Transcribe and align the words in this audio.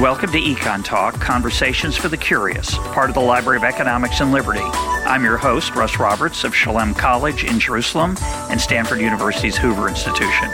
Welcome 0.00 0.30
to 0.32 0.38
Econ 0.38 0.84
Talk, 0.84 1.14
Conversations 1.14 1.96
for 1.96 2.08
the 2.08 2.18
Curious, 2.18 2.76
part 2.76 3.08
of 3.08 3.14
the 3.14 3.22
Library 3.22 3.56
of 3.56 3.64
Economics 3.64 4.20
and 4.20 4.30
Liberty. 4.30 4.60
I'm 4.60 5.24
your 5.24 5.38
host, 5.38 5.74
Russ 5.74 5.98
Roberts 5.98 6.44
of 6.44 6.54
Shalem 6.54 6.92
College 6.92 7.44
in 7.44 7.58
Jerusalem 7.58 8.14
and 8.50 8.60
Stanford 8.60 9.00
University's 9.00 9.56
Hoover 9.56 9.88
Institution. 9.88 10.50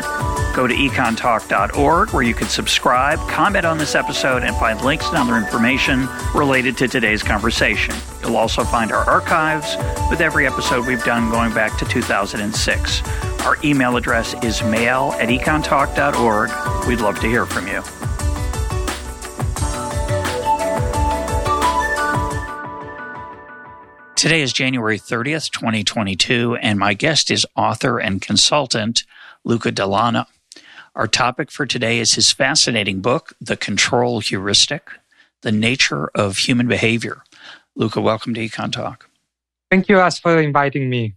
Go 0.54 0.68
to 0.68 0.74
econtalk.org 0.74 2.10
where 2.10 2.22
you 2.22 2.34
can 2.34 2.46
subscribe, 2.46 3.18
comment 3.28 3.66
on 3.66 3.78
this 3.78 3.96
episode, 3.96 4.44
and 4.44 4.54
find 4.58 4.80
links 4.82 5.08
and 5.08 5.16
other 5.16 5.36
information 5.36 6.08
related 6.36 6.76
to 6.76 6.86
today's 6.86 7.24
conversation. 7.24 7.96
You'll 8.22 8.36
also 8.36 8.62
find 8.62 8.92
our 8.92 9.10
archives 9.10 9.76
with 10.08 10.20
every 10.20 10.46
episode 10.46 10.86
we've 10.86 11.02
done 11.02 11.32
going 11.32 11.52
back 11.52 11.76
to 11.78 11.84
2006. 11.84 13.02
Our 13.40 13.56
email 13.64 13.96
address 13.96 14.34
is 14.44 14.62
mail 14.62 15.16
at 15.18 15.30
econtalk.org. 15.30 16.86
We'd 16.86 17.00
love 17.00 17.18
to 17.18 17.26
hear 17.26 17.44
from 17.44 17.66
you. 17.66 17.82
Today 24.22 24.42
is 24.42 24.52
January 24.52 25.00
30th, 25.00 25.50
2022, 25.50 26.54
and 26.54 26.78
my 26.78 26.94
guest 26.94 27.28
is 27.28 27.44
author 27.56 27.98
and 27.98 28.22
consultant 28.22 29.02
Luca 29.42 29.72
Dellanna. 29.72 30.26
Our 30.94 31.08
topic 31.08 31.50
for 31.50 31.66
today 31.66 31.98
is 31.98 32.14
his 32.14 32.30
fascinating 32.30 33.00
book, 33.00 33.32
The 33.40 33.56
Control 33.56 34.20
Heuristic 34.20 34.90
The 35.40 35.50
Nature 35.50 36.08
of 36.14 36.36
Human 36.36 36.68
Behavior. 36.68 37.24
Luca, 37.74 38.00
welcome 38.00 38.32
to 38.34 38.48
Econ 38.48 38.70
Talk. 38.70 39.10
Thank 39.72 39.88
you, 39.88 39.96
Russ, 39.96 40.20
for 40.20 40.40
inviting 40.40 40.88
me. 40.88 41.16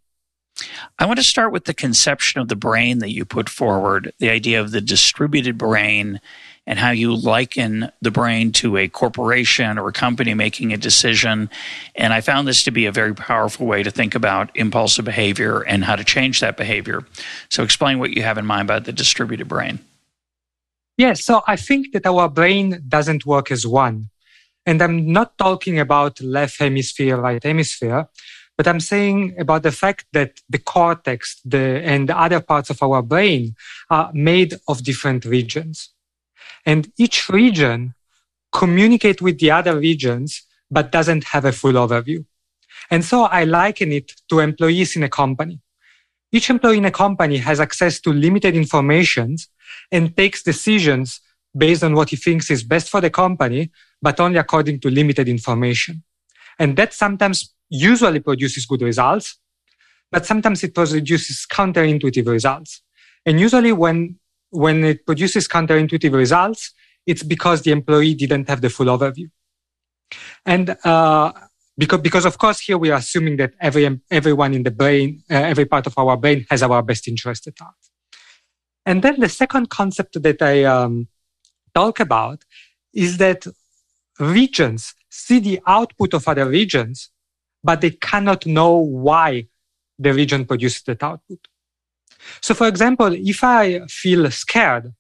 I 0.98 1.06
want 1.06 1.20
to 1.20 1.24
start 1.24 1.52
with 1.52 1.66
the 1.66 1.76
conception 1.76 2.42
of 2.42 2.48
the 2.48 2.56
brain 2.56 2.98
that 3.00 3.14
you 3.14 3.24
put 3.24 3.50
forward, 3.50 4.14
the 4.18 4.32
idea 4.32 4.60
of 4.60 4.72
the 4.72 4.82
distributed 4.82 5.60
brain 5.60 6.20
and 6.68 6.80
how 6.80 6.92
you 6.92 7.16
liken 7.16 7.92
the 8.02 8.12
brain 8.12 8.52
to 8.52 8.78
a 8.78 8.88
corporation 8.88 9.78
or 9.78 9.90
a 9.90 9.94
company 9.94 10.34
making 10.34 10.74
a 10.74 10.78
decision. 10.78 11.50
And 11.96 12.14
I 12.14 12.22
found 12.22 12.48
this 12.48 12.64
to 12.64 12.72
be 12.72 12.86
a 12.86 12.92
very 12.92 13.14
powerful 13.14 13.68
way 13.68 13.84
to 13.84 13.92
think 13.92 14.16
about 14.16 14.56
impulsive 14.56 15.06
behavior 15.06 15.62
and 15.62 15.84
how 15.84 15.96
to 15.96 16.04
change 16.04 16.40
that 16.40 16.58
behavior. 16.58 17.06
So, 17.50 17.64
explain 17.64 18.00
what 18.00 18.12
you 18.12 18.24
have 18.24 18.38
in 18.38 18.46
mind 18.46 18.64
about 18.64 18.86
the 18.86 18.94
distributed 18.94 19.48
brain. 19.48 19.80
Yes, 20.98 21.26
so 21.26 21.44
I 21.46 21.58
think 21.58 21.92
that 21.92 22.06
our 22.06 22.30
brain 22.30 22.82
doesn't 22.88 23.26
work 23.26 23.52
as 23.52 23.68
one. 23.68 24.10
And 24.66 24.82
I'm 24.82 25.12
not 25.12 25.38
talking 25.38 25.80
about 25.80 26.22
left 26.22 26.58
hemisphere, 26.58 27.18
right 27.18 27.44
hemisphere, 27.44 28.08
but 28.58 28.68
I'm 28.68 28.80
saying 28.80 29.36
about 29.38 29.64
the 29.64 29.72
fact 29.72 30.06
that 30.14 30.40
the 30.50 30.58
cortex 30.58 31.42
the, 31.44 31.82
and 31.84 32.10
the 32.10 32.18
other 32.18 32.40
parts 32.40 32.70
of 32.70 32.82
our 32.82 33.02
brain 33.02 33.56
are 33.90 34.10
made 34.14 34.56
of 34.68 34.84
different 34.84 35.26
regions. 35.26 35.90
And 36.66 36.92
each 36.98 37.30
region 37.30 37.94
communicate 38.52 39.22
with 39.22 39.40
the 39.40 39.52
other 39.52 39.78
regions, 39.78 40.44
but 40.72 40.92
doesn't 40.92 41.26
have 41.26 41.46
a 41.46 41.52
full 41.52 41.74
overview. 41.74 42.26
And 42.90 43.04
so 43.04 43.24
I 43.24 43.44
liken 43.44 43.92
it 43.92 44.14
to 44.30 44.40
employees 44.40 44.96
in 44.96 45.04
a 45.04 45.10
company. 45.10 45.60
Each 46.32 46.50
employee 46.50 46.78
in 46.78 46.86
a 46.86 46.92
company 46.92 47.38
has 47.38 47.60
access 47.60 48.00
to 48.02 48.12
limited 48.12 48.56
information 48.56 49.38
and 49.92 50.16
takes 50.16 50.44
decisions 50.44 51.22
based 51.58 51.84
on 51.84 51.94
what 51.96 52.10
he 52.10 52.16
thinks 52.16 52.52
is 52.52 52.64
best 52.64 52.90
for 52.90 53.02
the 53.02 53.10
company, 53.10 53.72
but 54.02 54.20
only 54.20 54.38
according 54.38 54.80
to 54.82 54.90
limited 54.90 55.30
information. 55.30 56.04
And 56.60 56.76
that 56.78 56.94
sometimes 56.94 57.54
usually 57.70 58.20
produces 58.20 58.66
good 58.66 58.82
results, 58.82 59.38
but 60.12 60.26
sometimes 60.26 60.64
it 60.64 60.74
produces 60.74 61.46
counterintuitive 61.50 62.28
results. 62.28 62.82
And 63.26 63.40
usually 63.40 63.72
when 63.72 64.20
when 64.56 64.84
it 64.84 65.06
produces 65.06 65.48
counterintuitive 65.48 66.14
results, 66.14 66.74
it's 67.06 67.24
because 67.24 67.62
the 67.62 67.72
employee 67.72 68.16
didn't 68.16 68.50
have 68.50 68.62
the 68.62 68.70
full 68.70 68.88
overview. 68.88 69.30
And 70.46 70.78
uh, 70.84 71.32
because, 71.78 72.02
because 72.02 72.26
of 72.26 72.38
course 72.38 72.60
here 72.60 72.78
we 72.78 72.90
are 72.90 73.00
assuming 73.00 73.38
that 73.38 73.54
every 73.60 74.00
everyone 74.10 74.54
in 74.54 74.64
the 74.64 74.72
brain, 74.72 75.24
uh, 75.30 75.36
every 75.36 75.66
part 75.66 75.88
of 75.88 75.98
our 75.98 76.16
brain 76.18 76.46
has 76.50 76.64
our 76.64 76.82
best 76.82 77.08
interest 77.08 77.48
at 77.48 77.60
heart. 77.60 77.76
And 78.86 79.02
then 79.02 79.20
the 79.20 79.30
second 79.30 79.70
concept 79.70 80.22
that 80.22 80.42
I 80.42 80.64
um, 80.64 81.08
talk 81.74 82.00
about 82.00 82.44
is 82.94 83.18
that 83.18 83.46
regions 84.20 84.94
see 85.10 85.40
the 85.40 85.60
output 85.66 86.14
of 86.14 86.28
other 86.28 86.48
regions, 86.48 87.10
but 87.64 87.82
they 87.82 87.92
cannot 87.92 88.46
know 88.46 88.76
why 88.78 89.48
the 89.98 90.14
region 90.14 90.46
produces 90.46 90.84
that 90.84 91.04
output. 91.04 91.40
So 92.42 92.54
for 92.54 92.68
example, 92.68 93.14
if 93.14 93.44
I 93.44 93.82
feel 93.88 94.30
scared, 94.32 94.94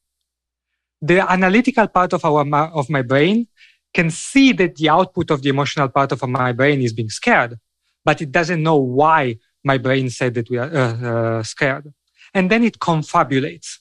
the 1.01 1.19
analytical 1.31 1.87
part 1.87 2.13
of 2.13 2.25
our, 2.25 2.45
of 2.73 2.89
my 2.89 3.01
brain 3.01 3.47
can 3.93 4.09
see 4.09 4.51
that 4.53 4.75
the 4.75 4.89
output 4.89 5.31
of 5.31 5.41
the 5.41 5.49
emotional 5.49 5.89
part 5.89 6.11
of 6.11 6.21
my 6.27 6.51
brain 6.51 6.81
is 6.81 6.93
being 6.93 7.09
scared, 7.09 7.57
but 8.03 8.21
it 8.21 8.31
doesn't 8.31 8.61
know 8.61 8.77
why 8.77 9.37
my 9.63 9.77
brain 9.77 10.09
said 10.09 10.33
that 10.35 10.49
we 10.49 10.57
are 10.57 10.71
uh, 10.75 11.07
uh, 11.39 11.43
scared. 11.43 11.93
And 12.33 12.49
then 12.51 12.63
it 12.63 12.79
confabulates. 12.79 13.79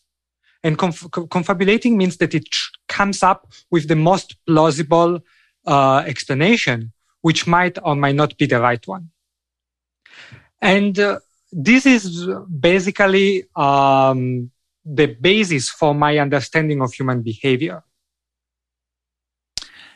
And 0.63 0.79
conf- 0.79 1.11
confabulating 1.31 1.99
means 1.99 2.17
that 2.19 2.35
it 2.35 2.49
comes 2.89 3.23
up 3.23 3.53
with 3.71 3.89
the 3.89 3.97
most 3.97 4.37
plausible 4.47 5.21
uh, 5.67 6.03
explanation, 6.07 6.93
which 7.21 7.47
might 7.47 7.79
or 7.83 7.95
might 7.97 8.15
not 8.15 8.37
be 8.39 8.47
the 8.47 8.61
right 8.61 8.87
one. 8.87 9.11
And 10.63 10.99
uh, 10.99 11.19
this 11.57 11.87
is 11.87 12.27
basically 12.59 13.45
um, 13.55 14.51
the 14.85 15.07
basis 15.07 15.71
for 15.71 15.95
my 15.95 16.19
understanding 16.19 16.83
of 16.83 16.93
human 16.93 17.23
behavior. 17.23 17.85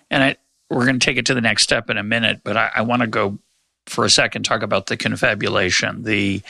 And 0.09 0.23
I, 0.23 0.37
we're 0.71 0.87
going 0.87 1.01
to 1.01 1.05
take 1.05 1.17
it 1.17 1.27
to 1.27 1.35
the 1.35 1.41
next 1.41 1.65
step 1.65 1.91
in 1.91 1.99
a 1.99 2.05
minute, 2.05 2.43
but 2.45 2.57
I, 2.57 2.71
I 2.77 2.83
want 2.83 3.03
to 3.03 3.09
go 3.09 3.39
for 3.87 4.05
a 4.05 4.11
second 4.11 4.45
talk 4.45 4.63
about 4.63 4.87
the 4.87 4.97
confabulation, 4.97 6.05
the 6.05 6.43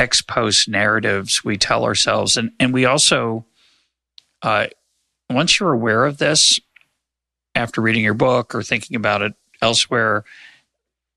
ex 0.00 0.20
post 0.20 0.68
narratives 0.68 1.44
we 1.44 1.56
tell 1.56 1.84
ourselves. 1.84 2.36
And, 2.36 2.50
and 2.58 2.74
we 2.74 2.86
also, 2.86 3.46
uh, 4.42 4.66
once 5.30 5.60
you're 5.60 5.72
aware 5.72 6.06
of 6.06 6.18
this, 6.18 6.58
after 7.54 7.80
reading 7.80 8.02
your 8.02 8.14
book 8.14 8.54
or 8.54 8.62
thinking 8.62 8.96
about 8.96 9.22
it 9.22 9.34
elsewhere 9.62 10.24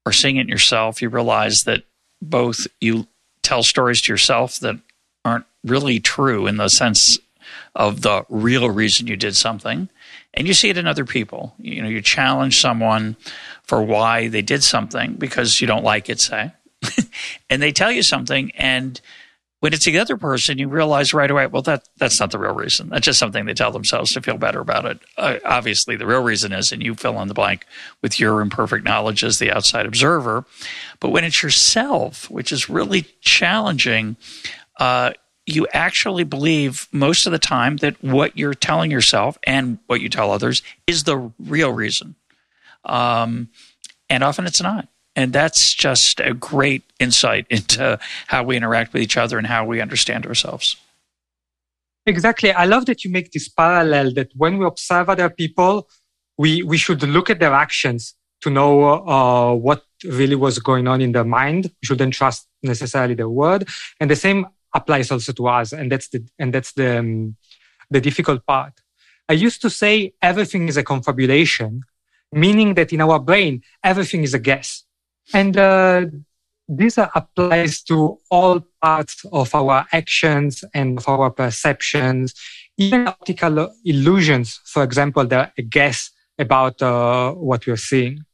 or 0.05 0.11
seeing 0.11 0.37
it 0.37 0.47
yourself, 0.47 1.01
you 1.01 1.09
realize 1.09 1.63
that 1.63 1.83
both 2.21 2.67
you 2.79 3.07
tell 3.43 3.61
stories 3.61 4.01
to 4.01 4.13
yourself 4.13 4.59
that 4.59 4.79
aren't 5.23 5.45
really 5.63 5.99
true 5.99 6.47
in 6.47 6.57
the 6.57 6.69
sense 6.69 7.19
of 7.75 8.01
the 8.01 8.25
real 8.29 8.69
reason 8.69 9.07
you 9.07 9.15
did 9.15 9.35
something. 9.35 9.89
And 10.33 10.47
you 10.47 10.53
see 10.53 10.69
it 10.69 10.77
in 10.77 10.87
other 10.87 11.05
people. 11.05 11.53
You 11.59 11.81
know 11.81 11.87
you 11.87 12.01
challenge 12.01 12.59
someone 12.59 13.15
for 13.63 13.81
why 13.81 14.27
they 14.27 14.41
did 14.41 14.63
something 14.63 15.13
because 15.13 15.61
you 15.61 15.67
don't 15.67 15.83
like 15.83 16.09
it 16.09 16.19
say. 16.19 16.51
And 17.49 17.61
they 17.61 17.71
tell 17.71 17.91
you 17.91 18.01
something 18.01 18.51
and 18.55 18.99
when 19.63 19.73
it's 19.73 19.85
the 19.85 19.97
other 19.97 20.17
person 20.17 20.57
you 20.57 20.67
realize 20.67 21.13
right 21.13 21.31
away 21.31 21.47
well 21.47 21.61
that 21.61 21.87
that's 21.97 22.19
not 22.19 22.31
the 22.31 22.37
real 22.37 22.53
reason 22.53 22.89
that's 22.89 23.05
just 23.05 23.19
something 23.19 23.45
they 23.45 23.53
tell 23.53 23.71
themselves 23.71 24.11
to 24.11 24.21
feel 24.21 24.37
better 24.37 24.59
about 24.59 24.85
it 24.85 24.99
uh, 25.17 25.37
obviously 25.45 25.95
the 25.95 26.05
real 26.05 26.21
reason 26.21 26.51
is 26.51 26.71
and 26.71 26.83
you 26.83 26.93
fill 26.95 27.21
in 27.21 27.27
the 27.27 27.33
blank 27.33 27.65
with 28.01 28.19
your 28.19 28.41
imperfect 28.41 28.83
knowledge 28.83 29.23
as 29.23 29.39
the 29.39 29.51
outside 29.51 29.85
observer 29.85 30.45
but 31.03 31.09
when 31.09 31.25
it's 31.25 31.43
yourself, 31.43 32.29
which 32.31 32.53
is 32.53 32.69
really 32.69 33.05
challenging, 33.19 34.15
uh, 34.79 35.11
you 35.45 35.67
actually 35.73 36.23
believe 36.23 36.87
most 36.93 37.25
of 37.25 37.33
the 37.33 37.39
time 37.39 37.75
that 37.77 38.01
what 38.01 38.37
you're 38.37 38.53
telling 38.53 38.89
yourself 38.89 39.37
and 39.43 39.79
what 39.87 39.99
you 39.99 40.07
tell 40.07 40.31
others 40.31 40.61
is 40.87 41.03
the 41.03 41.29
real 41.39 41.73
reason. 41.73 42.15
Um, 42.85 43.49
and 44.09 44.23
often 44.23 44.45
it's 44.45 44.61
not. 44.61 44.87
And 45.15 45.31
that's 45.31 45.73
just 45.73 46.19
a 46.19 46.33
great 46.33 46.83
insight 46.99 47.45
into 47.49 47.99
how 48.27 48.43
we 48.43 48.57
interact 48.57 48.93
with 48.93 49.01
each 49.01 49.17
other 49.17 49.37
and 49.37 49.45
how 49.45 49.65
we 49.65 49.79
understand 49.79 50.25
ourselves. 50.25 50.75
Exactly. 52.05 52.51
I 52.51 52.65
love 52.65 52.85
that 52.87 53.03
you 53.03 53.11
make 53.11 53.31
this 53.31 53.47
parallel 53.47 54.13
that 54.15 54.31
when 54.35 54.57
we 54.57 54.65
observe 54.65 55.09
other 55.09 55.29
people, 55.29 55.87
we, 56.37 56.63
we 56.63 56.77
should 56.77 57.03
look 57.03 57.29
at 57.29 57.39
their 57.39 57.53
actions 57.53 58.15
to 58.41 58.49
know 58.49 58.83
uh, 59.07 59.53
what 59.53 59.83
really 60.03 60.35
was 60.35 60.59
going 60.59 60.87
on 60.87 60.99
in 60.99 61.13
their 61.13 61.23
mind. 61.23 61.65
We 61.65 61.85
shouldn't 61.85 62.13
trust 62.13 62.47
necessarily 62.61 63.13
the 63.13 63.29
word. 63.29 63.69
And 63.99 64.09
the 64.09 64.15
same 64.15 64.47
applies 64.73 65.11
also 65.11 65.31
to 65.31 65.47
us. 65.47 65.71
And 65.71 65.91
that's 65.91 66.09
the, 66.09 66.25
and 66.39 66.53
that's 66.53 66.73
the, 66.73 66.99
um, 66.99 67.37
the 67.89 68.01
difficult 68.01 68.45
part. 68.45 68.73
I 69.29 69.33
used 69.33 69.61
to 69.61 69.69
say 69.69 70.13
everything 70.21 70.67
is 70.67 70.75
a 70.75 70.83
confabulation, 70.83 71.83
meaning 72.33 72.73
that 72.73 72.91
in 72.91 72.99
our 72.99 73.19
brain, 73.19 73.61
everything 73.83 74.23
is 74.23 74.33
a 74.33 74.39
guess. 74.39 74.83
And 75.31 75.55
uh, 75.57 76.05
this 76.67 76.97
applies 76.97 77.81
to 77.83 78.17
all 78.29 78.61
parts 78.81 79.25
of 79.31 79.53
our 79.53 79.85
actions 79.91 80.63
and 80.73 80.97
of 80.97 81.07
our 81.07 81.31
perceptions. 81.31 82.33
Even 82.77 83.07
optical 83.07 83.73
illusions, 83.85 84.59
for 84.65 84.83
example, 84.83 85.27
a 85.31 85.51
guess 85.69 86.09
about 86.39 86.81
uh, 86.81 87.31
what 87.33 87.67
we're 87.67 87.77
seeing. 87.77 88.25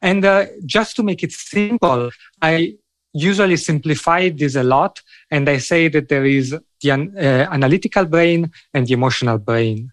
And 0.00 0.24
uh, 0.24 0.46
just 0.64 0.96
to 0.96 1.02
make 1.02 1.22
it 1.22 1.32
simple, 1.32 2.10
I 2.40 2.74
usually 3.12 3.56
simplify 3.56 4.28
this 4.30 4.54
a 4.54 4.62
lot. 4.62 5.02
And 5.30 5.48
I 5.48 5.58
say 5.58 5.88
that 5.88 6.08
there 6.08 6.24
is 6.24 6.56
the 6.80 6.90
uh, 6.92 7.52
analytical 7.52 8.04
brain 8.06 8.50
and 8.72 8.86
the 8.86 8.94
emotional 8.94 9.38
brain. 9.38 9.90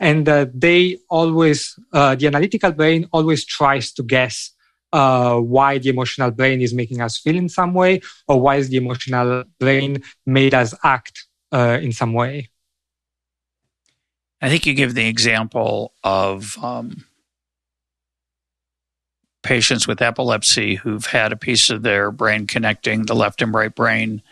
and 0.00 0.28
uh, 0.28 0.46
they 0.54 0.98
always 1.10 1.78
uh, 1.92 2.14
the 2.14 2.26
analytical 2.26 2.72
brain 2.72 3.06
always 3.12 3.44
tries 3.44 3.92
to 3.92 4.02
guess 4.02 4.52
uh, 4.92 5.36
why 5.38 5.78
the 5.78 5.88
emotional 5.88 6.30
brain 6.30 6.60
is 6.60 6.72
making 6.74 7.00
us 7.00 7.18
feel 7.18 7.36
in 7.36 7.48
some 7.48 7.74
way 7.74 8.00
or 8.26 8.40
why 8.40 8.56
is 8.56 8.68
the 8.68 8.76
emotional 8.76 9.44
brain 9.58 10.02
made 10.26 10.54
us 10.54 10.74
act 10.84 11.26
uh, 11.52 11.78
in 11.80 11.92
some 11.92 12.12
way 12.12 12.48
i 14.40 14.48
think 14.48 14.66
you 14.66 14.74
give 14.74 14.94
the 14.94 15.08
example 15.08 15.92
of 16.04 16.56
um, 16.62 17.04
patients 19.42 19.86
with 19.86 20.02
epilepsy 20.02 20.74
who've 20.76 21.06
had 21.06 21.32
a 21.32 21.36
piece 21.36 21.70
of 21.70 21.82
their 21.82 22.10
brain 22.10 22.46
connecting 22.46 23.06
the 23.06 23.14
left 23.14 23.42
and 23.42 23.54
right 23.54 23.74
brain 23.74 24.22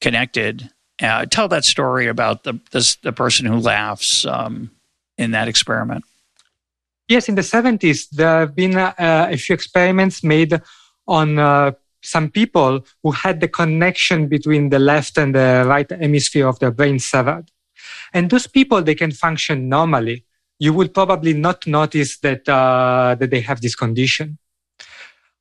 connected 0.00 0.70
uh, 1.02 1.26
tell 1.26 1.48
that 1.48 1.64
story 1.64 2.06
about 2.06 2.44
the 2.44 2.58
this, 2.70 2.96
the 2.96 3.12
person 3.12 3.46
who 3.46 3.58
laughs 3.58 4.24
um, 4.26 4.70
in 5.18 5.32
that 5.32 5.48
experiment. 5.48 6.04
Yes, 7.06 7.28
in 7.28 7.34
the 7.34 7.42
70s, 7.42 8.08
there 8.10 8.40
have 8.40 8.54
been 8.54 8.76
uh, 8.76 8.94
a 8.98 9.36
few 9.36 9.54
experiments 9.54 10.24
made 10.24 10.58
on 11.06 11.38
uh, 11.38 11.72
some 12.02 12.30
people 12.30 12.86
who 13.02 13.10
had 13.10 13.40
the 13.40 13.48
connection 13.48 14.26
between 14.26 14.70
the 14.70 14.78
left 14.78 15.18
and 15.18 15.34
the 15.34 15.64
right 15.66 15.90
hemisphere 15.90 16.48
of 16.48 16.58
their 16.60 16.70
brain 16.70 16.98
severed. 16.98 17.50
And 18.14 18.30
those 18.30 18.46
people, 18.46 18.82
they 18.82 18.94
can 18.94 19.10
function 19.10 19.68
normally. 19.68 20.24
You 20.58 20.72
would 20.72 20.94
probably 20.94 21.34
not 21.34 21.66
notice 21.66 22.18
that, 22.20 22.48
uh, 22.48 23.16
that 23.18 23.30
they 23.30 23.40
have 23.40 23.60
this 23.60 23.74
condition. 23.74 24.38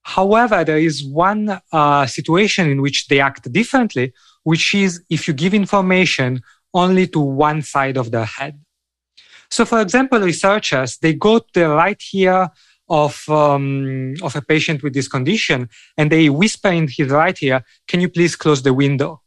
However, 0.02 0.66
there 0.66 0.80
is 0.80 1.06
one 1.06 1.62
uh, 1.72 2.06
situation 2.08 2.70
in 2.70 2.82
which 2.82 3.08
they 3.08 3.22
act 3.22 3.50
differently, 3.54 4.12
which 4.44 4.76
is 4.76 5.02
if 5.10 5.30
you 5.30 5.34
give 5.34 5.54
information 5.54 6.42
only 6.74 7.08
to 7.08 7.20
one 7.20 7.62
side 7.62 7.96
of 7.96 8.12
the 8.12 8.26
head. 8.26 8.60
So, 9.56 9.66
for 9.66 9.82
example, 9.82 10.20
researchers, 10.20 10.98
they 10.98 11.14
go 11.14 11.38
to 11.38 11.54
the 11.54 11.70
right 11.70 12.04
ear 12.12 12.50
of, 12.90 13.24
um, 13.30 14.16
of 14.24 14.36
a 14.36 14.42
patient 14.42 14.82
with 14.82 14.96
this 14.96 15.08
condition 15.08 15.70
and 15.96 16.12
they 16.12 16.28
whisper 16.28 16.70
in 16.70 16.88
his 16.88 17.10
right 17.10 17.38
ear, 17.44 17.64
can 17.88 18.02
you 18.02 18.10
please 18.10 18.36
close 18.36 18.64
the 18.64 18.74
window? 18.74 19.22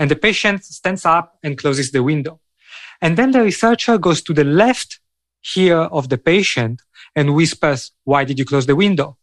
And 0.00 0.10
the 0.10 0.16
patient 0.16 0.64
stands 0.64 1.04
up 1.06 1.38
and 1.44 1.56
closes 1.56 1.92
the 1.92 2.02
window. 2.02 2.40
And 3.00 3.16
then 3.16 3.30
the 3.30 3.42
researcher 3.42 3.96
goes 3.96 4.22
to 4.22 4.34
the 4.34 4.42
left 4.42 4.98
ear 5.54 5.82
of 5.98 6.08
the 6.08 6.18
patient 6.18 6.82
and 7.14 7.36
whispers, 7.36 7.92
why 8.02 8.24
did 8.24 8.40
you 8.40 8.44
close 8.44 8.66
the 8.66 8.74
window? 8.74 9.18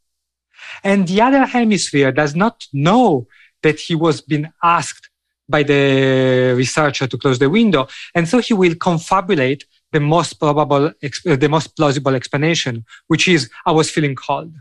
And 0.82 1.10
the 1.10 1.20
other 1.20 1.46
hemisphere 1.46 2.14
does 2.14 2.38
not 2.38 2.68
know 2.72 3.28
that 3.64 3.82
he 3.82 3.96
was 3.96 4.22
being 4.22 4.48
asked 4.64 5.10
by 5.50 5.64
the 5.64 6.54
researcher 6.56 7.06
to 7.06 7.18
close 7.18 7.38
the 7.38 7.50
window. 7.50 7.90
And 8.16 8.30
so 8.30 8.40
he 8.40 8.54
will 8.54 8.76
confabulate 8.76 9.66
the 9.92 10.00
most 10.00 10.40
probable, 10.40 10.88
uh, 10.88 11.36
the 11.36 11.50
most 11.50 11.76
plausible 11.76 12.16
explanation, 12.16 12.86
which 13.08 13.28
is 13.28 13.50
I 13.66 13.72
was 13.72 13.90
feeling 13.90 14.16
cold. 14.16 14.54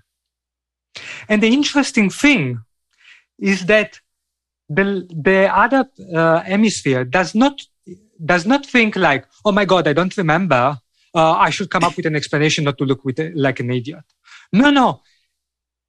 And 1.28 1.42
the 1.42 1.48
interesting 1.48 2.10
thing 2.10 2.60
is 3.38 3.66
that 3.66 4.00
the, 4.68 5.06
the 5.10 5.48
other 5.56 5.88
uh, 6.14 6.40
hemisphere 6.40 7.04
does 7.04 7.34
not, 7.34 7.60
does 8.24 8.46
not 8.46 8.66
think 8.66 8.96
like, 8.96 9.26
oh 9.44 9.52
my 9.52 9.64
God, 9.64 9.88
I 9.88 9.92
don't 9.92 10.16
remember. 10.16 10.78
Uh, 11.14 11.32
I 11.32 11.50
should 11.50 11.70
come 11.70 11.84
up 11.84 11.96
with 11.96 12.06
an 12.06 12.16
explanation 12.16 12.64
not 12.64 12.78
to 12.78 12.84
look 12.84 13.04
with, 13.04 13.18
like 13.34 13.60
an 13.60 13.70
idiot. 13.70 14.04
No, 14.52 14.70
no. 14.70 15.02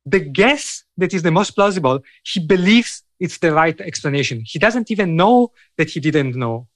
The 0.05 0.19
guess 0.19 0.83
that 0.97 1.13
is 1.13 1.21
the 1.21 1.31
most 1.31 1.51
plausible, 1.51 1.99
he 2.23 2.39
believes 2.39 3.03
it's 3.19 3.37
the 3.37 3.53
right 3.53 3.79
explanation. 3.79 4.41
He 4.45 4.57
doesn't 4.57 4.89
even 4.89 5.15
know 5.15 5.51
that 5.77 5.91
he 5.91 5.99
didn't 5.99 6.35
know. 6.35 6.67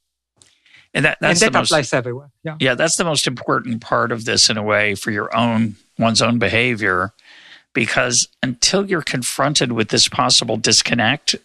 And 0.96 1.04
that, 1.04 1.18
and 1.22 1.38
that 1.38 1.52
most, 1.52 1.72
applies 1.72 1.92
everywhere. 1.92 2.32
Yeah. 2.44 2.56
yeah, 2.60 2.74
that's 2.74 2.96
the 2.96 3.04
most 3.04 3.28
important 3.28 3.82
part 3.82 4.14
of 4.14 4.24
this 4.24 4.50
in 4.50 4.58
a 4.58 4.64
way 4.64 4.96
for 4.96 5.12
your 5.12 5.36
own 5.36 5.76
one's 6.00 6.22
own 6.22 6.40
behavior, 6.40 7.12
because 7.74 8.30
until 8.42 8.90
you're 8.90 9.02
confronted 9.02 9.74
with 9.74 9.90
this 9.90 10.08
possible 10.08 10.56
disconnect, 10.56 11.36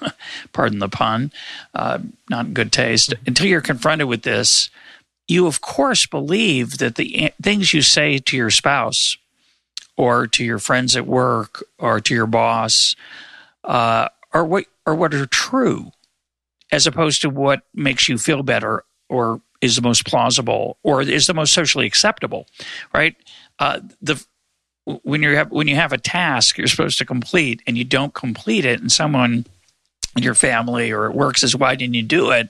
pardon 0.52 0.78
the 0.78 0.88
pun, 0.88 1.32
uh, 1.74 1.98
not 2.28 2.54
good 2.54 2.70
taste. 2.70 3.12
Until 3.26 3.48
you're 3.48 3.60
confronted 3.60 4.06
with 4.06 4.22
this, 4.22 4.70
you 5.26 5.48
of 5.48 5.60
course 5.60 6.06
believe 6.06 6.78
that 6.78 6.94
the 6.94 7.32
things 7.42 7.74
you 7.74 7.82
say 7.82 8.18
to 8.18 8.36
your 8.36 8.50
spouse, 8.50 9.16
or 9.96 10.28
to 10.28 10.44
your 10.44 10.60
friends 10.60 10.94
at 10.94 11.06
work, 11.06 11.64
or 11.78 11.98
to 11.98 12.14
your 12.14 12.28
boss, 12.28 12.94
uh, 13.64 14.08
are 14.32 14.44
what 14.44 14.66
are 14.86 14.94
what 14.94 15.12
are 15.14 15.26
true, 15.26 15.90
as 16.70 16.86
opposed 16.86 17.22
to 17.22 17.28
what 17.28 17.62
makes 17.74 18.08
you 18.08 18.16
feel 18.16 18.44
better 18.44 18.84
or 19.10 19.40
is 19.60 19.76
the 19.76 19.82
most 19.82 20.06
plausible 20.06 20.78
or 20.82 21.02
is 21.02 21.26
the 21.26 21.34
most 21.34 21.52
socially 21.52 21.86
acceptable, 21.86 22.46
right? 22.94 23.14
Uh, 23.58 23.80
the 24.00 24.24
when 25.02 25.22
you 25.22 25.36
have 25.36 25.50
when 25.50 25.68
you 25.68 25.76
have 25.76 25.92
a 25.92 25.98
task 25.98 26.56
you're 26.56 26.66
supposed 26.66 26.98
to 26.98 27.04
complete 27.04 27.62
and 27.66 27.76
you 27.76 27.84
don't 27.84 28.14
complete 28.14 28.64
it, 28.64 28.80
and 28.80 28.90
someone 28.90 29.44
in 30.16 30.22
your 30.22 30.34
family 30.34 30.90
or 30.90 31.06
at 31.06 31.14
work 31.14 31.36
says, 31.36 31.54
"Why 31.54 31.74
didn't 31.74 31.94
you 31.94 32.02
do 32.02 32.30
it?" 32.30 32.48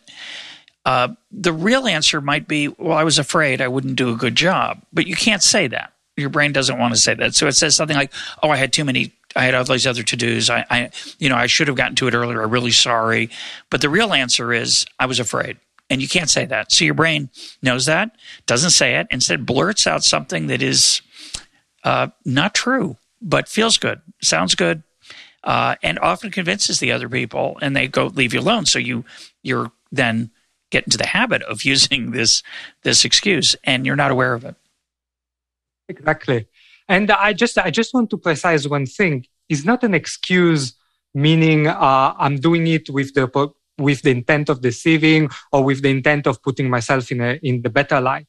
Uh, 0.84 1.08
the 1.30 1.52
real 1.52 1.86
answer 1.86 2.20
might 2.20 2.46
be, 2.46 2.68
"Well, 2.68 2.96
I 2.96 3.04
was 3.04 3.18
afraid 3.18 3.60
I 3.60 3.68
wouldn't 3.68 3.96
do 3.96 4.10
a 4.10 4.16
good 4.16 4.36
job," 4.36 4.82
but 4.92 5.06
you 5.06 5.16
can't 5.16 5.42
say 5.42 5.66
that. 5.66 5.92
Your 6.16 6.30
brain 6.30 6.52
doesn't 6.52 6.78
want 6.78 6.94
to 6.94 7.00
say 7.00 7.14
that, 7.14 7.34
so 7.34 7.46
it 7.48 7.52
says 7.52 7.74
something 7.74 7.96
like, 7.96 8.12
"Oh, 8.42 8.50
I 8.50 8.56
had 8.56 8.72
too 8.72 8.84
many 8.84 9.12
I 9.36 9.44
had 9.44 9.54
all 9.54 9.64
these 9.64 9.86
other 9.86 10.02
to 10.02 10.16
dos. 10.16 10.50
I, 10.50 10.66
I, 10.70 10.90
you 11.18 11.28
know, 11.28 11.36
I 11.36 11.46
should 11.46 11.68
have 11.68 11.76
gotten 11.76 11.94
to 11.96 12.08
it 12.08 12.14
earlier. 12.14 12.42
I'm 12.42 12.50
really 12.50 12.72
sorry. 12.72 13.30
But 13.70 13.80
the 13.80 13.88
real 13.88 14.12
answer 14.12 14.52
is 14.52 14.86
I 14.98 15.06
was 15.06 15.20
afraid. 15.20 15.56
And 15.90 16.00
you 16.00 16.08
can't 16.08 16.30
say 16.30 16.46
that. 16.46 16.72
So 16.72 16.84
your 16.84 16.94
brain 16.94 17.28
knows 17.62 17.86
that, 17.86 18.16
doesn't 18.46 18.70
say 18.70 18.94
it, 18.94 19.08
instead 19.10 19.44
blurts 19.44 19.86
out 19.86 20.04
something 20.04 20.46
that 20.46 20.62
is 20.62 21.02
uh, 21.84 22.08
not 22.24 22.54
true, 22.54 22.96
but 23.20 23.48
feels 23.48 23.76
good, 23.76 24.00
sounds 24.22 24.54
good, 24.54 24.82
uh, 25.44 25.74
and 25.82 25.98
often 25.98 26.30
convinces 26.30 26.78
the 26.78 26.92
other 26.92 27.08
people, 27.08 27.58
and 27.60 27.74
they 27.74 27.88
go 27.88 28.06
leave 28.06 28.32
you 28.32 28.40
alone. 28.40 28.66
So 28.66 28.78
you 28.78 29.04
you're 29.42 29.72
then 29.90 30.30
get 30.70 30.84
into 30.84 30.98
the 30.98 31.06
habit 31.06 31.42
of 31.42 31.64
using 31.64 32.12
this 32.12 32.42
this 32.82 33.04
excuse, 33.04 33.56
and 33.64 33.84
you're 33.84 33.96
not 33.96 34.10
aware 34.10 34.34
of 34.34 34.44
it. 34.44 34.54
Exactly. 35.88 36.46
And 36.88 37.10
I 37.10 37.32
just 37.32 37.58
I 37.58 37.70
just 37.70 37.94
want 37.94 38.10
to 38.10 38.16
precise 38.16 38.66
one 38.66 38.86
thing. 38.86 39.26
It's 39.48 39.64
not 39.64 39.82
an 39.82 39.94
excuse, 39.94 40.74
meaning 41.14 41.66
uh, 41.66 42.14
I'm 42.18 42.36
doing 42.36 42.66
it 42.66 42.88
with 42.90 43.14
the 43.14 43.26
with 43.80 44.02
the 44.02 44.10
intent 44.10 44.48
of 44.48 44.60
deceiving 44.60 45.30
or 45.52 45.64
with 45.64 45.82
the 45.82 45.90
intent 45.90 46.26
of 46.26 46.42
putting 46.42 46.70
myself 46.70 47.10
in 47.10 47.20
a, 47.20 47.38
in 47.42 47.62
the 47.62 47.70
better 47.70 48.00
light. 48.00 48.26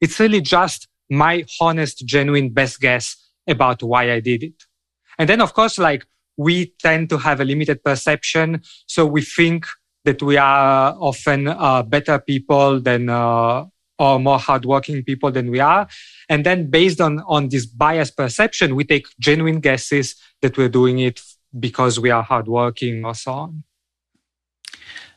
It's 0.00 0.18
really 0.20 0.40
just 0.40 0.88
my 1.10 1.44
honest, 1.60 2.04
genuine 2.06 2.50
best 2.50 2.80
guess 2.80 3.16
about 3.46 3.82
why 3.82 4.12
I 4.12 4.20
did 4.20 4.42
it. 4.42 4.64
And 5.18 5.28
then, 5.28 5.40
of 5.40 5.54
course, 5.54 5.78
like 5.78 6.06
we 6.36 6.74
tend 6.80 7.08
to 7.10 7.18
have 7.18 7.40
a 7.40 7.44
limited 7.44 7.84
perception. 7.84 8.62
So 8.86 9.06
we 9.06 9.22
think 9.22 9.66
that 10.04 10.22
we 10.22 10.36
are 10.36 10.96
often 10.98 11.48
uh, 11.48 11.82
better 11.82 12.18
people 12.18 12.80
than, 12.80 13.08
uh, 13.08 13.64
or 13.98 14.18
more 14.18 14.38
hardworking 14.38 15.04
people 15.04 15.30
than 15.30 15.50
we 15.50 15.60
are. 15.60 15.86
And 16.28 16.44
then 16.44 16.68
based 16.68 17.00
on, 17.00 17.20
on 17.26 17.48
this 17.48 17.66
biased 17.66 18.16
perception, 18.16 18.74
we 18.74 18.84
take 18.84 19.06
genuine 19.20 19.60
guesses 19.60 20.16
that 20.42 20.58
we're 20.58 20.68
doing 20.68 20.98
it 20.98 21.20
because 21.58 22.00
we 22.00 22.10
are 22.10 22.22
hardworking 22.22 23.04
or 23.04 23.14
so 23.14 23.32
on. 23.32 23.64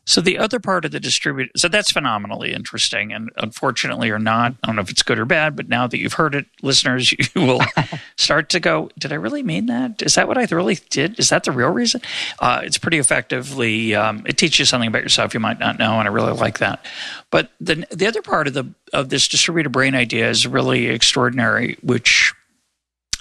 So 0.08 0.22
the 0.22 0.38
other 0.38 0.62
part 0.62 0.86
of 0.86 0.92
the 0.92 1.02
distributed, 1.02 1.52
so 1.60 1.68
that's 1.68 1.92
phenomenally 1.92 2.54
interesting, 2.54 3.12
and 3.12 3.30
unfortunately 3.36 4.10
or 4.10 4.20
not, 4.20 4.54
I 4.64 4.68
don't 4.68 4.78
know 4.78 4.82
if 4.82 4.90
it's 4.90 5.04
good 5.04 5.20
or 5.20 5.26
bad, 5.26 5.58
but 5.58 5.68
now 5.68 5.86
that 5.86 6.00
you've 6.00 6.14
heard 6.14 6.34
it, 6.34 6.46
listeners, 6.62 7.12
you 7.36 7.42
will 7.42 7.62
start 8.16 8.48
to 8.50 8.62
go, 8.62 8.90
"Did 8.98 9.12
I 9.12 9.16
really 9.16 9.44
mean 9.44 9.66
that? 9.66 10.02
Is 10.02 10.16
that 10.16 10.30
what 10.30 10.38
I 10.38 10.48
really 10.50 10.80
did? 10.90 11.20
Is 11.20 11.28
that 11.28 11.44
the 11.44 11.52
real 11.52 11.72
reason?" 11.72 12.02
Uh, 12.40 12.62
it's 12.64 12.78
pretty 12.78 13.00
effectively. 13.00 13.96
Um, 13.96 14.24
it 14.26 14.38
teaches 14.38 14.60
you 14.60 14.66
something 14.66 14.88
about 14.88 15.04
yourself 15.04 15.34
you 15.34 15.42
might 15.42 15.60
not 15.60 15.78
know, 15.78 16.00
and 16.00 16.08
I 16.08 16.12
really 16.12 16.32
like 16.32 16.60
that. 16.60 16.86
But 17.30 17.52
the 17.60 17.86
the 17.92 18.08
other 18.08 18.22
part 18.22 18.48
of 18.48 18.54
the 18.54 18.74
of 18.94 19.10
this 19.10 19.28
distributed 19.28 19.72
brain 19.72 19.94
idea 19.94 20.30
is 20.30 20.48
really 20.48 20.88
extraordinary, 20.88 21.76
which 21.82 22.34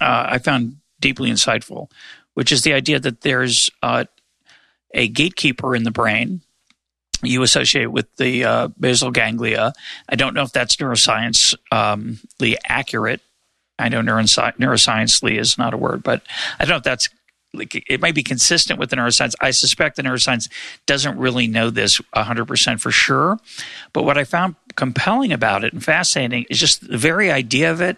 uh, 0.01 0.27
I 0.31 0.39
found 0.39 0.77
deeply 1.01 1.33
insightful, 1.33 1.91
which 2.35 2.53
is 2.53 2.63
the 2.63 2.75
idea 2.75 3.01
that 3.01 3.23
there's 3.23 3.71
uh, 3.83 4.05
a 4.95 5.09
gatekeeper 5.09 5.75
in 5.75 5.83
the 5.83 5.91
brain 5.91 6.43
you 7.23 7.43
associate 7.43 7.87
with 7.87 8.15
the 8.17 8.45
uh, 8.45 8.69
basal 8.79 9.11
ganglia. 9.11 9.73
I 10.09 10.17
don't 10.17 10.35
know 10.35 10.43
if 10.43 10.53
that's 10.53 10.77
neuroscience 10.77 11.55
um, 11.73 12.19
accurate. 12.67 13.21
I 13.79 13.89
know 13.89 14.01
neurosci- 14.01 14.57
neuroscience 14.57 15.39
is 15.39 15.59
not 15.59 15.75
a 15.75 15.77
word, 15.77 16.03
but 16.03 16.23
I 16.59 16.65
don't 16.65 16.71
know 16.71 16.77
if 16.77 16.83
that's 16.83 17.09
like 17.53 17.85
it 17.89 18.01
might 18.01 18.15
be 18.15 18.23
consistent 18.23 18.79
with 18.79 18.91
the 18.91 18.97
neuroscience. 18.97 19.35
I 19.41 19.51
suspect 19.51 19.97
the 19.97 20.03
neuroscience 20.03 20.51
doesn't 20.87 21.19
really 21.19 21.47
know 21.47 21.71
this 21.71 22.01
100% 22.15 22.81
for 22.81 22.91
sure. 22.91 23.39
But 23.93 24.05
what 24.05 24.19
I 24.19 24.25
found 24.25 24.57
compelling 24.77 25.33
about 25.33 25.65
it 25.65 25.73
and 25.73 25.83
fascinating 25.83 26.47
is 26.51 26.59
just 26.59 26.87
the 26.87 26.99
very 26.99 27.31
idea 27.31 27.71
of 27.71 27.81
it 27.81 27.97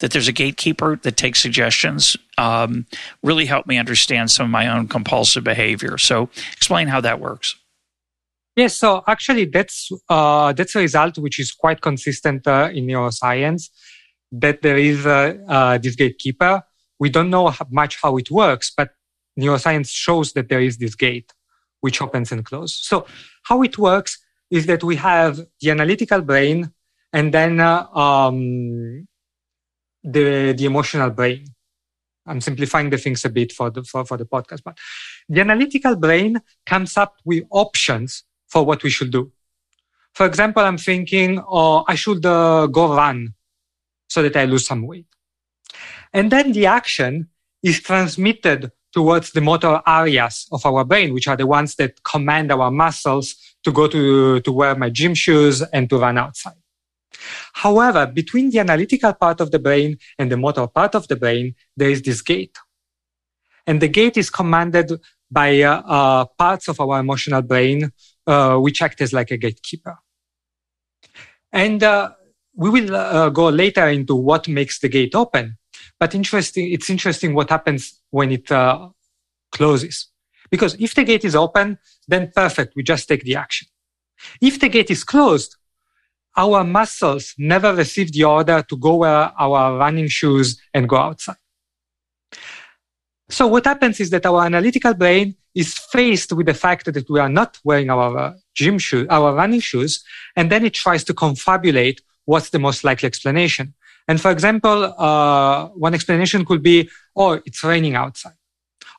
that 0.00 0.12
there's 0.12 0.28
a 0.28 0.32
gatekeeper 0.32 0.96
that 1.02 1.16
takes 1.16 1.40
suggestions 1.40 2.16
um, 2.36 2.86
really 3.22 3.46
helped 3.46 3.66
me 3.66 3.78
understand 3.78 4.30
some 4.30 4.44
of 4.44 4.50
my 4.50 4.68
own 4.68 4.86
compulsive 4.86 5.42
behavior. 5.42 5.98
So, 5.98 6.28
explain 6.52 6.88
how 6.88 7.00
that 7.00 7.18
works. 7.18 7.56
Yes, 8.58 8.76
so 8.76 9.04
actually, 9.06 9.44
that's 9.44 9.88
uh, 10.08 10.52
that's 10.52 10.74
a 10.74 10.80
result 10.80 11.16
which 11.18 11.38
is 11.38 11.52
quite 11.52 11.80
consistent 11.80 12.44
uh, 12.44 12.68
in 12.74 12.88
neuroscience. 12.88 13.68
That 14.32 14.62
there 14.62 14.76
is 14.76 15.06
uh, 15.06 15.78
this 15.80 15.94
gatekeeper. 15.94 16.64
We 16.98 17.08
don't 17.08 17.30
know 17.30 17.54
much 17.70 17.98
how 18.02 18.16
it 18.16 18.32
works, 18.32 18.72
but 18.76 18.90
neuroscience 19.38 19.90
shows 19.90 20.32
that 20.32 20.48
there 20.48 20.60
is 20.60 20.78
this 20.78 20.96
gate 20.96 21.32
which 21.82 22.02
opens 22.02 22.32
and 22.32 22.44
closes. 22.44 22.80
So 22.82 23.06
how 23.44 23.62
it 23.62 23.78
works 23.78 24.18
is 24.50 24.66
that 24.66 24.82
we 24.82 24.96
have 24.96 25.38
the 25.60 25.70
analytical 25.70 26.20
brain 26.20 26.72
and 27.12 27.32
then 27.32 27.60
uh, 27.60 27.86
um, 27.94 29.06
the 30.02 30.52
the 30.58 30.64
emotional 30.64 31.10
brain. 31.10 31.46
I'm 32.26 32.40
simplifying 32.40 32.90
the 32.90 32.98
things 32.98 33.24
a 33.24 33.30
bit 33.30 33.52
for 33.52 33.70
the 33.70 33.84
for, 33.84 34.04
for 34.04 34.16
the 34.16 34.26
podcast, 34.26 34.64
but 34.64 34.76
the 35.28 35.42
analytical 35.42 35.94
brain 35.94 36.40
comes 36.66 36.96
up 36.96 37.14
with 37.24 37.44
options 37.52 38.24
for 38.48 38.64
what 38.64 38.82
we 38.82 38.90
should 38.90 39.10
do. 39.10 39.32
For 40.14 40.26
example, 40.26 40.62
I'm 40.64 40.78
thinking, 40.78 41.40
oh, 41.46 41.84
I 41.86 41.94
should 41.94 42.24
uh, 42.26 42.66
go 42.66 42.94
run 42.94 43.34
so 44.08 44.22
that 44.22 44.36
I 44.36 44.46
lose 44.46 44.66
some 44.66 44.86
weight. 44.86 45.06
And 46.12 46.32
then 46.32 46.52
the 46.52 46.66
action 46.66 47.28
is 47.62 47.80
transmitted 47.80 48.72
towards 48.92 49.32
the 49.32 49.40
motor 49.40 49.80
areas 49.86 50.46
of 50.50 50.64
our 50.64 50.84
brain, 50.84 51.12
which 51.12 51.28
are 51.28 51.36
the 51.36 51.46
ones 51.46 51.74
that 51.76 52.02
command 52.04 52.50
our 52.50 52.70
muscles 52.70 53.36
to 53.64 53.70
go 53.70 53.86
to, 53.86 54.40
to 54.40 54.52
wear 54.52 54.74
my 54.74 54.90
gym 54.90 55.14
shoes 55.14 55.62
and 55.72 55.90
to 55.90 55.98
run 55.98 56.16
outside. 56.16 56.54
However, 57.52 58.06
between 58.06 58.50
the 58.50 58.60
analytical 58.60 59.12
part 59.12 59.40
of 59.40 59.50
the 59.50 59.58
brain 59.58 59.98
and 60.18 60.32
the 60.32 60.36
motor 60.36 60.66
part 60.66 60.94
of 60.94 61.08
the 61.08 61.16
brain, 61.16 61.54
there 61.76 61.90
is 61.90 62.02
this 62.02 62.22
gate. 62.22 62.56
And 63.66 63.80
the 63.80 63.88
gate 63.88 64.16
is 64.16 64.30
commanded 64.30 64.92
by 65.30 65.60
uh, 65.60 65.82
uh, 65.82 66.24
parts 66.38 66.68
of 66.68 66.80
our 66.80 67.00
emotional 67.00 67.42
brain, 67.42 67.92
which 68.56 68.82
act 68.82 69.00
as 69.00 69.12
like 69.12 69.30
a 69.30 69.36
gatekeeper. 69.36 69.98
And 71.52 71.82
uh, 71.82 72.10
we 72.54 72.70
will 72.70 72.94
uh, 72.94 73.30
go 73.30 73.48
later 73.48 73.88
into 73.88 74.14
what 74.14 74.48
makes 74.48 74.80
the 74.80 74.88
gate 74.88 75.14
open. 75.14 75.56
But 75.98 76.14
interesting, 76.14 76.70
it's 76.72 76.90
interesting 76.90 77.34
what 77.34 77.50
happens 77.50 78.00
when 78.10 78.30
it 78.32 78.50
uh, 78.52 78.88
closes. 79.52 80.08
Because 80.50 80.74
if 80.78 80.94
the 80.94 81.04
gate 81.04 81.24
is 81.24 81.34
open, 81.34 81.78
then 82.06 82.32
perfect, 82.34 82.74
we 82.76 82.82
just 82.82 83.08
take 83.08 83.24
the 83.24 83.36
action. 83.36 83.68
If 84.40 84.60
the 84.60 84.68
gate 84.68 84.90
is 84.90 85.04
closed, 85.04 85.56
our 86.36 86.64
muscles 86.64 87.34
never 87.38 87.74
receive 87.74 88.12
the 88.12 88.24
order 88.24 88.62
to 88.62 88.76
go 88.76 88.96
wear 88.96 89.32
our 89.38 89.78
running 89.78 90.08
shoes 90.08 90.60
and 90.72 90.88
go 90.88 90.96
outside. 90.96 91.36
So 93.30 93.46
what 93.46 93.66
happens 93.66 94.00
is 94.00 94.10
that 94.10 94.24
our 94.24 94.44
analytical 94.44 94.94
brain 94.94 95.34
is 95.54 95.74
faced 95.74 96.32
with 96.32 96.46
the 96.46 96.54
fact 96.54 96.86
that 96.86 97.10
we 97.10 97.20
are 97.20 97.28
not 97.28 97.58
wearing 97.62 97.90
our 97.90 98.16
uh, 98.16 98.34
gym 98.54 98.78
shoes, 98.78 99.06
our 99.10 99.34
running 99.34 99.60
shoes, 99.60 100.02
and 100.34 100.50
then 100.50 100.64
it 100.64 100.72
tries 100.72 101.04
to 101.04 101.14
confabulate 101.14 102.00
what's 102.24 102.50
the 102.50 102.58
most 102.58 102.84
likely 102.84 103.06
explanation. 103.06 103.74
And 104.06 104.18
for 104.18 104.30
example, 104.30 104.94
uh, 104.96 105.68
one 105.68 105.92
explanation 105.92 106.46
could 106.46 106.62
be, 106.62 106.88
oh, 107.14 107.32
it's 107.44 107.62
raining 107.62 107.96
outside. 107.96 108.32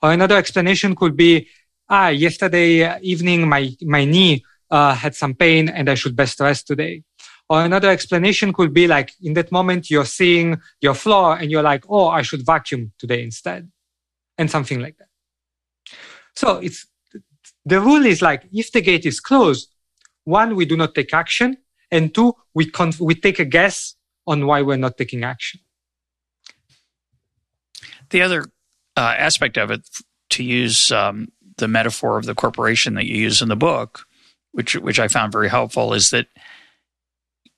Or 0.03 0.11
another 0.11 0.37
explanation 0.37 0.95
could 0.95 1.17
be, 1.17 1.47
ah, 1.89 2.09
yesterday 2.09 2.99
evening, 3.01 3.49
my, 3.49 3.75
my 3.81 4.05
knee 4.05 4.43
uh, 4.69 4.93
had 4.93 5.15
some 5.15 5.33
pain 5.33 5.69
and 5.69 5.89
I 5.89 5.95
should 5.95 6.15
best 6.15 6.39
rest 6.39 6.67
today. 6.67 7.03
Or 7.49 7.63
another 7.63 7.89
explanation 7.89 8.53
could 8.53 8.73
be 8.73 8.85
like, 8.85 9.11
in 9.23 9.33
that 9.33 9.51
moment, 9.51 9.89
you're 9.89 10.05
seeing 10.05 10.61
your 10.81 10.93
floor 10.93 11.35
and 11.35 11.49
you're 11.49 11.63
like, 11.63 11.83
oh, 11.89 12.09
I 12.09 12.21
should 12.21 12.45
vacuum 12.45 12.91
today 12.99 13.23
instead. 13.23 13.71
And 14.39 14.49
something 14.49 14.79
like 14.79 14.97
that. 14.97 15.09
So 16.35 16.57
it's, 16.57 16.87
the 17.65 17.79
rule 17.81 18.05
is 18.05 18.21
like, 18.21 18.43
if 18.51 18.71
the 18.71 18.81
gate 18.81 19.05
is 19.05 19.19
closed, 19.19 19.69
one, 20.23 20.55
we 20.55 20.65
do 20.65 20.77
not 20.77 20.95
take 20.95 21.13
action. 21.13 21.57
And 21.91 22.15
two, 22.15 22.33
we, 22.53 22.65
conf- 22.65 23.01
we 23.01 23.15
take 23.15 23.39
a 23.39 23.45
guess 23.45 23.95
on 24.25 24.47
why 24.47 24.61
we're 24.61 24.77
not 24.77 24.97
taking 24.97 25.23
action. 25.23 25.59
The 28.11 28.21
other 28.21 28.45
uh, 28.95 29.15
aspect 29.17 29.57
of 29.57 29.71
it, 29.71 29.81
to 30.31 30.43
use 30.43 30.91
um, 30.91 31.27
the 31.57 31.67
metaphor 31.67 32.17
of 32.17 32.25
the 32.25 32.35
corporation 32.35 32.93
that 32.95 33.05
you 33.05 33.17
use 33.17 33.41
in 33.41 33.49
the 33.49 33.55
book, 33.55 34.05
which 34.51 34.75
which 34.75 34.99
I 34.99 35.07
found 35.07 35.31
very 35.31 35.49
helpful, 35.49 35.93
is 35.93 36.09
that 36.11 36.27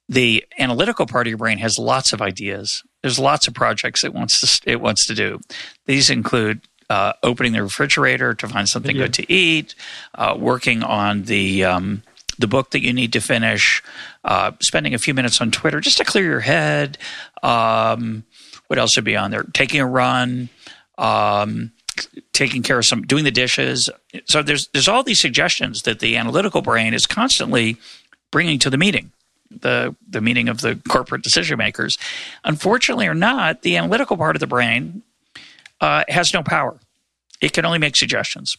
the 0.10 0.44
analytical 0.58 1.06
part 1.06 1.28
of 1.28 1.32
your 1.32 1.38
brain 1.38 1.58
has 1.60 1.78
lots 1.78 2.14
of 2.14 2.22
ideas. 2.22 2.84
There's 3.02 3.20
lots 3.20 3.48
of 3.48 3.54
projects 3.54 4.04
it 4.04 4.14
wants 4.14 4.42
to 4.42 4.72
it 4.72 4.82
wants 4.82 5.06
to 5.08 5.14
do. 5.14 5.40
These 5.86 6.10
include 6.10 6.68
uh, 6.92 7.14
opening 7.24 7.54
the 7.54 7.64
refrigerator 7.64 8.34
to 8.34 8.48
find 8.50 8.68
something 8.68 8.98
yeah. 8.98 9.04
good 9.04 9.14
to 9.14 9.32
eat, 9.32 9.76
uh, 10.16 10.36
working 10.38 10.84
on 10.84 11.24
the 11.24 11.64
um, 11.64 12.04
the 12.38 12.48
book 12.48 12.72
that 12.72 12.84
you 12.84 12.92
need 12.92 13.14
to 13.14 13.22
finish, 13.22 13.82
uh, 14.26 14.52
spending 14.60 14.94
a 14.94 14.98
few 14.98 15.14
minutes 15.14 15.40
on 15.40 15.52
Twitter 15.52 15.80
just 15.80 16.00
to 16.00 16.04
clear 16.04 16.26
your 16.26 16.42
head. 16.42 16.98
Um, 17.44 18.26
what 18.68 18.78
else 18.78 18.98
would 18.98 19.06
be 19.06 19.16
on 19.16 19.32
there? 19.32 19.44
Taking 19.44 19.80
a 19.80 19.86
run, 19.86 20.50
um, 20.98 21.72
taking 22.34 22.62
care 22.62 22.80
of 22.80 22.86
some, 22.86 23.04
doing 23.04 23.24
the 23.24 23.32
dishes. 23.32 23.90
So 24.26 24.44
there's 24.44 24.68
there's 24.68 24.90
all 24.90 25.04
these 25.04 25.20
suggestions 25.20 25.84
that 25.84 26.00
the 26.00 26.18
analytical 26.18 26.62
brain 26.62 26.94
is 26.94 27.08
constantly 27.08 27.78
bringing 28.32 28.60
to 28.60 28.70
the 28.70 28.78
meeting, 28.78 29.14
the 29.50 29.96
the 30.10 30.20
meeting 30.20 30.50
of 30.50 30.60
the 30.60 30.78
corporate 30.90 31.24
decision 31.24 31.58
makers. 31.58 31.98
Unfortunately, 32.44 33.08
or 33.08 33.14
not, 33.14 33.62
the 33.62 33.78
analytical 33.78 34.18
part 34.18 34.36
of 34.36 34.42
the 34.42 34.48
brain 34.48 35.04
uh, 35.82 36.04
has 36.08 36.34
no 36.34 36.42
power. 36.44 36.80
It 37.42 37.54
can 37.54 37.66
only 37.66 37.80
make 37.80 37.96
suggestions 37.96 38.56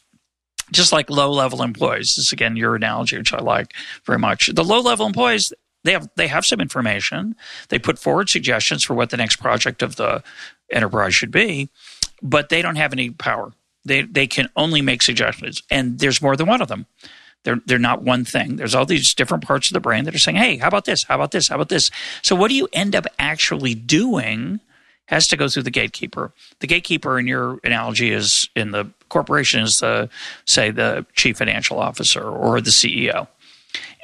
just 0.71 0.93
like 0.93 1.11
low 1.11 1.31
level 1.31 1.63
employees. 1.63 2.15
This 2.17 2.27
is 2.27 2.33
again 2.33 2.57
your 2.57 2.75
analogy, 2.75 3.17
which 3.17 3.33
I 3.33 3.39
like 3.39 3.75
very 4.05 4.19
much. 4.19 4.49
The 4.53 4.65
low 4.65 4.81
level 4.81 5.07
employees 5.07 5.53
they 5.85 5.93
have 5.93 6.09
they 6.17 6.29
have 6.29 6.45
some 6.45 6.61
information. 6.61 7.35
They 7.69 7.79
put 7.79 7.99
forward 7.99 8.29
suggestions 8.29 8.83
for 8.83 8.95
what 8.95 9.11
the 9.11 9.17
next 9.17 9.37
project 9.37 9.83
of 9.83 9.97
the 9.97 10.23
enterprise 10.71 11.15
should 11.15 11.31
be, 11.31 11.69
but 12.23 12.49
they 12.49 12.63
don't 12.63 12.77
have 12.77 12.93
any 12.93 13.11
power. 13.11 13.53
They 13.85 14.03
they 14.03 14.27
can 14.27 14.49
only 14.57 14.81
make 14.81 15.03
suggestions, 15.03 15.63
and 15.71 15.99
there's 15.99 16.23
more 16.23 16.37
than 16.37 16.47
one 16.47 16.63
of 16.63 16.69
them. 16.69 16.87
They're 17.45 17.61
they're 17.67 17.79
not 17.79 18.03
one 18.03 18.25
thing. 18.25 18.57
There's 18.57 18.75
all 18.75 18.87
these 18.87 19.15
different 19.15 19.45
parts 19.45 19.69
of 19.69 19.75
the 19.75 19.81
brain 19.81 20.05
that 20.05 20.15
are 20.15 20.21
saying, 20.21 20.37
"Hey, 20.37 20.57
how 20.57 20.69
about 20.69 20.85
this? 20.85 21.05
How 21.05 21.17
about 21.17 21.33
this? 21.33 21.49
How 21.49 21.57
about 21.57 21.69
this?" 21.69 21.91
So 22.23 22.37
what 22.37 22.49
do 22.49 22.55
you 22.55 22.69
end 22.73 22.95
up 22.95 23.07
actually 23.19 23.75
doing? 23.75 24.61
Has 25.13 25.29
to 25.29 25.37
go 25.37 25.47
through 25.47 25.65
the 25.65 25.71
gatekeeper. 25.71 26.33
The 26.61 26.67
gatekeeper, 26.67 27.19
in 27.19 27.27
your 27.27 27.59
analogy, 27.65 28.13
is 28.13 28.49
in 28.57 28.71
the 28.71 28.91
corporation 29.11 29.61
is 29.61 29.81
the, 29.81 30.09
say, 30.47 30.71
the 30.71 31.05
chief 31.15 31.37
financial 31.37 31.79
officer 31.79 32.23
or 32.23 32.63
the 32.63 32.71
CEO. 32.71 33.29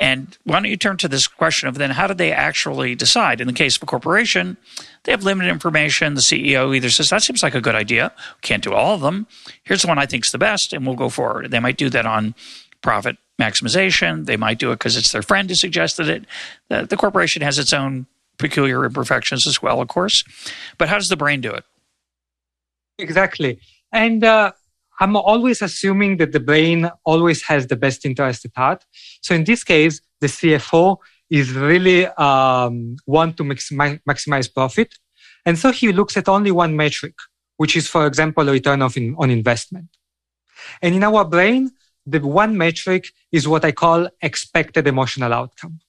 And 0.02 0.36
why 0.44 0.56
don't 0.56 0.70
you 0.70 0.76
turn 0.76 0.98
to 0.98 1.08
this 1.08 1.26
question 1.26 1.66
of 1.66 1.76
then 1.76 1.92
how 1.92 2.08
do 2.08 2.12
they 2.12 2.30
actually 2.30 2.94
decide? 2.94 3.40
In 3.40 3.46
the 3.46 3.54
case 3.54 3.76
of 3.76 3.82
a 3.84 3.86
corporation, 3.86 4.58
they 5.04 5.12
have 5.12 5.24
limited 5.24 5.50
information. 5.50 6.12
The 6.12 6.20
CEO 6.20 6.76
either 6.76 6.90
says, 6.90 7.08
that 7.08 7.22
seems 7.22 7.42
like 7.42 7.54
a 7.54 7.60
good 7.62 7.74
idea. 7.74 8.12
Can't 8.42 8.62
do 8.62 8.74
all 8.74 8.94
of 8.94 9.00
them. 9.00 9.26
Here's 9.64 9.80
the 9.80 9.88
one 9.88 9.98
I 9.98 10.04
think 10.04 10.26
is 10.26 10.32
the 10.32 10.36
best, 10.36 10.74
and 10.74 10.86
we'll 10.86 10.94
go 10.94 11.08
forward. 11.08 11.50
They 11.50 11.58
might 11.58 11.78
do 11.78 11.88
that 11.88 12.04
on 12.04 12.34
profit 12.82 13.16
maximization. 13.40 14.26
They 14.26 14.36
might 14.36 14.58
do 14.58 14.72
it 14.72 14.74
because 14.74 14.98
it's 14.98 15.12
their 15.12 15.22
friend 15.22 15.48
who 15.48 15.54
suggested 15.54 16.08
it. 16.10 16.26
The, 16.68 16.84
the 16.84 16.98
corporation 16.98 17.40
has 17.40 17.58
its 17.58 17.72
own 17.72 18.06
peculiar 18.38 18.84
imperfections 18.84 19.46
as 19.46 19.60
well, 19.62 19.80
of 19.80 19.88
course. 19.88 20.24
But 20.78 20.88
how 20.88 20.96
does 20.96 21.08
the 21.08 21.16
brain 21.16 21.40
do 21.40 21.52
it? 21.52 21.64
Exactly. 22.98 23.60
And 23.92 24.24
uh, 24.24 24.52
I'm 25.00 25.16
always 25.16 25.62
assuming 25.62 26.16
that 26.18 26.32
the 26.32 26.40
brain 26.40 26.90
always 27.04 27.42
has 27.44 27.66
the 27.66 27.76
best 27.76 28.04
interest 28.04 28.44
at 28.44 28.52
heart. 28.56 28.84
So 29.22 29.34
in 29.34 29.44
this 29.44 29.64
case, 29.64 30.00
the 30.20 30.26
CFO 30.26 30.98
is 31.30 31.52
really 31.52 32.06
um, 32.06 32.96
want 33.06 33.36
to 33.36 33.44
maximize, 33.44 34.00
maximize 34.08 34.52
profit. 34.52 34.94
And 35.44 35.58
so 35.58 35.70
he 35.70 35.92
looks 35.92 36.16
at 36.16 36.28
only 36.28 36.50
one 36.50 36.76
metric, 36.76 37.14
which 37.56 37.76
is, 37.76 37.88
for 37.88 38.06
example, 38.06 38.44
return 38.44 38.82
of 38.82 38.96
in, 38.96 39.14
on 39.18 39.30
investment. 39.30 39.88
And 40.82 40.94
in 40.94 41.04
our 41.04 41.24
brain, 41.24 41.70
the 42.04 42.20
one 42.20 42.56
metric 42.56 43.12
is 43.30 43.46
what 43.46 43.64
I 43.64 43.72
call 43.72 44.08
expected 44.22 44.86
emotional 44.86 45.32
outcome. 45.32 45.80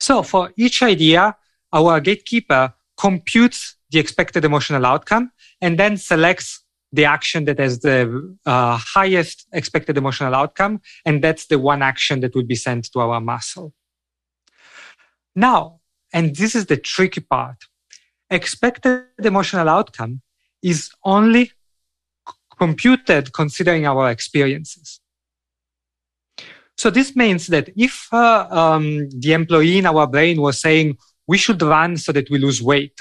So 0.00 0.22
for 0.22 0.52
each 0.56 0.82
idea, 0.82 1.36
our 1.72 2.00
gatekeeper 2.00 2.74
computes 2.96 3.76
the 3.90 3.98
expected 3.98 4.44
emotional 4.44 4.86
outcome 4.86 5.32
and 5.60 5.78
then 5.78 5.96
selects 5.96 6.62
the 6.92 7.04
action 7.04 7.44
that 7.44 7.58
has 7.58 7.80
the 7.80 8.36
uh, 8.46 8.76
highest 8.76 9.46
expected 9.52 9.96
emotional 9.96 10.34
outcome. 10.34 10.80
And 11.04 11.22
that's 11.22 11.46
the 11.46 11.58
one 11.58 11.82
action 11.82 12.20
that 12.20 12.34
will 12.34 12.44
be 12.44 12.56
sent 12.56 12.90
to 12.92 13.00
our 13.00 13.20
muscle. 13.20 13.72
Now, 15.36 15.80
and 16.12 16.34
this 16.34 16.54
is 16.54 16.66
the 16.66 16.76
tricky 16.76 17.20
part, 17.20 17.56
expected 18.30 19.04
emotional 19.22 19.68
outcome 19.68 20.22
is 20.62 20.90
only 21.04 21.52
computed 22.58 23.32
considering 23.32 23.86
our 23.86 24.10
experiences. 24.10 25.00
So 26.80 26.88
this 26.88 27.14
means 27.14 27.48
that 27.48 27.68
if 27.76 28.08
uh, 28.10 28.46
um, 28.50 29.10
the 29.10 29.34
employee 29.34 29.76
in 29.76 29.84
our 29.84 30.06
brain 30.06 30.40
was 30.40 30.58
saying, 30.58 30.96
we 31.26 31.36
should 31.36 31.60
run 31.60 31.98
so 31.98 32.10
that 32.12 32.30
we 32.30 32.38
lose 32.38 32.62
weight, 32.62 32.98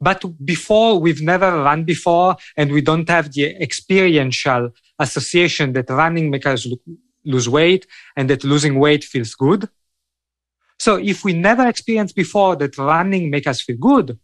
but 0.00 0.22
before, 0.44 1.00
we've 1.00 1.20
never 1.20 1.50
run 1.68 1.82
before 1.82 2.36
and 2.56 2.70
we 2.70 2.80
don't 2.80 3.08
have 3.08 3.32
the 3.32 3.46
experiential 3.60 4.70
association 5.00 5.72
that 5.72 5.90
running 5.90 6.30
makes 6.30 6.46
us 6.46 6.68
lose 7.24 7.48
weight 7.48 7.88
and 8.16 8.30
that 8.30 8.44
losing 8.44 8.78
weight 8.78 9.02
feels 9.02 9.34
good. 9.34 9.68
So 10.78 10.94
if 10.94 11.24
we 11.24 11.32
never 11.32 11.66
experienced 11.66 12.14
before 12.14 12.54
that 12.60 12.78
running 12.78 13.30
makes 13.30 13.48
us 13.48 13.62
feel 13.62 13.78
good, 13.78 14.16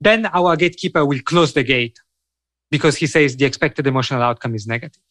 then 0.00 0.24
our 0.32 0.56
gatekeeper 0.56 1.04
will 1.04 1.20
close 1.20 1.52
the 1.52 1.62
gate 1.62 1.98
because 2.70 2.96
he 2.96 3.06
says 3.06 3.36
the 3.36 3.44
expected 3.44 3.86
emotional 3.86 4.22
outcome 4.22 4.54
is 4.54 4.66
negative. 4.66 5.02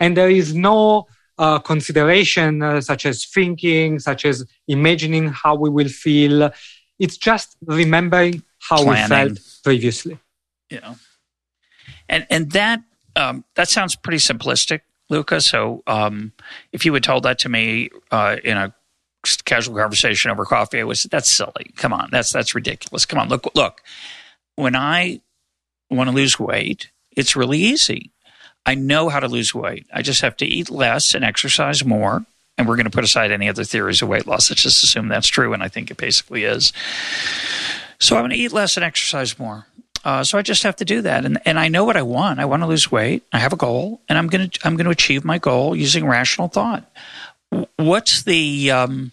And 0.00 0.16
there 0.16 0.30
is 0.30 0.54
no 0.54 1.06
uh, 1.38 1.58
consideration 1.58 2.62
uh, 2.62 2.80
such 2.80 3.06
as 3.06 3.24
thinking, 3.24 3.98
such 3.98 4.24
as 4.24 4.44
imagining 4.68 5.28
how 5.28 5.54
we 5.54 5.70
will 5.70 5.88
feel. 5.88 6.50
It's 6.98 7.16
just 7.16 7.56
remembering 7.66 8.42
how 8.60 8.82
Planning. 8.82 9.02
we 9.02 9.08
felt 9.08 9.40
previously. 9.62 10.18
Yeah, 10.70 10.94
and 12.08 12.26
and 12.30 12.50
that 12.52 12.82
um, 13.16 13.44
that 13.56 13.68
sounds 13.68 13.96
pretty 13.96 14.18
simplistic, 14.18 14.80
Luca. 15.10 15.40
So 15.40 15.82
um, 15.86 16.32
if 16.72 16.84
you 16.84 16.94
had 16.94 17.02
told 17.02 17.24
that 17.24 17.38
to 17.40 17.48
me 17.48 17.90
uh, 18.10 18.36
in 18.44 18.56
a 18.56 18.74
casual 19.44 19.76
conversation 19.76 20.30
over 20.30 20.44
coffee, 20.44 20.80
I 20.80 20.84
was 20.84 21.04
that's 21.04 21.30
silly. 21.30 21.72
Come 21.76 21.92
on, 21.92 22.08
that's 22.12 22.32
that's 22.32 22.54
ridiculous. 22.54 23.06
Come 23.06 23.18
on, 23.18 23.28
look 23.28 23.50
look. 23.54 23.82
When 24.56 24.76
I 24.76 25.20
want 25.90 26.08
to 26.08 26.14
lose 26.14 26.38
weight, 26.38 26.90
it's 27.16 27.34
really 27.34 27.58
easy. 27.58 28.12
I 28.66 28.74
know 28.74 29.08
how 29.08 29.20
to 29.20 29.28
lose 29.28 29.54
weight. 29.54 29.86
I 29.92 30.02
just 30.02 30.22
have 30.22 30.36
to 30.38 30.46
eat 30.46 30.70
less 30.70 31.14
and 31.14 31.24
exercise 31.24 31.84
more. 31.84 32.24
And 32.56 32.68
we're 32.68 32.76
going 32.76 32.84
to 32.84 32.90
put 32.90 33.04
aside 33.04 33.32
any 33.32 33.48
other 33.48 33.64
theories 33.64 34.00
of 34.00 34.08
weight 34.08 34.26
loss. 34.26 34.48
Let's 34.48 34.62
just 34.62 34.84
assume 34.84 35.08
that's 35.08 35.26
true. 35.26 35.52
And 35.52 35.62
I 35.62 35.68
think 35.68 35.90
it 35.90 35.96
basically 35.96 36.44
is. 36.44 36.72
So 37.98 38.16
I'm 38.16 38.22
going 38.22 38.30
to 38.30 38.36
eat 38.36 38.52
less 38.52 38.76
and 38.76 38.84
exercise 38.84 39.38
more. 39.38 39.66
Uh, 40.04 40.22
so 40.22 40.36
I 40.36 40.42
just 40.42 40.62
have 40.64 40.76
to 40.76 40.84
do 40.84 41.00
that, 41.00 41.24
and 41.24 41.38
and 41.46 41.58
I 41.58 41.68
know 41.68 41.84
what 41.84 41.96
I 41.96 42.02
want. 42.02 42.38
I 42.38 42.44
want 42.44 42.62
to 42.62 42.66
lose 42.66 42.92
weight. 42.92 43.22
I 43.32 43.38
have 43.38 43.54
a 43.54 43.56
goal, 43.56 44.02
and 44.06 44.18
I'm 44.18 44.26
gonna 44.26 44.50
I'm 44.62 44.76
gonna 44.76 44.90
achieve 44.90 45.24
my 45.24 45.38
goal 45.38 45.74
using 45.74 46.06
rational 46.06 46.48
thought. 46.48 46.84
What's 47.76 48.22
the 48.22 48.70
um, 48.70 49.12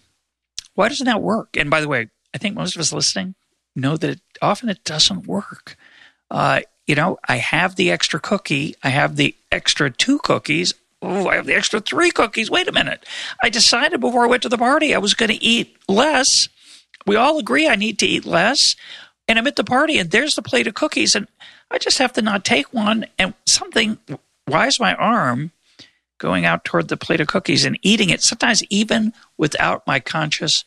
why 0.74 0.88
doesn't 0.88 1.06
that 1.06 1.22
work? 1.22 1.56
And 1.56 1.70
by 1.70 1.80
the 1.80 1.88
way, 1.88 2.10
I 2.34 2.38
think 2.38 2.56
most 2.56 2.76
of 2.76 2.80
us 2.80 2.92
listening 2.92 3.34
know 3.74 3.96
that 3.96 4.10
it, 4.10 4.20
often 4.42 4.68
it 4.68 4.84
doesn't 4.84 5.26
work. 5.26 5.76
Uh, 6.30 6.60
you 6.86 6.94
know, 6.94 7.18
I 7.26 7.36
have 7.36 7.76
the 7.76 7.90
extra 7.90 8.20
cookie. 8.20 8.76
I 8.82 8.90
have 8.90 9.16
the 9.16 9.34
extra 9.52 9.90
two 9.90 10.18
cookies. 10.20 10.74
Oh, 11.00 11.28
I 11.28 11.36
have 11.36 11.46
the 11.46 11.54
extra 11.54 11.80
three 11.80 12.10
cookies. 12.10 12.50
Wait 12.50 12.68
a 12.68 12.72
minute. 12.72 13.04
I 13.42 13.48
decided 13.48 14.00
before 14.00 14.24
I 14.24 14.28
went 14.28 14.42
to 14.44 14.48
the 14.48 14.58
party 14.58 14.94
I 14.94 14.98
was 14.98 15.14
going 15.14 15.30
to 15.30 15.44
eat 15.44 15.76
less. 15.88 16.48
We 17.06 17.16
all 17.16 17.38
agree 17.38 17.68
I 17.68 17.76
need 17.76 17.98
to 18.00 18.06
eat 18.06 18.24
less. 18.24 18.76
And 19.26 19.38
I'm 19.38 19.46
at 19.46 19.56
the 19.56 19.64
party 19.64 19.98
and 19.98 20.10
there's 20.10 20.36
the 20.36 20.42
plate 20.42 20.66
of 20.66 20.74
cookies. 20.74 21.14
And 21.14 21.26
I 21.70 21.78
just 21.78 21.98
have 21.98 22.12
to 22.14 22.22
not 22.22 22.44
take 22.44 22.72
one. 22.72 23.06
And 23.18 23.34
something, 23.46 23.98
why 24.46 24.66
is 24.68 24.78
my 24.78 24.94
arm 24.94 25.50
going 26.18 26.44
out 26.44 26.64
toward 26.64 26.88
the 26.88 26.96
plate 26.96 27.20
of 27.20 27.26
cookies 27.26 27.64
and 27.64 27.78
eating 27.82 28.10
it, 28.10 28.22
sometimes 28.22 28.62
even 28.70 29.12
without 29.36 29.86
my 29.86 29.98
conscious 29.98 30.64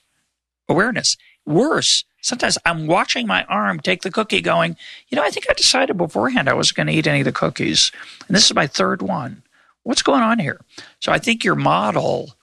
awareness? 0.68 1.16
Worse, 1.46 2.04
sometimes 2.26 2.58
I'm 2.66 2.88
watching 2.88 3.28
my 3.28 3.44
arm 3.44 3.80
take 3.80 4.02
the 4.02 4.10
cookie 4.10 4.42
going, 4.42 4.76
you 5.10 5.16
know, 5.16 5.24
I 5.24 5.30
think 5.30 5.46
I 5.48 5.54
decided 5.54 5.96
beforehand 5.96 6.50
I 6.50 6.56
wasn't 6.56 6.78
going 6.78 6.88
to 6.88 6.94
eat 6.94 7.06
any 7.06 7.20
of 7.20 7.26
the 7.26 7.32
cookies. 7.32 7.92
And 8.28 8.36
this 8.36 8.46
is 8.46 8.56
my 8.56 8.66
third 8.66 9.04
one. 9.04 9.44
What's 9.84 10.02
going 10.02 10.24
on 10.24 10.40
here? 10.40 10.60
So 11.00 11.12
I 11.12 11.20
think 11.20 11.44
your 11.44 11.54
model 11.54 12.34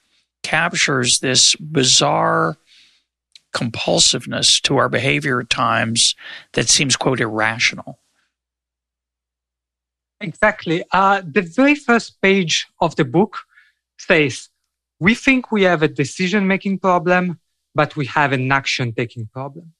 captures 0.41 1.19
this 1.19 1.53
bizarre 1.55 2.55
compulsiveness 3.53 4.61
to 4.61 4.77
our 4.77 4.87
behavior 4.87 5.41
at 5.41 5.49
times 5.49 6.15
that 6.53 6.69
seems, 6.69 6.95
quote, 6.95 7.19
irrational. 7.19 7.99
Exactly. 10.21 10.85
Uh, 10.93 11.21
the 11.25 11.41
very 11.41 11.75
first 11.75 12.21
page 12.21 12.67
of 12.79 12.95
the 12.95 13.03
book 13.03 13.39
says, 13.97 14.47
We 15.01 15.13
think 15.13 15.51
we 15.51 15.63
have 15.63 15.83
a 15.83 15.89
decision 15.89 16.47
making 16.47 16.79
problem 16.79 17.41
but 17.75 17.95
we 17.95 18.05
have 18.07 18.31
an 18.31 18.51
action 18.51 18.93
taking 18.93 19.27
problem. 19.27 19.73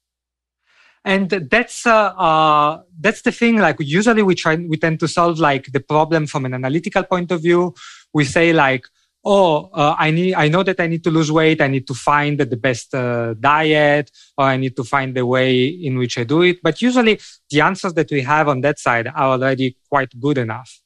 And 1.06 1.30
that's, 1.30 1.86
uh, 1.86 2.14
uh, 2.16 2.82
that's 3.00 3.24
the 3.24 3.32
thing. 3.32 3.58
Like 3.58 3.76
usually 3.80 4.24
we 4.24 4.36
try, 4.36 4.56
we 4.56 4.78
tend 4.78 5.00
to 5.02 5.08
solve 5.08 5.38
like 5.38 5.72
the 5.72 5.82
problem 5.82 6.28
from 6.28 6.46
an 6.46 6.54
analytical 6.54 7.04
point 7.04 7.32
of 7.32 7.42
view. 7.42 7.74
We 8.14 8.24
say 8.24 8.54
like, 8.54 8.86
oh, 9.26 9.70
uh, 9.74 9.96
I 9.98 10.12
need, 10.12 10.34
I 10.34 10.48
know 10.48 10.64
that 10.64 10.80
I 10.80 10.88
need 10.88 11.04
to 11.04 11.12
lose 11.12 11.32
weight. 11.32 11.62
I 11.62 11.68
need 11.68 11.88
to 11.88 11.94
find 11.94 12.40
the 12.40 12.58
best 12.58 12.96
uh, 12.96 13.34
diet 13.34 14.12
or 14.38 14.46
I 14.46 14.58
need 14.58 14.76
to 14.78 14.84
find 14.84 15.14
the 15.16 15.26
way 15.26 15.66
in 15.66 15.98
which 15.98 16.18
I 16.18 16.24
do 16.24 16.42
it. 16.42 16.58
But 16.64 16.82
usually 16.82 17.20
the 17.50 17.62
answers 17.62 17.94
that 17.96 18.10
we 18.10 18.22
have 18.22 18.48
on 18.48 18.62
that 18.62 18.80
side 18.80 19.08
are 19.08 19.32
already 19.32 19.78
quite 19.90 20.18
good 20.20 20.38
enough. 20.38 20.80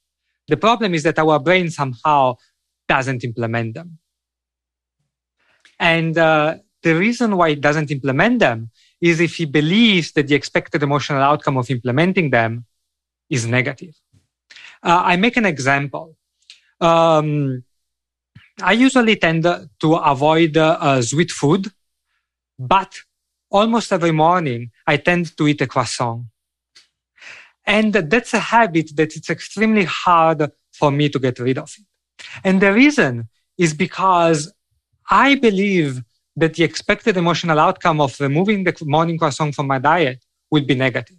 The 0.48 0.58
problem 0.58 0.96
is 0.96 1.04
that 1.04 1.20
our 1.20 1.40
brain 1.40 1.70
somehow 1.70 2.38
doesn't 2.88 3.24
implement 3.24 3.76
them. 3.76 4.00
And, 5.80 6.18
uh, 6.18 6.58
the 6.88 6.96
reason 6.96 7.30
why 7.40 7.48
it 7.56 7.62
doesn't 7.68 7.92
implement 7.98 8.36
them 8.40 8.60
is 9.10 9.16
if 9.28 9.36
he 9.40 9.46
believes 9.60 10.08
that 10.14 10.28
the 10.28 10.36
expected 10.42 10.82
emotional 10.90 11.22
outcome 11.32 11.58
of 11.62 11.70
implementing 11.70 12.28
them 12.38 12.52
is 13.36 13.42
negative. 13.58 13.96
Uh, 14.90 15.02
I 15.12 15.14
make 15.26 15.38
an 15.38 15.48
example. 15.54 16.08
Um, 16.90 17.64
I 18.72 18.74
usually 18.88 19.18
tend 19.26 19.44
to 19.84 19.90
avoid 20.14 20.56
uh, 20.58 21.02
sweet 21.02 21.32
food, 21.40 21.64
but 22.58 22.92
almost 23.60 23.92
every 23.98 24.16
morning 24.26 24.62
I 24.92 24.96
tend 24.98 25.24
to 25.38 25.48
eat 25.48 25.62
a 25.62 25.68
croissant. 25.68 26.24
And 27.66 27.94
that's 27.94 28.34
a 28.34 28.44
habit 28.56 28.88
that 28.96 29.16
it's 29.18 29.30
extremely 29.30 29.86
hard 30.06 30.40
for 30.80 30.90
me 30.90 31.10
to 31.10 31.20
get 31.20 31.38
rid 31.48 31.58
of 31.58 31.70
it. 31.78 31.86
And 32.48 32.62
the 32.62 32.72
reason 32.72 33.28
is 33.58 33.74
because 33.74 34.40
I 35.10 35.36
believe 35.36 35.92
that 36.38 36.54
the 36.54 36.64
expected 36.64 37.18
emotional 37.18 37.60
outcome 37.60 38.00
of 38.00 38.18
removing 38.20 38.64
the 38.64 38.74
morning 38.84 39.18
croissant 39.18 39.54
from 39.54 39.68
my 39.68 39.80
diet 39.80 40.24
will 40.52 40.64
be 40.64 40.76
negative 40.76 41.18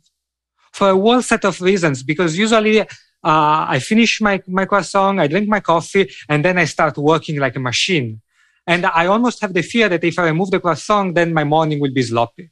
for 0.72 0.90
a 0.90 0.96
whole 0.96 1.22
set 1.22 1.44
of 1.44 1.60
reasons. 1.60 2.02
Because 2.02 2.38
usually 2.38 2.80
uh, 2.80 2.86
I 3.22 3.78
finish 3.80 4.20
my, 4.20 4.40
my 4.46 4.64
croissant, 4.64 5.18
I 5.18 5.26
drink 5.26 5.48
my 5.48 5.60
coffee, 5.60 6.10
and 6.28 6.44
then 6.44 6.56
I 6.58 6.64
start 6.64 6.96
working 6.96 7.36
like 7.38 7.56
a 7.56 7.60
machine. 7.60 8.20
And 8.66 8.86
I 8.86 9.06
almost 9.06 9.40
have 9.40 9.52
the 9.54 9.62
fear 9.62 9.88
that 9.88 10.04
if 10.04 10.18
I 10.18 10.24
remove 10.26 10.50
the 10.50 10.60
croissant, 10.60 11.14
then 11.14 11.32
my 11.32 11.44
morning 11.44 11.80
will 11.80 11.92
be 11.92 12.02
sloppy. 12.02 12.50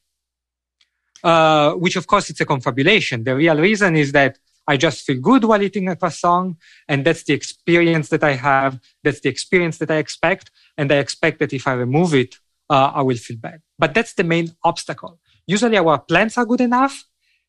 Uh, 1.23 1.73
which 1.73 1.97
of 1.97 2.07
course 2.07 2.31
it's 2.31 2.41
a 2.41 2.47
confabulation. 2.47 3.25
The 3.25 3.37
real 3.37 3.57
reason 3.57 3.97
is 3.97 4.13
that 4.13 4.39
I 4.69 4.77
just 4.77 5.05
feel 5.07 5.21
good 5.21 5.45
while 5.45 5.63
eating 5.63 5.89
a 5.89 5.97
croissant. 5.97 6.57
And 6.89 7.05
that's 7.05 7.25
the 7.25 7.35
experience 7.35 8.09
that 8.09 8.25
I 8.25 8.33
have. 8.33 8.81
That's 9.05 9.21
the 9.21 9.29
experience 9.29 9.79
that 9.79 9.91
I 9.91 9.97
expect. 9.97 10.51
And 10.77 10.91
I 10.91 10.97
expect 10.97 11.39
that 11.41 11.53
if 11.53 11.67
I 11.67 11.75
remove 11.75 12.15
it, 12.15 12.39
uh, 12.71 12.93
I 12.95 13.03
will 13.03 13.17
feel 13.17 13.37
bad. 13.37 13.61
But 13.79 13.95
that's 13.95 14.15
the 14.15 14.25
main 14.25 14.55
obstacle. 14.65 15.19
Usually 15.47 15.77
our 15.77 15.99
plans 15.99 16.37
are 16.37 16.45
good 16.45 16.61
enough 16.61 17.05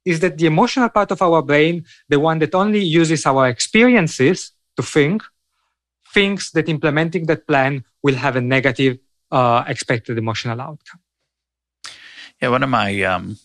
is 0.05 0.19
that 0.21 0.37
the 0.37 0.45
emotional 0.45 0.89
part 0.89 1.11
of 1.11 1.21
our 1.21 1.41
brain, 1.41 1.85
the 2.07 2.19
one 2.19 2.39
that 2.39 2.55
only 2.55 2.83
uses 2.83 3.25
our 3.25 3.47
experiences 3.47 4.53
to 4.77 4.83
think, 4.83 5.23
thinks 6.13 6.51
that 6.51 6.69
implementing 6.69 7.25
that 7.25 7.45
plan 7.47 7.83
will 8.03 8.15
have 8.15 8.35
a 8.35 8.41
negative 8.41 8.99
uh, 9.31 9.63
expected 9.67 10.17
emotional 10.17 10.61
outcome. 10.61 11.01
Yeah, 12.41 12.49
one 12.49 12.63
of 12.63 12.69
my, 12.69 13.01
um, 13.01 13.37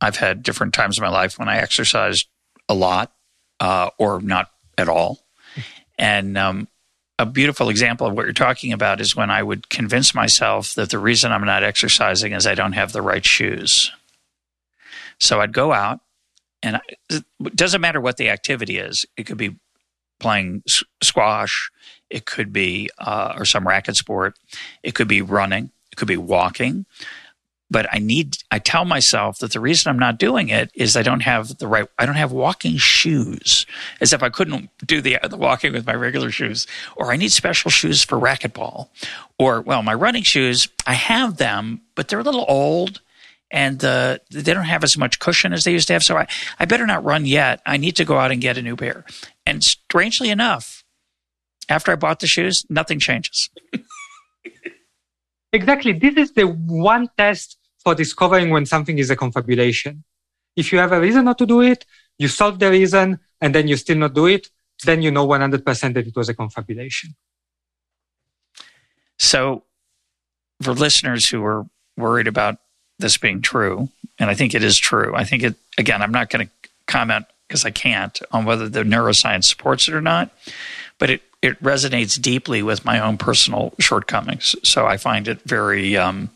I've 0.00 0.16
had 0.16 0.42
different 0.42 0.72
times 0.72 0.96
in 0.96 1.02
my 1.02 1.10
life 1.10 1.38
when 1.38 1.48
I 1.48 1.58
exercised 1.58 2.28
a 2.68 2.74
lot 2.74 3.12
uh, 3.58 3.90
or 3.98 4.22
not 4.22 4.50
at 4.78 4.88
all. 4.88 5.26
And 5.98 6.38
um, 6.38 6.68
a 7.20 7.26
beautiful 7.26 7.68
example 7.68 8.06
of 8.06 8.14
what 8.14 8.24
you're 8.24 8.32
talking 8.32 8.72
about 8.72 8.98
is 9.00 9.14
when 9.14 9.30
I 9.30 9.42
would 9.42 9.68
convince 9.68 10.14
myself 10.14 10.74
that 10.74 10.88
the 10.88 10.98
reason 10.98 11.32
I'm 11.32 11.44
not 11.44 11.62
exercising 11.62 12.32
is 12.32 12.46
I 12.46 12.54
don't 12.54 12.72
have 12.72 12.92
the 12.92 13.02
right 13.02 13.24
shoes. 13.24 13.92
So 15.18 15.40
I'd 15.40 15.52
go 15.52 15.70
out, 15.70 16.00
and 16.62 16.76
I, 16.76 16.80
it 17.10 17.24
doesn't 17.54 17.82
matter 17.82 18.00
what 18.00 18.16
the 18.16 18.30
activity 18.30 18.78
is. 18.78 19.04
It 19.18 19.24
could 19.24 19.36
be 19.36 19.56
playing 20.18 20.62
squash, 21.02 21.70
it 22.08 22.24
could 22.24 22.54
be 22.54 22.88
uh, 22.98 23.34
or 23.36 23.44
some 23.44 23.68
racket 23.68 23.96
sport, 23.96 24.38
it 24.82 24.94
could 24.94 25.08
be 25.08 25.20
running, 25.20 25.70
it 25.92 25.96
could 25.96 26.08
be 26.08 26.16
walking, 26.16 26.86
but 27.70 27.86
I 27.92 27.98
need, 27.98 28.38
I 28.50 28.58
tell 28.58 28.84
myself 28.84 29.38
that 29.38 29.52
the 29.52 29.60
reason 29.60 29.90
I'm 29.90 29.98
not 29.98 30.18
doing 30.18 30.48
it 30.48 30.70
is 30.74 30.96
I 30.96 31.02
don't 31.02 31.20
have 31.20 31.58
the 31.58 31.68
right, 31.68 31.86
I 31.98 32.06
don't 32.06 32.16
have 32.16 32.32
walking 32.32 32.76
shoes, 32.76 33.66
as 34.00 34.12
if 34.12 34.22
I 34.22 34.28
couldn't 34.28 34.70
do 34.84 35.00
the, 35.00 35.18
the 35.28 35.36
walking 35.36 35.72
with 35.72 35.86
my 35.86 35.94
regular 35.94 36.30
shoes, 36.30 36.66
or 36.96 37.12
I 37.12 37.16
need 37.16 37.32
special 37.32 37.70
shoes 37.70 38.02
for 38.02 38.18
racquetball, 38.18 38.88
or, 39.38 39.60
well, 39.60 39.82
my 39.82 39.94
running 39.94 40.24
shoes, 40.24 40.68
I 40.86 40.94
have 40.94 41.36
them, 41.36 41.82
but 41.94 42.08
they're 42.08 42.20
a 42.20 42.24
little 42.24 42.44
old 42.48 43.00
and 43.50 43.84
uh, 43.84 44.18
they 44.30 44.54
don't 44.54 44.64
have 44.64 44.84
as 44.84 44.96
much 44.96 45.18
cushion 45.18 45.52
as 45.52 45.64
they 45.64 45.72
used 45.72 45.88
to 45.88 45.92
have. 45.92 46.04
So 46.04 46.16
I, 46.16 46.26
I 46.58 46.64
better 46.66 46.86
not 46.86 47.04
run 47.04 47.26
yet. 47.26 47.60
I 47.66 47.76
need 47.76 47.96
to 47.96 48.04
go 48.04 48.18
out 48.18 48.30
and 48.30 48.40
get 48.40 48.58
a 48.58 48.62
new 48.62 48.76
pair. 48.76 49.04
And 49.44 49.64
strangely 49.64 50.30
enough, 50.30 50.84
after 51.68 51.92
I 51.92 51.96
bought 51.96 52.20
the 52.20 52.26
shoes, 52.26 52.64
nothing 52.68 52.98
changes. 52.98 53.50
exactly. 55.52 55.92
This 55.92 56.16
is 56.16 56.32
the 56.32 56.44
one 56.44 57.08
test 57.16 57.58
for 57.82 57.94
discovering 57.94 58.50
when 58.50 58.66
something 58.66 58.98
is 58.98 59.10
a 59.10 59.16
confabulation. 59.16 60.04
If 60.56 60.72
you 60.72 60.78
have 60.78 60.92
a 60.92 61.00
reason 61.00 61.24
not 61.24 61.38
to 61.38 61.46
do 61.46 61.60
it, 61.62 61.84
you 62.18 62.28
solve 62.28 62.58
the 62.58 62.70
reason, 62.70 63.20
and 63.40 63.54
then 63.54 63.68
you 63.68 63.76
still 63.76 63.96
not 63.96 64.14
do 64.14 64.26
it, 64.26 64.48
then 64.84 65.02
you 65.02 65.10
know 65.10 65.26
100% 65.26 65.94
that 65.94 66.06
it 66.06 66.16
was 66.16 66.28
a 66.28 66.34
confabulation. 66.34 67.14
So, 69.18 69.64
for 70.62 70.72
listeners 70.72 71.28
who 71.28 71.44
are 71.44 71.66
worried 71.96 72.26
about 72.26 72.58
this 72.98 73.16
being 73.16 73.40
true, 73.40 73.88
and 74.18 74.30
I 74.30 74.34
think 74.34 74.54
it 74.54 74.62
is 74.62 74.78
true, 74.78 75.14
I 75.14 75.24
think 75.24 75.42
it, 75.42 75.54
again, 75.78 76.02
I'm 76.02 76.12
not 76.12 76.30
going 76.30 76.46
to 76.46 76.68
comment 76.86 77.26
because 77.46 77.64
I 77.64 77.70
can't 77.70 78.18
on 78.32 78.44
whether 78.44 78.68
the 78.68 78.82
neuroscience 78.82 79.44
supports 79.44 79.88
it 79.88 79.94
or 79.94 80.00
not, 80.00 80.30
but 80.98 81.10
it, 81.10 81.22
it 81.42 81.62
resonates 81.62 82.20
deeply 82.20 82.62
with 82.62 82.84
my 82.84 83.00
own 83.00 83.16
personal 83.16 83.72
shortcomings. 83.78 84.54
So 84.62 84.86
I 84.86 84.98
find 84.98 85.26
it 85.26 85.40
very 85.42 85.96
um, 85.96 86.30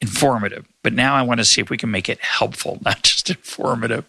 informative. 0.00 0.66
But 0.82 0.92
now 0.92 1.14
I 1.14 1.22
want 1.22 1.38
to 1.38 1.44
see 1.44 1.60
if 1.60 1.70
we 1.70 1.78
can 1.78 1.90
make 1.90 2.08
it 2.08 2.20
helpful, 2.20 2.78
not 2.84 3.02
just 3.02 3.30
informative. 3.30 4.04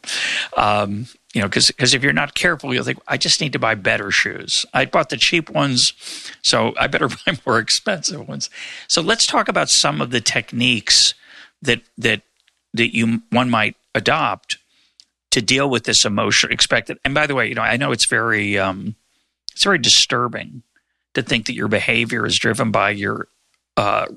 Um, 0.58 1.08
you 1.34 1.42
know, 1.42 1.48
because 1.48 1.94
if 1.94 2.04
you're 2.04 2.12
not 2.12 2.34
careful, 2.34 2.74
you'll 2.74 2.84
think, 2.84 3.00
I 3.08 3.16
just 3.16 3.40
need 3.40 3.54
to 3.54 3.60
buy 3.60 3.76
better 3.76 4.12
shoes. 4.12 4.66
I 4.74 4.86
bought 4.86 5.10
the 5.10 5.18
cheap 5.18 5.50
ones, 5.50 5.94
so 6.42 6.74
I 6.78 6.88
better 6.88 7.08
buy 7.26 7.38
more 7.46 7.60
expensive 7.60 8.28
ones. 8.28 8.50
So 8.88 9.02
let's 9.02 9.26
talk 9.26 9.48
about 9.48 9.70
some 9.70 10.02
of 10.02 10.12
the 10.12 10.22
techniques 10.22 11.14
that 11.62 11.82
that 11.98 12.24
that 12.74 12.96
you 12.96 13.22
one 13.30 13.50
might 13.50 13.76
adopt 13.96 14.58
to 15.32 15.42
deal 15.42 15.70
with 15.70 15.86
this 15.86 16.04
emotion 16.04 16.52
expected. 16.52 16.98
And 17.06 17.14
by 17.14 17.28
the 17.28 17.36
way, 17.36 17.48
you 17.48 17.56
know, 17.56 17.62
I 17.62 17.78
know 17.78 17.92
it's 17.92 18.08
very 18.08 18.58
um, 18.58 18.96
it's 19.52 19.64
very 19.64 19.78
disturbing 19.78 20.64
to 21.14 21.22
think 21.22 21.46
that 21.46 21.54
your 21.54 21.68
behavior 21.68 22.26
is 22.26 22.38
driven 22.38 22.72
by 22.72 22.92
your 22.92 23.28
uh, 23.78 24.08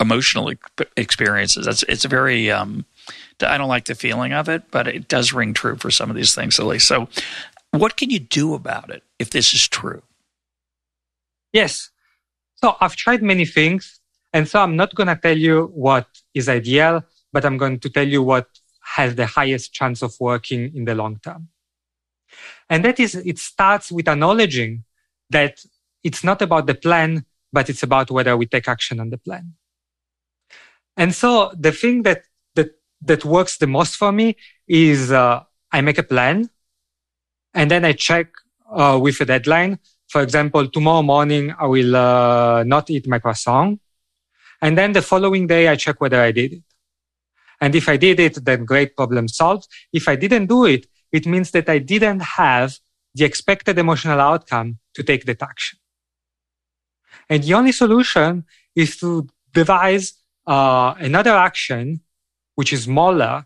emotional 0.00 0.52
experiences. 0.96 1.66
That's 1.66 1.82
it's 1.84 2.04
a 2.04 2.08
very 2.08 2.50
um, 2.50 2.84
I 3.40 3.58
don't 3.58 3.68
like 3.68 3.84
the 3.86 3.94
feeling 3.94 4.32
of 4.32 4.48
it, 4.48 4.70
but 4.70 4.88
it 4.88 5.08
does 5.08 5.32
ring 5.32 5.54
true 5.54 5.76
for 5.76 5.90
some 5.90 6.10
of 6.10 6.16
these 6.16 6.34
things, 6.34 6.58
at 6.58 6.66
least. 6.66 6.88
So, 6.88 7.08
what 7.70 7.96
can 7.96 8.10
you 8.10 8.18
do 8.18 8.54
about 8.54 8.90
it 8.90 9.02
if 9.18 9.30
this 9.30 9.52
is 9.52 9.66
true? 9.68 10.02
Yes. 11.52 11.90
So 12.56 12.76
I've 12.80 12.96
tried 12.96 13.22
many 13.22 13.44
things, 13.44 14.00
and 14.32 14.48
so 14.48 14.60
I'm 14.60 14.74
not 14.74 14.94
going 14.94 15.06
to 15.06 15.16
tell 15.16 15.36
you 15.36 15.70
what 15.74 16.06
is 16.34 16.48
ideal, 16.48 17.04
but 17.32 17.44
I'm 17.44 17.56
going 17.56 17.78
to 17.80 17.88
tell 17.88 18.06
you 18.06 18.22
what 18.22 18.48
has 18.96 19.14
the 19.14 19.26
highest 19.26 19.72
chance 19.72 20.02
of 20.02 20.14
working 20.18 20.74
in 20.74 20.84
the 20.84 20.94
long 20.94 21.20
term. 21.22 21.48
And 22.70 22.84
that 22.84 23.00
is, 23.00 23.14
it 23.14 23.38
starts 23.38 23.90
with 23.90 24.08
acknowledging 24.08 24.84
that 25.30 25.64
it's 26.04 26.22
not 26.22 26.42
about 26.42 26.66
the 26.66 26.74
plan, 26.74 27.24
but 27.52 27.68
it's 27.70 27.82
about 27.82 28.10
whether 28.10 28.36
we 28.36 28.46
take 28.46 28.68
action 28.68 29.00
on 29.00 29.10
the 29.10 29.18
plan. 29.18 29.54
And 30.96 31.14
so 31.14 31.52
the 31.56 31.72
thing 31.72 32.02
that 32.02 32.24
that 32.56 32.70
that 33.02 33.24
works 33.24 33.58
the 33.58 33.66
most 33.66 33.96
for 33.96 34.10
me 34.10 34.36
is 34.66 35.12
uh, 35.12 35.44
I 35.70 35.80
make 35.80 35.98
a 35.98 36.02
plan, 36.02 36.50
and 37.54 37.70
then 37.70 37.84
I 37.84 37.92
check 37.92 38.26
uh, 38.70 38.98
with 39.00 39.20
a 39.20 39.24
deadline. 39.24 39.78
For 40.08 40.22
example, 40.22 40.68
tomorrow 40.68 41.02
morning 41.02 41.54
I 41.58 41.66
will 41.66 41.94
uh, 41.94 42.64
not 42.64 42.90
eat 42.90 43.06
my 43.06 43.20
croissant, 43.20 43.80
and 44.60 44.76
then 44.76 44.92
the 44.92 45.02
following 45.02 45.46
day 45.46 45.68
I 45.68 45.76
check 45.76 46.00
whether 46.00 46.20
I 46.20 46.32
did 46.32 46.54
it. 46.54 46.62
And 47.60 47.74
if 47.74 47.88
I 47.88 47.96
did 47.96 48.20
it, 48.20 48.44
then 48.44 48.64
great 48.64 48.96
problem 48.96 49.28
solved. 49.28 49.68
If 49.92 50.08
I 50.08 50.16
didn't 50.16 50.46
do 50.46 50.64
it, 50.64 50.86
it 51.12 51.26
means 51.26 51.50
that 51.52 51.68
I 51.68 51.78
didn't 51.78 52.20
have 52.20 52.78
the 53.14 53.24
expected 53.24 53.78
emotional 53.78 54.20
outcome 54.20 54.78
to 54.94 55.02
take 55.02 55.24
that 55.26 55.42
action. 55.42 55.78
And 57.28 57.42
the 57.42 57.54
only 57.54 57.72
solution 57.72 58.44
is 58.74 58.96
to 58.98 59.26
devise 59.52 60.14
uh, 60.46 60.94
another 60.98 61.34
action, 61.34 62.00
which 62.54 62.72
is 62.72 62.84
smaller, 62.84 63.44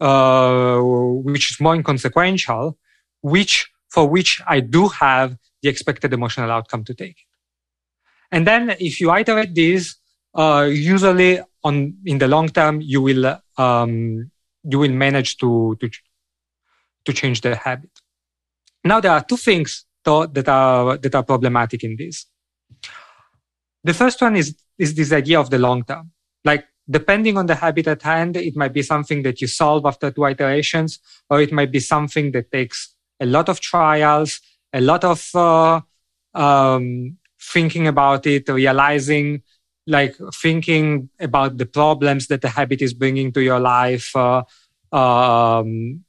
uh, 0.00 0.78
which 0.80 1.52
is 1.52 1.60
more 1.60 1.74
inconsequential, 1.74 2.78
which 3.20 3.70
for 3.88 4.08
which 4.08 4.40
I 4.46 4.60
do 4.60 4.88
have 4.88 5.36
the 5.62 5.68
expected 5.68 6.12
emotional 6.12 6.50
outcome 6.50 6.84
to 6.84 6.94
take. 6.94 7.18
And 8.30 8.46
then 8.46 8.74
if 8.80 9.00
you 9.00 9.14
iterate 9.14 9.54
this, 9.54 9.96
uh, 10.34 10.68
usually 10.70 11.40
on 11.62 11.96
in 12.04 12.18
the 12.18 12.28
long 12.28 12.48
term, 12.48 12.80
you 12.80 13.02
will 13.02 13.38
um, 13.58 14.30
you 14.64 14.78
will 14.78 14.92
manage 14.92 15.36
to 15.38 15.76
to 15.80 15.90
to 17.04 17.12
change 17.12 17.40
the 17.40 17.56
habit. 17.56 17.90
Now 18.84 19.00
there 19.00 19.12
are 19.12 19.24
two 19.24 19.36
things 19.36 19.84
though, 20.04 20.26
that 20.26 20.48
are 20.48 20.96
that 20.98 21.14
are 21.14 21.22
problematic 21.22 21.84
in 21.84 21.96
this. 21.96 22.26
The 23.84 23.94
first 23.94 24.20
one 24.20 24.36
is 24.36 24.56
is 24.78 24.94
this 24.94 25.12
idea 25.12 25.38
of 25.40 25.50
the 25.50 25.58
long 25.58 25.84
term. 25.84 26.10
Like 26.44 26.66
depending 26.90 27.36
on 27.36 27.46
the 27.46 27.54
habit 27.54 27.86
at 27.86 28.02
hand, 28.02 28.36
it 28.36 28.56
might 28.56 28.72
be 28.72 28.82
something 28.82 29.22
that 29.22 29.40
you 29.40 29.46
solve 29.46 29.86
after 29.86 30.10
two 30.10 30.24
iterations, 30.24 30.98
or 31.30 31.40
it 31.40 31.52
might 31.52 31.70
be 31.70 31.80
something 31.80 32.32
that 32.32 32.50
takes 32.50 32.94
a 33.20 33.26
lot 33.26 33.48
of 33.48 33.60
trials, 33.60 34.40
a 34.72 34.80
lot 34.80 35.04
of 35.04 35.28
uh, 35.34 35.80
um, 36.34 37.16
thinking 37.40 37.86
about 37.86 38.26
it, 38.26 38.48
realizing, 38.48 39.42
like 39.86 40.16
thinking 40.34 41.08
about 41.20 41.58
the 41.58 41.66
problems 41.66 42.26
that 42.26 42.40
the 42.40 42.48
habit 42.48 42.82
is 42.82 42.94
bringing 42.94 43.32
to 43.32 43.42
your 43.42 43.60
life, 43.60 44.14
uh, 44.16 44.42
um, 44.92 46.04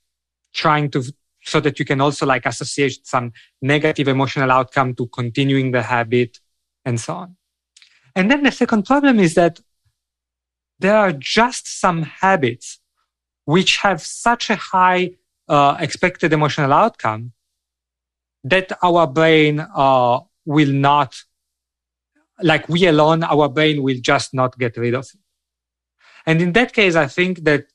trying 0.53 0.89
to 0.91 1.03
so 1.45 1.59
that 1.59 1.77
you 1.77 1.85
can 1.85 1.99
also 1.99 2.25
like 2.25 2.45
associate 2.45 3.05
some 3.05 3.33
negative 3.61 4.07
emotional 4.07 4.51
outcome 4.51 4.95
to 4.95 5.07
continuing 5.07 5.71
the 5.71 5.81
habit 5.81 6.39
and 6.85 6.99
so 6.99 7.15
on. 7.15 7.35
And 8.15 8.31
then 8.31 8.43
the 8.43 8.51
second 8.51 8.85
problem 8.85 9.19
is 9.19 9.33
that 9.35 9.59
there 10.79 10.95
are 10.95 11.11
just 11.11 11.79
some 11.79 12.03
habits 12.03 12.79
which 13.45 13.77
have 13.77 14.01
such 14.01 14.49
a 14.49 14.55
high 14.55 15.11
uh, 15.49 15.75
expected 15.79 16.31
emotional 16.31 16.71
outcome 16.71 17.33
that 18.43 18.71
our 18.81 19.07
brain 19.07 19.59
uh, 19.59 20.19
will 20.45 20.71
not, 20.71 21.23
like 22.41 22.67
we 22.69 22.85
alone, 22.85 23.23
our 23.23 23.49
brain 23.49 23.83
will 23.83 23.97
just 24.01 24.33
not 24.33 24.57
get 24.57 24.77
rid 24.77 24.93
of 24.93 25.05
it. 25.05 25.19
And 26.25 26.41
in 26.41 26.53
that 26.53 26.73
case, 26.73 26.95
I 26.95 27.07
think 27.07 27.43
that 27.43 27.65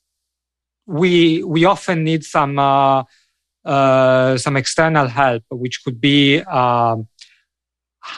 we 0.89 1.45
we 1.45 1.65
often 1.67 2.03
need 2.03 2.25
some 2.25 2.59
uh, 2.59 3.05
uh, 3.65 4.37
some 4.39 4.57
external 4.57 5.07
help, 5.07 5.45
which 5.51 5.85
could 5.85 6.01
be 6.01 6.41
um, 6.41 7.07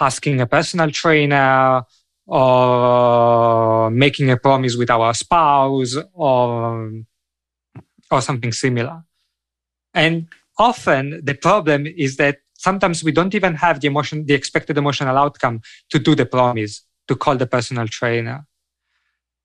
asking 0.01 0.41
a 0.41 0.47
personal 0.47 0.91
trainer 0.91 1.83
or 2.27 3.91
making 3.91 4.31
a 4.31 4.37
promise 4.37 4.77
with 4.77 4.89
our 4.89 5.13
spouse 5.13 5.97
or 6.15 7.03
or 8.11 8.21
something 8.21 8.53
similar. 8.53 9.03
And 9.93 10.29
often 10.57 11.21
the 11.25 11.35
problem 11.35 11.87
is 11.87 12.17
that 12.17 12.39
sometimes 12.57 13.03
we 13.03 13.11
don't 13.11 13.35
even 13.35 13.55
have 13.57 13.81
the 13.81 13.89
emotion, 13.89 14.27
the 14.27 14.35
expected 14.35 14.79
emotional 14.79 15.17
outcome 15.19 15.61
to 15.91 15.99
do 15.99 16.15
the 16.15 16.27
promise, 16.27 16.85
to 17.09 17.17
call 17.17 17.37
the 17.37 17.47
personal 17.47 17.89
trainer. 17.89 18.47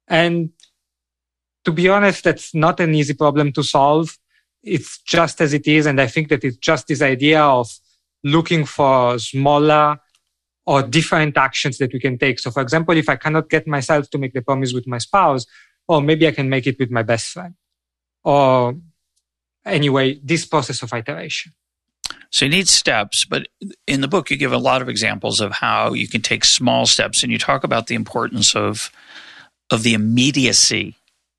And 0.07 0.51
to 1.65 1.71
be 1.71 1.89
honest, 1.89 2.23
that's 2.23 2.53
not 2.53 2.79
an 2.79 2.95
easy 2.95 3.13
problem 3.13 3.51
to 3.53 3.63
solve. 3.63 4.17
It's 4.63 4.99
just 4.99 5.41
as 5.41 5.53
it 5.53 5.67
is. 5.67 5.85
And 5.85 5.99
I 5.99 6.07
think 6.07 6.29
that 6.29 6.43
it's 6.43 6.57
just 6.57 6.87
this 6.87 7.01
idea 7.01 7.41
of 7.41 7.69
looking 8.23 8.65
for 8.65 9.19
smaller 9.19 9.97
or 10.65 10.81
different 10.81 11.37
actions 11.37 11.77
that 11.77 11.93
we 11.93 11.99
can 11.99 12.17
take. 12.17 12.39
So, 12.39 12.49
for 12.49 12.61
example, 12.61 12.97
if 12.97 13.09
I 13.09 13.15
cannot 13.15 13.49
get 13.49 13.67
myself 13.67 14.09
to 14.11 14.17
make 14.17 14.33
the 14.33 14.41
promise 14.41 14.73
with 14.73 14.87
my 14.87 14.97
spouse, 14.97 15.45
or 15.87 16.01
maybe 16.01 16.27
I 16.27 16.31
can 16.31 16.49
make 16.49 16.65
it 16.65 16.79
with 16.79 16.89
my 16.89 17.03
best 17.03 17.27
friend. 17.27 17.53
Or 18.23 18.75
anyway, 19.65 20.19
this 20.23 20.45
process 20.45 20.81
of 20.81 20.91
iteration. 20.93 21.53
So 22.31 22.45
you 22.45 22.51
need 22.51 22.67
steps, 22.67 23.23
but 23.23 23.47
in 23.87 24.01
the 24.01 24.07
book 24.07 24.29
you 24.29 24.37
give 24.37 24.51
a 24.51 24.57
lot 24.57 24.81
of 24.81 24.89
examples 24.89 25.39
of 25.39 25.51
how 25.53 25.93
you 25.93 26.07
can 26.07 26.21
take 26.21 26.43
small 26.43 26.85
steps, 26.85 27.23
and 27.23 27.31
you 27.31 27.37
talk 27.37 27.63
about 27.63 27.87
the 27.87 27.95
importance 27.95 28.55
of 28.55 28.91
of 29.71 29.83
the 29.83 29.93
immediacy 29.93 30.95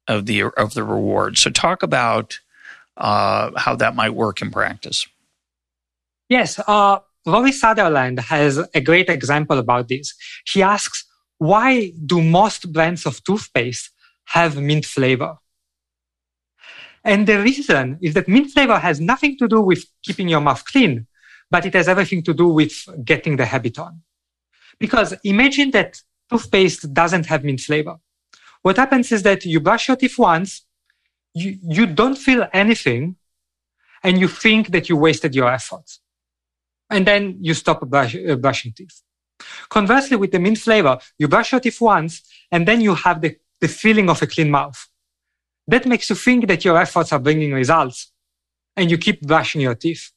of 0.09 0.27
the 0.27 0.45
of 0.45 0.75
the 0.75 0.85
reward. 0.85 1.39
So 1.39 1.51
talk 1.51 1.83
about 1.83 2.39
uh, 2.97 3.51
how 3.57 3.77
that 3.77 3.95
might 3.95 4.15
work 4.15 4.43
in 4.43 4.51
practice. 4.51 5.07
Yes, 6.29 6.59
uh, 6.67 6.99
Rory 7.25 7.53
Sutherland 7.53 8.21
has 8.21 8.59
a 8.75 8.81
great 8.81 9.09
example 9.09 9.59
about 9.59 9.89
this. 9.89 10.15
He 10.53 10.63
asks, 10.63 11.05
"Why 11.39 11.93
do 12.05 12.23
most 12.23 12.73
brands 12.73 13.07
of 13.07 13.23
toothpaste 13.25 13.91
have 14.27 14.57
mint 14.57 14.85
flavor?" 14.85 15.37
And 17.05 17.27
the 17.27 17.41
reason 17.41 17.99
is 18.03 18.15
that 18.15 18.27
mint 18.27 18.51
flavor 18.51 18.79
has 18.79 19.01
nothing 19.01 19.39
to 19.39 19.47
do 19.47 19.61
with 19.61 19.85
keeping 20.03 20.29
your 20.29 20.41
mouth 20.41 20.65
clean, 20.65 21.07
but 21.51 21.65
it 21.65 21.75
has 21.75 21.89
everything 21.89 22.23
to 22.25 22.35
do 22.35 22.49
with 22.49 22.73
getting 23.05 23.37
the 23.37 23.47
habit 23.47 23.79
on. 23.79 24.03
Because 24.81 25.15
imagine 25.23 25.71
that 25.71 26.03
toothpaste 26.29 26.93
doesn't 26.93 27.27
have 27.27 27.45
mint 27.45 27.61
flavor. 27.61 27.97
What 28.67 28.79
happens 28.79 29.13
is 29.13 29.23
that 29.23 29.45
you 29.45 29.61
brush 29.61 29.87
your 29.87 29.97
teeth 29.97 30.19
once, 30.19 30.67
you, 31.35 31.57
you 31.63 31.87
don't 31.87 32.19
feel 32.19 32.49
anything, 32.53 33.15
and 34.03 34.19
you 34.19 34.27
think 34.27 34.73
that 34.73 34.89
you 34.89 34.97
wasted 34.97 35.37
your 35.37 35.49
efforts. 35.49 36.01
And 36.91 37.07
then 37.07 37.39
you 37.41 37.55
stop 37.55 37.79
brush, 37.89 38.17
uh, 38.17 38.35
brushing 38.35 38.73
teeth. 38.73 39.03
Conversely, 39.69 40.17
with 40.17 40.33
the 40.33 40.41
mint 40.41 40.59
flavor, 40.59 40.99
you 41.17 41.29
brush 41.29 41.53
your 41.53 41.61
teeth 41.61 41.81
once, 41.81 42.23
and 42.51 42.67
then 42.67 42.81
you 42.81 42.97
have 42.97 43.21
the, 43.21 43.37
the 43.61 43.69
feeling 43.69 44.11
of 44.11 44.21
a 44.21 44.27
clean 44.27 44.51
mouth. 44.51 44.89
That 45.69 45.87
makes 45.87 46.11
you 46.11 46.17
think 46.17 46.49
that 46.49 46.65
your 46.65 46.77
efforts 46.77 47.13
are 47.13 47.21
bringing 47.21 47.53
results, 47.53 48.11
and 48.77 48.91
you 48.91 48.99
keep 48.99 49.21
brushing 49.21 49.61
your 49.61 49.77
teeth. 49.77 50.11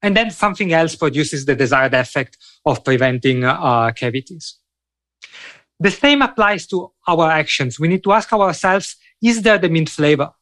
And 0.00 0.16
then 0.16 0.30
something 0.30 0.72
else 0.72 0.96
produces 0.96 1.44
the 1.44 1.54
desired 1.54 1.92
effect 1.92 2.38
of 2.64 2.82
preventing 2.82 3.44
uh, 3.44 3.90
cavities. 3.90 4.60
The 5.78 5.90
same 5.90 6.22
applies 6.22 6.66
to 6.68 6.92
our 7.06 7.30
actions. 7.30 7.78
We 7.78 7.88
need 7.88 8.02
to 8.04 8.12
ask 8.12 8.32
ourselves, 8.32 8.96
is 9.22 9.42
there 9.42 9.58
the 9.58 9.68
mint 9.68 9.90
flavor? 9.90 10.32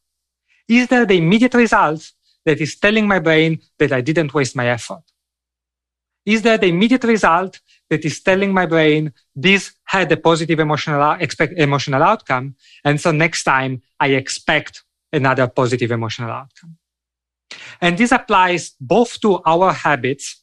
Is 0.69 0.89
there 0.89 1.07
the 1.07 1.19
immediate 1.19 1.55
result 1.55 2.13
that 2.45 2.61
is 2.61 2.77
telling 2.77 3.07
my 3.07 3.19
brain 3.19 3.61
that 3.79 3.93
I 3.93 4.01
didn't 4.01 4.33
waste 4.33 4.57
my 4.57 4.69
effort? 4.69 5.03
Is 6.25 6.43
there 6.43 6.57
the 6.57 6.69
immediate 6.69 7.05
result 7.05 7.61
that 7.91 8.05
is 8.05 8.21
telling 8.23 8.53
my 8.53 8.65
brain 8.65 9.13
this 9.37 9.73
had 9.85 10.11
a 10.11 10.17
positive 10.17 10.59
emotional, 10.59 11.13
expect, 11.13 11.53
emotional 11.59 12.03
outcome? 12.03 12.55
And 12.85 13.01
so 13.01 13.11
next 13.11 13.45
time 13.45 13.83
I 14.01 14.09
expect 14.09 14.85
another 15.13 15.47
positive 15.47 15.91
emotional 15.91 16.31
outcome. 16.31 16.77
And 17.81 17.99
this 17.99 18.11
applies 18.11 18.73
both 18.81 19.21
to 19.21 19.43
our 19.45 19.73
habits. 19.73 20.43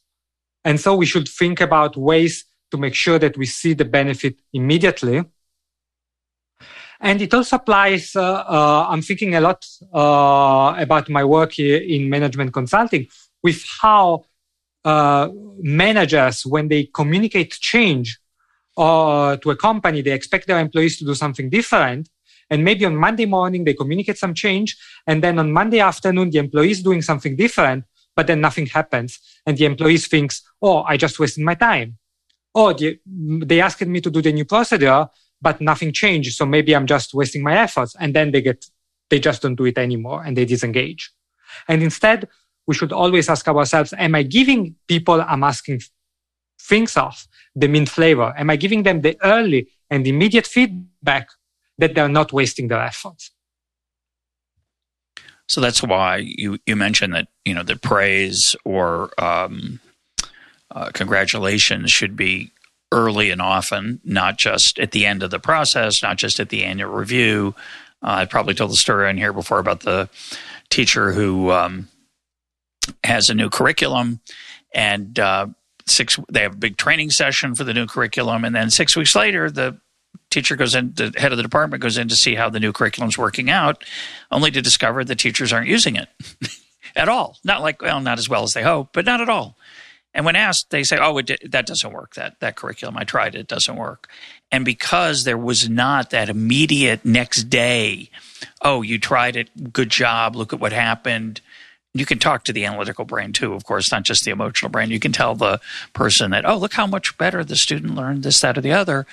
And 0.64 0.80
so 0.80 0.94
we 0.94 1.06
should 1.06 1.28
think 1.28 1.60
about 1.60 1.96
ways 1.96 2.44
to 2.72 2.78
make 2.78 2.94
sure 2.94 3.18
that 3.18 3.36
we 3.36 3.46
see 3.46 3.74
the 3.74 3.84
benefit 3.84 4.34
immediately. 4.52 5.22
And 7.00 7.20
it 7.20 7.34
also 7.34 7.56
applies, 7.56 8.16
uh, 8.16 8.22
uh, 8.22 8.86
I'm 8.88 9.02
thinking 9.02 9.34
a 9.34 9.40
lot 9.40 9.64
uh, 9.92 10.74
about 10.78 11.08
my 11.08 11.24
work 11.24 11.58
in 11.58 12.08
management 12.08 12.52
consulting 12.52 13.08
with 13.42 13.64
how 13.82 14.24
managers, 14.84 16.46
when 16.46 16.68
they 16.68 16.84
communicate 17.00 17.52
change 17.52 18.18
to 18.76 19.50
a 19.54 19.56
company, 19.56 20.00
they 20.02 20.12
expect 20.12 20.46
their 20.46 20.58
employees 20.58 20.98
to 20.98 21.04
do 21.04 21.14
something 21.14 21.50
different. 21.50 22.08
And 22.50 22.64
maybe 22.64 22.84
on 22.84 22.96
Monday 22.96 23.26
morning, 23.26 23.64
they 23.64 23.74
communicate 23.74 24.18
some 24.18 24.34
change. 24.34 24.76
And 25.06 25.22
then 25.22 25.38
on 25.38 25.52
Monday 25.52 25.80
afternoon, 25.80 26.30
the 26.30 26.38
employee 26.38 26.70
is 26.70 26.82
doing 26.82 27.02
something 27.02 27.34
different, 27.36 27.84
but 28.16 28.26
then 28.26 28.40
nothing 28.40 28.66
happens. 28.66 29.18
And 29.46 29.56
the 29.56 29.66
employees 29.66 30.06
thinks, 30.06 30.42
oh, 30.60 30.82
I 30.82 30.96
just 30.96 31.18
wasted 31.18 31.44
my 31.44 31.54
time. 31.54 31.98
Oh, 32.54 32.72
the, 32.72 32.98
they 33.06 33.60
asked 33.60 33.86
me 33.86 34.00
to 34.00 34.10
do 34.10 34.20
the 34.20 34.32
new 34.32 34.44
procedure, 34.44 35.08
but 35.40 35.60
nothing 35.60 35.92
changed. 35.92 36.34
So 36.34 36.46
maybe 36.46 36.74
I'm 36.74 36.86
just 36.86 37.14
wasting 37.14 37.42
my 37.42 37.56
efforts. 37.58 37.96
And 37.98 38.14
then 38.14 38.30
they 38.30 38.42
get, 38.42 38.66
they 39.10 39.18
just 39.18 39.42
don't 39.42 39.54
do 39.54 39.64
it 39.64 39.78
anymore 39.78 40.22
and 40.24 40.36
they 40.36 40.44
disengage. 40.44 41.10
And 41.68 41.82
instead, 41.82 42.28
we 42.66 42.74
should 42.74 42.92
always 42.92 43.28
ask 43.28 43.48
ourselves, 43.48 43.92
am 43.98 44.14
I 44.14 44.22
giving 44.22 44.76
people 44.86 45.20
I'm 45.20 45.44
asking 45.44 45.80
things 46.60 46.96
of 46.96 47.26
the 47.54 47.68
mint 47.68 47.88
flavor? 47.88 48.32
Am 48.36 48.50
I 48.50 48.56
giving 48.56 48.84
them 48.84 49.00
the 49.00 49.16
early 49.22 49.68
and 49.90 50.06
immediate 50.06 50.46
feedback 50.46 51.28
that 51.78 51.94
they're 51.94 52.08
not 52.08 52.32
wasting 52.32 52.68
their 52.68 52.82
efforts? 52.82 53.30
So 55.48 55.60
that's 55.60 55.82
why 55.82 56.18
you, 56.24 56.58
you 56.66 56.76
mentioned 56.76 57.14
that, 57.14 57.28
you 57.44 57.52
know, 57.52 57.62
the 57.62 57.76
praise 57.76 58.56
or 58.64 59.12
um, 59.22 59.80
uh, 60.72 60.90
congratulations 60.92 61.90
should 61.90 62.16
be 62.16 62.50
early 62.92 63.30
and 63.30 63.40
often, 63.40 64.00
not 64.04 64.38
just 64.38 64.78
at 64.78 64.92
the 64.92 65.06
end 65.06 65.22
of 65.22 65.30
the 65.30 65.38
process, 65.38 66.02
not 66.02 66.18
just 66.18 66.38
at 66.40 66.50
the 66.50 66.64
annual 66.64 66.92
review. 66.92 67.54
Uh, 68.02 68.10
I 68.10 68.24
probably 68.26 68.54
told 68.54 68.70
the 68.70 68.76
story 68.76 69.08
on 69.08 69.16
here 69.16 69.32
before 69.32 69.58
about 69.58 69.80
the 69.80 70.08
teacher 70.70 71.12
who 71.12 71.50
um, 71.50 71.88
has 73.04 73.30
a 73.30 73.34
new 73.34 73.48
curriculum 73.48 74.20
and 74.74 75.18
uh, 75.18 75.46
six 75.86 76.18
they 76.30 76.42
have 76.42 76.54
a 76.54 76.58
big 76.58 76.76
training 76.76 77.10
session 77.10 77.54
for 77.54 77.64
the 77.64 77.74
new 77.74 77.86
curriculum. 77.86 78.44
And 78.44 78.54
then 78.54 78.70
six 78.70 78.96
weeks 78.96 79.14
later 79.14 79.50
the 79.50 79.78
teacher 80.30 80.56
goes 80.56 80.74
in 80.74 80.92
the 80.94 81.12
head 81.16 81.32
of 81.32 81.36
the 81.36 81.42
department 81.42 81.82
goes 81.82 81.98
in 81.98 82.08
to 82.08 82.16
see 82.16 82.34
how 82.34 82.48
the 82.48 82.60
new 82.60 82.72
curriculum 82.72 83.08
is 83.08 83.18
working 83.18 83.50
out 83.50 83.84
only 84.30 84.50
to 84.50 84.62
discover 84.62 85.04
the 85.04 85.14
teachers 85.14 85.52
aren't 85.52 85.68
using 85.68 85.96
it 85.96 86.08
at 86.96 87.08
all. 87.08 87.38
Not 87.44 87.62
like 87.62 87.82
well 87.82 88.00
not 88.00 88.18
as 88.18 88.28
well 88.28 88.42
as 88.42 88.52
they 88.52 88.62
hope 88.62 88.90
but 88.92 89.04
not 89.04 89.20
at 89.20 89.28
all 89.28 89.56
and 90.14 90.24
when 90.24 90.36
asked 90.36 90.70
they 90.70 90.82
say 90.84 90.98
oh 91.00 91.20
that 91.20 91.66
doesn't 91.66 91.92
work 91.92 92.14
that 92.14 92.38
that 92.40 92.56
curriculum 92.56 92.96
i 92.96 93.04
tried 93.04 93.34
it 93.34 93.46
doesn't 93.46 93.76
work 93.76 94.08
and 94.50 94.64
because 94.64 95.24
there 95.24 95.38
was 95.38 95.68
not 95.68 96.10
that 96.10 96.28
immediate 96.28 97.04
next 97.04 97.44
day 97.44 98.08
oh 98.62 98.82
you 98.82 98.98
tried 98.98 99.36
it 99.36 99.72
good 99.72 99.90
job 99.90 100.36
look 100.36 100.52
at 100.52 100.60
what 100.60 100.72
happened 100.72 101.40
you 101.94 102.06
can 102.06 102.18
talk 102.18 102.44
to 102.44 102.52
the 102.52 102.64
analytical 102.64 103.04
brain 103.04 103.32
too, 103.32 103.52
of 103.52 103.64
course, 103.64 103.92
not 103.92 104.02
just 104.02 104.24
the 104.24 104.30
emotional 104.30 104.70
brain. 104.70 104.90
You 104.90 104.98
can 104.98 105.12
tell 105.12 105.34
the 105.34 105.60
person 105.92 106.30
that, 106.30 106.48
oh, 106.48 106.56
look 106.56 106.72
how 106.72 106.86
much 106.86 107.18
better 107.18 107.44
the 107.44 107.56
student 107.56 107.94
learned 107.94 108.22
this, 108.22 108.40
that, 108.40 108.56
or 108.56 108.62
the 108.62 108.72
other. 108.72 109.06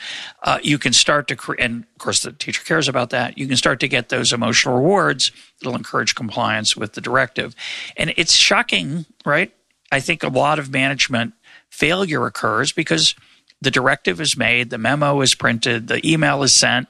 Uh, 0.43 0.59
you 0.63 0.77
can 0.77 0.93
start 0.93 1.27
to, 1.27 1.35
cre- 1.35 1.59
and 1.59 1.83
of 1.83 1.97
course, 1.97 2.23
the 2.23 2.31
teacher 2.31 2.63
cares 2.63 2.87
about 2.87 3.09
that. 3.09 3.37
You 3.37 3.47
can 3.47 3.57
start 3.57 3.81
to 3.81 3.89
get 3.89 4.09
those 4.09 4.31
emotional 4.31 4.75
rewards 4.75 5.31
that'll 5.59 5.75
encourage 5.75 6.15
compliance 6.15 6.77
with 6.77 6.93
the 6.93 7.01
directive. 7.01 7.53
And 7.97 8.13
it's 8.15 8.33
shocking, 8.33 9.05
right? 9.25 9.53
I 9.91 9.99
think 9.99 10.23
a 10.23 10.29
lot 10.29 10.59
of 10.59 10.71
management 10.71 11.33
failure 11.69 12.25
occurs 12.25 12.71
because 12.71 13.15
the 13.61 13.71
directive 13.71 14.21
is 14.21 14.37
made, 14.37 14.69
the 14.69 14.77
memo 14.77 15.21
is 15.21 15.35
printed, 15.35 15.87
the 15.87 16.05
email 16.07 16.43
is 16.43 16.55
sent, 16.55 16.87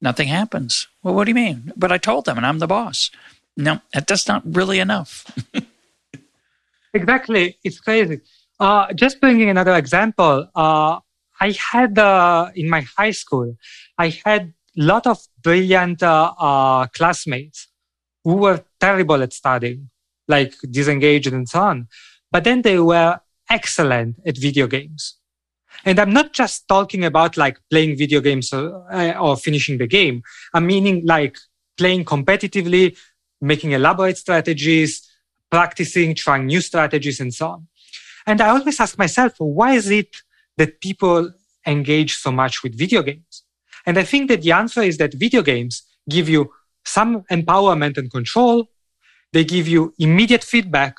nothing 0.00 0.28
happens. 0.28 0.86
Well, 1.02 1.14
what 1.14 1.24
do 1.24 1.30
you 1.30 1.34
mean? 1.34 1.72
But 1.76 1.92
I 1.92 1.98
told 1.98 2.24
them 2.24 2.36
and 2.36 2.46
I'm 2.46 2.58
the 2.58 2.66
boss. 2.66 3.10
No, 3.56 3.80
that's 3.92 4.28
not 4.28 4.42
really 4.44 4.78
enough. 4.78 5.24
exactly. 6.94 7.56
It's 7.64 7.80
crazy. 7.80 8.20
Uh, 8.58 8.92
just 8.92 9.20
bringing 9.20 9.48
another 9.48 9.74
example, 9.74 10.48
uh, 10.54 10.98
I 11.40 11.54
had 11.72 11.98
uh, 11.98 12.50
in 12.54 12.70
my 12.70 12.82
high 12.96 13.10
school, 13.10 13.56
I 13.98 14.20
had 14.24 14.54
a 14.78 14.82
lot 14.82 15.06
of 15.06 15.18
brilliant 15.42 16.02
uh, 16.02 16.32
uh, 16.38 16.86
classmates 16.88 17.68
who 18.22 18.34
were 18.36 18.64
terrible 18.80 19.22
at 19.22 19.32
studying, 19.32 19.90
like 20.28 20.54
disengaged 20.70 21.32
and 21.32 21.48
so 21.48 21.60
on. 21.60 21.88
But 22.34 22.42
then 22.42 22.62
they 22.62 22.80
were 22.80 23.20
excellent 23.48 24.16
at 24.26 24.36
video 24.36 24.66
games. 24.66 25.18
And 25.84 26.00
I'm 26.00 26.12
not 26.12 26.32
just 26.32 26.66
talking 26.66 27.04
about 27.04 27.36
like 27.36 27.60
playing 27.70 27.96
video 27.96 28.20
games 28.20 28.52
or, 28.52 28.92
uh, 28.92 29.12
or 29.12 29.36
finishing 29.36 29.78
the 29.78 29.86
game. 29.86 30.24
I'm 30.52 30.66
meaning 30.66 31.06
like 31.06 31.38
playing 31.78 32.06
competitively, 32.06 32.96
making 33.40 33.70
elaborate 33.70 34.18
strategies, 34.18 35.08
practicing, 35.48 36.16
trying 36.16 36.46
new 36.46 36.60
strategies, 36.60 37.20
and 37.20 37.32
so 37.32 37.50
on. 37.50 37.68
And 38.26 38.40
I 38.40 38.48
always 38.48 38.80
ask 38.80 38.98
myself, 38.98 39.34
why 39.38 39.74
is 39.74 39.88
it 39.88 40.16
that 40.56 40.80
people 40.80 41.30
engage 41.64 42.16
so 42.16 42.32
much 42.32 42.64
with 42.64 42.76
video 42.76 43.02
games? 43.02 43.44
And 43.86 43.96
I 43.96 44.02
think 44.02 44.28
that 44.28 44.42
the 44.42 44.50
answer 44.50 44.82
is 44.82 44.98
that 44.98 45.14
video 45.14 45.42
games 45.42 45.84
give 46.10 46.28
you 46.28 46.50
some 46.84 47.22
empowerment 47.30 47.96
and 47.96 48.10
control. 48.10 48.70
They 49.32 49.44
give 49.44 49.68
you 49.68 49.94
immediate 50.00 50.42
feedback 50.42 50.96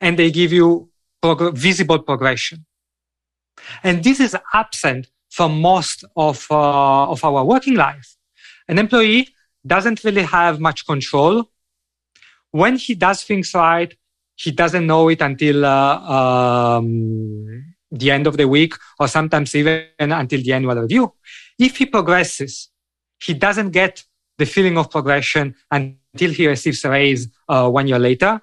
and 0.00 0.18
they 0.18 0.30
give 0.30 0.52
you 0.52 0.90
prog- 1.22 1.56
visible 1.56 1.98
progression. 1.98 2.64
And 3.82 4.02
this 4.02 4.20
is 4.20 4.36
absent 4.52 5.08
from 5.30 5.60
most 5.60 6.04
of, 6.16 6.46
uh, 6.50 7.10
of 7.10 7.24
our 7.24 7.44
working 7.44 7.74
life. 7.74 8.16
An 8.68 8.78
employee 8.78 9.28
doesn't 9.66 10.04
really 10.04 10.22
have 10.22 10.60
much 10.60 10.86
control. 10.86 11.50
When 12.50 12.76
he 12.76 12.94
does 12.94 13.22
things 13.24 13.52
right, 13.54 13.92
he 14.36 14.50
doesn't 14.50 14.86
know 14.86 15.08
it 15.08 15.20
until 15.20 15.64
uh, 15.64 15.98
um, 16.76 17.64
the 17.90 18.10
end 18.10 18.26
of 18.26 18.36
the 18.36 18.48
week 18.48 18.74
or 18.98 19.08
sometimes 19.08 19.54
even 19.54 19.86
until 19.98 20.42
the 20.42 20.52
annual 20.52 20.76
review. 20.76 21.12
If 21.58 21.76
he 21.76 21.86
progresses, 21.86 22.68
he 23.20 23.34
doesn't 23.34 23.70
get 23.70 24.04
the 24.38 24.46
feeling 24.46 24.76
of 24.76 24.90
progression 24.90 25.54
until 25.70 26.30
he 26.32 26.46
receives 26.48 26.84
a 26.84 26.90
raise 26.90 27.28
uh, 27.48 27.68
one 27.70 27.86
year 27.86 27.98
later. 27.98 28.40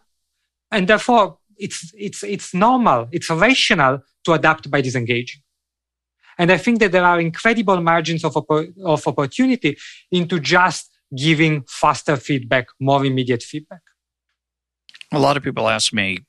And 0.72 0.88
therefore, 0.88 1.38
it's, 1.62 1.92
it's, 1.98 2.24
it's 2.24 2.54
normal, 2.54 3.08
it's 3.12 3.30
rational 3.30 4.00
to 4.26 4.34
adapt 4.34 4.70
by 4.70 4.82
disengaging. 4.82 5.42
And 6.38 6.52
I 6.52 6.58
think 6.58 6.80
that 6.80 6.92
there 6.92 7.04
are 7.04 7.20
incredible 7.20 7.80
margins 7.82 8.24
of, 8.24 8.36
of 8.36 9.08
opportunity 9.08 9.78
into 10.12 10.40
just 10.40 10.90
giving 11.16 11.64
faster 11.68 12.16
feedback, 12.18 12.68
more 12.80 13.06
immediate 13.06 13.44
feedback. 13.44 13.82
A 15.12 15.20
lot 15.20 15.38
of 15.38 15.44
people 15.44 15.68
ask 15.68 15.94
me 15.94 16.20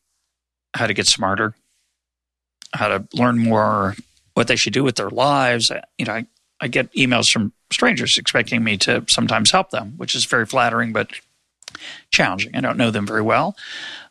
how 0.75 0.87
to 0.87 0.95
get 0.95 1.07
smarter, 1.07 1.55
how 2.75 2.89
to 2.89 3.07
learn 3.15 3.39
more, 3.39 3.95
what 4.35 4.49
they 4.49 4.57
should 4.57 4.73
do 4.73 4.85
with 4.85 4.97
their 4.97 5.11
lives. 5.11 5.71
You 5.99 6.07
know, 6.07 6.15
I, 6.15 6.27
I 6.61 6.69
get 6.69 6.93
emails 6.93 7.31
from 7.31 7.53
strangers 7.71 8.19
expecting 8.19 8.65
me 8.65 8.77
to 8.79 9.05
sometimes 9.09 9.51
help 9.51 9.71
them, 9.71 9.95
which 9.97 10.15
is 10.15 10.25
very 10.25 10.47
flattering, 10.47 10.93
but 10.93 11.11
challenging. 12.11 12.55
I 12.55 12.61
don't 12.61 12.77
know 12.77 12.91
them 12.91 13.07
very 13.07 13.23
well. 13.23 13.57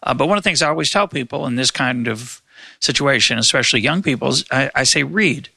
Uh, 0.04 0.14
but 0.14 0.28
one 0.28 0.38
of 0.38 0.44
the 0.44 0.48
things 0.48 0.62
I 0.62 0.70
always 0.70 0.92
tell 0.92 1.08
people 1.08 1.46
in 1.46 1.56
this 1.56 1.72
kind 1.72 2.08
of 2.08 2.42
situation, 2.80 3.38
especially 3.38 3.82
young 3.82 4.02
people, 4.02 4.30
is 4.30 4.46
I, 4.52 4.72
I 4.76 4.84
say 4.84 5.04
read 5.04 5.50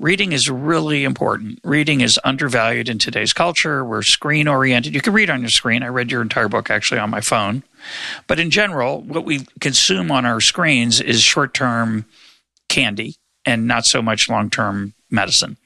reading 0.00 0.32
is 0.32 0.50
really 0.50 1.04
important. 1.04 1.60
Reading 1.62 2.00
is 2.00 2.18
undervalued 2.24 2.88
in 2.88 2.98
today's 2.98 3.32
culture. 3.32 3.84
We're 3.84 4.02
screen 4.02 4.48
oriented. 4.48 4.94
You 4.94 5.02
can 5.02 5.12
read 5.12 5.30
on 5.30 5.40
your 5.40 5.50
screen. 5.50 5.82
I 5.82 5.88
read 5.88 6.10
your 6.10 6.22
entire 6.22 6.48
book 6.48 6.70
actually 6.70 6.98
on 6.98 7.10
my 7.10 7.20
phone. 7.20 7.62
But 8.26 8.40
in 8.40 8.50
general, 8.50 9.02
what 9.02 9.24
we 9.24 9.46
consume 9.60 10.10
on 10.10 10.24
our 10.24 10.40
screens 10.40 11.00
is 11.00 11.20
short 11.20 11.54
term 11.54 12.06
candy 12.68 13.16
and 13.44 13.66
not 13.66 13.84
so 13.84 14.02
much 14.02 14.28
long 14.28 14.50
term 14.50 14.94
medicine. 15.10 15.56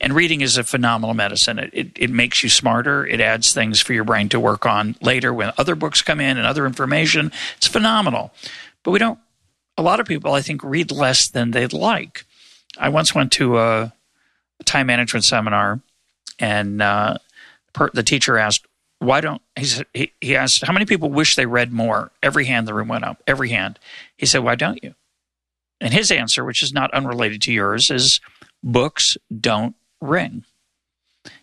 And 0.00 0.12
reading 0.12 0.40
is 0.40 0.56
a 0.56 0.64
phenomenal 0.64 1.14
medicine. 1.14 1.58
It, 1.58 1.70
it, 1.72 1.90
it, 1.96 2.10
makes 2.10 2.42
you 2.42 2.48
smarter. 2.48 3.06
It 3.06 3.20
adds 3.20 3.52
things 3.52 3.80
for 3.80 3.92
your 3.92 4.04
brain 4.04 4.28
to 4.30 4.40
work 4.40 4.66
on 4.66 4.96
later 5.00 5.32
when 5.32 5.52
other 5.58 5.74
books 5.74 6.02
come 6.02 6.20
in 6.20 6.36
and 6.36 6.46
other 6.46 6.66
information. 6.66 7.32
It's 7.56 7.66
phenomenal. 7.66 8.32
But 8.82 8.90
we 8.92 8.98
don't, 8.98 9.18
a 9.76 9.82
lot 9.82 10.00
of 10.00 10.06
people, 10.06 10.32
I 10.32 10.40
think, 10.40 10.62
read 10.62 10.90
less 10.90 11.28
than 11.28 11.50
they'd 11.50 11.72
like. 11.72 12.24
I 12.78 12.88
once 12.88 13.14
went 13.14 13.32
to 13.32 13.58
a, 13.58 13.92
time 14.64 14.86
management 14.86 15.24
seminar, 15.24 15.80
and 16.38 16.82
uh, 16.82 17.18
per, 17.72 17.90
the 17.92 18.02
teacher 18.02 18.38
asked, 18.38 18.66
"Why 18.98 19.20
don't?" 19.20 19.42
He 19.56 19.66
he, 19.94 20.12
he 20.20 20.36
asked, 20.36 20.64
"How 20.64 20.72
many 20.72 20.86
people 20.86 21.10
wish 21.10 21.36
they 21.36 21.46
read 21.46 21.72
more?" 21.72 22.10
Every 22.22 22.44
hand 22.44 22.60
in 22.60 22.64
the 22.66 22.74
room 22.74 22.88
went 22.88 23.04
up. 23.04 23.22
Every 23.26 23.50
hand. 23.50 23.78
He 24.16 24.26
said, 24.26 24.42
"Why 24.44 24.54
don't 24.54 24.82
you?" 24.82 24.94
And 25.80 25.92
his 25.92 26.10
answer, 26.10 26.44
which 26.44 26.62
is 26.62 26.72
not 26.72 26.92
unrelated 26.92 27.42
to 27.42 27.52
yours, 27.52 27.90
is 27.90 28.20
books 28.62 29.16
don't 29.40 29.74
ring. 30.00 30.44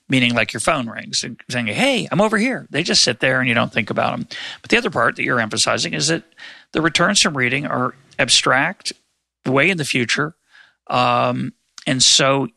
Meaning, 0.08 0.36
like 0.36 0.54
your 0.54 0.60
phone 0.60 0.88
rings 0.88 1.23
and 1.23 1.39
saying, 1.49 1.67
Hey, 1.67 2.08
I'm 2.12 2.21
over 2.21 2.38
here. 2.38 2.67
They 2.69 2.84
just 2.84 3.04
sit 3.04 3.19
there 3.19 3.39
and 3.39 3.49
you 3.49 3.56
don't 3.56 3.73
think 3.73 3.89
about 3.89 4.12
them. 4.12 4.28
But 4.62 4.69
the 4.69 4.78
other 4.78 4.91
part 4.91 5.15
that 5.15 5.23
you're 5.23 5.39
emphasizing 5.39 5.93
is 5.93 6.08
that 6.08 6.23
the 6.73 6.82
returns 6.82 7.21
from 7.21 7.36
reading 7.36 7.65
are 7.65 7.95
abstract, 8.19 8.93
way 9.45 9.69
in 9.69 9.78
the 9.78 9.86
future. 9.86 10.36
Um, 10.88 11.54
and 11.88 12.01
so, 12.01 12.47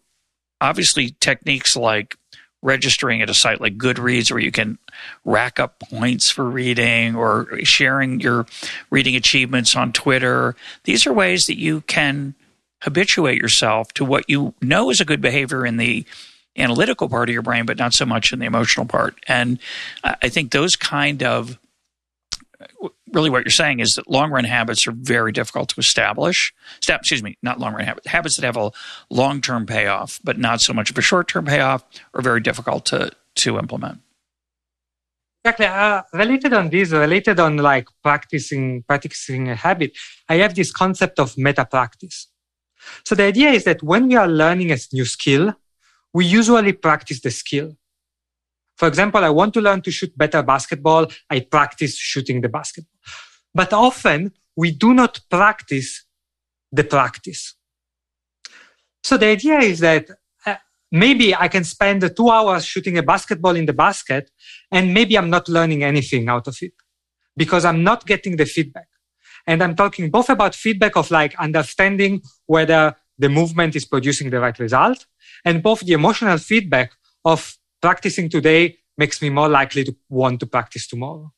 obviously, 0.60 1.16
techniques 1.20 1.74
like 1.74 2.16
registering 2.62 3.22
at 3.22 3.30
a 3.30 3.34
site 3.34 3.60
like 3.60 3.78
Goodreads, 3.78 4.30
where 4.30 4.40
you 4.40 4.52
can 4.52 4.78
rack 5.24 5.60
up 5.60 5.80
points 5.80 6.30
for 6.30 6.44
reading, 6.44 7.14
or 7.14 7.46
sharing 7.64 8.20
your 8.20 8.46
reading 8.90 9.16
achievements 9.16 9.76
on 9.76 9.92
Twitter. 9.92 10.56
These 10.84 11.06
are 11.06 11.12
ways 11.12 11.46
that 11.46 11.58
you 11.58 11.82
can 11.82 12.34
habituate 12.82 13.40
yourself 13.40 13.92
to 13.94 14.04
what 14.04 14.28
you 14.28 14.54
know 14.62 14.90
is 14.90 15.00
a 15.00 15.04
good 15.04 15.20
behavior 15.20 15.66
in 15.66 15.76
the 15.76 16.04
analytical 16.56 17.08
part 17.08 17.28
of 17.28 17.32
your 17.32 17.42
brain, 17.42 17.66
but 17.66 17.78
not 17.78 17.94
so 17.94 18.04
much 18.04 18.32
in 18.32 18.38
the 18.38 18.46
emotional 18.46 18.86
part. 18.86 19.16
And 19.28 19.58
I 20.02 20.28
think 20.28 20.50
those 20.50 20.76
kind 20.76 21.22
of 21.22 21.58
really 23.12 23.30
what 23.30 23.44
you're 23.44 23.50
saying 23.50 23.80
is 23.80 23.94
that 23.94 24.08
long 24.10 24.30
run 24.30 24.44
habits 24.44 24.86
are 24.86 24.92
very 24.92 25.32
difficult 25.32 25.68
to 25.70 25.80
establish. 25.80 26.52
Excuse 26.86 27.22
me, 27.22 27.36
not 27.42 27.60
long 27.60 27.74
run 27.74 27.84
habits. 27.84 28.06
Habits 28.06 28.36
that 28.36 28.44
have 28.44 28.56
a 28.56 28.70
long 29.10 29.40
term 29.40 29.66
payoff, 29.66 30.20
but 30.24 30.38
not 30.38 30.60
so 30.60 30.72
much 30.72 30.90
of 30.90 30.98
a 30.98 31.02
short 31.02 31.28
term 31.28 31.44
payoff, 31.44 31.84
are 32.14 32.22
very 32.22 32.40
difficult 32.40 32.84
to 32.86 33.10
to 33.36 33.58
implement. 33.58 34.00
Exactly. 35.44 35.66
Uh, 35.66 36.02
related 36.12 36.52
on 36.52 36.68
this, 36.68 36.90
related 36.90 37.38
on 37.40 37.56
like 37.58 37.88
practicing 38.02 38.82
practicing 38.82 39.48
a 39.48 39.54
habit, 39.54 39.96
I 40.28 40.36
have 40.36 40.54
this 40.54 40.72
concept 40.72 41.18
of 41.18 41.38
meta 41.38 41.64
practice. 41.64 42.28
So 43.04 43.14
the 43.14 43.24
idea 43.24 43.50
is 43.50 43.64
that 43.64 43.82
when 43.82 44.08
we 44.08 44.16
are 44.16 44.28
learning 44.28 44.72
a 44.72 44.78
new 44.92 45.04
skill, 45.04 45.54
we 46.12 46.24
usually 46.24 46.72
practice 46.72 47.20
the 47.20 47.30
skill. 47.30 47.76
For 48.76 48.86
example, 48.86 49.24
I 49.24 49.30
want 49.30 49.54
to 49.54 49.60
learn 49.60 49.82
to 49.82 49.90
shoot 49.90 50.16
better 50.16 50.42
basketball. 50.42 51.06
I 51.28 51.40
practice 51.40 51.96
shooting 51.96 52.40
the 52.40 52.48
basketball. 52.48 52.98
But 53.54 53.72
often 53.72 54.32
we 54.56 54.70
do 54.70 54.94
not 54.94 55.20
practice 55.30 56.04
the 56.70 56.84
practice. 56.84 57.54
So 59.02 59.16
the 59.16 59.26
idea 59.26 59.58
is 59.58 59.80
that 59.80 60.10
uh, 60.44 60.56
maybe 60.92 61.34
I 61.34 61.48
can 61.48 61.64
spend 61.64 62.10
two 62.16 62.30
hours 62.30 62.64
shooting 62.64 62.98
a 62.98 63.02
basketball 63.02 63.56
in 63.56 63.66
the 63.66 63.72
basket 63.72 64.30
and 64.70 64.92
maybe 64.92 65.16
I'm 65.16 65.30
not 65.30 65.48
learning 65.48 65.82
anything 65.82 66.28
out 66.28 66.46
of 66.46 66.58
it 66.60 66.72
because 67.36 67.64
I'm 67.64 67.82
not 67.82 68.06
getting 68.06 68.36
the 68.36 68.44
feedback. 68.44 68.88
And 69.48 69.62
I'm 69.62 69.74
talking 69.74 70.10
both 70.10 70.28
about 70.28 70.54
feedback 70.54 70.94
of 70.94 71.10
like 71.10 71.34
understanding 71.36 72.20
whether 72.46 72.94
the 73.18 73.30
movement 73.30 73.74
is 73.74 73.86
producing 73.86 74.28
the 74.28 74.40
right 74.40 74.58
result 74.58 75.06
and 75.42 75.62
both 75.62 75.80
the 75.80 75.94
emotional 75.94 76.36
feedback 76.36 76.92
of 77.24 77.56
practicing 77.80 78.28
today 78.28 78.76
makes 78.98 79.22
me 79.22 79.30
more 79.30 79.48
likely 79.48 79.84
to 79.84 79.96
want 80.10 80.40
to 80.40 80.46
practice 80.46 80.86
tomorrow. 80.86 81.32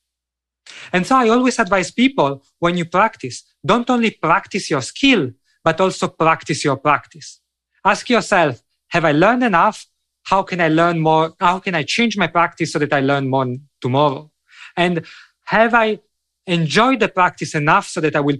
And 0.91 1.07
so 1.07 1.15
I 1.15 1.29
always 1.29 1.57
advise 1.57 1.89
people 1.89 2.43
when 2.59 2.77
you 2.77 2.83
practice, 2.83 3.43
don't 3.65 3.89
only 3.89 4.11
practice 4.11 4.69
your 4.69 4.81
skill, 4.81 5.31
but 5.63 5.79
also 5.79 6.09
practice 6.09 6.65
your 6.65 6.75
practice. 6.75 7.39
Ask 7.85 8.09
yourself, 8.09 8.61
have 8.89 9.05
I 9.05 9.13
learned 9.13 9.43
enough? 9.43 9.85
How 10.23 10.43
can 10.43 10.59
I 10.59 10.67
learn 10.67 10.99
more? 10.99 11.33
How 11.39 11.59
can 11.59 11.75
I 11.75 11.83
change 11.83 12.17
my 12.17 12.27
practice 12.27 12.73
so 12.73 12.79
that 12.79 12.91
I 12.91 12.99
learn 12.99 13.29
more 13.29 13.55
tomorrow? 13.79 14.31
And 14.75 15.05
have 15.45 15.73
I 15.73 15.99
enjoyed 16.47 16.99
the 16.99 17.07
practice 17.07 17.55
enough 17.55 17.87
so 17.87 18.01
that 18.01 18.15
I 18.15 18.19
will 18.19 18.37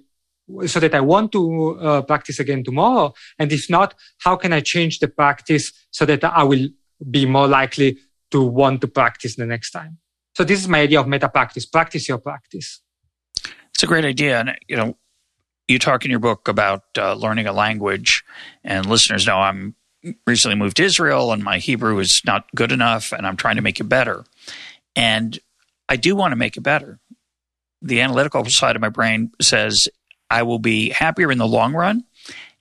so 0.66 0.80
that 0.80 0.94
I 0.94 1.00
want 1.00 1.32
to 1.32 1.80
uh, 1.80 2.02
practice 2.02 2.40
again 2.40 2.64
tomorrow? 2.64 3.14
And 3.40 3.52
if 3.52 3.70
not, 3.70 3.96
how 4.20 4.36
can 4.36 4.52
I 4.54 4.60
change 4.60 5.00
the 5.00 5.08
practice 5.08 5.72
so 5.92 6.06
that 6.06 6.24
I 6.24 6.44
will 6.44 6.68
be 7.10 7.26
more 7.26 7.48
likely 7.48 7.98
to 8.32 8.42
want 8.42 8.82
to 8.82 8.88
practice 8.88 9.36
the 9.36 9.46
next 9.46 9.72
time? 9.72 9.98
So 10.36 10.44
this 10.44 10.60
is 10.60 10.68
my 10.68 10.82
idea 10.82 11.00
of 11.00 11.08
meta 11.08 11.30
practice. 11.30 11.66
Practice 11.66 12.08
your 12.08 12.18
practice. 12.18 12.82
It's 13.74 13.84
a 13.84 13.88
great 13.88 14.06
idea, 14.06 14.40
and 14.40 14.58
you 14.68 14.76
know, 14.76 14.98
you 15.68 15.80
talk 15.80 16.06
in 16.06 16.12
your 16.12 16.20
book 16.20 16.48
about 16.48 16.84
uh, 16.98 17.14
learning 17.14 17.48
a 17.48 17.54
language, 17.54 18.24
and 18.64 18.86
listeners 18.86 19.26
know 19.26 19.38
I'm 19.38 19.76
recently 20.26 20.56
moved 20.56 20.78
to 20.78 20.84
Israel, 20.84 21.32
and 21.32 21.44
my 21.44 21.58
Hebrew 21.58 22.00
is 22.00 22.22
not 22.26 22.46
good 22.56 22.72
enough, 22.72 23.12
and 23.12 23.26
I'm 23.26 23.38
trying 23.38 23.56
to 23.56 23.62
make 23.62 23.80
it 23.80 23.86
better. 23.86 24.26
And 24.96 25.40
I 25.88 25.96
do 25.96 26.16
want 26.16 26.32
to 26.32 26.36
make 26.36 26.58
it 26.58 26.62
better. 26.62 27.00
The 27.82 28.02
analytical 28.02 28.46
side 28.46 28.76
of 28.76 28.82
my 28.82 28.90
brain 28.90 29.32
says 29.42 29.88
I 30.30 30.44
will 30.44 30.60
be 30.60 30.90
happier 30.90 31.32
in 31.32 31.38
the 31.38 31.48
long 31.48 31.74
run 31.74 32.04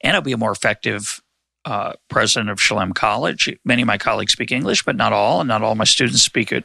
and 0.00 0.16
I'll 0.16 0.22
be 0.22 0.32
a 0.32 0.38
more 0.38 0.52
effective 0.52 1.20
uh, 1.64 1.92
president 2.08 2.50
of 2.50 2.60
Shalem 2.60 2.92
College. 2.92 3.54
Many 3.64 3.82
of 3.82 3.86
my 3.86 3.98
colleagues 3.98 4.32
speak 4.32 4.50
English, 4.50 4.82
but 4.84 4.96
not 4.96 5.12
all, 5.12 5.40
and 5.40 5.48
not 5.48 5.62
all 5.62 5.74
my 5.74 5.84
students 5.84 6.22
speak 6.22 6.52
it 6.52 6.64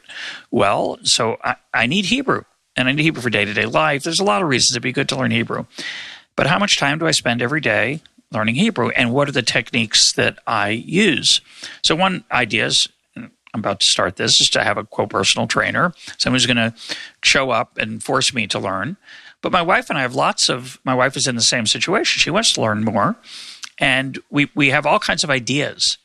well. 0.50 0.98
So 1.02 1.36
I, 1.44 1.56
I 1.74 1.86
need 1.86 2.06
Hebrew, 2.06 2.42
and 2.76 2.88
I 2.88 2.92
need 2.92 3.02
Hebrew 3.02 3.22
for 3.22 3.30
day 3.30 3.44
to 3.44 3.52
day 3.52 3.66
life. 3.66 4.02
There's 4.02 4.20
a 4.20 4.24
lot 4.24 4.42
of 4.42 4.48
reasons 4.48 4.72
it'd 4.72 4.82
be 4.82 4.92
good 4.92 5.08
to 5.10 5.16
learn 5.16 5.30
Hebrew. 5.30 5.66
But 6.34 6.46
how 6.46 6.58
much 6.58 6.78
time 6.78 6.98
do 6.98 7.06
I 7.06 7.12
spend 7.12 7.42
every 7.42 7.60
day 7.60 8.00
learning 8.32 8.56
Hebrew, 8.56 8.88
and 8.90 9.12
what 9.12 9.28
are 9.28 9.32
the 9.32 9.42
techniques 9.42 10.12
that 10.12 10.38
I 10.46 10.70
use? 10.70 11.40
So, 11.84 11.94
one 11.94 12.24
idea 12.32 12.66
is 12.66 12.88
I'm 13.56 13.60
about 13.60 13.80
to 13.80 13.86
start 13.86 14.16
this 14.16 14.38
is 14.38 14.50
to 14.50 14.62
have 14.62 14.76
a 14.76 14.84
quote 14.84 15.08
personal 15.08 15.46
trainer, 15.46 15.94
someone 16.18 16.36
who's 16.36 16.46
going 16.46 16.56
to 16.58 16.74
show 17.24 17.50
up 17.50 17.78
and 17.78 18.02
force 18.02 18.34
me 18.34 18.46
to 18.48 18.58
learn. 18.58 18.98
But 19.40 19.50
my 19.50 19.62
wife 19.62 19.88
and 19.88 19.98
I 19.98 20.02
have 20.02 20.14
lots 20.14 20.50
of, 20.50 20.78
my 20.84 20.94
wife 20.94 21.16
is 21.16 21.26
in 21.26 21.36
the 21.36 21.42
same 21.42 21.64
situation. 21.64 22.20
She 22.20 22.30
wants 22.30 22.52
to 22.52 22.60
learn 22.60 22.84
more. 22.84 23.16
And 23.78 24.18
we, 24.28 24.50
we 24.54 24.70
have 24.70 24.84
all 24.84 24.98
kinds 24.98 25.24
of 25.24 25.30
ideas. 25.30 25.96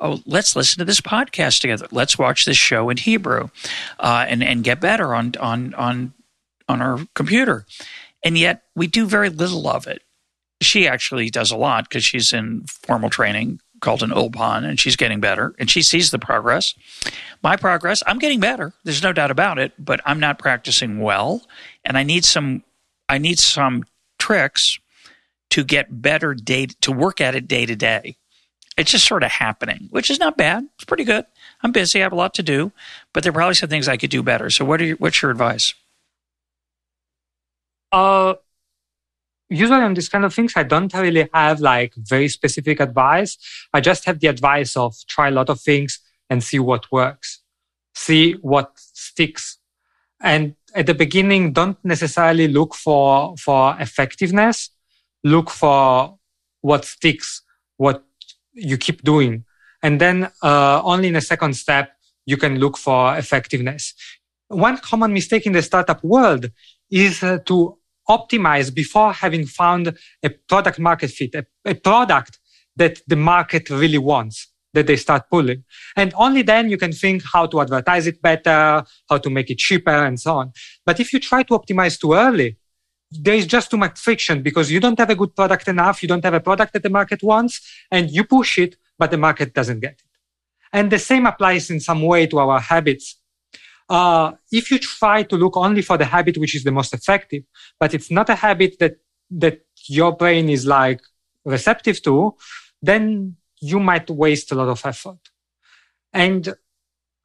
Oh, 0.00 0.20
let's 0.26 0.56
listen 0.56 0.80
to 0.80 0.84
this 0.84 1.00
podcast 1.00 1.60
together. 1.60 1.86
Let's 1.92 2.18
watch 2.18 2.44
this 2.44 2.56
show 2.56 2.90
in 2.90 2.96
Hebrew 2.96 3.50
uh, 4.00 4.26
and, 4.28 4.42
and 4.42 4.64
get 4.64 4.80
better 4.80 5.14
on, 5.14 5.32
on, 5.38 5.74
on, 5.74 6.12
on 6.68 6.82
our 6.82 7.06
computer. 7.14 7.66
And 8.24 8.36
yet 8.36 8.62
we 8.74 8.88
do 8.88 9.06
very 9.06 9.30
little 9.30 9.68
of 9.68 9.86
it. 9.86 10.02
She 10.60 10.88
actually 10.88 11.30
does 11.30 11.52
a 11.52 11.56
lot 11.56 11.88
because 11.88 12.04
she's 12.04 12.32
in 12.32 12.64
formal 12.66 13.10
training 13.10 13.60
called 13.80 14.02
an 14.02 14.10
Ulpan 14.10 14.64
and 14.64 14.80
she's 14.80 14.96
getting 14.96 15.20
better 15.20 15.54
and 15.58 15.70
she 15.70 15.82
sees 15.82 16.10
the 16.10 16.18
progress. 16.18 16.74
My 17.42 17.56
progress, 17.56 18.02
I'm 18.06 18.18
getting 18.18 18.40
better. 18.40 18.72
There's 18.84 19.02
no 19.02 19.12
doubt 19.12 19.30
about 19.30 19.58
it, 19.58 19.72
but 19.78 20.00
I'm 20.04 20.20
not 20.20 20.38
practicing 20.38 21.00
well 21.00 21.46
and 21.84 21.96
I 21.98 22.02
need 22.02 22.24
some 22.24 22.62
I 23.08 23.18
need 23.18 23.38
some 23.38 23.84
tricks 24.18 24.78
to 25.50 25.62
get 25.64 26.02
better 26.02 26.34
day 26.34 26.66
to 26.66 26.92
work 26.92 27.20
at 27.20 27.34
it 27.34 27.46
day 27.46 27.66
to 27.66 27.76
day. 27.76 28.16
It's 28.76 28.90
just 28.90 29.06
sort 29.06 29.22
of 29.22 29.30
happening, 29.30 29.88
which 29.90 30.10
is 30.10 30.18
not 30.18 30.36
bad. 30.36 30.68
It's 30.74 30.84
pretty 30.84 31.04
good. 31.04 31.24
I'm 31.62 31.72
busy. 31.72 32.00
I 32.00 32.02
have 32.02 32.12
a 32.12 32.16
lot 32.16 32.34
to 32.34 32.42
do, 32.42 32.72
but 33.12 33.22
there 33.22 33.30
are 33.30 33.32
probably 33.32 33.54
some 33.54 33.70
things 33.70 33.88
I 33.88 33.96
could 33.96 34.10
do 34.10 34.22
better. 34.22 34.50
So, 34.50 34.64
what 34.64 34.80
are 34.80 34.84
your, 34.84 34.96
what's 34.96 35.22
your 35.22 35.30
advice? 35.30 35.72
Uh, 37.90 38.34
usually 39.48 39.82
on 39.82 39.94
these 39.94 40.08
kind 40.08 40.24
of 40.24 40.34
things, 40.34 40.54
I 40.56 40.62
don't 40.62 40.92
really 40.94 41.28
have 41.32 41.60
like 41.60 41.94
very 41.96 42.28
specific 42.28 42.80
advice. 42.80 43.38
I 43.72 43.80
just 43.80 44.04
have 44.04 44.20
the 44.20 44.28
advice 44.28 44.76
of 44.76 44.94
try 45.06 45.28
a 45.28 45.30
lot 45.30 45.48
of 45.48 45.60
things 45.60 46.00
and 46.28 46.42
see 46.42 46.58
what 46.58 46.90
works, 46.90 47.42
see 47.94 48.32
what 48.34 48.72
sticks. 48.76 49.58
And 50.20 50.56
at 50.74 50.86
the 50.86 50.94
beginning, 50.94 51.52
don't 51.52 51.78
necessarily 51.84 52.48
look 52.48 52.74
for, 52.74 53.36
for 53.36 53.76
effectiveness. 53.78 54.70
Look 55.22 55.50
for 55.50 56.18
what 56.60 56.84
sticks, 56.84 57.42
what 57.76 58.04
you 58.52 58.76
keep 58.76 59.02
doing. 59.02 59.44
And 59.82 60.00
then 60.00 60.30
uh, 60.42 60.82
only 60.82 61.08
in 61.08 61.16
a 61.16 61.20
second 61.20 61.54
step, 61.54 61.92
you 62.24 62.36
can 62.36 62.58
look 62.58 62.76
for 62.76 63.16
effectiveness. 63.16 63.94
One 64.48 64.78
common 64.78 65.12
mistake 65.12 65.46
in 65.46 65.52
the 65.52 65.62
startup 65.62 66.02
world 66.02 66.50
is 66.90 67.22
uh, 67.22 67.38
to 67.46 67.78
optimize 68.08 68.72
before 68.72 69.12
having 69.12 69.46
found 69.46 69.96
a 70.22 70.30
product 70.48 70.78
market 70.78 71.10
fit, 71.10 71.34
a, 71.34 71.46
a 71.64 71.74
product 71.74 72.38
that 72.76 73.00
the 73.06 73.16
market 73.16 73.70
really 73.70 73.98
wants 73.98 74.48
that 74.74 74.86
they 74.86 74.96
start 74.96 75.22
pulling. 75.30 75.64
And 75.96 76.12
only 76.16 76.42
then 76.42 76.70
you 76.70 76.76
can 76.76 76.92
think 76.92 77.22
how 77.32 77.46
to 77.46 77.60
advertise 77.62 78.06
it 78.06 78.20
better, 78.22 78.84
how 79.08 79.18
to 79.18 79.30
make 79.30 79.50
it 79.50 79.58
cheaper 79.58 79.90
and 80.08 80.20
so 80.20 80.36
on. 80.36 80.52
But 80.84 81.00
if 81.00 81.12
you 81.12 81.18
try 81.18 81.42
to 81.44 81.54
optimize 81.54 81.98
too 81.98 82.12
early, 82.12 82.58
there 83.10 83.34
is 83.34 83.46
just 83.46 83.70
too 83.70 83.76
much 83.76 83.98
friction 83.98 84.42
because 84.42 84.70
you 84.70 84.80
don't 84.80 84.98
have 84.98 85.10
a 85.10 85.14
good 85.14 85.34
product 85.34 85.66
enough. 85.68 86.02
You 86.02 86.08
don't 86.08 86.24
have 86.24 86.34
a 86.34 86.40
product 86.40 86.72
that 86.74 86.82
the 86.82 86.90
market 86.90 87.22
wants 87.22 87.60
and 87.90 88.10
you 88.10 88.24
push 88.24 88.58
it, 88.58 88.76
but 88.98 89.10
the 89.10 89.18
market 89.18 89.54
doesn't 89.54 89.80
get 89.80 89.92
it. 89.92 90.02
And 90.72 90.90
the 90.90 90.98
same 90.98 91.24
applies 91.26 91.70
in 91.70 91.80
some 91.80 92.02
way 92.02 92.26
to 92.26 92.38
our 92.38 92.60
habits. 92.60 93.18
Uh, 93.88 94.32
if 94.50 94.70
you 94.70 94.78
try 94.78 95.22
to 95.22 95.36
look 95.36 95.56
only 95.56 95.82
for 95.82 95.96
the 95.96 96.04
habit 96.04 96.36
which 96.38 96.54
is 96.56 96.64
the 96.64 96.72
most 96.72 96.92
effective, 96.92 97.44
but 97.78 97.94
it's 97.94 98.10
not 98.10 98.28
a 98.28 98.34
habit 98.34 98.78
that, 98.80 98.96
that 99.30 99.60
your 99.86 100.14
brain 100.14 100.48
is 100.48 100.66
like 100.66 101.00
receptive 101.44 102.02
to, 102.02 102.34
then 102.82 103.36
you 103.60 103.78
might 103.78 104.10
waste 104.10 104.52
a 104.52 104.54
lot 104.54 104.68
of 104.68 104.84
effort. 104.84 105.18
And 106.12 106.54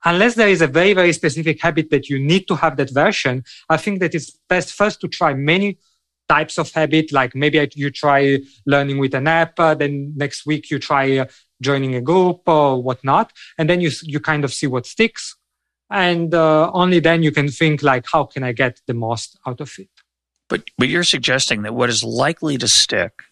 unless 0.06 0.36
there 0.36 0.50
is 0.50 0.62
a 0.62 0.68
very, 0.68 0.94
very 0.94 1.14
specific 1.14 1.62
habit 1.62 1.90
that 1.90 2.10
you 2.10 2.20
need 2.20 2.48
to 2.48 2.56
have 2.56 2.78
that 2.78 2.92
version, 2.92 3.44
I 3.70 3.78
think 3.78 4.00
that 4.00 4.16
it's 4.16 4.32
best 4.50 4.74
first 4.74 5.02
to 5.02 5.08
try 5.08 5.34
many 5.34 5.78
types 6.30 6.58
of 6.58 6.72
habit. 6.72 7.12
Like 7.12 7.36
maybe 7.36 7.70
you 7.76 7.90
try 7.92 8.40
learning 8.66 8.98
with 9.00 9.14
an 9.14 9.28
app, 9.28 9.60
uh, 9.60 9.76
then 9.76 10.14
next 10.16 10.46
week 10.46 10.72
you 10.72 10.80
try 10.80 11.18
uh, 11.18 11.26
joining 11.62 11.96
a 11.96 12.02
group 12.02 12.42
or 12.48 12.82
whatnot. 12.82 13.34
And 13.58 13.70
then 13.70 13.82
you, 13.82 13.92
you 14.04 14.20
kind 14.20 14.44
of 14.44 14.54
see 14.54 14.68
what 14.68 14.86
sticks. 14.86 15.36
And 15.92 16.34
uh, 16.34 16.72
only 16.74 17.00
then 17.00 17.22
you 17.22 17.32
can 17.32 17.50
think 17.50 17.84
like, 17.84 18.06
how 18.12 18.24
can 18.24 18.44
I 18.44 18.54
get 18.54 18.82
the 18.88 18.94
most 18.94 19.38
out 19.46 19.60
of 19.62 19.74
it? 19.78 19.90
But, 20.48 20.64
but 20.78 20.88
you're 20.88 21.04
suggesting 21.04 21.62
that 21.64 21.76
what 21.76 21.90
is 21.90 22.04
likely 22.04 22.58
to 22.58 22.68
stick 22.68 23.24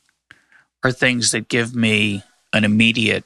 are 0.83 0.91
things 0.91 1.31
that 1.31 1.47
give 1.47 1.75
me 1.75 2.23
an 2.53 2.63
immediate 2.63 3.23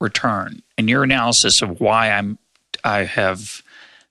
return. 0.00 0.62
And 0.76 0.88
your 0.88 1.02
analysis 1.02 1.62
of 1.62 1.80
why 1.80 2.10
I'm 2.10 2.38
I 2.82 3.04
have 3.04 3.62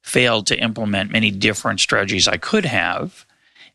failed 0.02 0.48
to 0.48 0.60
implement 0.60 1.12
many 1.12 1.32
different 1.32 1.80
strategies 1.80 2.28
I 2.28 2.38
could 2.38 2.66
have 2.66 3.26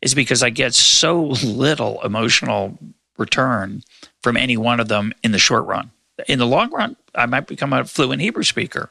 is 0.01 0.13
because 0.13 0.43
I 0.43 0.49
get 0.49 0.73
so 0.73 1.21
little 1.43 2.01
emotional 2.03 2.77
return 3.17 3.83
from 4.21 4.37
any 4.37 4.57
one 4.57 4.79
of 4.79 4.87
them 4.87 5.13
in 5.23 5.31
the 5.31 5.39
short 5.39 5.65
run. 5.65 5.91
In 6.27 6.39
the 6.39 6.47
long 6.47 6.71
run, 6.71 6.95
I 7.15 7.25
might 7.25 7.47
become 7.47 7.73
a 7.73 7.85
fluent 7.85 8.21
Hebrew 8.21 8.43
speaker. 8.43 8.89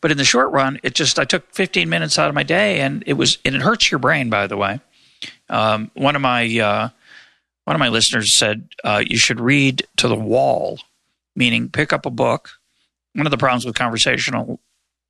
But 0.00 0.10
in 0.10 0.16
the 0.16 0.24
short 0.24 0.50
run, 0.50 0.80
it 0.82 0.94
just 0.94 1.18
I 1.18 1.24
took 1.24 1.52
15 1.52 1.88
minutes 1.88 2.18
out 2.18 2.28
of 2.28 2.34
my 2.34 2.42
day 2.42 2.80
and 2.80 3.04
it 3.06 3.14
was 3.14 3.38
and 3.44 3.54
it 3.54 3.62
hurts 3.62 3.90
your 3.90 3.98
brain 3.98 4.30
by 4.30 4.46
the 4.46 4.56
way. 4.56 4.80
Um, 5.48 5.90
one 5.94 6.16
of 6.16 6.22
my 6.22 6.44
uh, 6.58 6.88
one 7.64 7.76
of 7.76 7.80
my 7.80 7.88
listeners 7.88 8.32
said 8.32 8.68
uh, 8.84 9.02
you 9.06 9.16
should 9.16 9.40
read 9.40 9.86
to 9.96 10.08
the 10.08 10.16
wall, 10.16 10.80
meaning 11.36 11.68
pick 11.68 11.92
up 11.92 12.06
a 12.06 12.10
book. 12.10 12.50
One 13.14 13.26
of 13.26 13.30
the 13.30 13.38
problems 13.38 13.64
with 13.64 13.74
conversational 13.74 14.58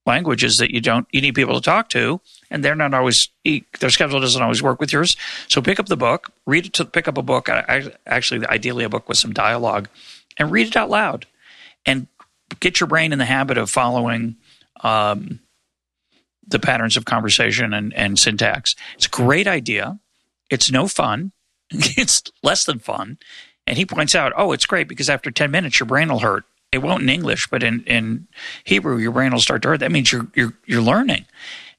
language 0.05 0.43
is 0.43 0.57
that 0.57 0.71
you 0.71 0.81
don't 0.81 1.07
you 1.13 1.21
need 1.21 1.35
people 1.35 1.55
to 1.55 1.61
talk 1.61 1.89
to, 1.91 2.21
and 2.51 2.65
they're 2.65 2.75
not 2.75 2.95
always 2.95 3.29
their 3.45 3.91
schedule 3.91 4.21
doesn't 4.21 4.43
always 4.43 4.63
work 4.63 4.81
with 4.81 4.93
yours. 4.93 5.17
So 5.49 5.63
pick 5.63 5.79
up 5.79 5.87
the 5.87 5.97
book, 5.97 6.33
read 6.47 6.67
it 6.67 6.73
to 6.75 6.85
pick 6.85 7.09
up 7.09 7.19
a 7.19 7.23
book. 7.23 7.49
Actually, 7.49 8.47
ideally, 8.47 8.85
a 8.85 8.89
book 8.89 9.09
with 9.09 9.19
some 9.19 9.33
dialogue, 9.33 9.89
and 10.37 10.51
read 10.51 10.67
it 10.67 10.77
out 10.77 10.91
loud, 10.91 11.27
and 11.87 12.07
get 12.61 12.81
your 12.81 12.87
brain 12.87 13.13
in 13.13 13.19
the 13.19 13.25
habit 13.25 13.59
of 13.59 13.71
following. 13.71 14.37
Um, 14.83 15.41
the 16.47 16.59
patterns 16.59 16.97
of 16.97 17.05
conversation 17.05 17.73
and, 17.73 17.95
and 17.95 18.19
syntax. 18.19 18.75
It's 18.97 19.07
a 19.07 19.11
great 19.11 19.47
idea. 19.47 19.99
It's 20.51 20.71
no 20.71 20.87
fun. 20.89 21.33
it's 21.71 22.23
less 22.43 22.65
than 22.65 22.79
fun. 22.79 23.19
And 23.67 23.79
he 23.79 23.87
points 23.87 24.15
out, 24.15 24.33
oh, 24.37 24.53
it's 24.53 24.67
great 24.67 24.89
because 24.89 25.09
after 25.09 25.31
10 25.31 25.51
minutes, 25.51 25.79
your 25.79 25.87
brain 25.87 26.09
will 26.09 26.19
hurt. 26.19 26.45
It 26.73 26.79
won't 26.79 27.03
in 27.03 27.09
English, 27.09 27.49
but 27.49 27.63
in, 27.63 27.85
in 27.85 28.27
Hebrew, 28.65 28.97
your 28.97 29.13
brain 29.13 29.33
will 29.33 29.41
start 29.41 29.63
to 29.63 29.69
hurt. 29.69 29.81
That 29.81 29.93
means 29.93 30.11
you're, 30.11 30.27
you're, 30.35 30.55
you're 30.67 30.83
learning. 30.83 31.27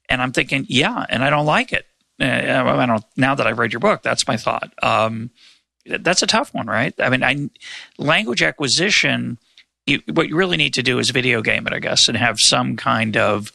And 0.08 0.22
I'm 0.22 0.32
thinking, 0.32 0.66
yeah, 0.70 1.06
and 1.10 1.24
I 1.24 1.30
don't 1.30 1.46
like 1.46 1.74
it. 1.74 1.88
Uh, 2.22 2.26
I 2.26 2.86
don't, 2.86 3.04
now 3.18 3.36
that 3.36 3.48
I've 3.48 3.58
read 3.58 3.74
your 3.74 3.80
book, 3.80 4.04
that's 4.04 4.28
my 4.28 4.38
thought. 4.38 4.72
Um, 4.84 5.32
that's 5.86 6.22
a 6.22 6.28
tough 6.28 6.54
one, 6.54 6.68
right? 6.68 6.94
I 7.00 7.10
mean, 7.10 7.24
I, 7.24 7.50
language 7.98 8.44
acquisition, 8.44 9.40
you, 9.86 10.02
what 10.14 10.30
you 10.30 10.36
really 10.36 10.58
need 10.58 10.74
to 10.76 10.84
do 10.84 11.00
is 11.00 11.10
video 11.10 11.42
game 11.42 11.68
it, 11.68 11.74
I 11.74 11.80
guess, 11.80 12.08
and 12.08 12.18
have 12.18 12.40
some 12.40 12.78
kind 12.78 13.18
of 13.18 13.52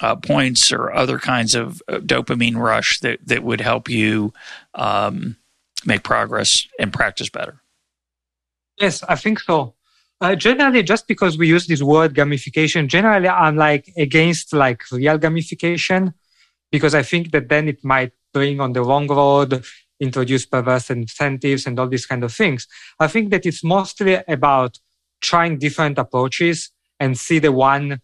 uh, 0.00 0.16
points 0.16 0.72
or 0.72 0.92
other 0.92 1.18
kinds 1.18 1.54
of 1.54 1.82
uh, 1.88 1.98
dopamine 1.98 2.56
rush 2.56 3.00
that, 3.00 3.18
that 3.26 3.42
would 3.42 3.60
help 3.60 3.88
you 3.88 4.32
um, 4.74 5.36
make 5.84 6.02
progress 6.02 6.66
and 6.78 6.92
practice 6.92 7.28
better. 7.28 7.60
Yes, 8.78 9.02
I 9.02 9.16
think 9.16 9.40
so. 9.40 9.74
Uh, 10.20 10.34
generally, 10.34 10.82
just 10.82 11.06
because 11.06 11.38
we 11.38 11.48
use 11.48 11.66
this 11.66 11.82
word 11.82 12.14
gamification, 12.14 12.88
generally 12.88 13.28
I'm 13.28 13.56
like 13.56 13.92
against 13.96 14.52
like 14.52 14.82
real 14.90 15.18
gamification 15.18 16.12
because 16.70 16.94
I 16.94 17.02
think 17.02 17.30
that 17.32 17.48
then 17.48 17.68
it 17.68 17.84
might 17.84 18.12
bring 18.32 18.60
on 18.60 18.72
the 18.72 18.82
wrong 18.82 19.06
road, 19.06 19.64
introduce 20.00 20.44
perverse 20.44 20.90
incentives 20.90 21.66
and 21.66 21.78
all 21.78 21.88
these 21.88 22.06
kind 22.06 22.24
of 22.24 22.32
things. 22.32 22.66
I 23.00 23.06
think 23.06 23.30
that 23.30 23.46
it's 23.46 23.64
mostly 23.64 24.20
about 24.28 24.78
trying 25.20 25.58
different 25.58 25.98
approaches 25.98 26.70
and 27.00 27.18
see 27.18 27.38
the 27.38 27.52
one 27.52 28.00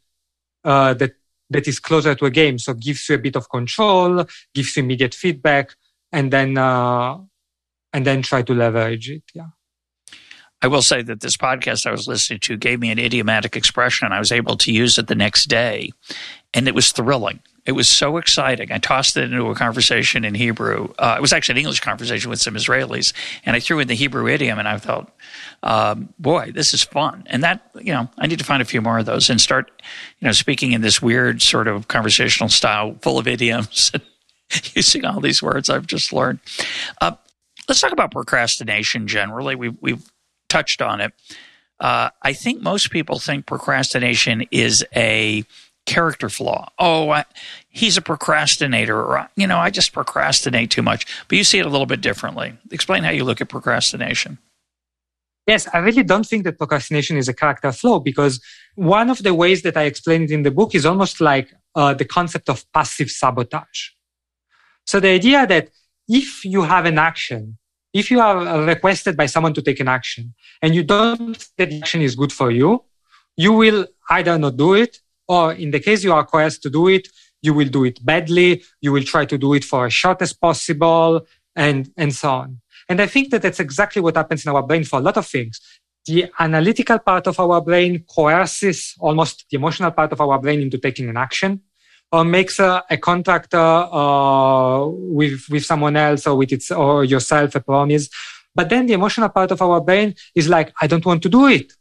uh, 0.65 0.95
that 0.95 1.13
that 1.51 1.69
is 1.69 1.79
closer 1.79 2.15
to 2.15 2.25
a 2.25 2.31
game. 2.31 2.59
So 2.59 2.75
gives 2.75 3.09
you 3.09 3.17
a 3.17 3.19
bit 3.19 3.37
of 3.37 3.49
control, 3.49 4.25
gives 4.55 4.77
you 4.77 4.83
immediate 4.83 5.15
feedback, 5.15 5.75
and 6.13 6.33
then 6.33 6.57
uh, 6.59 7.19
and 7.93 8.07
then 8.07 8.23
try 8.23 8.43
to 8.43 8.55
leverage 8.55 9.11
it. 9.11 9.23
Yeah. 9.35 9.49
I 10.63 10.67
will 10.67 10.83
say 10.83 11.03
that 11.03 11.21
this 11.21 11.37
podcast 11.37 11.87
I 11.87 11.91
was 11.91 12.09
listening 12.09 12.41
to 12.41 12.57
gave 12.57 12.81
me 12.81 12.91
an 12.91 12.99
idiomatic 12.99 13.55
expression. 13.55 14.07
And 14.07 14.15
I 14.15 14.19
was 14.19 14.33
able 14.33 14.57
to 14.57 14.73
use 14.73 14.97
it 14.97 15.09
the 15.09 15.15
next 15.15 15.47
day, 15.47 15.91
and 16.55 16.67
it 16.67 16.75
was 16.75 16.91
thrilling. 16.91 17.41
It 17.67 17.73
was 17.73 17.89
so 17.89 18.19
exciting. 18.19 18.71
I 18.71 18.79
tossed 18.79 19.17
it 19.17 19.25
into 19.25 19.47
a 19.47 19.55
conversation 19.55 20.25
in 20.25 20.35
Hebrew. 20.35 20.93
Uh, 20.99 21.15
it 21.17 21.23
was 21.23 21.33
actually 21.33 21.55
an 21.55 21.59
English 21.59 21.81
conversation 21.81 22.29
with 22.29 22.41
some 22.41 22.55
Israelis, 22.55 23.15
and 23.47 23.57
I 23.57 23.61
threw 23.61 23.79
in 23.79 23.89
the 23.89 23.95
Hebrew 23.95 24.29
idiom, 24.29 24.59
and 24.59 24.69
I 24.69 24.77
thought, 24.77 25.11
um, 25.63 26.11
"Boy, 26.19 26.53
this 26.53 26.75
is 26.75 26.83
fun." 26.83 27.25
And 27.27 27.43
that, 27.43 27.71
you 27.81 27.93
know, 27.93 28.11
I 28.19 28.27
need 28.27 28.39
to 28.39 28.45
find 28.45 28.61
a 28.61 28.67
few 28.67 28.83
more 28.83 28.99
of 28.99 29.07
those 29.07 29.31
and 29.31 29.41
start, 29.41 29.73
you 30.21 30.27
know, 30.27 30.33
speaking 30.33 30.73
in 30.73 30.83
this 30.83 31.01
weird 31.01 31.41
sort 31.41 31.67
of 31.67 31.89
conversational 31.89 32.51
style, 32.51 32.99
full 33.01 33.19
of 33.19 33.27
idioms, 33.27 33.91
using 34.75 35.07
all 35.07 35.21
these 35.21 35.43
words 35.43 35.71
I've 35.71 35.87
just 35.87 36.13
learned. 36.13 36.41
Uh, 37.01 37.13
let's 37.67 37.81
talk 37.81 37.93
about 37.93 38.11
procrastination 38.11 39.09
generally. 39.09 39.55
We've 39.55 39.77
we've 39.81 40.11
touched 40.51 40.83
on 40.83 41.01
it. 41.01 41.15
Uh, 41.81 42.11
I 42.23 42.33
think 42.35 42.63
most 42.63 42.91
people 42.91 43.19
think 43.19 43.47
procrastination 43.47 44.47
is 44.51 44.85
a 44.95 45.45
character 45.87 46.29
flaw. 46.29 46.71
Oh, 46.79 47.11
I, 47.11 47.25
he's 47.69 47.97
a 47.97 48.03
procrastinator, 48.03 48.99
or 48.99 49.29
you 49.37 49.47
know, 49.47 49.59
I 49.59 49.71
just 49.71 49.93
procrastinate 49.93 50.71
too 50.71 50.83
much. 50.83 51.07
But 51.29 51.39
you 51.39 51.45
see 51.45 51.59
it 51.59 51.67
a 51.67 51.69
little 51.69 51.87
bit 51.87 52.01
differently. 52.01 52.55
Explain 52.71 53.05
how 53.05 53.11
you 53.11 53.25
look 53.25 53.41
at 53.41 53.49
procrastination. 53.49 54.39
Yes, 55.47 55.69
I 55.75 55.79
really 55.79 56.03
don't 56.03 56.27
think 56.27 56.45
that 56.45 56.57
procrastination 56.57 57.19
is 57.19 57.29
a 57.29 57.35
character 57.35 57.71
flaw 57.71 58.01
because 58.01 58.41
one 58.77 59.11
of 59.11 59.23
the 59.23 59.35
ways 59.35 59.63
that 59.63 59.77
I 59.77 59.83
explain 59.83 60.23
it 60.23 60.31
in 60.31 60.43
the 60.43 60.51
book 60.51 60.75
is 60.75 60.87
almost 60.87 61.21
like 61.21 61.55
uh, 61.75 61.93
the 61.93 62.07
concept 62.07 62.49
of 62.49 62.65
passive 62.73 63.11
sabotage. 63.11 63.91
So 64.87 65.01
the 65.01 65.09
idea 65.09 65.47
that 65.47 65.69
if 66.09 66.45
you 66.45 66.63
have 66.63 66.87
an 66.87 66.99
action, 66.99 67.59
if 67.93 68.11
you 68.11 68.21
are 68.21 68.63
requested 68.63 69.17
by 69.17 69.27
someone 69.27 69.55
to 69.55 69.63
take 69.63 69.81
an 69.81 69.89
action 69.89 70.35
and 70.63 70.75
you 70.75 70.83
don't 70.83 71.37
think 71.37 71.49
that 71.59 71.73
action 71.83 72.01
is 72.01 72.17
good 72.17 72.33
for 72.33 72.51
you, 72.51 72.83
you 73.37 73.53
will 73.53 73.87
either 74.11 74.39
not 74.39 74.57
do 74.57 74.75
it, 74.75 75.01
or 75.29 75.53
in 75.53 75.71
the 75.71 75.81
case 75.81 76.05
you 76.05 76.13
are 76.13 76.25
coerced 76.25 76.63
to 76.63 76.71
do 76.71 76.89
it, 76.89 77.09
you 77.43 77.53
will 77.55 77.69
do 77.69 77.85
it 77.85 78.05
badly. 78.05 78.63
You 78.81 78.93
will 78.93 79.05
try 79.05 79.25
to 79.27 79.39
do 79.39 79.55
it 79.55 79.65
for 79.65 79.87
as 79.87 79.93
short 79.93 80.23
as 80.23 80.33
possible 80.33 81.27
and, 81.55 81.91
and 81.97 82.15
so 82.15 82.31
on. 82.31 82.61
And 82.89 83.01
I 83.01 83.07
think 83.07 83.31
that 83.31 83.43
that's 83.43 83.61
exactly 83.61 84.03
what 84.03 84.17
happens 84.17 84.45
in 84.45 84.53
our 84.53 84.63
brain 84.63 84.85
for 84.85 84.99
a 84.99 85.03
lot 85.03 85.17
of 85.17 85.27
things. 85.27 85.61
The 86.07 86.31
analytical 86.39 86.99
part 86.99 87.27
of 87.27 87.41
our 87.41 87.61
brain 87.63 88.05
coerces 88.15 88.95
almost 88.99 89.47
the 89.51 89.57
emotional 89.57 89.91
part 89.91 90.13
of 90.13 90.21
our 90.21 90.39
brain 90.39 90.61
into 90.61 90.79
taking 90.79 91.09
an 91.09 91.17
action 91.17 91.63
or 92.13 92.25
makes 92.25 92.59
a, 92.59 92.85
a 92.91 92.97
contractor 92.97 93.57
uh, 93.59 94.87
with 94.87 95.49
with 95.51 95.65
someone 95.65 95.97
else 95.97 96.27
or 96.27 96.37
with 96.37 96.53
its 96.53 96.71
or 96.71 97.05
yourself 97.05 97.55
a 97.55 97.61
promise. 97.61 98.09
But 98.55 98.69
then 98.69 98.87
the 98.87 98.93
emotional 98.93 99.31
part 99.31 99.51
of 99.51 99.61
our 99.63 99.81
brain 99.81 100.15
is 100.35 100.49
like, 100.49 100.73
I 100.81 100.87
don't 100.87 101.05
want 101.05 101.23
to 101.23 101.29
do 101.29 101.47
it, 101.47 101.73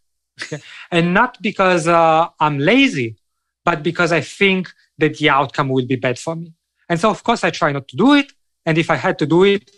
and 0.92 1.14
not 1.14 1.42
because 1.42 1.88
uh, 1.88 2.30
I'm 2.40 2.58
lazy, 2.60 3.18
but 3.66 3.84
because 3.84 4.12
I 4.12 4.22
think 4.22 4.72
that 4.98 5.18
the 5.18 5.30
outcome 5.30 5.70
will 5.70 5.86
be 5.86 5.96
bad 5.96 6.20
for 6.20 6.36
me. 6.36 6.54
And 6.90 7.00
so, 7.00 7.10
of 7.10 7.24
course, 7.24 7.44
I 7.44 7.50
try 7.50 7.72
not 7.72 7.88
to 7.90 7.98
do 7.98 8.14
it. 8.14 8.32
And 8.66 8.78
if 8.78 8.90
I 8.90 8.96
had 8.96 9.18
to 9.20 9.26
do 9.26 9.44
it, 9.44 9.72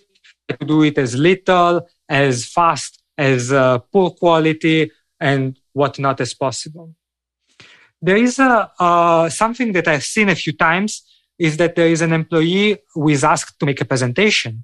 I 0.49 0.63
do 0.63 0.83
it 0.83 0.97
as 0.97 1.15
little, 1.15 1.87
as 2.09 2.45
fast, 2.45 3.01
as 3.17 3.51
uh, 3.51 3.79
poor 3.79 4.11
quality, 4.11 4.91
and 5.19 5.57
whatnot 5.73 6.19
as 6.21 6.33
possible 6.33 6.93
there 8.05 8.17
is 8.17 8.39
a 8.39 8.71
uh, 8.79 9.29
something 9.29 9.71
that 9.73 9.87
I've 9.87 10.03
seen 10.03 10.29
a 10.29 10.35
few 10.35 10.53
times 10.53 11.03
is 11.39 11.57
that 11.57 11.75
there 11.75 11.87
is 11.87 12.01
an 12.01 12.13
employee 12.13 12.77
who 12.93 13.09
is 13.09 13.23
asked 13.23 13.59
to 13.59 13.65
make 13.65 13.81
a 13.81 13.85
presentation, 13.85 14.63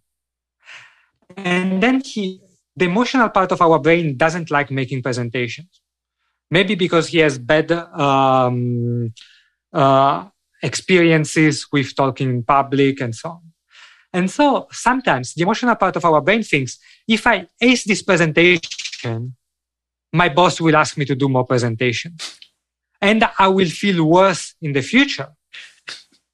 and 1.36 1.82
then 1.82 2.01
he, 2.01 2.39
the 2.76 2.86
emotional 2.86 3.30
part 3.30 3.51
of 3.51 3.61
our 3.61 3.80
brain 3.80 4.15
doesn't 4.15 4.51
like 4.51 4.69
making 4.72 5.01
presentations. 5.01 5.80
Maybe 6.52 6.76
because 6.76 7.08
he 7.08 7.20
has 7.20 7.39
bad 7.39 7.72
um, 7.72 9.14
uh, 9.74 10.26
experiences 10.62 11.68
with 11.72 11.95
talking 11.95 12.30
in 12.30 12.43
public 12.43 13.02
and 13.02 13.16
so 13.16 13.30
on. 13.30 13.41
And 14.14 14.30
so 14.30 14.68
sometimes 14.72 15.34
the 15.34 15.43
emotional 15.43 15.76
part 15.76 15.95
of 15.95 16.04
our 16.04 16.22
brain 16.22 16.43
thinks, 16.43 16.78
if 17.08 17.26
I 17.26 17.47
ace 17.62 17.86
this 17.86 18.02
presentation, 18.02 19.36
my 20.12 20.28
boss 20.28 20.60
will 20.60 20.76
ask 20.76 20.97
me 20.97 21.06
to 21.06 21.16
do 21.16 21.30
more 21.30 21.45
presentations 21.45 22.38
and 23.02 23.28
I 23.39 23.47
will 23.47 23.70
feel 23.70 24.04
worse 24.04 24.56
in 24.62 24.74
the 24.74 24.82
future. 24.82 25.30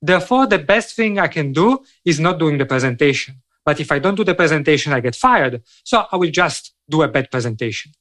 Therefore, 0.02 0.48
the 0.48 0.60
best 0.60 0.96
thing 0.96 1.20
I 1.20 1.28
can 1.28 1.54
do 1.54 1.80
is 2.04 2.20
not 2.20 2.40
doing 2.40 2.58
the 2.58 2.66
presentation. 2.66 3.42
But 3.64 3.80
if 3.80 3.92
I 3.92 4.00
don't 4.00 4.16
do 4.16 4.24
the 4.24 4.36
presentation, 4.36 4.94
I 4.94 5.00
get 5.00 5.16
fired. 5.16 5.62
So 5.84 6.06
I 6.12 6.16
will 6.16 6.32
just 6.32 6.74
do 6.90 7.02
a 7.02 7.08
bad 7.08 7.30
presentation. 7.30 7.92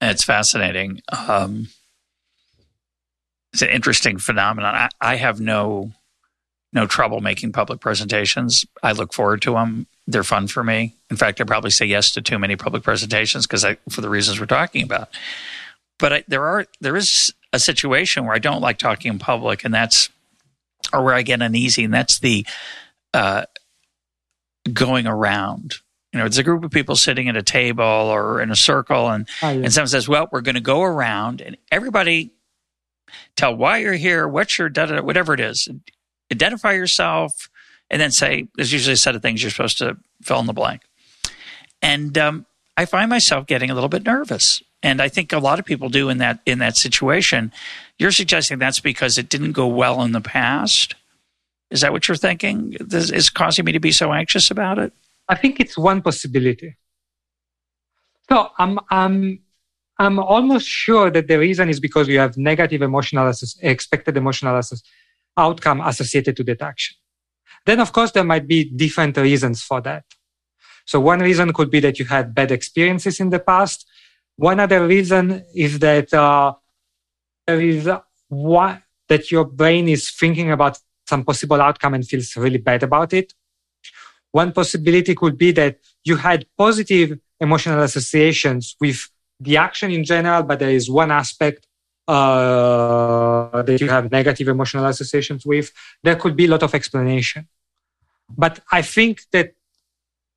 It's 0.00 0.24
fascinating. 0.24 1.02
Um, 1.28 1.68
it's 3.52 3.62
an 3.62 3.68
interesting 3.68 4.18
phenomenon. 4.18 4.74
I, 4.74 4.88
I 5.00 5.16
have 5.16 5.40
no 5.40 5.92
no 6.72 6.86
trouble 6.86 7.20
making 7.20 7.52
public 7.52 7.80
presentations. 7.80 8.64
I 8.82 8.92
look 8.92 9.12
forward 9.12 9.42
to 9.42 9.54
them. 9.54 9.86
They're 10.06 10.22
fun 10.22 10.46
for 10.46 10.62
me. 10.62 10.94
In 11.10 11.16
fact, 11.16 11.40
I 11.40 11.44
probably 11.44 11.70
say 11.70 11.84
yes 11.84 12.12
to 12.12 12.22
too 12.22 12.38
many 12.38 12.54
public 12.54 12.84
presentations 12.84 13.46
because 13.46 13.64
I, 13.64 13.76
for 13.88 14.00
the 14.00 14.08
reasons 14.08 14.38
we're 14.38 14.46
talking 14.46 14.84
about. 14.84 15.08
But 15.98 16.12
I, 16.12 16.24
there 16.28 16.44
are 16.44 16.66
there 16.80 16.96
is 16.96 17.34
a 17.52 17.58
situation 17.58 18.24
where 18.24 18.34
I 18.34 18.38
don't 18.38 18.60
like 18.60 18.78
talking 18.78 19.12
in 19.12 19.18
public, 19.18 19.64
and 19.64 19.74
that's 19.74 20.08
or 20.92 21.04
where 21.04 21.14
I 21.14 21.22
get 21.22 21.42
uneasy, 21.42 21.84
and 21.84 21.92
that's 21.92 22.20
the 22.20 22.46
uh, 23.12 23.44
going 24.72 25.06
around. 25.06 25.74
You 26.12 26.18
know, 26.18 26.26
it's 26.26 26.38
a 26.38 26.42
group 26.42 26.64
of 26.64 26.72
people 26.72 26.96
sitting 26.96 27.28
at 27.28 27.36
a 27.36 27.42
table 27.42 27.84
or 27.84 28.40
in 28.40 28.50
a 28.50 28.56
circle, 28.56 29.08
and 29.10 29.28
oh, 29.42 29.50
yeah. 29.50 29.64
and 29.64 29.72
someone 29.72 29.88
says, 29.88 30.08
"Well, 30.08 30.28
we're 30.32 30.40
going 30.40 30.56
to 30.56 30.60
go 30.60 30.82
around, 30.82 31.40
and 31.40 31.56
everybody 31.70 32.32
tell 33.36 33.54
why 33.54 33.78
you're 33.78 33.92
here, 33.92 34.26
what's 34.26 34.58
your 34.58 34.68
da 34.68 35.00
whatever 35.02 35.34
it 35.34 35.40
is, 35.40 35.68
identify 36.32 36.72
yourself, 36.72 37.48
and 37.88 38.00
then 38.00 38.10
say 38.10 38.48
there's 38.56 38.72
usually 38.72 38.94
a 38.94 38.96
set 38.96 39.14
of 39.14 39.22
things 39.22 39.42
you're 39.42 39.50
supposed 39.50 39.78
to 39.78 39.98
fill 40.22 40.40
in 40.40 40.46
the 40.46 40.52
blank." 40.52 40.82
And 41.80 42.18
um, 42.18 42.46
I 42.76 42.86
find 42.86 43.08
myself 43.08 43.46
getting 43.46 43.70
a 43.70 43.74
little 43.74 43.88
bit 43.88 44.04
nervous, 44.04 44.62
and 44.82 45.00
I 45.00 45.08
think 45.08 45.32
a 45.32 45.38
lot 45.38 45.60
of 45.60 45.64
people 45.64 45.90
do 45.90 46.08
in 46.08 46.18
that 46.18 46.40
in 46.44 46.58
that 46.58 46.76
situation. 46.76 47.52
You're 48.00 48.10
suggesting 48.10 48.58
that's 48.58 48.80
because 48.80 49.16
it 49.16 49.28
didn't 49.28 49.52
go 49.52 49.68
well 49.68 50.02
in 50.02 50.10
the 50.10 50.20
past. 50.20 50.96
Is 51.70 51.82
that 51.82 51.92
what 51.92 52.08
you're 52.08 52.16
thinking? 52.16 52.76
This 52.80 53.12
is 53.12 53.30
causing 53.30 53.64
me 53.64 53.72
to 53.72 53.80
be 53.80 53.92
so 53.92 54.12
anxious 54.12 54.50
about 54.50 54.80
it? 54.80 54.92
I 55.30 55.36
think 55.36 55.60
it's 55.60 55.78
one 55.78 56.02
possibility. 56.02 56.76
So 58.28 58.48
I'm, 58.58 58.80
I'm, 58.90 59.40
I'm 59.96 60.18
almost 60.18 60.66
sure 60.66 61.08
that 61.12 61.28
the 61.28 61.38
reason 61.38 61.68
is 61.68 61.78
because 61.78 62.08
you 62.08 62.18
have 62.18 62.36
negative 62.36 62.82
emotional, 62.82 63.32
expected 63.62 64.16
emotional 64.16 64.60
outcome 65.36 65.80
associated 65.82 66.36
to 66.36 66.44
that 66.44 66.62
action. 66.62 66.96
Then, 67.64 67.78
of 67.78 67.92
course, 67.92 68.10
there 68.10 68.24
might 68.24 68.48
be 68.48 68.64
different 68.64 69.16
reasons 69.16 69.62
for 69.62 69.80
that. 69.82 70.04
So 70.84 70.98
one 70.98 71.20
reason 71.20 71.52
could 71.52 71.70
be 71.70 71.78
that 71.80 72.00
you 72.00 72.06
had 72.06 72.34
bad 72.34 72.50
experiences 72.50 73.20
in 73.20 73.30
the 73.30 73.38
past. 73.38 73.86
One 74.34 74.58
other 74.58 74.84
reason 74.84 75.44
is 75.54 75.78
that 75.78 76.12
uh, 76.12 76.54
there 77.46 77.60
is 77.60 77.88
one 78.28 78.82
that 79.08 79.30
your 79.30 79.44
brain 79.44 79.88
is 79.88 80.10
thinking 80.10 80.50
about 80.50 80.78
some 81.06 81.24
possible 81.24 81.60
outcome 81.60 81.94
and 81.94 82.04
feels 82.04 82.36
really 82.36 82.58
bad 82.58 82.82
about 82.82 83.12
it. 83.12 83.32
One 84.32 84.52
possibility 84.52 85.14
could 85.14 85.36
be 85.36 85.52
that 85.52 85.78
you 86.04 86.16
had 86.16 86.46
positive 86.56 87.18
emotional 87.40 87.82
associations 87.82 88.76
with 88.80 89.08
the 89.40 89.56
action 89.56 89.90
in 89.90 90.04
general, 90.04 90.42
but 90.42 90.58
there 90.58 90.70
is 90.70 90.90
one 90.90 91.10
aspect 91.10 91.66
uh, 92.06 93.62
that 93.62 93.80
you 93.80 93.88
have 93.88 94.10
negative 94.10 94.48
emotional 94.48 94.86
associations 94.86 95.46
with. 95.46 95.72
There 96.02 96.16
could 96.16 96.36
be 96.36 96.46
a 96.46 96.48
lot 96.48 96.62
of 96.62 96.74
explanation. 96.74 97.48
But 98.36 98.60
I 98.70 98.82
think 98.82 99.22
that 99.32 99.54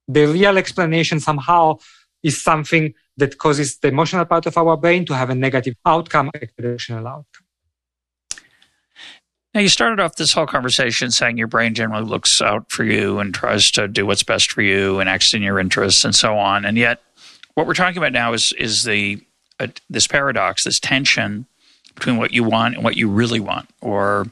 the 0.08 0.26
real 0.28 0.58
explanation 0.58 1.20
somehow 1.20 1.78
is 2.22 2.41
something 2.41 2.94
that 3.18 3.38
causes 3.38 3.78
the 3.78 3.89
emotional 3.89 4.26
part 4.26 4.46
of 4.46 4.58
our 4.58 4.78
brain 4.78 5.06
to 5.06 5.16
have 5.16 5.30
a 5.30 5.36
negative 5.36 5.76
outcome, 5.86 6.32
a 6.34 6.48
emotional 6.58 7.08
outcome. 7.08 7.43
Now, 9.54 9.62
you 9.62 9.70
started 9.70 9.99
off 9.99 10.16
this 10.16 10.34
whole 10.34 10.47
conversation 10.47 11.12
saying 11.12 11.38
your 11.38 11.47
brain 11.47 11.76
generally 11.76 12.06
looks 12.06 12.41
out 12.41 12.72
for 12.72 12.84
you 12.84 13.20
and 13.20 13.34
tries 13.34 13.70
to 13.72 13.88
do 13.88 14.06
what's 14.06 14.24
best 14.24 14.51
for 14.51 14.64
you 14.64 14.99
and 14.99 15.08
acts 15.08 15.34
in 15.34 15.43
your 15.43 15.60
interests 15.60 16.04
and 16.04 16.16
so 16.16 16.38
on. 16.39 16.66
And 16.66 16.76
yet, 16.76 17.04
what 17.54 17.68
we're 17.68 17.76
talking 17.76 17.99
about 17.99 18.14
now 18.14 18.34
is 18.34 18.51
is 18.54 18.84
the 18.84 19.22
uh, 19.60 19.68
this 19.89 20.08
paradox, 20.08 20.64
this 20.64 20.80
tension 20.80 21.45
between 21.93 22.18
what 22.18 22.34
you 22.34 22.43
want 22.43 22.74
and 22.76 22.84
what 22.84 22.97
you 22.97 23.08
really 23.08 23.39
want, 23.39 23.70
or 23.80 24.26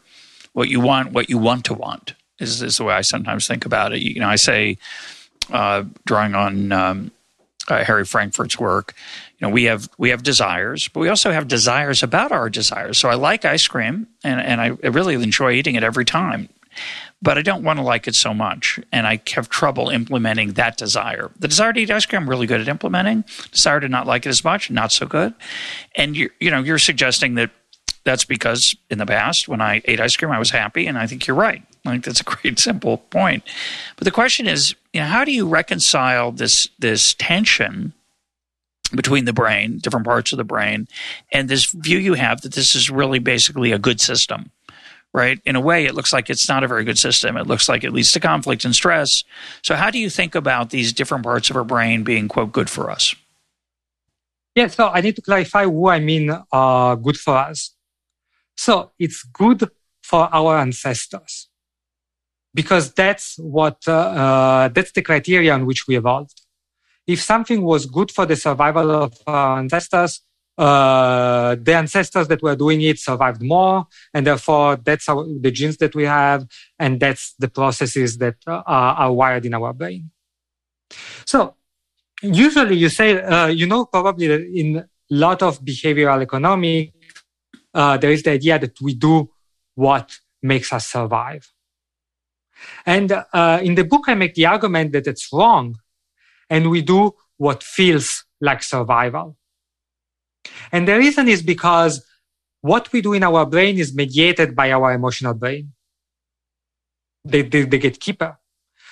what 0.54 0.70
you 0.70 0.80
want, 0.80 1.12
what 1.12 1.30
you 1.30 1.38
want 1.38 1.66
to 1.66 1.76
want. 1.76 2.16
Is 2.40 2.64
is 2.64 2.78
the 2.78 2.86
way 2.86 2.96
I 2.96 3.02
sometimes 3.02 3.48
think 3.48 3.66
about 3.66 3.94
it. 3.94 4.02
You 4.02 4.20
know, 4.20 4.28
I 4.28 4.38
say, 4.38 4.80
uh, 5.52 5.84
drawing 6.06 6.34
on 6.34 6.72
um, 6.72 7.12
uh, 7.68 7.84
Harry 7.84 8.06
Frankfurt's 8.06 8.60
work, 8.60 8.96
you 9.42 9.48
know, 9.48 9.54
we 9.54 9.64
have 9.64 9.90
we 9.98 10.10
have 10.10 10.22
desires, 10.22 10.88
but 10.88 11.00
we 11.00 11.10
also 11.10 11.32
have 11.32 11.48
desires 11.48 12.04
about 12.04 12.32
our 12.32 12.48
desires. 12.50 13.00
So 13.00 13.10
I 13.10 13.16
like 13.16 13.44
ice 13.44 13.68
cream, 13.68 14.08
and 14.24 14.40
and 14.40 14.62
I 14.62 14.68
really 14.88 15.16
enjoy 15.16 15.54
eating 15.54 15.74
it 15.74 15.84
every 15.84 16.06
time, 16.06 16.48
but 17.24 17.40
I 17.40 17.42
don't 17.42 17.64
want 17.64 17.80
to 17.80 17.84
like 17.84 18.08
it 18.08 18.14
so 18.14 18.36
much, 18.36 18.80
and 18.92 19.08
I 19.08 19.20
have 19.34 19.50
trouble 19.50 19.90
implementing 19.90 20.54
that 20.54 20.78
desire. 20.78 21.32
The 21.40 21.48
desire 21.48 21.74
to 21.74 21.80
eat 21.80 21.90
ice 21.90 22.06
cream, 22.06 22.22
I'm 22.22 22.30
really 22.30 22.46
good 22.46 22.62
at 22.62 22.68
implementing. 22.68 23.24
Desire 23.52 23.80
to 23.80 23.90
not 23.90 24.06
like 24.06 24.28
it 24.28 24.30
as 24.30 24.44
much, 24.44 24.70
not 24.70 24.92
so 24.92 25.08
good. 25.08 25.34
And 25.96 26.16
you 26.16 26.30
you 26.40 26.52
know, 26.52 26.62
you're 26.62 26.78
suggesting 26.78 27.34
that 27.36 27.50
that's 28.04 28.26
because 28.26 28.76
in 28.92 29.00
the 29.00 29.08
past 29.08 29.48
when 29.48 29.60
I 29.60 29.82
ate 29.86 30.00
ice 30.00 30.16
cream, 30.16 30.32
I 30.32 30.38
was 30.38 30.52
happy, 30.52 30.86
and 30.86 31.00
I 31.00 31.08
think 31.08 31.26
you're 31.26 31.36
right. 31.36 31.64
I 31.84 31.90
think 31.90 32.04
that's 32.04 32.22
a 32.22 32.26
great 32.26 32.60
simple 32.70 32.98
point. 32.98 33.44
But 33.96 34.06
the 34.06 34.12
question 34.12 34.48
is, 34.48 34.76
you 34.94 35.00
know, 35.00 35.08
how 35.08 35.24
do 35.24 35.32
you 35.32 35.48
reconcile 35.48 36.32
this 36.32 36.70
this 36.78 37.16
tension? 37.16 37.94
Between 38.96 39.26
the 39.26 39.34
brain, 39.34 39.78
different 39.78 40.06
parts 40.06 40.32
of 40.32 40.38
the 40.38 40.44
brain, 40.44 40.88
and 41.32 41.50
this 41.50 41.72
view 41.72 41.98
you 41.98 42.14
have 42.14 42.42
that 42.42 42.54
this 42.54 42.76
is 42.76 42.90
really 42.90 43.20
basically 43.20 43.72
a 43.72 43.80
good 43.80 44.00
system, 44.02 44.52
right? 45.14 45.40
In 45.46 45.56
a 45.56 45.62
way, 45.62 45.86
it 45.86 45.96
looks 45.96 46.14
like 46.14 46.30
it's 46.30 46.48
not 46.48 46.64
a 46.64 46.68
very 46.68 46.84
good 46.84 47.00
system. 47.00 47.38
It 47.38 47.48
looks 47.48 47.68
like 47.70 47.84
it 47.84 47.92
leads 47.92 48.12
to 48.14 48.20
conflict 48.20 48.66
and 48.66 48.76
stress. 48.76 49.24
So, 49.62 49.76
how 49.76 49.90
do 49.90 50.00
you 50.00 50.10
think 50.10 50.36
about 50.36 50.70
these 50.70 50.94
different 50.94 51.24
parts 51.24 51.50
of 51.50 51.56
our 51.56 51.64
brain 51.64 52.04
being, 52.04 52.28
quote, 52.28 52.52
good 52.52 52.70
for 52.70 52.90
us? 52.90 53.16
Yeah, 54.56 54.68
so 54.68 54.90
I 54.90 55.02
need 55.02 55.16
to 55.16 55.22
clarify 55.22 55.66
what 55.66 55.94
I 55.94 56.00
mean 56.00 56.30
uh, 56.52 56.96
good 56.96 57.18
for 57.18 57.38
us. 57.38 57.74
So, 58.58 58.92
it's 59.00 59.24
good 59.24 59.70
for 60.02 60.30
our 60.34 60.58
ancestors 60.58 61.48
because 62.54 62.94
that's 62.94 63.38
what 63.38 63.78
uh, 63.88 63.94
uh, 63.94 64.68
that's 64.70 64.92
the 64.92 65.02
criteria 65.02 65.54
on 65.54 65.66
which 65.66 65.88
we 65.88 65.96
evolved 65.96 66.41
if 67.08 67.22
something 67.22 67.62
was 67.62 67.86
good 67.86 68.12
for 68.12 68.26
the 68.26 68.36
survival 68.36 68.92
of 68.92 69.14
our 69.28 69.60
ancestors, 69.60 70.22
uh, 70.58 71.56
the 71.60 71.74
ancestors 71.74 72.28
that 72.28 72.42
were 72.42 72.56
doing 72.56 72.82
it 72.82 73.00
survived 73.00 73.42
more, 73.42 73.88
and 74.14 74.28
therefore 74.28 74.76
that's 74.76 75.10
our, 75.10 75.26
the 75.40 75.52
genes 75.52 75.78
that 75.78 75.96
we 75.96 76.04
have, 76.04 76.46
and 76.78 77.00
that's 77.00 77.34
the 77.40 77.48
processes 77.48 78.18
that 78.18 78.36
uh, 78.46 78.62
are 78.68 79.12
wired 79.12 79.46
in 79.46 79.54
our 79.54 79.74
brain. 79.74 80.12
So, 81.26 81.56
usually 82.22 82.76
you 82.76 82.90
say, 82.90 83.22
uh, 83.22 83.48
you 83.48 83.66
know, 83.66 83.86
probably 83.86 84.60
in 84.60 84.78
a 84.78 84.88
lot 85.10 85.42
of 85.42 85.62
behavioral 85.62 86.22
economics, 86.22 86.92
uh, 87.74 87.98
there 87.98 88.12
is 88.12 88.24
the 88.24 88.32
idea 88.32 88.60
that 88.60 88.80
we 88.82 88.94
do 88.94 89.30
what 89.76 90.20
makes 90.44 90.74
us 90.74 90.88
survive. 90.88 91.52
And 92.86 93.12
uh, 93.12 93.60
in 93.64 93.76
the 93.76 93.84
book, 93.84 94.04
I 94.08 94.14
make 94.14 94.36
the 94.36 94.46
argument 94.46 94.92
that 94.92 95.08
it's 95.08 95.32
wrong 95.34 95.78
and 96.52 96.70
we 96.70 96.82
do 96.82 97.16
what 97.38 97.64
feels 97.64 98.26
like 98.42 98.62
survival. 98.62 99.38
And 100.72 100.88
the 100.88 100.98
reason 100.98 101.28
is 101.28 101.42
because 101.42 102.06
what 102.60 102.92
we 102.92 103.02
do 103.02 103.14
in 103.14 103.24
our 103.24 103.46
brain 103.46 103.80
is 103.80 103.96
mediated 103.96 104.56
by 104.56 104.72
our 104.72 104.94
emotional 104.94 105.34
brain, 105.34 105.72
the, 107.24 107.42
the, 107.42 107.64
the 107.64 107.78
gatekeeper. 107.80 108.38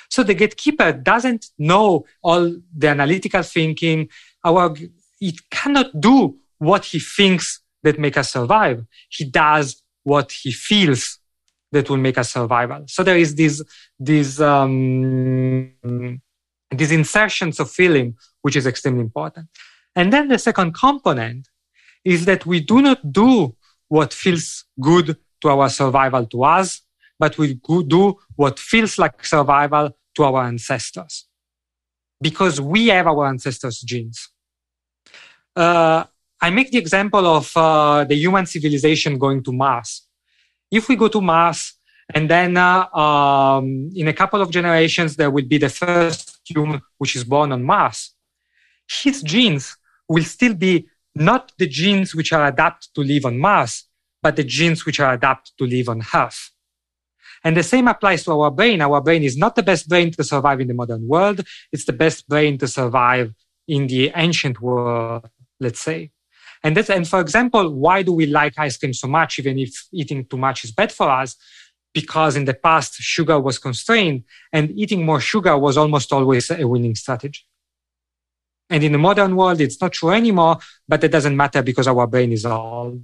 So 0.09 0.23
the 0.23 0.33
gatekeeper 0.33 0.93
doesn't 0.93 1.47
know 1.59 2.05
all 2.23 2.55
the 2.75 2.87
analytical 2.87 3.43
thinking. 3.43 4.09
Our, 4.43 4.75
it 5.19 5.49
cannot 5.51 5.99
do 5.99 6.37
what 6.57 6.85
he 6.85 6.99
thinks 6.99 7.61
that 7.83 7.99
make 7.99 8.17
us 8.17 8.31
survive. 8.31 8.85
He 9.09 9.25
does 9.25 9.83
what 10.03 10.31
he 10.31 10.51
feels 10.51 11.19
that 11.71 11.89
will 11.89 11.97
make 11.97 12.17
us 12.17 12.31
survival. 12.31 12.85
So 12.87 13.03
there 13.03 13.17
is 13.17 13.35
this, 13.35 13.61
this, 13.99 14.39
um, 14.39 16.21
these 16.71 16.91
insertions 16.91 17.59
of 17.59 17.69
feeling, 17.69 18.15
which 18.41 18.55
is 18.55 18.67
extremely 18.67 19.01
important. 19.01 19.47
And 19.95 20.13
then 20.13 20.27
the 20.27 20.37
second 20.37 20.73
component 20.73 21.47
is 22.05 22.25
that 22.25 22.45
we 22.45 22.59
do 22.59 22.81
not 22.81 23.11
do 23.11 23.55
what 23.87 24.13
feels 24.13 24.65
good 24.79 25.17
to 25.41 25.49
our 25.49 25.69
survival 25.69 26.25
to 26.27 26.43
us, 26.43 26.81
but 27.17 27.37
we 27.37 27.55
do 27.55 28.17
what 28.35 28.59
feels 28.59 28.97
like 28.97 29.25
survival 29.25 29.97
to 30.15 30.23
our 30.23 30.43
ancestors. 30.43 31.25
Because 32.21 32.61
we 32.61 32.87
have 32.87 33.07
our 33.07 33.27
ancestors' 33.27 33.81
genes. 33.81 34.29
Uh, 35.55 36.03
I 36.41 36.49
make 36.49 36.71
the 36.71 36.77
example 36.77 37.25
of 37.25 37.51
uh, 37.55 38.03
the 38.05 38.15
human 38.15 38.45
civilization 38.45 39.17
going 39.17 39.43
to 39.43 39.51
Mars. 39.51 40.07
If 40.71 40.87
we 40.87 40.95
go 40.95 41.07
to 41.07 41.19
Mars, 41.19 41.73
and 42.13 42.29
then 42.29 42.57
uh, 42.57 42.87
um, 42.95 43.91
in 43.95 44.07
a 44.07 44.13
couple 44.13 44.41
of 44.41 44.49
generations, 44.49 45.15
there 45.15 45.29
will 45.29 45.45
be 45.45 45.57
the 45.57 45.69
first 45.69 46.28
human 46.49 46.81
which 46.97 47.15
is 47.15 47.23
born 47.23 47.51
on 47.51 47.63
Mars. 47.63 48.13
His 48.87 49.21
genes 49.21 49.77
will 50.07 50.23
still 50.23 50.53
be 50.53 50.87
not 51.15 51.51
the 51.57 51.67
genes 51.67 52.15
which 52.15 52.33
are 52.33 52.47
adapted 52.47 52.89
to 52.95 53.01
live 53.01 53.25
on 53.25 53.37
Mars, 53.37 53.85
but 54.21 54.35
the 54.35 54.43
genes 54.43 54.85
which 54.85 54.99
are 54.99 55.13
adapted 55.13 55.53
to 55.57 55.65
live 55.65 55.89
on 55.89 56.03
Earth. 56.13 56.51
And 57.43 57.55
the 57.55 57.63
same 57.63 57.87
applies 57.87 58.23
to 58.25 58.31
our 58.33 58.51
brain. 58.51 58.81
Our 58.81 59.01
brain 59.01 59.23
is 59.23 59.37
not 59.37 59.55
the 59.55 59.63
best 59.63 59.87
brain 59.87 60.11
to 60.11 60.23
survive 60.23 60.59
in 60.59 60.67
the 60.67 60.73
modern 60.73 61.07
world. 61.07 61.41
It's 61.71 61.85
the 61.85 61.93
best 61.93 62.27
brain 62.27 62.57
to 62.57 62.67
survive 62.67 63.33
in 63.67 63.87
the 63.87 64.11
ancient 64.15 64.59
world, 64.61 65.29
let's 65.59 65.79
say. 65.79 66.11
And 66.63 66.75
that's, 66.75 66.89
and 66.89 67.07
for 67.07 67.21
example, 67.21 67.73
why 67.73 68.03
do 68.03 68.11
we 68.11 68.25
like 68.25 68.59
ice 68.59 68.77
cream 68.77 68.93
so 68.93 69.07
much, 69.07 69.39
even 69.39 69.57
if 69.57 69.87
eating 69.93 70.25
too 70.25 70.37
much 70.37 70.65
is 70.65 70.71
bad 70.71 70.91
for 70.91 71.09
us? 71.09 71.37
Because 71.93 72.35
in 72.35 72.45
the 72.45 72.53
past, 72.53 72.95
sugar 72.95 73.39
was 73.39 73.57
constrained 73.57 74.23
and 74.53 74.71
eating 74.71 75.05
more 75.05 75.19
sugar 75.19 75.57
was 75.57 75.77
almost 75.77 76.13
always 76.13 76.49
a 76.51 76.67
winning 76.67 76.95
strategy. 76.95 77.41
And 78.69 78.83
in 78.83 78.91
the 78.91 78.99
modern 78.99 79.35
world, 79.35 79.59
it's 79.59 79.81
not 79.81 79.93
true 79.93 80.11
anymore, 80.11 80.57
but 80.87 81.03
it 81.03 81.11
doesn't 81.11 81.35
matter 81.35 81.63
because 81.63 81.87
our 81.87 82.05
brain 82.05 82.31
is 82.31 82.45
all. 82.45 82.99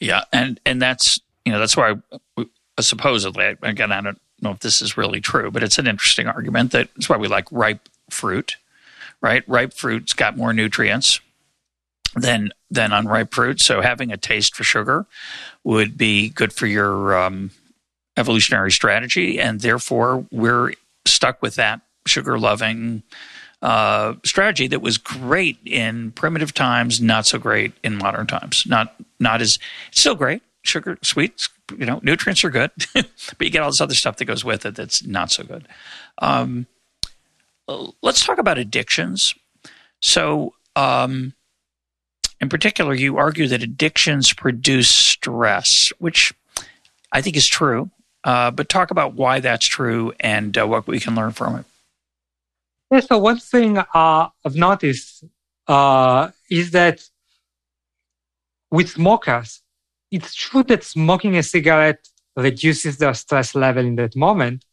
Yeah. 0.00 0.24
And, 0.32 0.60
and 0.66 0.82
that's, 0.82 1.20
you 1.44 1.52
know, 1.52 1.60
that's 1.60 1.76
why 1.76 1.94
uh, 2.36 2.44
supposedly, 2.80 3.56
again, 3.62 3.92
I 3.92 4.00
don't 4.00 4.20
know 4.40 4.50
if 4.50 4.60
this 4.60 4.82
is 4.82 4.96
really 4.96 5.20
true, 5.20 5.50
but 5.52 5.62
it's 5.62 5.78
an 5.78 5.86
interesting 5.86 6.26
argument 6.26 6.72
that 6.72 6.88
that's 6.94 7.08
why 7.08 7.16
we 7.16 7.28
like 7.28 7.46
ripe 7.52 7.88
fruit, 8.10 8.56
right? 9.20 9.44
Ripe 9.48 9.72
fruit's 9.72 10.12
got 10.12 10.36
more 10.36 10.52
nutrients 10.52 11.20
than 12.18 12.50
than 12.70 12.92
unripe 12.92 13.34
fruit. 13.34 13.60
So 13.60 13.80
having 13.80 14.12
a 14.12 14.16
taste 14.16 14.54
for 14.54 14.64
sugar 14.64 15.06
would 15.64 15.96
be 15.96 16.30
good 16.30 16.52
for 16.52 16.66
your 16.66 17.16
um, 17.16 17.50
evolutionary 18.16 18.72
strategy, 18.72 19.40
and 19.40 19.60
therefore 19.60 20.26
we're 20.30 20.72
stuck 21.06 21.42
with 21.42 21.54
that 21.56 21.80
sugar 22.06 22.38
loving 22.38 23.02
uh, 23.62 24.14
strategy 24.24 24.68
that 24.68 24.80
was 24.80 24.98
great 24.98 25.58
in 25.64 26.12
primitive 26.12 26.54
times, 26.54 27.00
not 27.00 27.26
so 27.26 27.38
great 27.38 27.72
in 27.82 27.96
modern 27.96 28.26
times. 28.26 28.64
Not 28.66 28.94
not 29.18 29.40
as 29.40 29.58
still 29.90 30.14
great. 30.14 30.42
Sugar, 30.62 30.98
sweets, 31.02 31.48
you 31.76 31.86
know, 31.86 32.00
nutrients 32.02 32.44
are 32.44 32.50
good, 32.50 32.70
but 32.92 33.40
you 33.40 33.50
get 33.50 33.62
all 33.62 33.70
this 33.70 33.80
other 33.80 33.94
stuff 33.94 34.16
that 34.16 34.26
goes 34.26 34.44
with 34.44 34.66
it 34.66 34.74
that's 34.74 35.04
not 35.04 35.30
so 35.30 35.44
good. 35.44 35.66
Um, 36.18 36.66
let's 38.02 38.24
talk 38.24 38.38
about 38.38 38.58
addictions. 38.58 39.34
So, 40.00 40.54
um, 40.76 41.34
in 42.40 42.48
particular, 42.48 42.94
you 42.94 43.16
argue 43.16 43.48
that 43.48 43.62
addictions 43.62 44.32
produce 44.32 44.88
stress, 44.88 45.92
which 45.98 46.32
I 47.12 47.20
think 47.20 47.36
is 47.36 47.46
true. 47.46 47.90
Uh, 48.24 48.50
but 48.50 48.68
talk 48.68 48.90
about 48.90 49.14
why 49.14 49.40
that's 49.40 49.66
true 49.66 50.12
and 50.20 50.58
uh, 50.58 50.66
what 50.66 50.86
we 50.86 51.00
can 51.00 51.14
learn 51.14 51.32
from 51.32 51.56
it. 51.56 51.64
Yeah, 52.90 53.00
so 53.00 53.18
one 53.18 53.38
thing 53.38 53.78
uh, 53.78 53.84
I've 54.44 54.56
noticed 54.56 55.24
uh, 55.66 56.30
is 56.50 56.70
that 56.72 57.02
with 58.70 58.90
smokers, 58.90 59.62
it's 60.10 60.34
true 60.34 60.62
that 60.64 60.84
smoking 60.84 61.36
a 61.36 61.42
cigarette 61.42 62.08
reduces 62.36 62.98
their 62.98 63.14
stress 63.14 63.54
level 63.54 63.84
in 63.84 63.96
that 63.96 64.16
moment, 64.16 64.64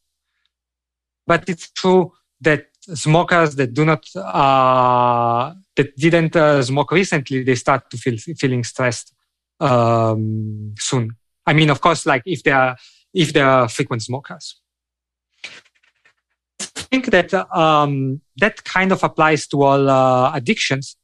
but 1.28 1.47
it's 1.49 1.70
true 1.72 2.13
that 2.41 2.68
smokers 2.94 3.56
that 3.56 3.74
do 3.74 3.86
not 3.86 4.06
uh, 4.16 5.54
that 5.76 5.96
didn't 5.98 6.36
uh, 6.36 6.62
smoke 6.62 6.92
recently 6.92 7.44
they 7.44 7.56
start 7.56 7.90
to 7.90 7.98
feel 7.98 8.18
feeling 8.18 8.64
stressed 8.64 9.14
um, 9.60 10.74
soon. 10.78 11.16
I 11.46 11.54
mean 11.54 11.70
of 11.70 11.82
course 11.82 12.06
like 12.06 12.24
if 12.26 12.44
they 12.44 12.52
are 12.52 12.76
if 13.14 13.34
they 13.34 13.42
are 13.42 13.68
frequent 13.68 14.04
smokers. 14.04 14.60
I 16.60 16.82
think 16.92 17.08
that 17.08 17.34
um, 17.56 18.22
that 18.38 18.64
kind 18.64 18.92
of 18.92 19.04
applies 19.04 19.48
to 19.48 19.64
all 19.64 19.90
uh, 19.90 20.32
addictions 20.34 20.96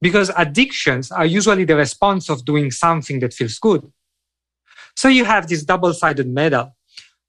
because 0.00 0.30
addictions 0.36 1.10
are 1.10 1.26
usually 1.26 1.64
the 1.64 1.76
response 1.76 2.30
of 2.30 2.44
doing 2.44 2.70
something 2.70 3.18
that 3.20 3.34
feels 3.34 3.58
good. 3.58 3.90
So 4.94 5.08
you 5.08 5.24
have 5.24 5.48
this 5.48 5.64
double-sided 5.64 6.28
medal. 6.28 6.74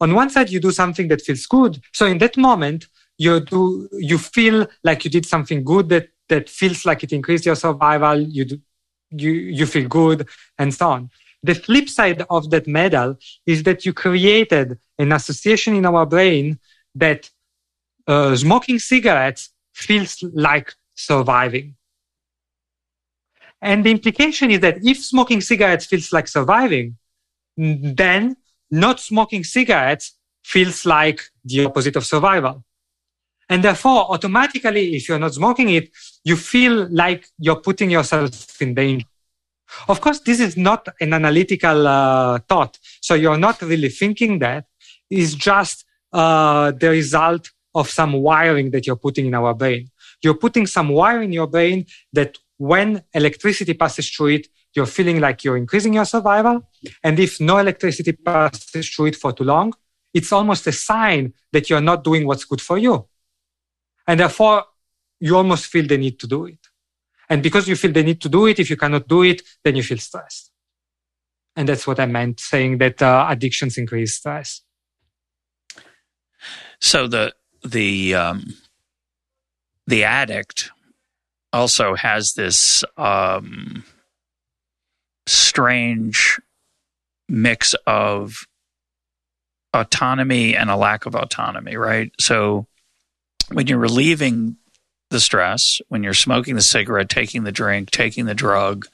On 0.01 0.13
one 0.13 0.29
side 0.29 0.49
you 0.49 0.59
do 0.59 0.71
something 0.71 1.07
that 1.09 1.21
feels 1.21 1.45
good. 1.45 1.81
So 1.93 2.05
in 2.05 2.19
that 2.19 2.37
moment 2.37 2.87
you 3.19 3.39
do 3.41 3.87
you 4.11 4.17
feel 4.17 4.57
like 4.83 5.03
you 5.03 5.11
did 5.11 5.25
something 5.25 5.63
good 5.63 5.89
that 5.89 6.05
that 6.29 6.49
feels 6.49 6.85
like 6.85 7.03
it 7.03 7.11
increased 7.11 7.45
your 7.45 7.55
survival 7.55 8.17
you 8.37 8.45
do, 8.45 8.55
you 9.11 9.31
you 9.31 9.65
feel 9.65 9.87
good 9.87 10.27
and 10.57 10.73
so 10.73 10.89
on. 10.89 11.09
The 11.43 11.55
flip 11.55 11.87
side 11.87 12.21
of 12.29 12.49
that 12.49 12.65
medal 12.67 13.17
is 13.45 13.63
that 13.63 13.85
you 13.85 13.93
created 13.93 14.77
an 14.97 15.11
association 15.11 15.75
in 15.75 15.85
our 15.85 16.05
brain 16.05 16.59
that 16.95 17.29
uh, 18.07 18.35
smoking 18.35 18.79
cigarettes 18.79 19.51
feels 19.73 20.21
like 20.33 20.73
surviving. 20.95 21.75
And 23.61 23.85
the 23.85 23.91
implication 23.91 24.51
is 24.51 24.59
that 24.61 24.77
if 24.83 24.97
smoking 25.03 25.41
cigarettes 25.41 25.85
feels 25.85 26.11
like 26.11 26.27
surviving 26.27 26.97
then 27.57 28.37
not 28.71 28.99
smoking 28.99 29.43
cigarettes 29.43 30.15
feels 30.43 30.85
like 30.85 31.21
the 31.43 31.65
opposite 31.65 31.95
of 31.97 32.05
survival 32.05 32.63
and 33.49 33.63
therefore, 33.63 34.11
automatically, 34.11 34.95
if 34.95 35.09
you're 35.09 35.19
not 35.19 35.33
smoking 35.33 35.69
it, 35.69 35.89
you 36.23 36.35
feel 36.35 36.87
like 36.91 37.27
you're 37.39 37.59
putting 37.59 37.89
yourself 37.89 38.61
in 38.61 38.75
danger. 38.75 39.07
Of 39.87 40.01
course, 40.01 40.19
this 40.19 40.39
is 40.39 40.55
not 40.55 40.87
an 41.01 41.13
analytical 41.13 41.87
uh, 41.87 42.39
thought. 42.47 42.77
So 43.01 43.15
you're 43.15 43.37
not 43.37 43.61
really 43.61 43.89
thinking 43.89 44.39
that. 44.39 44.65
It's 45.09 45.33
just 45.33 45.85
uh, 46.13 46.71
the 46.71 46.89
result 46.89 47.49
of 47.73 47.89
some 47.89 48.13
wiring 48.13 48.71
that 48.71 48.85
you're 48.85 48.95
putting 48.95 49.25
in 49.27 49.33
our 49.33 49.53
brain. 49.53 49.89
You're 50.23 50.35
putting 50.35 50.67
some 50.67 50.89
wire 50.89 51.21
in 51.21 51.31
your 51.31 51.47
brain 51.47 51.85
that 52.13 52.37
when 52.57 53.03
electricity 53.13 53.73
passes 53.73 54.09
through 54.09 54.27
it, 54.27 54.47
you're 54.75 54.85
feeling 54.85 55.19
like 55.19 55.43
you're 55.43 55.57
increasing 55.57 55.93
your 55.93 56.05
survival. 56.05 56.67
And 57.03 57.19
if 57.19 57.39
no 57.39 57.57
electricity 57.57 58.11
passes 58.11 58.89
through 58.89 59.07
it 59.07 59.15
for 59.15 59.33
too 59.33 59.43
long, 59.43 59.73
it's 60.13 60.31
almost 60.31 60.67
a 60.67 60.71
sign 60.71 61.33
that 61.51 61.69
you're 61.69 61.81
not 61.81 62.03
doing 62.03 62.27
what's 62.27 62.45
good 62.45 62.61
for 62.61 62.77
you. 62.77 63.07
And 64.09 64.19
therefore, 64.19 64.65
you 65.19 65.37
almost 65.37 65.67
feel 65.67 65.85
the 65.85 65.95
need 65.95 66.19
to 66.21 66.25
do 66.25 66.45
it. 66.45 66.57
And 67.29 67.43
because 67.43 67.67
you 67.67 67.75
feel 67.75 67.91
the 67.91 68.01
need 68.01 68.19
to 68.21 68.29
do 68.29 68.47
it, 68.47 68.59
if 68.59 68.67
you 68.67 68.75
cannot 68.75 69.07
do 69.07 69.21
it, 69.21 69.43
then 69.63 69.75
you 69.75 69.83
feel 69.83 69.99
stressed. 69.99 70.51
And 71.55 71.69
that's 71.69 71.85
what 71.85 71.99
I 71.99 72.07
meant 72.07 72.39
saying 72.39 72.79
that 72.79 73.03
uh, 73.03 73.27
addictions 73.29 73.77
increase 73.77 74.15
stress. 74.15 74.61
So 76.81 77.07
the 77.07 77.35
the 77.63 78.15
um, 78.15 78.55
the 79.85 80.05
addict 80.05 80.71
also 81.53 81.93
has 81.93 82.33
this 82.33 82.83
um, 82.97 83.83
strange 85.27 86.41
mix 87.27 87.75
of 87.85 88.47
autonomy 89.71 90.55
and 90.55 90.71
a 90.71 90.75
lack 90.75 91.05
of 91.05 91.13
autonomy, 91.13 91.75
right? 91.75 92.11
So 92.19 92.65
when 93.51 93.67
you're 93.67 93.77
relieving 93.79 94.57
the 95.09 95.19
stress, 95.19 95.81
when 95.89 96.03
you're 96.03 96.13
smoking 96.13 96.55
the 96.55 96.61
cigarette, 96.61 97.09
taking 97.09 97.43
the 97.43 97.51
drink, 97.51 97.91
taking 97.91 98.25
the 98.25 98.35
drug, 98.35 98.85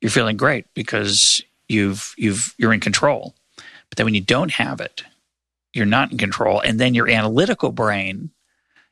you're 0.00 0.10
feeling 0.10 0.36
great 0.36 0.66
because 0.74 1.42
you've 1.68 2.14
you've 2.16 2.54
you're 2.58 2.72
in 2.72 2.80
control. 2.80 3.34
But 3.88 3.96
then 3.96 4.06
when 4.06 4.14
you 4.14 4.20
don't 4.20 4.52
have 4.52 4.80
it, 4.80 5.02
you're 5.72 5.86
not 5.86 6.12
in 6.12 6.18
control, 6.18 6.60
and 6.60 6.78
then 6.78 6.94
your 6.94 7.08
analytical 7.08 7.72
brain 7.72 8.30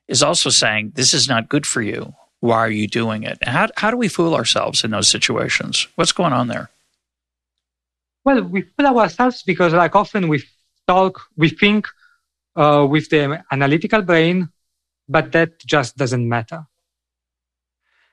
is 0.08 0.22
also 0.22 0.50
saying 0.50 0.92
this 0.94 1.14
is 1.14 1.28
not 1.28 1.48
good 1.48 1.66
for 1.66 1.82
you. 1.82 2.14
Why 2.40 2.58
are 2.58 2.70
you 2.70 2.88
doing 2.88 3.22
it? 3.22 3.38
How 3.46 3.68
how 3.76 3.90
do 3.90 3.96
we 3.96 4.08
fool 4.08 4.34
ourselves 4.34 4.84
in 4.84 4.90
those 4.90 5.08
situations? 5.08 5.88
What's 5.96 6.12
going 6.12 6.32
on 6.32 6.48
there? 6.48 6.70
Well, 8.24 8.42
we 8.42 8.62
fool 8.62 8.98
ourselves 8.98 9.42
because, 9.42 9.74
like, 9.74 9.94
often 9.94 10.28
we 10.28 10.42
talk, 10.88 11.20
we 11.36 11.50
think 11.50 11.86
uh, 12.56 12.86
with 12.88 13.10
the 13.10 13.44
analytical 13.50 14.00
brain 14.00 14.48
but 15.08 15.32
that 15.32 15.58
just 15.64 15.96
doesn't 15.96 16.28
matter. 16.28 16.66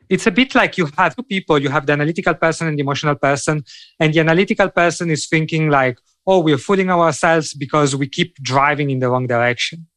It's 0.09 0.27
a 0.27 0.31
bit 0.31 0.55
like 0.55 0.77
you 0.77 0.89
have 0.97 1.15
two 1.15 1.23
people, 1.23 1.57
you 1.57 1.69
have 1.69 1.85
the 1.85 1.93
analytical 1.93 2.33
person 2.33 2.67
and 2.67 2.77
the 2.77 2.81
emotional 2.81 3.15
person, 3.15 3.63
and 3.99 4.13
the 4.13 4.19
analytical 4.19 4.69
person 4.69 5.09
is 5.09 5.27
thinking 5.27 5.69
like, 5.69 5.99
oh, 6.27 6.39
we're 6.39 6.57
fooling 6.57 6.89
ourselves 6.89 7.53
because 7.53 7.95
we 7.95 8.07
keep 8.07 8.35
driving 8.35 8.89
in 8.89 8.99
the 8.99 9.09
wrong 9.09 9.25
direction. 9.27 9.87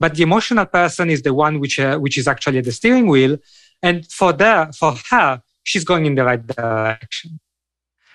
But 0.00 0.16
the 0.16 0.24
emotional 0.24 0.66
person 0.66 1.08
is 1.08 1.22
the 1.22 1.32
one 1.32 1.60
which, 1.60 1.78
uh, 1.78 1.98
which 1.98 2.18
is 2.18 2.26
actually 2.26 2.58
at 2.58 2.64
the 2.64 2.72
steering 2.72 3.06
wheel. 3.06 3.38
And 3.82 4.10
for, 4.10 4.32
the, 4.32 4.74
for 4.76 4.94
her, 5.10 5.40
she's 5.62 5.84
going 5.84 6.06
in 6.06 6.14
the 6.14 6.24
right 6.24 6.44
direction. 6.44 7.38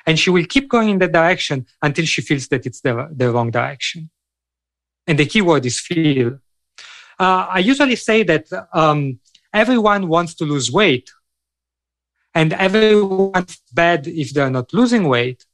And 0.06 0.20
she 0.20 0.30
will 0.30 0.46
keep 0.46 0.70
going 0.70 0.90
in 0.90 1.00
that 1.00 1.12
direction 1.12 1.68
until 1.82 2.06
she 2.06 2.22
feels 2.22 2.48
that 2.50 2.66
it's 2.66 2.82
the, 2.82 3.08
the 3.12 3.32
wrong 3.32 3.52
direction. 3.52 4.10
And 5.08 5.18
the 5.18 5.26
key 5.26 5.42
word 5.42 5.66
is 5.66 5.80
feel. 5.80 6.40
Uh, 7.20 7.48
I 7.50 7.60
usually 7.60 7.98
say 7.98 8.24
that 8.24 8.48
um, 8.74 9.20
everyone 9.54 10.08
wants 10.08 10.34
to 10.36 10.46
lose 10.46 10.72
weight, 10.72 11.12
and 12.34 12.54
everyone's 12.54 13.58
bad 13.74 14.08
if 14.08 14.34
they're 14.34 14.50
not 14.50 14.74
losing 14.74 15.08
weight. 15.08 15.46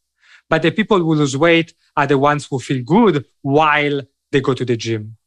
But 0.47 0.61
the 0.61 0.72
people 0.72 0.99
who 0.99 1.16
lose 1.16 1.36
weight 1.36 1.74
are 1.97 2.05
the 2.05 2.20
ones 2.20 2.45
who 2.45 2.59
feel 2.59 2.84
good 2.84 3.26
while 3.41 4.01
they 4.32 4.41
go 4.41 4.53
to 4.53 4.63
the 4.63 4.78
gym. 4.78 5.18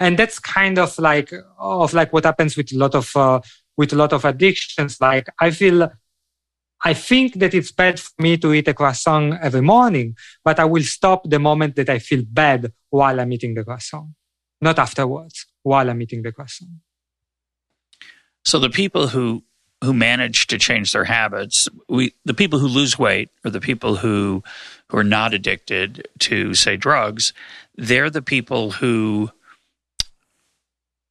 And 0.00 0.18
that's 0.18 0.38
kind 0.38 0.78
of 0.78 0.98
like 0.98 1.32
of 1.58 1.92
like 1.92 2.12
what 2.12 2.24
happens 2.24 2.56
with 2.56 2.72
a 2.72 2.78
lot 2.78 2.94
of 2.94 3.14
uh, 3.14 3.40
with 3.76 3.92
a 3.92 3.96
lot 3.96 4.14
of 4.14 4.24
addictions. 4.24 5.00
Like 5.00 5.28
I 5.38 5.50
feel 5.50 5.92
I 6.82 6.94
think 6.94 7.34
that 7.34 7.52
it's 7.52 7.72
bad 7.72 8.00
for 8.00 8.10
me 8.18 8.38
to 8.38 8.54
eat 8.54 8.68
a 8.68 8.74
croissant 8.74 9.34
every 9.42 9.60
morning, 9.60 10.16
but 10.42 10.58
I 10.58 10.64
will 10.64 10.82
stop 10.82 11.28
the 11.28 11.38
moment 11.38 11.76
that 11.76 11.90
I 11.90 11.98
feel 11.98 12.22
bad 12.26 12.72
while 12.88 13.20
I'm 13.20 13.32
eating 13.32 13.54
the 13.54 13.64
croissant 13.64 14.08
not 14.60 14.78
afterwards 14.78 15.46
while 15.62 15.88
I'm 15.90 16.00
eating 16.02 16.22
the 16.22 16.32
croissant. 16.32 16.70
So 18.44 18.58
the 18.58 18.70
people 18.70 19.08
who 19.08 19.42
who 19.82 19.92
manage 19.92 20.46
to 20.46 20.58
change 20.58 20.92
their 20.92 21.04
habits, 21.04 21.68
we 21.88 22.14
the 22.24 22.34
people 22.34 22.58
who 22.58 22.68
lose 22.68 22.98
weight 22.98 23.30
or 23.44 23.50
the 23.50 23.60
people 23.60 23.96
who 23.96 24.42
who 24.88 24.98
are 24.98 25.04
not 25.04 25.34
addicted 25.34 26.08
to 26.20 26.54
say 26.54 26.76
drugs, 26.76 27.32
they're 27.76 28.10
the 28.10 28.22
people 28.22 28.72
who 28.72 29.30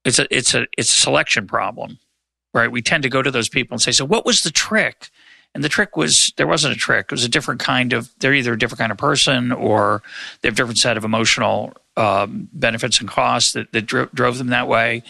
it's 0.06 0.20
a 0.20 0.28
it's 0.36 0.54
a 0.54 0.68
it's 0.78 0.94
a 0.94 0.98
selection 0.98 1.48
problem, 1.48 2.00
right? 2.54 2.72
We 2.72 2.82
tend 2.82 3.04
to 3.04 3.10
go 3.10 3.22
to 3.22 3.32
those 3.32 3.50
people 3.50 3.76
and 3.76 3.82
say, 3.82 3.91
"So 3.91 4.06
what 4.06 4.26
was 4.26 4.41
the 4.41 4.52
trick?" 4.52 5.10
And 5.56 5.64
the 5.64 5.70
trick 5.70 5.96
was 5.96 6.34
there 6.38 6.48
wasn't 6.48 6.76
a 6.76 6.80
trick. 6.80 7.06
It 7.06 7.12
was 7.12 7.24
a 7.24 7.30
different 7.30 7.62
kind 7.62 7.94
of. 7.94 8.12
They're 8.20 8.34
either 8.34 8.54
a 8.54 8.58
different 8.58 8.80
kind 8.80 8.91
of 8.91 8.98
person 8.98 9.52
or 9.52 10.02
they 10.41 10.48
have 10.48 10.56
a 10.56 10.58
different 10.58 10.80
set 10.80 10.98
of 10.98 11.04
emotional 11.04 11.74
um, 11.96 12.50
benefits 12.54 13.00
and 13.00 13.10
costs 13.10 13.54
that, 13.54 13.72
that 13.72 13.86
dro- 13.86 14.10
drove 14.14 14.38
them 14.38 14.48
that 14.48 14.68
way. 14.68 15.04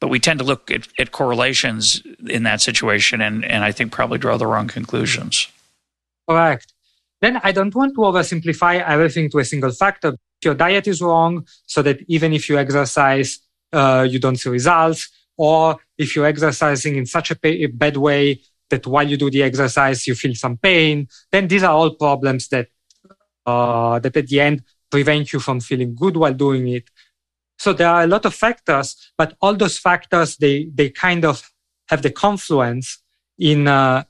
But 0.00 0.08
we 0.08 0.18
tend 0.18 0.38
to 0.38 0.44
look 0.44 0.70
at, 0.70 0.88
at 0.98 1.12
correlations 1.12 2.02
in 2.28 2.44
that 2.44 2.60
situation, 2.60 3.20
and 3.20 3.44
and 3.44 3.64
I 3.64 3.72
think 3.72 3.92
probably 3.92 4.18
draw 4.18 4.36
the 4.36 4.46
wrong 4.46 4.68
conclusions. 4.68 5.48
Correct. 6.28 6.72
Then 7.20 7.40
I 7.42 7.52
don't 7.52 7.74
want 7.74 7.94
to 7.94 8.00
oversimplify 8.00 8.82
everything 8.82 9.30
to 9.30 9.38
a 9.38 9.44
single 9.44 9.72
factor. 9.72 10.16
Your 10.42 10.54
diet 10.54 10.86
is 10.86 11.02
wrong, 11.02 11.46
so 11.66 11.82
that 11.82 12.00
even 12.08 12.32
if 12.32 12.48
you 12.48 12.58
exercise, 12.58 13.38
uh, 13.72 14.06
you 14.08 14.18
don't 14.18 14.36
see 14.36 14.48
results, 14.48 15.08
or 15.36 15.76
if 15.98 16.16
you're 16.16 16.26
exercising 16.26 16.96
in 16.96 17.04
such 17.04 17.30
a, 17.30 17.36
a 17.44 17.66
bad 17.66 17.98
way 17.98 18.40
that 18.70 18.86
while 18.86 19.06
you 19.06 19.16
do 19.16 19.30
the 19.30 19.42
exercise, 19.42 20.06
you 20.06 20.14
feel 20.14 20.34
some 20.34 20.56
pain, 20.56 21.08
then 21.30 21.48
these 21.48 21.62
are 21.62 21.72
all 21.72 21.94
problems 21.94 22.48
that, 22.48 22.68
uh, 23.44 23.98
that 23.98 24.16
at 24.16 24.28
the 24.28 24.40
end 24.40 24.62
prevent 24.90 25.32
you 25.32 25.40
from 25.40 25.60
feeling 25.60 25.94
good 25.94 26.16
while 26.16 26.34
doing 26.34 26.68
it. 26.68 26.90
So 27.58 27.72
there 27.72 27.88
are 27.88 28.02
a 28.02 28.06
lot 28.06 28.24
of 28.24 28.34
factors, 28.34 29.12
but 29.18 29.36
all 29.40 29.54
those 29.54 29.78
factors, 29.78 30.36
they, 30.36 30.70
they 30.74 30.90
kind 30.90 31.24
of 31.24 31.50
have 31.88 32.02
the 32.02 32.10
confluence 32.10 33.02
in, 33.38 33.68
uh, 33.68 34.04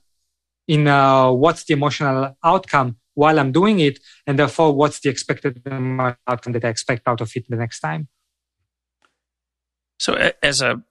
in, 0.67 0.87
uh, 0.87 1.31
what's 1.31 1.65
the 1.65 1.73
emotional 1.73 2.37
outcome 2.43 2.97
while 3.13 3.39
I'm 3.39 3.51
doing 3.51 3.79
it. 3.79 3.99
And 4.25 4.39
therefore, 4.39 4.73
what's 4.73 4.99
the 4.99 5.09
expected 5.09 5.61
outcome 6.27 6.53
that 6.53 6.65
I 6.65 6.69
expect 6.69 7.07
out 7.07 7.21
of 7.21 7.31
it 7.35 7.45
the 7.49 7.57
next 7.57 7.81
time. 7.81 8.07
So 9.99 10.31
as 10.41 10.61
a 10.61 10.81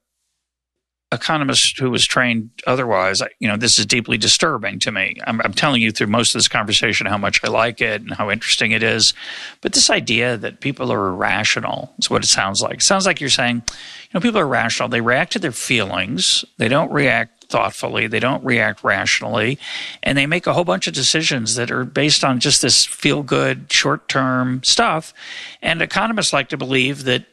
economist 1.11 1.77
who 1.77 1.91
was 1.91 2.05
trained 2.05 2.49
otherwise, 2.65 3.21
you 3.39 3.47
know, 3.47 3.57
this 3.57 3.77
is 3.77 3.85
deeply 3.85 4.17
disturbing 4.17 4.79
to 4.79 4.91
me. 4.91 5.15
I'm, 5.25 5.41
I'm, 5.41 5.53
telling 5.53 5.81
you 5.81 5.91
through 5.91 6.07
most 6.07 6.33
of 6.33 6.39
this 6.39 6.47
conversation 6.47 7.05
how 7.05 7.17
much 7.17 7.43
I 7.43 7.49
like 7.49 7.81
it 7.81 8.01
and 8.01 8.13
how 8.13 8.31
interesting 8.31 8.71
it 8.71 8.81
is. 8.81 9.13
But 9.59 9.73
this 9.73 9.89
idea 9.89 10.37
that 10.37 10.61
people 10.61 10.91
are 10.91 11.09
irrational 11.09 11.93
is 11.99 12.09
what 12.09 12.23
it 12.23 12.27
sounds 12.27 12.61
like. 12.61 12.75
It 12.75 12.83
sounds 12.83 13.05
like 13.05 13.19
you're 13.19 13.29
saying, 13.29 13.57
you 13.57 14.09
know, 14.13 14.21
people 14.21 14.39
are 14.39 14.47
rational. 14.47 14.87
They 14.87 15.01
react 15.01 15.33
to 15.33 15.39
their 15.39 15.51
feelings. 15.51 16.45
They 16.57 16.69
don't 16.69 16.91
react 16.91 17.45
thoughtfully. 17.49 18.07
They 18.07 18.21
don't 18.21 18.43
react 18.43 18.83
rationally. 18.83 19.59
And 20.01 20.17
they 20.17 20.25
make 20.25 20.47
a 20.47 20.53
whole 20.53 20.63
bunch 20.63 20.87
of 20.87 20.93
decisions 20.93 21.55
that 21.55 21.69
are 21.69 21.83
based 21.83 22.23
on 22.23 22.39
just 22.39 22.61
this 22.61 22.85
feel 22.85 23.21
good, 23.21 23.71
short 23.71 24.07
term 24.07 24.63
stuff. 24.63 25.13
And 25.61 25.81
economists 25.81 26.31
like 26.31 26.49
to 26.49 26.57
believe 26.57 27.03
that 27.03 27.25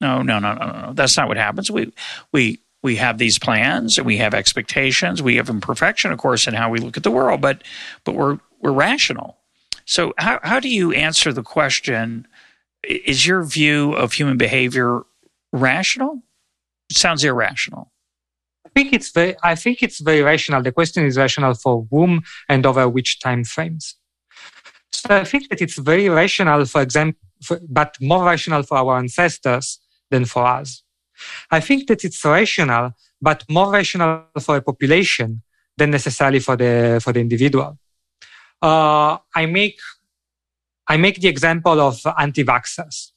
no, 0.00 0.22
no, 0.22 0.38
no, 0.38 0.54
no, 0.54 0.66
no. 0.66 0.92
That's 0.94 1.16
not 1.16 1.28
what 1.28 1.36
happens. 1.36 1.70
We, 1.70 1.92
we, 2.32 2.58
we 2.82 2.96
have 2.96 3.18
these 3.18 3.38
plans 3.38 3.98
and 3.98 4.06
we 4.06 4.16
have 4.18 4.34
expectations. 4.34 5.22
We 5.22 5.36
have 5.36 5.50
imperfection, 5.50 6.12
of 6.12 6.18
course, 6.18 6.46
in 6.46 6.54
how 6.54 6.70
we 6.70 6.78
look 6.78 6.96
at 6.96 7.02
the 7.02 7.10
world, 7.10 7.40
but 7.40 7.62
but 8.04 8.14
we're 8.14 8.38
we're 8.60 8.72
rational. 8.72 9.38
So 9.84 10.14
how 10.18 10.40
how 10.42 10.60
do 10.60 10.68
you 10.68 10.92
answer 10.92 11.32
the 11.32 11.42
question? 11.42 12.26
Is 12.84 13.26
your 13.26 13.42
view 13.42 13.92
of 13.92 14.12
human 14.12 14.38
behavior 14.38 15.02
rational? 15.52 16.22
It 16.88 16.96
sounds 16.96 17.22
irrational. 17.22 17.92
I 18.64 18.70
think 18.70 18.92
it's 18.92 19.10
very 19.10 19.36
I 19.42 19.54
think 19.54 19.82
it's 19.82 20.00
very 20.00 20.22
rational. 20.22 20.62
The 20.62 20.72
question 20.72 21.04
is 21.04 21.16
rational 21.16 21.54
for 21.54 21.86
whom 21.90 22.22
and 22.48 22.64
over 22.64 22.88
which 22.88 23.20
time 23.20 23.44
frames. 23.44 23.96
So 24.92 25.16
I 25.16 25.24
think 25.24 25.48
that 25.50 25.60
it's 25.60 25.78
very 25.78 26.08
rational, 26.08 26.64
for 26.66 26.82
example, 26.82 27.20
for, 27.42 27.60
but 27.68 27.96
more 28.00 28.24
rational 28.24 28.62
for 28.62 28.78
our 28.78 28.98
ancestors 28.98 29.78
than 30.10 30.24
for 30.24 30.44
us. 30.46 30.82
I 31.50 31.60
think 31.60 31.86
that 31.88 32.04
it's 32.04 32.24
rational, 32.24 32.92
but 33.20 33.44
more 33.48 33.72
rational 33.72 34.26
for 34.40 34.56
a 34.56 34.62
population 34.62 35.42
than 35.76 35.90
necessarily 35.90 36.40
for 36.40 36.56
the 36.56 37.00
for 37.02 37.12
the 37.12 37.20
individual. 37.20 37.78
Uh, 38.62 39.18
I 39.34 39.46
make 39.46 39.78
I 40.88 40.96
make 40.96 41.20
the 41.20 41.28
example 41.28 41.80
of 41.80 42.00
anti-vaxxers. 42.18 43.12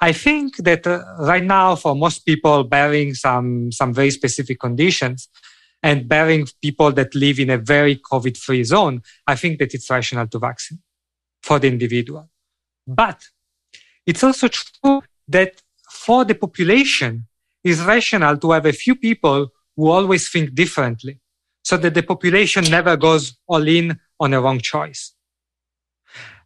I 0.00 0.12
think 0.12 0.56
that 0.58 0.86
uh, 0.86 1.02
right 1.18 1.44
now, 1.44 1.74
for 1.76 1.94
most 1.94 2.20
people 2.20 2.64
bearing 2.64 3.14
some 3.14 3.72
some 3.72 3.92
very 3.92 4.10
specific 4.10 4.58
conditions, 4.60 5.28
and 5.82 6.08
bearing 6.08 6.46
people 6.62 6.92
that 6.92 7.14
live 7.14 7.38
in 7.38 7.50
a 7.50 7.58
very 7.58 7.96
COVID-free 7.96 8.64
zone, 8.64 9.02
I 9.26 9.36
think 9.36 9.58
that 9.58 9.74
it's 9.74 9.88
rational 9.88 10.26
to 10.28 10.38
vaccine 10.38 10.80
for 11.42 11.58
the 11.58 11.68
individual. 11.68 12.28
But 12.86 13.28
it's 14.06 14.22
also 14.22 14.48
true 14.48 15.02
that 15.28 15.62
for 16.04 16.24
the 16.24 16.34
population 16.34 17.26
is 17.62 17.82
rational 17.94 18.34
to 18.38 18.52
have 18.52 18.64
a 18.64 18.72
few 18.72 18.94
people 18.94 19.48
who 19.76 19.84
always 19.96 20.30
think 20.32 20.54
differently 20.54 21.20
so 21.62 21.76
that 21.76 21.94
the 21.94 22.02
population 22.02 22.64
never 22.64 22.96
goes 22.96 23.36
all 23.46 23.66
in 23.68 23.86
on 24.18 24.32
a 24.32 24.40
wrong 24.40 24.60
choice. 24.60 25.02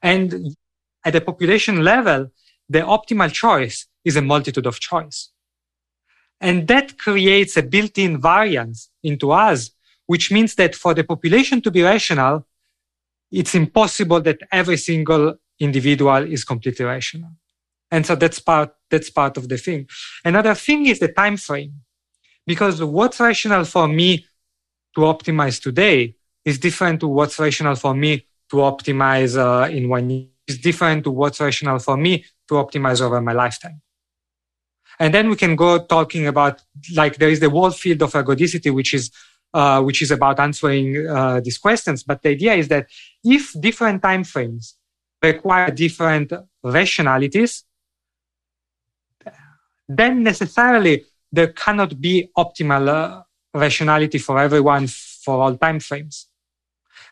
And 0.03 0.57
at 1.05 1.13
the 1.13 1.21
population 1.21 1.85
level, 1.93 2.21
the 2.69 2.81
optimal 2.81 3.31
choice 3.33 3.87
is 4.05 4.17
a 4.17 4.23
multitude 4.23 4.67
of 4.67 4.81
choice. 4.81 5.31
And 6.41 6.67
that 6.73 6.99
creates 6.99 7.57
a 7.57 7.63
built-in 7.63 8.21
variance 8.21 8.91
into 9.05 9.31
us, 9.31 9.71
which 10.07 10.33
means 10.33 10.57
that 10.57 10.75
for 10.75 10.95
the 10.95 11.05
population 11.05 11.61
to 11.63 11.71
be 11.71 11.83
rational, 11.83 12.47
it's 13.31 13.55
impossible 13.55 14.21
that 14.23 14.41
every 14.51 14.79
single 14.79 15.37
individual 15.61 16.23
is 16.35 16.45
completely 16.45 16.85
rational. 16.85 17.31
And 17.95 18.05
so 18.05 18.17
that's 18.17 18.41
part, 18.41 18.75
that's 18.95 19.11
part 19.11 19.35
of 19.37 19.45
the 19.49 19.59
thing. 19.67 19.81
Another 20.25 20.55
thing 20.55 20.81
is 20.87 20.99
the 21.05 21.13
time 21.23 21.37
frame. 21.37 21.73
Because 22.47 22.77
what's 22.97 23.19
rational 23.31 23.65
for 23.65 23.87
me 23.89 24.11
to 24.95 25.01
optimize 25.13 25.57
today 25.69 26.15
is 26.45 26.59
different 26.59 27.01
to 27.01 27.09
what's 27.09 27.37
rational 27.39 27.75
for 27.85 27.95
me 27.95 28.13
to 28.51 28.57
optimize 28.73 29.33
uh, 29.37 29.69
in 29.79 29.89
one 29.89 30.09
year. 30.11 30.29
Is 30.47 30.59
different 30.59 31.05
to 31.05 31.11
what's 31.11 31.41
rational 31.41 31.79
for 31.79 31.97
me 31.97 32.13
to 32.49 32.55
optimize 32.63 33.01
over 33.01 33.19
my 33.29 33.33
lifetime. 33.33 33.81
And 35.01 35.11
then 35.15 35.31
we 35.31 35.37
can 35.37 35.57
go 35.57 35.71
talking 35.97 36.27
about 36.27 36.61
like 36.95 37.17
there 37.17 37.31
is 37.31 37.41
the 37.41 37.49
whole 37.49 37.71
field 37.71 38.03
of 38.03 38.13
ergodicity, 38.13 38.71
which 38.79 38.93
is 38.93 39.11
uh, 39.55 39.81
which 39.81 40.03
is 40.03 40.11
about 40.11 40.39
answering 40.47 40.89
uh, 41.09 41.41
these 41.41 41.57
questions. 41.57 42.03
But 42.03 42.21
the 42.23 42.31
idea 42.37 42.55
is 42.63 42.69
that 42.69 42.85
if 43.25 43.59
different 43.59 44.03
time 44.03 44.23
frames 44.23 44.77
require 45.23 45.71
different 45.71 46.29
rationalities, 46.63 47.65
then 49.89 50.23
necessarily 50.23 51.05
there 51.33 51.49
cannot 51.49 52.01
be 52.01 52.31
optimal 52.37 52.89
uh, 52.89 53.23
rationality 53.53 54.19
for 54.19 54.39
everyone 54.39 54.87
for 54.87 55.43
all 55.43 55.57
time 55.57 55.81
frames. 55.81 56.29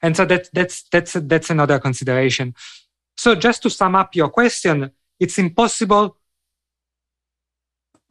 And 0.00 0.16
so 0.16 0.24
that, 0.26 0.48
that's, 0.52 0.84
that's, 0.90 1.12
that's 1.12 1.50
another 1.50 1.78
consideration. 1.78 2.54
So 3.16 3.34
just 3.34 3.62
to 3.62 3.70
sum 3.70 3.94
up 3.94 4.14
your 4.14 4.28
question, 4.28 4.90
it's 5.20 5.38
impossible 5.38 6.16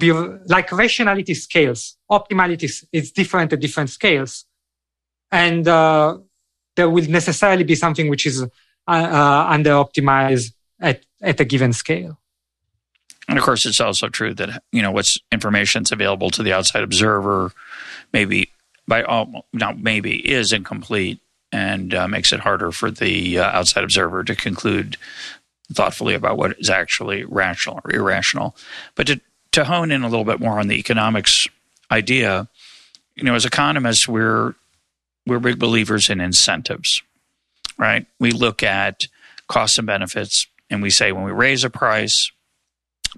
be, 0.01 0.11
like 0.11 0.71
rationality 0.71 1.33
scales, 1.33 1.97
optimality 2.11 2.85
is 2.91 3.11
different 3.11 3.53
at 3.53 3.59
different 3.59 3.89
scales. 3.89 4.45
And 5.31 5.65
uh, 5.67 6.17
there 6.75 6.89
will 6.89 7.09
necessarily 7.09 7.63
be 7.63 7.75
something 7.75 8.09
which 8.09 8.25
is 8.25 8.41
uh, 8.41 8.47
uh, 8.87 9.45
under 9.47 9.71
optimized 9.71 10.53
at, 10.79 11.05
at 11.21 11.39
a 11.39 11.45
given 11.45 11.71
scale. 11.71 12.19
And 13.27 13.37
of 13.37 13.43
course, 13.43 13.65
it's 13.65 13.79
also 13.79 14.09
true 14.09 14.33
that 14.35 14.63
you 14.71 14.81
know 14.81 14.91
what's 14.91 15.17
information 15.31 15.83
that's 15.83 15.91
available 15.91 16.29
to 16.31 16.43
the 16.43 16.53
outside 16.53 16.83
observer, 16.83 17.51
maybe 18.13 18.49
by 18.87 19.03
all 19.03 19.45
not 19.53 19.79
maybe 19.79 20.17
is 20.29 20.51
incomplete 20.51 21.19
and 21.51 21.93
uh, 21.93 22.07
makes 22.07 22.33
it 22.33 22.39
harder 22.39 22.71
for 22.71 22.89
the 22.91 23.39
uh, 23.39 23.43
outside 23.43 23.83
observer 23.83 24.23
to 24.23 24.35
conclude 24.35 24.97
thoughtfully 25.73 26.13
about 26.13 26.37
what 26.37 26.59
is 26.59 26.69
actually 26.69 27.23
rational 27.23 27.79
or 27.83 27.93
irrational. 27.93 28.55
But 28.95 29.07
to 29.07 29.21
to 29.53 29.65
hone 29.65 29.91
in 29.91 30.03
a 30.03 30.09
little 30.09 30.25
bit 30.25 30.39
more 30.39 30.59
on 30.59 30.67
the 30.67 30.79
economics 30.79 31.47
idea, 31.89 32.47
you 33.15 33.23
know, 33.23 33.35
as 33.35 33.45
economists, 33.45 34.07
we're 34.07 34.55
we're 35.27 35.39
big 35.39 35.59
believers 35.59 36.09
in 36.09 36.19
incentives, 36.19 37.03
right? 37.77 38.05
We 38.19 38.31
look 38.31 38.63
at 38.63 39.07
costs 39.47 39.77
and 39.77 39.85
benefits, 39.85 40.47
and 40.69 40.81
we 40.81 40.89
say 40.89 41.11
when 41.11 41.23
we 41.23 41.31
raise 41.31 41.63
a 41.63 41.69
price, 41.69 42.31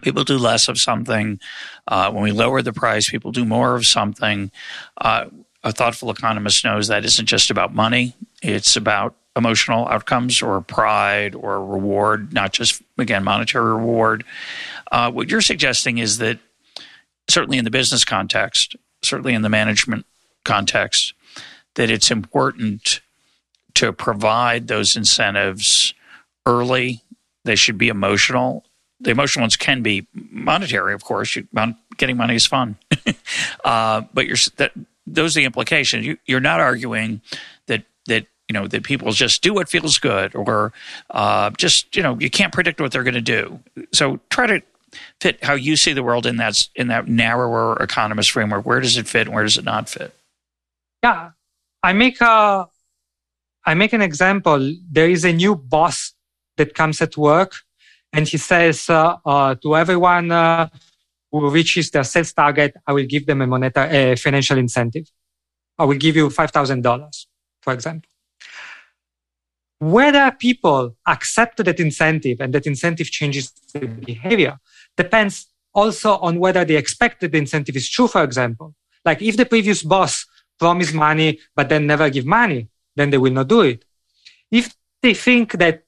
people 0.01 0.23
do 0.23 0.37
less 0.37 0.67
of 0.67 0.77
something. 0.79 1.39
Uh, 1.87 2.11
when 2.11 2.23
we 2.23 2.31
lower 2.31 2.61
the 2.61 2.73
price, 2.73 3.09
people 3.09 3.31
do 3.31 3.45
more 3.45 3.75
of 3.75 3.85
something. 3.85 4.51
Uh, 4.97 5.25
a 5.63 5.71
thoughtful 5.71 6.09
economist 6.09 6.65
knows 6.65 6.87
that 6.87 7.05
isn't 7.05 7.25
just 7.25 7.49
about 7.49 7.73
money, 7.73 8.15
it's 8.41 8.75
about 8.75 9.15
emotional 9.35 9.87
outcomes 9.87 10.41
or 10.41 10.61
pride 10.61 11.33
or 11.35 11.65
reward, 11.65 12.33
not 12.33 12.53
just, 12.53 12.81
again, 12.97 13.23
monetary 13.23 13.73
reward. 13.73 14.23
Uh, 14.91 15.09
what 15.09 15.29
you're 15.29 15.41
suggesting 15.41 15.97
is 15.97 16.19
that 16.19 16.37
certainly 17.27 17.57
in 17.57 17.63
the 17.63 17.71
business 17.71 18.05
context, 18.05 18.75
certainly 19.01 19.33
in 19.33 19.41
the 19.41 19.49
management 19.49 20.05
context 20.43 21.13
that 21.75 21.89
it's 21.89 22.11
important 22.11 23.01
to 23.73 23.91
provide 23.91 24.67
those 24.67 24.95
incentives 24.95 25.93
early. 26.45 27.01
They 27.43 27.55
should 27.55 27.77
be 27.77 27.87
emotional. 27.89 28.65
The 29.03 29.11
emotional 29.11 29.43
ones 29.43 29.57
can 29.57 29.81
be 29.81 30.07
monetary, 30.13 30.93
of 30.93 31.03
course. 31.03 31.35
You, 31.35 31.47
getting 31.97 32.17
money 32.17 32.35
is 32.35 32.45
fun, 32.45 32.77
uh, 33.63 34.01
but 34.13 34.27
you're 34.27 34.37
that 34.57 34.71
those 35.05 35.35
are 35.35 35.41
the 35.41 35.45
implications. 35.45 36.05
You, 36.05 36.17
you're 36.25 36.39
not 36.39 36.59
arguing 36.59 37.21
that 37.67 37.83
that 38.07 38.27
you 38.47 38.53
know 38.53 38.67
that 38.67 38.83
people 38.83 39.11
just 39.11 39.41
do 39.43 39.53
what 39.53 39.69
feels 39.69 39.97
good, 39.97 40.35
or 40.35 40.73
uh, 41.09 41.49
just 41.51 41.95
you 41.95 42.03
know 42.03 42.17
you 42.19 42.29
can't 42.29 42.53
predict 42.53 42.79
what 42.79 42.91
they're 42.91 43.03
going 43.03 43.13
to 43.13 43.21
do. 43.21 43.59
So 43.91 44.19
try 44.29 44.47
to 44.47 44.61
fit 45.19 45.43
how 45.43 45.53
you 45.53 45.75
see 45.75 45.93
the 45.93 46.03
world 46.03 46.25
in 46.25 46.37
that 46.37 46.67
in 46.75 46.87
that 46.87 47.07
narrower 47.07 47.77
economist 47.81 48.31
framework. 48.31 48.65
Where 48.65 48.79
does 48.79 48.97
it 48.97 49.07
fit, 49.07 49.27
and 49.27 49.35
where 49.35 49.43
does 49.43 49.57
it 49.57 49.65
not 49.65 49.89
fit? 49.89 50.15
Yeah, 51.03 51.31
I 51.81 51.93
make 51.93 52.21
a 52.21 52.67
I 53.65 53.73
make 53.73 53.93
an 53.93 54.01
example. 54.01 54.75
There 54.89 55.09
is 55.09 55.25
a 55.25 55.33
new 55.33 55.55
boss 55.55 56.13
that 56.57 56.75
comes 56.75 57.01
at 57.01 57.17
work 57.17 57.55
and 58.13 58.27
he 58.27 58.37
says 58.37 58.89
uh, 58.89 59.17
uh, 59.25 59.55
to 59.55 59.75
everyone 59.75 60.31
uh, 60.31 60.69
who 61.31 61.49
reaches 61.49 61.89
their 61.89 62.03
sales 62.03 62.31
target, 62.31 62.75
I 62.85 62.93
will 62.93 63.05
give 63.05 63.25
them 63.25 63.41
a 63.41 63.47
monetary, 63.47 64.11
a 64.11 64.15
financial 64.15 64.57
incentive. 64.57 65.09
I 65.79 65.85
will 65.85 65.97
give 65.97 66.15
you 66.15 66.29
$5,000, 66.29 67.25
for 67.61 67.73
example. 67.73 68.09
Whether 69.79 70.31
people 70.31 70.95
accept 71.07 71.57
that 71.65 71.79
incentive 71.79 72.39
and 72.39 72.53
that 72.53 72.67
incentive 72.67 73.07
changes 73.07 73.51
their 73.73 73.87
behavior 73.87 74.59
depends 74.95 75.47
also 75.73 76.17
on 76.17 76.39
whether 76.39 76.63
they 76.63 76.75
expect 76.77 77.19
that 77.21 77.31
the 77.31 77.39
incentive 77.39 77.75
is 77.75 77.89
true, 77.89 78.07
for 78.07 78.23
example. 78.23 78.75
Like 79.03 79.21
if 79.21 79.35
the 79.35 79.45
previous 79.45 79.81
boss 79.81 80.25
promised 80.59 80.93
money 80.93 81.39
but 81.55 81.67
then 81.67 81.87
never 81.87 82.09
give 82.11 82.25
money, 82.25 82.69
then 82.95 83.09
they 83.09 83.17
will 83.17 83.33
not 83.33 83.47
do 83.47 83.61
it. 83.61 83.83
If 84.51 84.75
they 85.01 85.15
think 85.15 85.53
that 85.53 85.83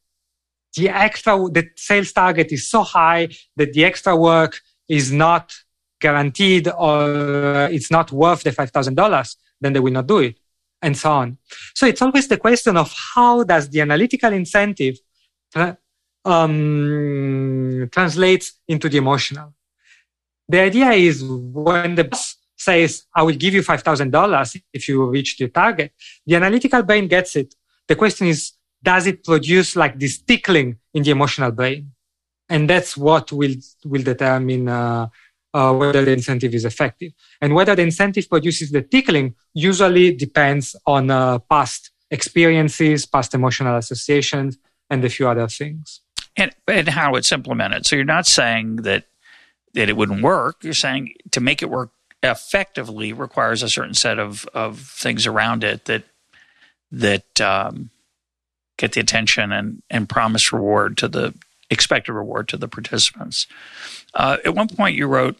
the 0.75 0.89
extra, 0.89 1.37
the 1.49 1.69
sales 1.75 2.11
target 2.11 2.51
is 2.51 2.69
so 2.69 2.83
high 2.83 3.29
that 3.55 3.73
the 3.73 3.85
extra 3.85 4.15
work 4.15 4.59
is 4.87 5.11
not 5.11 5.53
guaranteed 5.99 6.67
or 6.67 7.69
it's 7.71 7.89
not 7.89 8.11
worth 8.11 8.43
the 8.43 8.51
$5,000, 8.51 9.35
then 9.61 9.73
they 9.73 9.79
will 9.79 9.93
not 9.93 10.07
do 10.07 10.19
it 10.19 10.37
and 10.81 10.95
so 10.97 11.11
on. 11.11 11.37
So 11.73 11.87
it's 11.87 12.01
always 12.01 12.27
the 12.27 12.37
question 12.37 12.77
of 12.77 12.93
how 13.15 13.43
does 13.43 13.69
the 13.69 13.81
analytical 13.81 14.31
incentive 14.33 14.97
um, 16.25 17.89
translates 17.91 18.53
into 18.67 18.89
the 18.89 18.97
emotional. 18.97 19.53
The 20.47 20.59
idea 20.59 20.91
is 20.91 21.23
when 21.23 21.95
the 21.95 22.03
boss 22.03 22.35
says, 22.55 23.05
I 23.15 23.23
will 23.23 23.35
give 23.35 23.53
you 23.53 23.61
$5,000 23.61 24.61
if 24.73 24.87
you 24.87 25.05
reach 25.09 25.37
the 25.37 25.47
target. 25.49 25.93
The 26.25 26.35
analytical 26.35 26.83
brain 26.83 27.07
gets 27.07 27.35
it. 27.35 27.55
The 27.87 27.95
question 27.95 28.27
is, 28.27 28.53
does 28.85 29.07
it 29.07 29.23
produce 29.23 29.75
like 29.75 29.99
this 29.99 30.17
tickling 30.19 30.77
in 30.93 31.03
the 31.03 31.11
emotional 31.11 31.51
brain? 31.51 31.91
And 32.47 32.69
that's 32.69 32.95
what 32.95 33.31
will, 33.31 33.55
will 33.83 34.03
determine 34.03 34.69
uh, 34.69 35.07
uh, 35.53 35.73
whether 35.73 36.05
the 36.05 36.13
incentive 36.13 36.53
is 36.53 36.65
effective. 36.65 37.11
And 37.41 37.55
whether 37.55 37.75
the 37.75 37.81
incentive 37.81 38.29
produces 38.29 38.71
the 38.71 38.83
tickling 38.83 39.35
usually 39.53 40.15
depends 40.15 40.75
on 40.85 41.09
uh, 41.09 41.39
past 41.39 41.91
experiences, 42.11 43.05
past 43.05 43.33
emotional 43.33 43.75
associations, 43.77 44.57
and 44.89 45.03
a 45.03 45.09
few 45.09 45.27
other 45.27 45.47
things. 45.47 46.01
And, 46.37 46.51
and 46.67 46.89
how 46.89 47.15
it's 47.15 47.31
implemented. 47.31 47.85
So 47.85 47.95
you're 47.95 48.05
not 48.05 48.27
saying 48.27 48.77
that 48.87 49.05
that 49.73 49.89
it 49.89 49.97
wouldn't 49.97 50.21
work. 50.21 50.63
You're 50.63 50.73
saying 50.73 51.15
to 51.31 51.41
make 51.41 51.61
it 51.61 51.69
work 51.69 51.91
effectively 52.23 53.11
requires 53.13 53.61
a 53.61 53.69
certain 53.69 53.93
set 53.93 54.19
of, 54.19 54.45
of 54.53 54.79
things 54.79 55.27
around 55.27 55.63
it 55.63 55.85
that 55.85 56.03
that 56.91 57.41
um, 57.41 57.89
get 58.77 58.93
the 58.93 59.01
attention 59.01 59.51
and, 59.51 59.81
and 59.89 60.09
promise 60.09 60.51
reward 60.51 60.97
to 60.97 61.07
the 61.07 61.33
expected 61.69 62.13
reward 62.13 62.47
to 62.49 62.57
the 62.57 62.67
participants. 62.67 63.47
Uh, 64.13 64.37
at 64.45 64.53
one 64.55 64.67
point, 64.67 64.95
you 64.95 65.07
wrote, 65.07 65.37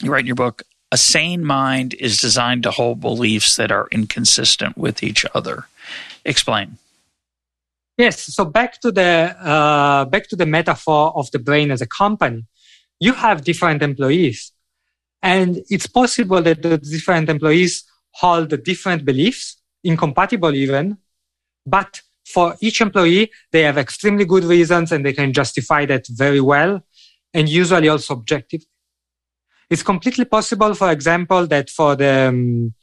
you 0.00 0.10
write 0.10 0.20
in 0.20 0.26
your 0.26 0.36
book, 0.36 0.62
a 0.92 0.96
sane 0.96 1.44
mind 1.44 1.94
is 1.94 2.18
designed 2.18 2.62
to 2.64 2.70
hold 2.70 3.00
beliefs 3.00 3.56
that 3.56 3.70
are 3.70 3.88
inconsistent 3.90 4.76
with 4.76 5.02
each 5.02 5.24
other. 5.34 5.66
Explain. 6.24 6.78
Yes. 7.96 8.22
So 8.22 8.44
back 8.44 8.80
to 8.80 8.90
the 8.90 9.36
uh, 9.38 10.04
back 10.06 10.28
to 10.28 10.36
the 10.36 10.46
metaphor 10.46 11.12
of 11.16 11.30
the 11.32 11.38
brain 11.38 11.70
as 11.70 11.82
a 11.82 11.86
company. 11.86 12.46
You 12.98 13.12
have 13.12 13.44
different 13.44 13.82
employees 13.82 14.52
and 15.22 15.62
it's 15.68 15.86
possible 15.86 16.40
that 16.42 16.62
the 16.62 16.78
different 16.78 17.28
employees 17.28 17.84
hold 18.12 18.48
different 18.64 19.04
beliefs, 19.04 19.56
incompatible 19.84 20.54
even, 20.54 20.98
but 21.66 22.00
for 22.32 22.56
each 22.60 22.80
employee, 22.80 23.30
they 23.52 23.62
have 23.62 23.78
extremely 23.78 24.24
good 24.24 24.44
reasons 24.44 24.92
and 24.92 25.04
they 25.04 25.12
can 25.12 25.32
justify 25.32 25.86
that 25.86 26.06
very 26.08 26.40
well 26.40 26.82
and 27.34 27.48
usually 27.48 27.88
also 27.88 28.14
objective. 28.14 28.62
It's 29.68 29.82
completely 29.82 30.24
possible, 30.24 30.74
for 30.74 30.90
example, 30.90 31.46
that 31.46 31.70
for 31.70 31.94
the, 31.94 32.28
um, 32.28 32.74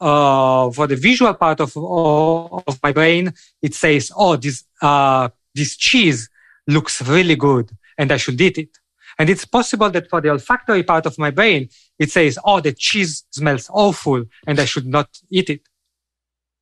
uh, 0.00 0.70
for 0.70 0.86
the 0.86 0.96
visual 0.96 1.32
part 1.34 1.60
of, 1.60 1.76
of 1.76 2.78
my 2.82 2.92
brain, 2.92 3.32
it 3.62 3.74
says, 3.74 4.12
oh, 4.16 4.36
this, 4.36 4.64
uh, 4.82 5.28
this 5.54 5.76
cheese 5.76 6.28
looks 6.66 7.00
really 7.02 7.36
good 7.36 7.70
and 7.96 8.12
I 8.12 8.16
should 8.16 8.40
eat 8.40 8.58
it. 8.58 8.78
And 9.18 9.30
it's 9.30 9.44
possible 9.44 9.90
that 9.90 10.08
for 10.08 10.20
the 10.20 10.30
olfactory 10.30 10.82
part 10.82 11.06
of 11.06 11.18
my 11.18 11.30
brain, 11.30 11.68
it 11.98 12.10
says, 12.10 12.38
oh, 12.44 12.60
the 12.60 12.72
cheese 12.72 13.24
smells 13.30 13.68
awful 13.72 14.24
and 14.46 14.58
I 14.58 14.64
should 14.64 14.86
not 14.86 15.08
eat 15.30 15.50
it. 15.50 15.62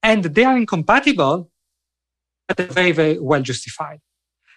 And 0.03 0.25
they 0.25 0.45
are 0.45 0.57
incompatible, 0.57 1.51
but 2.57 2.73
very, 2.73 2.93
very 2.93 3.19
well 3.19 3.43
justified. 3.43 4.01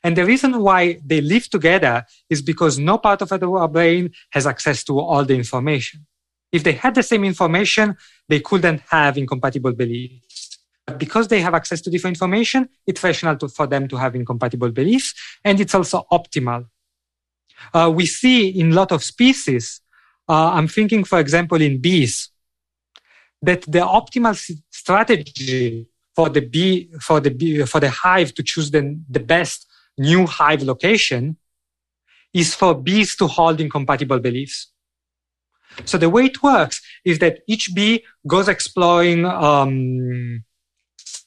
And 0.04 0.18
the 0.18 0.26
reason 0.26 0.60
why 0.60 1.00
they 1.06 1.22
live 1.22 1.50
together 1.50 2.06
is 2.30 2.42
because 2.42 2.78
no 2.78 2.98
part 2.98 3.22
of 3.22 3.32
our 3.32 3.68
brain 3.68 4.12
has 4.32 4.46
access 4.46 4.84
to 4.86 5.00
all 5.00 5.24
the 5.24 5.36
information. 5.36 6.06
If 6.52 6.64
they 6.64 6.74
had 6.74 6.96
the 6.96 7.04
same 7.04 7.24
information, 7.24 7.98
they 8.28 8.42
couldn't 8.42 8.82
have 8.90 9.18
incompatible 9.18 9.74
beliefs. 9.74 10.60
But 10.86 11.00
because 11.00 11.30
they 11.30 11.40
have 11.40 11.54
access 11.54 11.80
to 11.82 11.90
different 11.90 12.18
information, 12.18 12.68
it's 12.86 13.02
rational 13.02 13.38
to, 13.38 13.48
for 13.48 13.66
them 13.66 13.88
to 13.88 13.96
have 13.96 14.16
incompatible 14.16 14.72
beliefs. 14.72 15.14
And 15.44 15.60
it's 15.60 15.74
also 15.74 16.06
optimal 16.12 16.66
uh, 17.74 17.92
we 17.94 18.06
see 18.06 18.48
in 18.48 18.72
a 18.72 18.76
lot 18.76 18.92
of 18.92 19.04
species. 19.04 19.82
Uh, 20.28 20.52
I'm 20.52 20.68
thinking, 20.68 21.04
for 21.04 21.20
example, 21.20 21.62
in 21.62 21.80
bees, 21.80 22.30
that 23.42 23.62
the 23.64 23.80
optimal 23.80 24.36
strategy 24.70 25.88
for 26.16 26.30
the 26.30 26.42
bee, 26.42 26.90
for 27.02 27.20
the 27.20 27.32
bee, 27.32 27.66
for 27.66 27.80
the 27.80 27.90
hive 27.90 28.34
to 28.36 28.44
choose 28.44 28.72
the, 28.72 29.00
the 29.10 29.20
best 29.20 29.68
new 29.98 30.26
hive 30.26 30.64
location 30.64 31.38
is 32.34 32.56
for 32.56 32.74
bees 32.74 33.16
to 33.16 33.28
hold 33.28 33.62
incompatible 33.62 34.20
beliefs. 34.20 34.72
So 35.86 35.98
the 35.98 36.10
way 36.10 36.26
it 36.26 36.44
works 36.44 36.82
is 37.04 37.20
that 37.20 37.40
each 37.48 37.74
bee 37.74 38.04
goes 38.28 38.48
exploring 38.48 39.26
um, 39.26 40.44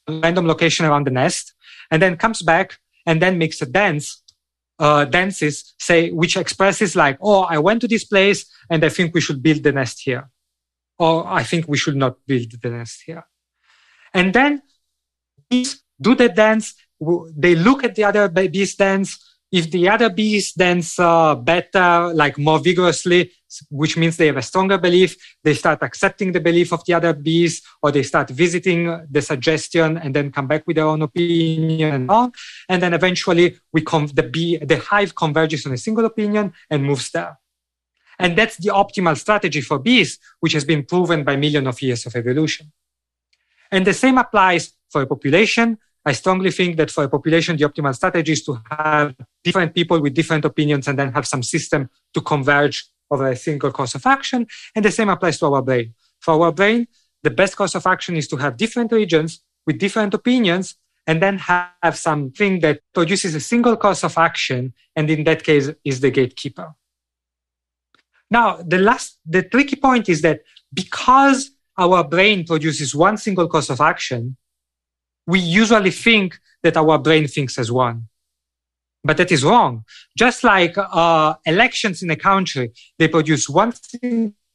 random 0.08 0.46
location 0.46 0.86
around 0.86 1.06
the 1.06 1.10
nest 1.10 1.52
and 1.90 2.00
then 2.00 2.16
comes 2.16 2.42
back 2.42 2.78
and 3.06 3.20
then 3.20 3.38
makes 3.38 3.60
a 3.62 3.66
dance 3.66 4.22
uh, 4.78 5.04
dances 5.06 5.74
say, 5.78 6.10
which 6.10 6.36
expresses 6.36 6.94
like, 6.94 7.18
oh, 7.22 7.42
I 7.42 7.58
went 7.58 7.80
to 7.80 7.88
this 7.88 8.04
place 8.04 8.46
and 8.68 8.84
I 8.84 8.88
think 8.88 9.14
we 9.14 9.20
should 9.20 9.42
build 9.42 9.62
the 9.62 9.72
nest 9.72 10.02
here. 10.02 10.28
Or 10.98 11.26
I 11.26 11.42
think 11.42 11.66
we 11.68 11.78
should 11.78 11.96
not 11.96 12.18
build 12.26 12.52
the 12.62 12.70
nest 12.70 13.02
here. 13.06 13.26
And 14.12 14.32
then 14.32 14.62
bees 15.48 15.82
do 16.00 16.14
the 16.14 16.28
dance. 16.28 16.74
They 17.36 17.54
look 17.54 17.84
at 17.84 17.94
the 17.94 18.04
other 18.04 18.28
bees 18.28 18.74
dance. 18.74 19.22
If 19.52 19.70
the 19.70 19.88
other 19.88 20.10
bees 20.10 20.52
dance 20.52 20.98
uh, 20.98 21.34
better, 21.36 22.12
like 22.12 22.36
more 22.36 22.58
vigorously, 22.58 23.30
which 23.70 23.96
means 23.96 24.16
they 24.16 24.26
have 24.26 24.36
a 24.36 24.42
stronger 24.42 24.78
belief. 24.78 25.16
They 25.42 25.54
start 25.54 25.82
accepting 25.82 26.32
the 26.32 26.40
belief 26.40 26.72
of 26.72 26.84
the 26.84 26.94
other 26.94 27.12
bees, 27.12 27.62
or 27.82 27.92
they 27.92 28.02
start 28.02 28.30
visiting 28.30 29.06
the 29.10 29.22
suggestion 29.22 29.98
and 29.98 30.14
then 30.14 30.32
come 30.32 30.46
back 30.46 30.66
with 30.66 30.76
their 30.76 30.86
own 30.86 31.02
opinion 31.02 31.94
and 31.94 32.10
on. 32.10 32.32
And 32.68 32.82
then 32.82 32.94
eventually 32.94 33.58
we 33.72 33.82
come, 33.82 34.06
the 34.08 34.24
bee, 34.24 34.58
the 34.58 34.78
hive 34.78 35.14
converges 35.14 35.64
on 35.66 35.72
a 35.72 35.78
single 35.78 36.04
opinion 36.04 36.52
and 36.70 36.84
moves 36.84 37.10
there. 37.10 37.38
And 38.18 38.36
that's 38.36 38.56
the 38.56 38.70
optimal 38.70 39.16
strategy 39.16 39.60
for 39.60 39.78
bees, 39.78 40.18
which 40.40 40.54
has 40.54 40.64
been 40.64 40.84
proven 40.84 41.22
by 41.22 41.36
millions 41.36 41.68
of 41.68 41.80
years 41.82 42.06
of 42.06 42.16
evolution. 42.16 42.72
And 43.70 43.86
the 43.86 43.94
same 43.94 44.16
applies 44.16 44.72
for 44.90 45.02
a 45.02 45.06
population. 45.06 45.78
I 46.04 46.12
strongly 46.12 46.52
think 46.52 46.76
that 46.76 46.90
for 46.90 47.04
a 47.04 47.08
population, 47.08 47.56
the 47.56 47.64
optimal 47.64 47.94
strategy 47.94 48.32
is 48.32 48.44
to 48.44 48.60
have 48.70 49.14
different 49.42 49.74
people 49.74 50.00
with 50.00 50.14
different 50.14 50.44
opinions 50.44 50.86
and 50.86 50.98
then 50.98 51.12
have 51.12 51.26
some 51.26 51.42
system 51.42 51.90
to 52.14 52.20
converge 52.20 52.86
over 53.10 53.28
a 53.28 53.36
single 53.36 53.72
course 53.72 53.94
of 53.94 54.06
action. 54.06 54.46
And 54.74 54.84
the 54.84 54.92
same 54.92 55.08
applies 55.08 55.38
to 55.40 55.46
our 55.46 55.62
brain. 55.62 55.94
For 56.20 56.34
our 56.34 56.52
brain, 56.52 56.86
the 57.22 57.30
best 57.30 57.56
course 57.56 57.74
of 57.74 57.86
action 57.86 58.16
is 58.16 58.28
to 58.28 58.36
have 58.36 58.56
different 58.56 58.92
regions 58.92 59.40
with 59.66 59.78
different 59.78 60.14
opinions 60.14 60.76
and 61.08 61.22
then 61.22 61.38
have 61.38 61.96
something 61.96 62.60
that 62.60 62.80
produces 62.94 63.34
a 63.34 63.40
single 63.40 63.76
course 63.76 64.04
of 64.04 64.16
action. 64.16 64.74
And 64.94 65.10
in 65.10 65.24
that 65.24 65.42
case 65.42 65.70
is 65.84 66.00
the 66.00 66.10
gatekeeper. 66.10 66.74
Now, 68.30 68.60
the 68.62 68.78
last, 68.78 69.18
the 69.24 69.42
tricky 69.42 69.76
point 69.76 70.08
is 70.08 70.22
that 70.22 70.42
because 70.72 71.50
our 71.78 72.02
brain 72.02 72.44
produces 72.44 72.94
one 72.94 73.16
single 73.16 73.48
course 73.48 73.70
of 73.70 73.80
action, 73.80 74.36
we 75.26 75.40
usually 75.40 75.90
think 75.90 76.38
that 76.62 76.76
our 76.76 76.98
brain 76.98 77.26
thinks 77.26 77.58
as 77.58 77.70
one. 77.70 78.08
But 79.04 79.16
that 79.18 79.30
is 79.30 79.44
wrong. 79.44 79.84
Just 80.16 80.42
like 80.42 80.74
uh, 80.76 81.34
elections 81.44 82.02
in 82.02 82.10
a 82.10 82.16
country, 82.16 82.72
they 82.98 83.08
produce 83.08 83.48
one 83.48 83.72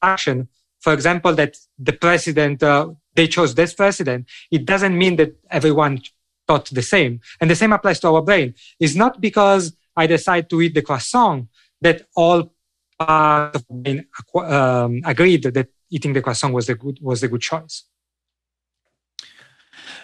action. 0.02 0.50
For 0.82 0.94
example, 0.94 1.34
that 1.36 1.58
the 1.78 1.94
president, 1.94 2.62
uh, 2.64 2.90
they 3.16 3.28
chose 3.28 3.56
this 3.56 3.74
president. 3.74 4.28
It 4.52 4.66
doesn't 4.66 4.98
mean 4.98 5.16
that 5.18 5.36
everyone 5.50 6.02
thought 6.48 6.70
the 6.70 6.82
same. 6.82 7.22
And 7.40 7.50
the 7.50 7.56
same 7.56 7.72
applies 7.72 8.00
to 8.02 8.10
our 8.10 8.22
brain. 8.22 8.56
It's 8.80 8.96
not 8.96 9.22
because 9.22 9.74
I 9.96 10.08
decide 10.08 10.50
to 10.50 10.62
eat 10.62 10.74
the 10.74 10.82
croissant 10.82 11.48
that 11.82 12.08
all 12.16 12.54
part 13.00 13.56
of 13.56 13.66
the 13.68 13.74
brain 13.74 14.06
um, 14.36 15.02
agreed 15.06 15.44
that 15.44 15.68
eating 15.90 16.14
the 16.14 16.22
croissant 16.22 16.54
was 16.54 16.68
the 16.68 16.76
good 16.76 16.98
was 17.02 17.22
the 17.22 17.28
good 17.28 17.42
choice. 17.42 17.84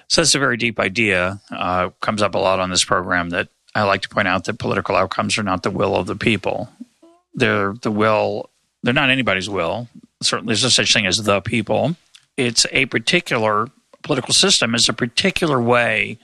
So 0.07 0.21
that's 0.21 0.35
a 0.35 0.39
very 0.39 0.57
deep 0.57 0.79
idea. 0.79 1.41
Uh, 1.51 1.89
comes 2.01 2.21
up 2.21 2.35
a 2.35 2.37
lot 2.39 2.59
on 2.59 2.69
this 2.69 2.83
program 2.83 3.29
that 3.29 3.49
I 3.75 3.83
like 3.83 4.01
to 4.03 4.09
point 4.09 4.27
out 4.27 4.45
that 4.45 4.57
political 4.59 4.95
outcomes 4.95 5.37
are 5.37 5.43
not 5.43 5.63
the 5.63 5.71
will 5.71 5.95
of 5.95 6.07
the 6.07 6.15
people. 6.15 6.69
They're 7.33 7.73
the 7.73 7.91
will. 7.91 8.49
They're 8.83 8.93
not 8.93 9.09
anybody's 9.09 9.49
will. 9.49 9.87
Certainly, 10.21 10.51
there's 10.51 10.63
no 10.63 10.69
such 10.69 10.93
thing 10.93 11.05
as 11.05 11.23
the 11.23 11.41
people. 11.41 11.95
It's 12.37 12.65
a 12.71 12.85
particular 12.87 13.67
political 14.03 14.33
system 14.33 14.73
is 14.73 14.89
a 14.89 14.93
particular 14.93 15.61
way 15.61 16.17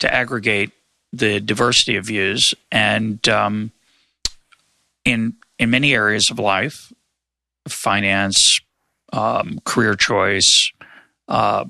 to 0.00 0.12
aggregate 0.12 0.70
the 1.12 1.38
diversity 1.38 1.96
of 1.96 2.06
views, 2.06 2.54
and 2.72 3.28
um, 3.28 3.70
in 5.04 5.34
in 5.58 5.70
many 5.70 5.94
areas 5.94 6.30
of 6.30 6.38
life, 6.40 6.92
finance, 7.68 8.60
um, 9.12 9.60
career 9.64 9.94
choice, 9.94 10.72
uh, 11.28 11.64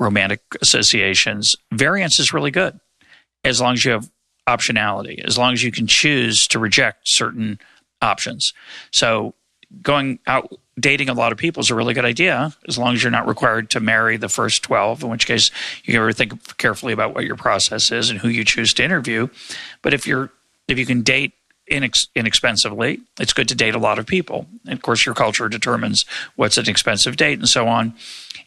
romantic 0.00 0.40
associations, 0.60 1.54
variance 1.70 2.18
is 2.18 2.32
really 2.32 2.50
good 2.50 2.80
as 3.44 3.60
long 3.60 3.74
as 3.74 3.84
you 3.84 3.92
have 3.92 4.10
optionality, 4.48 5.22
as 5.24 5.38
long 5.38 5.52
as 5.52 5.62
you 5.62 5.70
can 5.70 5.86
choose 5.86 6.48
to 6.48 6.58
reject 6.58 7.02
certain 7.06 7.60
options. 8.02 8.52
So 8.90 9.34
going 9.82 10.18
out 10.26 10.52
dating 10.80 11.10
a 11.10 11.14
lot 11.14 11.30
of 11.30 11.38
people 11.38 11.60
is 11.60 11.70
a 11.70 11.74
really 11.74 11.94
good 11.94 12.06
idea 12.06 12.52
as 12.66 12.78
long 12.78 12.94
as 12.94 13.02
you're 13.02 13.12
not 13.12 13.28
required 13.28 13.70
to 13.70 13.78
marry 13.78 14.16
the 14.16 14.28
first 14.28 14.62
12 14.62 15.04
in 15.04 15.10
which 15.10 15.26
case 15.26 15.50
you 15.84 15.94
ever 15.96 16.10
think 16.10 16.56
carefully 16.56 16.92
about 16.92 17.14
what 17.14 17.24
your 17.24 17.36
process 17.36 17.92
is 17.92 18.08
and 18.08 18.18
who 18.18 18.28
you 18.28 18.44
choose 18.44 18.72
to 18.72 18.82
interview 18.82 19.28
but 19.82 19.92
if 19.92 20.06
you're 20.06 20.32
if 20.68 20.78
you 20.78 20.86
can 20.86 21.02
date 21.02 21.34
inex- 21.70 22.08
inexpensively. 22.14 23.00
It's 23.18 23.32
good 23.32 23.48
to 23.48 23.54
date 23.54 23.74
a 23.74 23.78
lot 23.78 23.98
of 23.98 24.06
people. 24.06 24.46
And 24.64 24.74
of 24.74 24.82
course, 24.82 25.06
your 25.06 25.14
culture 25.14 25.48
determines 25.48 26.04
what's 26.36 26.58
an 26.58 26.68
expensive 26.68 27.16
date 27.16 27.38
and 27.38 27.48
so 27.48 27.68
on. 27.68 27.94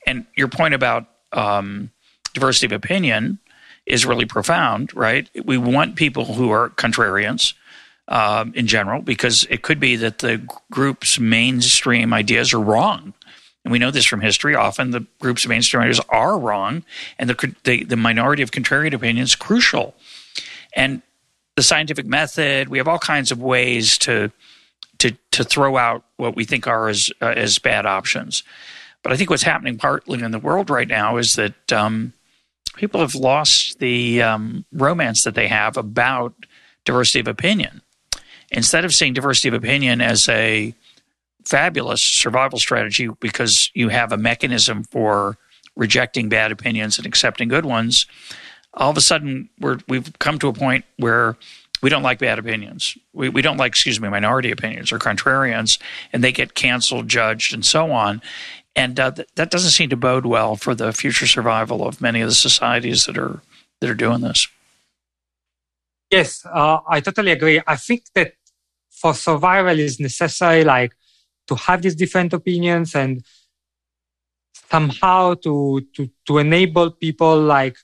And 0.06 0.26
your 0.36 0.48
point 0.48 0.74
about 0.74 1.08
um, 1.34 1.92
diversity 2.34 2.68
of 2.68 2.72
opinion 2.72 3.40
is 3.86 4.06
really 4.06 4.26
profound, 4.26 4.94
right? 4.96 5.30
We 5.44 5.58
want 5.58 5.96
people 5.96 6.26
who 6.26 6.52
are 6.52 6.70
contrarians. 6.70 7.54
Um, 8.10 8.52
in 8.54 8.68
general, 8.68 9.02
because 9.02 9.46
it 9.50 9.62
could 9.62 9.80
be 9.80 9.96
that 9.96 10.20
the 10.20 10.46
group's 10.70 11.22
mainstream 11.22 12.12
ideas 12.12 12.54
are 12.54 12.60
wrong. 12.60 13.14
And 13.64 13.72
we 13.72 13.80
know 13.80 13.92
this 13.92 14.06
from 14.06 14.20
history. 14.20 14.56
Often 14.56 14.92
the 14.92 15.08
group's 15.22 15.48
mainstream 15.48 15.84
ideas 15.84 16.02
are 16.10 16.38
wrong, 16.38 16.84
and 17.18 17.30
the, 17.30 17.56
the, 17.64 17.86
the 17.86 17.96
minority 17.96 18.44
of 18.44 18.52
contrarian 18.52 18.94
opinions 18.94 19.30
is 19.30 19.36
crucial. 19.36 19.96
And 20.76 21.02
the 21.56 21.64
scientific 21.64 22.06
method. 22.06 22.70
We 22.70 22.78
have 22.78 22.88
all 22.88 23.00
kinds 23.00 23.32
of 23.32 23.42
ways 23.42 23.98
to 24.00 24.32
to 25.00 25.12
to 25.32 25.44
throw 25.44 25.78
out 25.78 26.04
what 26.18 26.36
we 26.36 26.46
think 26.46 26.68
are 26.68 26.88
as 26.88 27.10
uh, 27.22 27.34
as 27.36 27.60
bad 27.60 27.86
options. 27.86 28.44
But 29.04 29.12
I 29.12 29.18
think 29.18 29.30
what's 29.30 29.44
happening 29.44 29.78
partly 29.78 30.24
in 30.24 30.32
the 30.32 30.40
world 30.40 30.70
right 30.70 30.88
now 30.88 31.18
is 31.18 31.36
that 31.36 31.72
um, 31.72 32.14
people 32.76 33.02
have 33.02 33.16
lost 33.16 33.80
the 33.80 34.22
um, 34.22 34.66
romance 34.72 35.24
that 35.24 35.36
they 35.36 35.50
have 35.50 35.78
about 35.78 36.34
diversity 36.86 37.20
of 37.20 37.28
opinion. 37.28 37.82
Instead 38.52 38.86
of 38.86 38.94
seeing 38.94 39.14
diversity 39.14 39.50
of 39.50 39.54
opinion 39.54 40.00
as 40.02 40.30
a 40.30 40.74
fabulous 41.46 42.02
survival 42.02 42.60
strategy 42.60 43.10
because 43.20 43.70
you 43.74 43.90
have 43.90 44.12
a 44.12 44.18
mechanism 44.18 44.84
for 44.86 45.38
rejecting 45.76 46.30
bad 46.30 46.52
opinions 46.52 46.98
and 46.98 47.06
accepting 47.06 47.48
good 47.50 47.66
ones, 47.66 48.06
all 48.74 48.90
of 48.90 48.98
a 48.98 49.02
sudden 49.02 49.50
we're, 49.60 49.80
we've 49.88 50.18
come 50.20 50.40
to 50.40 50.48
a 50.48 50.54
point 50.54 50.86
where 50.98 51.36
we 51.82 51.90
don't 51.90 52.04
like 52.04 52.20
bad 52.20 52.40
opinions. 52.40 52.98
We, 53.12 53.28
we 53.28 53.42
don't 53.42 53.58
like, 53.58 53.72
excuse 53.72 54.00
me, 54.00 54.08
minority 54.08 54.52
opinions 54.52 54.92
or 54.92 55.00
contrarians, 55.00 55.80
and 56.14 56.24
they 56.24 56.32
get 56.32 56.54
canceled, 56.54 57.10
judged, 57.10 57.54
and 57.54 57.66
so 57.66 57.92
on. 57.92 58.22
And 58.76 59.00
uh, 59.00 59.12
th- 59.12 59.28
that 59.36 59.52
doesn't 59.52 59.72
seem 59.72 59.90
to 59.90 59.98
bode 59.98 60.26
well 60.26 60.56
for 60.56 60.74
the 60.74 60.92
future 60.94 61.28
survival 61.28 61.88
of 61.88 62.02
many 62.02 62.22
of 62.22 62.30
the 62.30 62.36
societies 62.36 63.06
that 63.06 63.18
are 63.18 63.42
that 63.80 63.90
are 63.90 63.96
doing 63.96 64.22
this. 64.22 64.48
Yes, 66.10 66.46
uh, 66.46 66.80
I 66.88 67.00
totally 67.00 67.32
agree. 67.32 67.62
I 67.66 67.76
think 67.76 68.04
that 68.16 68.34
for 68.90 69.14
survival 69.14 69.78
is 69.80 70.00
necessary, 70.00 70.64
like 70.64 70.96
to 71.48 71.56
have 71.56 71.82
these 71.82 71.96
different 71.96 72.34
opinions 72.34 72.96
and 72.96 73.24
somehow 74.72 75.34
to 75.36 75.86
to 75.96 76.10
to 76.26 76.38
enable 76.38 76.92
people 76.92 77.40
like 77.40 77.78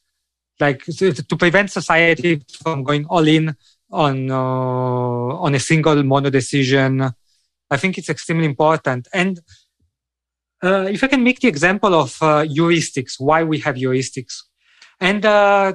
like 0.60 0.84
to 0.86 1.36
prevent 1.38 1.72
society 1.72 2.42
from 2.64 2.84
going 2.84 3.06
all 3.06 3.28
in 3.28 3.56
on 3.92 4.30
uh, 4.32 5.44
on 5.46 5.56
a 5.56 5.60
single 5.60 6.02
mono 6.04 6.30
decision. 6.30 6.92
I 7.72 7.78
think 7.78 7.98
it's 7.98 8.10
extremely 8.10 8.46
important. 8.46 9.08
And 9.14 9.40
uh, 10.64 10.88
if 10.90 11.04
I 11.04 11.08
can 11.08 11.24
make 11.24 11.40
the 11.40 11.48
example 11.48 11.94
of 11.94 12.18
uh, 12.22 12.44
heuristics, 12.44 13.16
why 13.20 13.44
we 13.44 13.60
have 13.60 13.76
heuristics, 13.76 14.44
and 15.00 15.26
uh, 15.26 15.74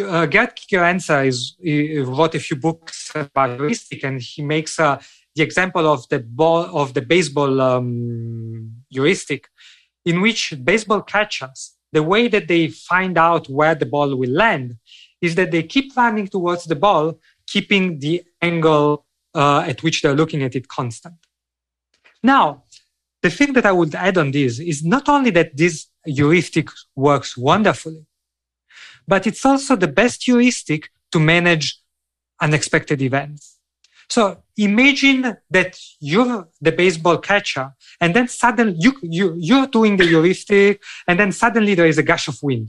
uh, 0.00 0.26
Gerd 0.26 0.56
Gigerenzer 0.56 1.26
is 1.26 1.56
wrote 2.06 2.34
a 2.34 2.40
few 2.40 2.56
books 2.56 3.10
about 3.14 3.58
heuristic, 3.58 4.04
and 4.04 4.20
he 4.20 4.42
makes 4.42 4.78
uh, 4.78 5.00
the 5.34 5.42
example 5.42 5.86
of 5.86 6.08
the 6.08 6.20
ball 6.20 6.76
of 6.76 6.94
the 6.94 7.02
baseball 7.02 7.60
um, 7.60 8.72
heuristic, 8.90 9.48
in 10.04 10.20
which 10.20 10.54
baseball 10.64 11.02
catchers 11.02 11.74
the 11.94 12.02
way 12.02 12.26
that 12.26 12.48
they 12.48 12.68
find 12.68 13.16
out 13.16 13.48
where 13.48 13.74
the 13.76 13.86
ball 13.86 14.14
will 14.16 14.30
land 14.30 14.76
is 15.22 15.36
that 15.36 15.52
they 15.52 15.62
keep 15.62 15.96
running 15.96 16.26
towards 16.26 16.64
the 16.64 16.74
ball, 16.74 17.18
keeping 17.46 18.00
the 18.00 18.22
angle 18.42 19.06
uh, 19.34 19.60
at 19.60 19.82
which 19.84 20.02
they're 20.02 20.16
looking 20.16 20.42
at 20.42 20.56
it 20.56 20.66
constant. 20.66 21.14
Now, 22.22 22.63
the 23.24 23.30
thing 23.30 23.54
that 23.54 23.64
I 23.64 23.72
would 23.72 23.94
add 23.94 24.18
on 24.18 24.32
this 24.32 24.60
is 24.60 24.84
not 24.84 25.08
only 25.08 25.30
that 25.30 25.56
this 25.56 25.86
heuristic 26.04 26.68
works 26.94 27.38
wonderfully, 27.38 28.04
but 29.08 29.26
it's 29.26 29.44
also 29.46 29.76
the 29.76 29.88
best 29.88 30.24
heuristic 30.24 30.90
to 31.10 31.18
manage 31.18 31.80
unexpected 32.38 33.00
events. 33.00 33.58
So 34.10 34.42
imagine 34.58 35.38
that 35.50 35.80
you're 36.00 36.48
the 36.60 36.72
baseball 36.72 37.16
catcher 37.16 37.72
and 37.98 38.14
then 38.14 38.28
suddenly 38.28 38.76
you, 38.78 38.92
you, 39.00 39.34
you're 39.38 39.68
doing 39.68 39.96
the 39.96 40.04
heuristic 40.04 40.82
and 41.08 41.18
then 41.18 41.32
suddenly 41.32 41.74
there 41.74 41.86
is 41.86 41.96
a 41.96 42.02
gush 42.02 42.28
of 42.28 42.36
wind 42.42 42.68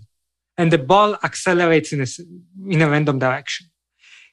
and 0.57 0.71
the 0.71 0.77
ball 0.77 1.17
accelerates 1.21 1.91
in 1.91 1.99
a, 1.99 2.07
in 2.73 2.81
a 2.81 2.89
random 2.89 3.19
direction. 3.19 3.67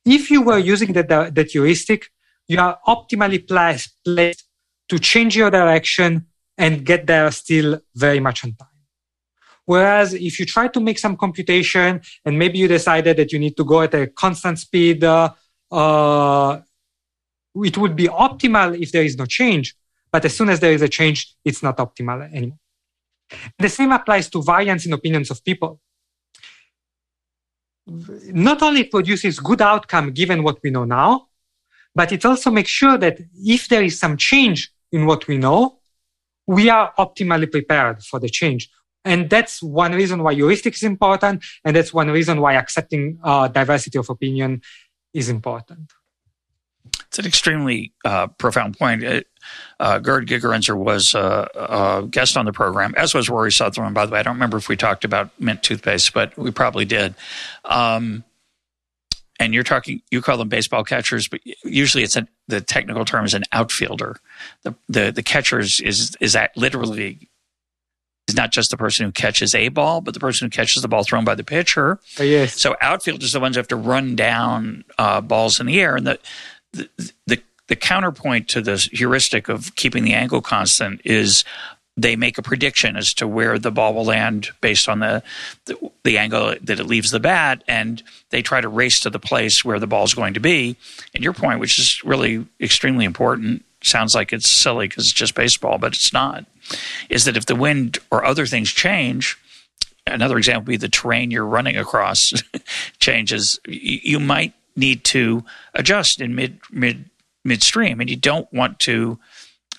If 0.04 0.30
you 0.30 0.42
were 0.42 0.58
using 0.58 0.92
that, 0.92 1.08
that 1.34 1.50
heuristic, 1.50 2.10
you 2.46 2.60
are 2.60 2.78
optimally 2.86 3.44
placed, 3.44 3.96
placed 4.04 4.44
to 4.88 4.98
change 4.98 5.36
your 5.36 5.50
direction 5.50 6.26
and 6.58 6.84
get 6.84 7.06
there 7.06 7.30
still 7.30 7.80
very 7.94 8.20
much 8.20 8.44
on 8.44 8.54
time. 8.54 8.68
Whereas 9.64 10.12
if 10.14 10.38
you 10.38 10.46
try 10.46 10.68
to 10.68 10.80
make 10.80 10.98
some 10.98 11.16
computation 11.16 12.00
and 12.24 12.38
maybe 12.38 12.58
you 12.58 12.68
decided 12.68 13.16
that 13.16 13.32
you 13.32 13.38
need 13.38 13.56
to 13.56 13.64
go 13.64 13.82
at 13.82 13.94
a 13.94 14.06
constant 14.08 14.58
speed, 14.58 15.04
uh, 15.04 15.30
uh, 15.70 16.60
it 17.54 17.78
would 17.78 17.96
be 17.96 18.08
optimal 18.08 18.80
if 18.80 18.92
there 18.92 19.04
is 19.04 19.16
no 19.16 19.26
change, 19.26 19.74
but 20.10 20.24
as 20.24 20.36
soon 20.36 20.48
as 20.48 20.60
there 20.60 20.72
is 20.72 20.82
a 20.82 20.88
change, 20.88 21.34
it's 21.44 21.62
not 21.62 21.76
optimal 21.78 22.22
anymore. 22.34 22.58
The 23.58 23.68
same 23.68 23.92
applies 23.92 24.28
to 24.30 24.42
variance 24.42 24.84
in 24.84 24.92
opinions 24.92 25.30
of 25.30 25.42
people. 25.44 25.80
Not 27.86 28.62
only 28.62 28.84
produces 28.84 29.38
good 29.40 29.62
outcome 29.62 30.12
given 30.12 30.42
what 30.42 30.58
we 30.62 30.70
know 30.70 30.84
now, 30.84 31.28
but 31.94 32.12
it 32.12 32.24
also 32.24 32.50
makes 32.50 32.70
sure 32.70 32.98
that 32.98 33.18
if 33.34 33.68
there 33.68 33.82
is 33.82 33.98
some 33.98 34.16
change 34.16 34.72
in 34.90 35.06
what 35.06 35.26
we 35.26 35.38
know, 35.38 35.78
we 36.46 36.68
are 36.70 36.92
optimally 36.98 37.50
prepared 37.50 38.02
for 38.02 38.18
the 38.18 38.28
change. 38.28 38.68
And 39.04 39.28
that's 39.28 39.62
one 39.62 39.92
reason 39.92 40.22
why 40.22 40.34
heuristics 40.34 40.76
is 40.76 40.82
important. 40.84 41.44
And 41.64 41.74
that's 41.74 41.92
one 41.92 42.08
reason 42.08 42.40
why 42.40 42.54
accepting 42.54 43.18
uh, 43.22 43.48
diversity 43.48 43.98
of 43.98 44.08
opinion 44.08 44.62
is 45.12 45.28
important. 45.28 45.92
It's 47.08 47.18
an 47.18 47.26
extremely 47.26 47.92
uh, 48.04 48.28
profound 48.28 48.78
point. 48.78 49.02
It, 49.02 49.26
uh, 49.80 49.98
Gerd 49.98 50.28
Gigerenzer 50.28 50.76
was 50.76 51.14
uh, 51.14 51.46
a 51.54 52.06
guest 52.06 52.36
on 52.36 52.46
the 52.46 52.52
program, 52.52 52.94
as 52.96 53.14
was 53.14 53.28
Rory 53.28 53.52
Sutherland, 53.52 53.94
by 53.94 54.06
the 54.06 54.12
way. 54.12 54.20
I 54.20 54.22
don't 54.22 54.34
remember 54.34 54.56
if 54.56 54.68
we 54.68 54.76
talked 54.76 55.04
about 55.04 55.30
mint 55.38 55.62
toothpaste, 55.62 56.14
but 56.14 56.36
we 56.38 56.50
probably 56.50 56.84
did. 56.84 57.14
Um, 57.64 58.24
and 59.38 59.54
you're 59.54 59.62
talking, 59.62 60.02
you 60.10 60.20
call 60.22 60.36
them 60.36 60.48
baseball 60.48 60.84
catchers, 60.84 61.28
but 61.28 61.40
usually 61.64 62.04
it's 62.04 62.16
a, 62.16 62.26
the 62.48 62.60
technical 62.60 63.04
term 63.04 63.24
is 63.24 63.34
an 63.34 63.44
outfielder. 63.52 64.16
The, 64.62 64.74
the, 64.88 65.12
the 65.12 65.22
catcher 65.22 65.58
is, 65.58 65.80
is, 65.80 66.16
is 66.20 66.36
at 66.36 66.56
literally 66.56 67.28
is 68.28 68.36
not 68.36 68.52
just 68.52 68.70
the 68.70 68.76
person 68.76 69.06
who 69.06 69.12
catches 69.12 69.54
a 69.54 69.68
ball, 69.68 70.00
but 70.00 70.14
the 70.14 70.20
person 70.20 70.46
who 70.46 70.50
catches 70.50 70.82
the 70.82 70.88
ball 70.88 71.04
thrown 71.04 71.24
by 71.24 71.34
the 71.34 71.44
pitcher. 71.44 71.98
Oh, 72.18 72.22
yes. 72.22 72.60
So 72.60 72.76
outfielders 72.80 73.34
are 73.34 73.38
the 73.38 73.42
ones 73.42 73.56
who 73.56 73.60
have 73.60 73.68
to 73.68 73.76
run 73.76 74.16
down 74.16 74.84
uh, 74.98 75.20
balls 75.20 75.60
in 75.60 75.66
the 75.66 75.80
air, 75.80 75.96
and 75.96 76.06
the, 76.06 76.18
the 76.72 76.88
the 77.26 77.42
the 77.68 77.76
counterpoint 77.76 78.48
to 78.48 78.60
this 78.60 78.84
heuristic 78.86 79.48
of 79.48 79.74
keeping 79.76 80.04
the 80.04 80.14
angle 80.14 80.40
constant 80.40 81.00
is 81.04 81.44
they 81.96 82.16
make 82.16 82.38
a 82.38 82.42
prediction 82.42 82.96
as 82.96 83.12
to 83.14 83.28
where 83.28 83.58
the 83.58 83.70
ball 83.70 83.92
will 83.92 84.04
land 84.04 84.48
based 84.60 84.88
on 84.88 85.00
the, 85.00 85.22
the, 85.66 85.90
the 86.04 86.18
angle 86.18 86.54
that 86.62 86.80
it 86.80 86.86
leaves 86.86 87.10
the 87.10 87.20
bat, 87.20 87.62
and 87.68 88.02
they 88.30 88.40
try 88.40 88.60
to 88.60 88.68
race 88.68 89.00
to 89.00 89.10
the 89.10 89.18
place 89.18 89.64
where 89.64 89.78
the 89.78 89.86
ball 89.86 90.04
is 90.04 90.14
going 90.14 90.34
to 90.34 90.40
be. 90.40 90.76
And 91.14 91.22
your 91.22 91.34
point, 91.34 91.60
which 91.60 91.78
is 91.78 92.02
really 92.02 92.46
extremely 92.60 93.04
important, 93.04 93.64
sounds 93.82 94.14
like 94.14 94.32
it's 94.32 94.48
silly 94.48 94.88
because 94.88 95.04
it's 95.04 95.12
just 95.12 95.34
baseball, 95.34 95.78
but 95.78 95.94
it's 95.94 96.12
not. 96.12 96.46
Is 97.10 97.24
that 97.26 97.36
if 97.36 97.46
the 97.46 97.56
wind 97.56 97.98
or 98.10 98.24
other 98.24 98.46
things 98.46 98.70
change, 98.70 99.36
another 100.06 100.38
example 100.38 100.62
would 100.62 100.72
be 100.72 100.76
the 100.76 100.88
terrain 100.88 101.30
you're 101.30 101.44
running 101.44 101.76
across 101.76 102.32
changes. 103.00 103.60
You 103.66 104.18
might 104.18 104.54
need 104.76 105.04
to 105.04 105.44
adjust 105.74 106.20
in 106.20 106.34
mid 106.34 106.58
mid 106.70 107.10
midstream, 107.44 108.00
and 108.00 108.08
you 108.08 108.16
don't 108.16 108.50
want 108.52 108.78
to 108.80 109.18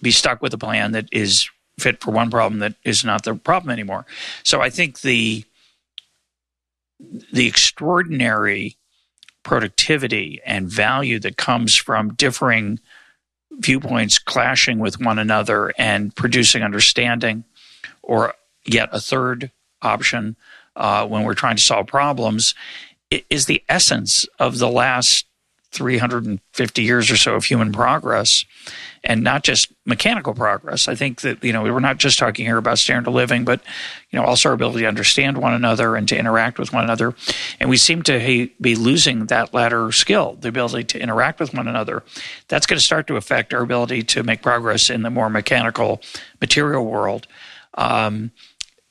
be 0.01 0.11
stuck 0.11 0.41
with 0.41 0.53
a 0.53 0.57
plan 0.57 0.91
that 0.91 1.07
is 1.11 1.49
fit 1.77 2.01
for 2.01 2.11
one 2.11 2.29
problem 2.29 2.59
that 2.59 2.75
is 2.83 3.03
not 3.03 3.23
the 3.23 3.35
problem 3.35 3.71
anymore. 3.71 4.05
So 4.43 4.61
I 4.61 4.69
think 4.69 5.01
the 5.01 5.43
the 7.31 7.47
extraordinary 7.47 8.77
productivity 9.43 10.39
and 10.45 10.69
value 10.69 11.19
that 11.19 11.35
comes 11.35 11.75
from 11.75 12.13
differing 12.13 12.79
viewpoints 13.59 14.17
clashing 14.17 14.79
with 14.79 15.01
one 15.01 15.19
another 15.19 15.73
and 15.77 16.15
producing 16.15 16.63
understanding 16.63 17.43
or 18.01 18.33
yet 18.65 18.89
a 18.91 18.99
third 18.99 19.51
option 19.81 20.35
uh, 20.75 21.05
when 21.05 21.23
we're 21.23 21.33
trying 21.33 21.57
to 21.57 21.61
solve 21.61 21.87
problems 21.87 22.55
is 23.29 23.45
the 23.45 23.63
essence 23.69 24.25
of 24.39 24.57
the 24.57 24.69
last 24.69 25.25
350 25.71 26.81
years 26.81 27.11
or 27.11 27.17
so 27.17 27.35
of 27.35 27.45
human 27.45 27.71
progress 27.71 28.45
and 29.03 29.21
not 29.21 29.43
just 29.43 29.71
mechanical 29.85 30.33
progress. 30.33 30.87
I 30.87 30.95
think 30.95 31.21
that, 31.21 31.43
you 31.43 31.51
know, 31.51 31.63
we're 31.63 31.79
not 31.79 31.97
just 31.97 32.17
talking 32.17 32.45
here 32.45 32.57
about 32.57 32.79
standard 32.79 33.07
of 33.09 33.13
living, 33.13 33.43
but, 33.43 33.61
you 34.09 34.19
know, 34.19 34.25
also 34.25 34.49
our 34.49 34.55
ability 34.55 34.81
to 34.81 34.87
understand 34.87 35.37
one 35.37 35.53
another 35.53 35.95
and 35.95 36.07
to 36.07 36.17
interact 36.17 36.57
with 36.57 36.71
one 36.71 36.85
another. 36.85 37.13
And 37.59 37.69
we 37.69 37.75
seem 37.75 38.01
to 38.03 38.49
be 38.61 38.75
losing 38.75 39.25
that 39.25 39.53
latter 39.53 39.91
skill, 39.91 40.37
the 40.39 40.47
ability 40.47 40.85
to 40.85 40.99
interact 40.99 41.39
with 41.39 41.53
one 41.53 41.67
another. 41.67 42.03
That's 42.47 42.65
going 42.65 42.79
to 42.79 42.85
start 42.85 43.07
to 43.07 43.17
affect 43.17 43.53
our 43.53 43.61
ability 43.61 44.03
to 44.03 44.23
make 44.23 44.41
progress 44.41 44.89
in 44.89 45.01
the 45.01 45.09
more 45.09 45.29
mechanical 45.29 46.01
material 46.39 46.85
world. 46.85 47.27
Um, 47.73 48.31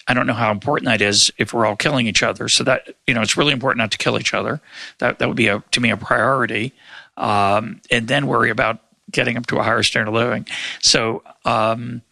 I 0.08 0.14
don't 0.14 0.26
know 0.26 0.34
how 0.34 0.50
important 0.50 0.86
that 0.86 1.00
is 1.00 1.30
if 1.38 1.54
we're 1.54 1.64
all 1.64 1.76
killing 1.76 2.06
each 2.06 2.22
other. 2.22 2.48
So 2.48 2.64
that 2.64 2.96
you 3.06 3.14
know, 3.14 3.22
it's 3.22 3.36
really 3.36 3.52
important 3.52 3.78
not 3.78 3.92
to 3.92 3.98
kill 3.98 4.18
each 4.18 4.34
other. 4.34 4.60
That 4.98 5.20
that 5.20 5.28
would 5.28 5.36
be 5.36 5.46
a 5.46 5.62
to 5.70 5.80
me 5.80 5.90
a 5.90 5.96
priority, 5.96 6.72
um, 7.16 7.80
and 7.90 8.08
then 8.08 8.26
worry 8.26 8.50
about 8.50 8.80
getting 9.12 9.34
them 9.34 9.44
to 9.44 9.58
a 9.58 9.62
higher 9.62 9.82
standard 9.82 10.08
of 10.08 10.14
living. 10.14 10.46
So 10.80 11.22
um, 11.44 12.02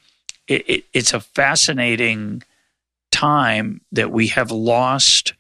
it, 0.46 0.68
it, 0.68 0.84
it's 0.92 1.12
a 1.12 1.20
fascinating 1.20 2.42
time 3.10 3.80
that 3.92 4.10
we 4.10 4.28
have 4.28 4.50
lost 4.50 5.34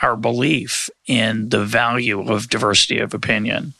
our 0.00 0.16
belief 0.16 0.88
in 1.06 1.48
the 1.50 1.64
value 1.64 2.30
of 2.30 2.48
diversity 2.48 2.98
of 2.98 3.14
opinion, 3.14 3.74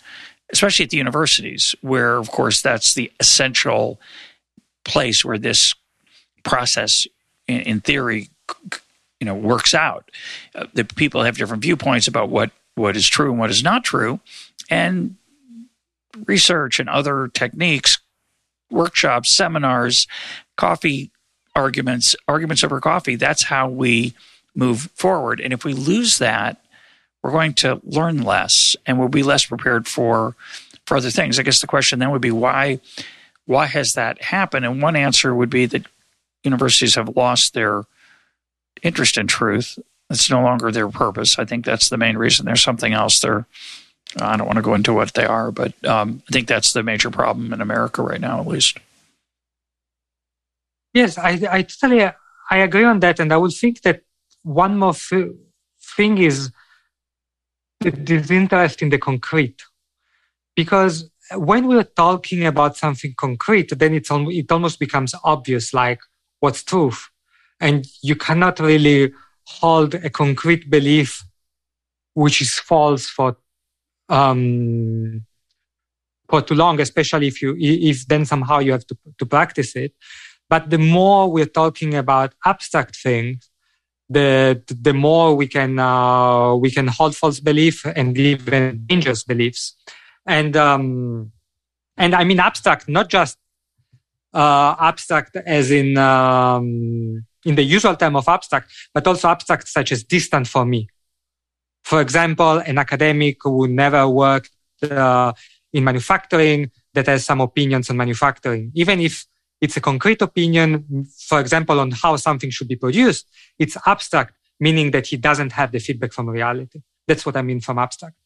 especially 0.53 0.85
at 0.85 0.91
the 0.91 0.97
universities, 0.97 1.75
where 1.81 2.17
of 2.17 2.31
course 2.31 2.63
that's 2.63 2.95
the 2.95 3.11
essential 3.21 4.01
place 4.85 5.25
where 5.25 5.39
this 5.39 5.75
process 6.43 7.07
in, 7.47 7.61
in 7.61 7.81
theory, 7.81 8.29
you 9.21 9.27
know, 9.27 9.35
works 9.35 9.75
out. 9.75 10.11
Uh, 10.55 10.67
the 10.73 10.85
people 10.85 11.23
have 11.23 11.37
different 11.37 11.63
viewpoints 11.63 12.09
about 12.09 12.29
what 12.29 12.51
what 12.75 12.97
is 12.97 13.09
true 13.09 13.31
and 13.31 13.39
what 13.39 13.51
is 13.51 13.63
not 13.63 13.85
true, 13.85 14.21
and 14.71 15.17
research 16.27 16.81
and 16.81 16.89
other 16.89 17.29
techniques, 17.29 17.99
workshops, 18.71 19.31
seminars, 19.31 20.07
coffee 20.57 21.11
arguments, 21.55 22.15
arguments 22.29 22.65
over 22.65 22.81
coffee. 22.81 23.17
That's 23.17 23.45
how 23.45 23.69
we 23.69 24.15
move 24.55 24.91
forward. 24.95 25.41
And 25.41 25.53
if 25.53 25.65
we 25.65 25.73
lose 25.73 26.19
that, 26.19 26.63
we're 27.23 27.33
going 27.33 27.55
to 27.55 27.81
learn 27.85 28.23
less, 28.23 28.77
and 28.87 28.99
we'll 28.99 29.09
be 29.09 29.23
less 29.23 29.45
prepared 29.45 29.87
for 29.87 30.35
for 30.87 30.97
other 30.97 31.11
things. 31.11 31.39
I 31.39 31.43
guess 31.43 31.61
the 31.61 31.67
question 31.67 31.99
then 31.99 32.11
would 32.11 32.23
be 32.23 32.31
why 32.31 32.81
why 33.47 33.67
has 33.67 33.95
that 33.95 34.23
happened? 34.23 34.65
And 34.65 34.81
one 34.81 34.97
answer 34.97 35.35
would 35.35 35.51
be 35.51 35.67
that 35.67 35.87
universities 36.45 36.95
have 36.95 37.17
lost 37.17 37.53
their 37.53 37.85
interest 38.83 39.19
in 39.19 39.27
truth. 39.27 39.79
It's 40.09 40.31
no 40.31 40.43
longer 40.43 40.73
their 40.73 40.89
purpose. 40.89 41.39
I 41.39 41.45
think 41.45 41.65
that's 41.65 41.89
the 41.89 41.97
main 41.97 42.17
reason. 42.17 42.47
There's 42.47 42.63
something 42.63 42.93
else. 42.93 43.21
There, 43.21 43.47
I 44.19 44.37
don't 44.37 44.47
want 44.47 44.57
to 44.57 44.63
go 44.63 44.75
into 44.75 44.93
what 44.93 45.15
they 45.15 45.25
are, 45.25 45.53
but 45.53 45.73
um, 45.85 46.23
I 46.29 46.33
think 46.33 46.49
that's 46.49 46.73
the 46.73 46.83
major 46.83 47.11
problem 47.11 47.53
in 47.53 47.61
America 47.61 48.03
right 48.03 48.21
now, 48.21 48.41
at 48.41 48.47
least. 48.47 48.79
Yes, 50.93 51.17
I, 51.19 51.41
I 51.51 51.63
totally 51.63 52.11
I 52.51 52.59
agree 52.59 52.85
on 52.85 53.01
that, 53.01 53.21
and 53.21 53.33
I 53.33 53.37
would 53.37 53.53
think 53.53 53.83
that 53.83 54.03
one 54.43 54.77
more 54.79 54.95
thing 54.95 56.19
is 56.19 56.51
the 57.81 57.93
disinterest 57.93 58.83
in 58.83 58.89
the 58.89 58.99
concrete, 58.99 59.63
because 60.57 61.09
when 61.37 61.69
we're 61.69 61.85
talking 61.85 62.45
about 62.45 62.77
something 62.77 63.15
concrete, 63.17 63.79
then 63.79 63.95
it's 63.95 64.11
it 64.11 64.51
almost 64.51 64.81
becomes 64.81 65.15
obvious, 65.23 65.73
like 65.73 66.01
what's 66.41 66.65
truth. 66.65 67.09
And 67.61 67.87
you 68.03 68.17
cannot 68.17 68.59
really 68.59 69.13
hold 69.45 69.95
a 69.95 70.11
concrete 70.11 70.69
belief 70.69 71.25
which 72.15 72.41
is 72.41 72.59
false 72.59 73.07
for 73.07 73.37
um, 74.11 75.25
for 76.29 76.43
too 76.43 76.55
long, 76.55 76.81
especially 76.81 77.29
if 77.29 77.41
you 77.41 77.57
if 77.59 78.07
then 78.07 78.25
somehow 78.27 78.59
you 78.59 78.73
have 78.73 78.87
to 78.87 78.97
to 79.19 79.25
practice 79.25 79.75
it. 79.77 79.95
But 80.49 80.69
the 80.69 80.79
more 80.79 81.31
we're 81.31 81.47
talking 81.47 81.95
about 81.95 82.35
abstract 82.45 82.97
things, 82.97 83.49
the 84.09 84.61
the 84.67 84.93
more 84.93 85.35
we 85.35 85.47
can 85.47 85.79
uh, 85.79 86.55
we 86.55 86.71
can 86.71 86.89
hold 86.89 87.17
false 87.17 87.41
belief 87.41 87.87
and 87.87 88.19
even 88.19 88.85
dangerous 88.87 89.25
beliefs. 89.25 89.77
And 90.27 90.57
um, 90.57 91.33
and 91.97 92.15
I 92.15 92.25
mean 92.25 92.41
abstract, 92.41 92.89
not 92.89 93.09
just 93.09 93.39
uh, 94.35 94.75
abstract 94.79 95.37
as 95.37 95.71
in 95.71 95.97
um, 95.97 97.25
in 97.45 97.55
the 97.55 97.63
usual 97.63 97.97
term 97.97 98.17
of 98.17 98.29
abstract, 98.29 98.71
but 98.93 99.07
also 99.07 99.29
abstract 99.29 99.69
such 99.69 99.93
as 99.93 100.05
distant 100.05 100.47
for 100.49 100.65
me. 100.65 100.89
For 101.85 102.01
example, 102.01 102.59
an 102.59 102.79
academic 102.79 103.39
who 103.43 103.67
never 103.69 104.09
worked 104.09 104.51
uh, 104.83 105.33
in 105.73 105.85
manufacturing 105.85 106.71
that 106.95 107.07
has 107.07 107.25
some 107.25 107.41
opinions 107.41 107.91
on 107.91 107.97
manufacturing, 107.97 108.73
even 108.75 109.01
if 109.01 109.27
it's 109.61 109.77
a 109.77 109.81
concrete 109.81 110.23
opinion, 110.23 111.07
for 111.29 111.41
example, 111.41 111.81
on 111.81 111.91
how 111.91 112.17
something 112.17 112.51
should 112.51 112.69
be 112.69 112.77
produced, 112.77 113.29
it's 113.59 113.77
abstract, 113.87 114.35
meaning 114.59 114.91
that 114.93 115.07
he 115.07 115.17
doesn't 115.17 115.53
have 115.53 115.73
the 115.73 115.79
feedback 115.79 116.13
from 116.13 116.29
reality. 116.29 116.81
That's 117.07 117.27
what 117.27 117.37
I 117.37 117.43
mean 117.43 117.61
from 117.61 117.79
abstract. 117.79 118.17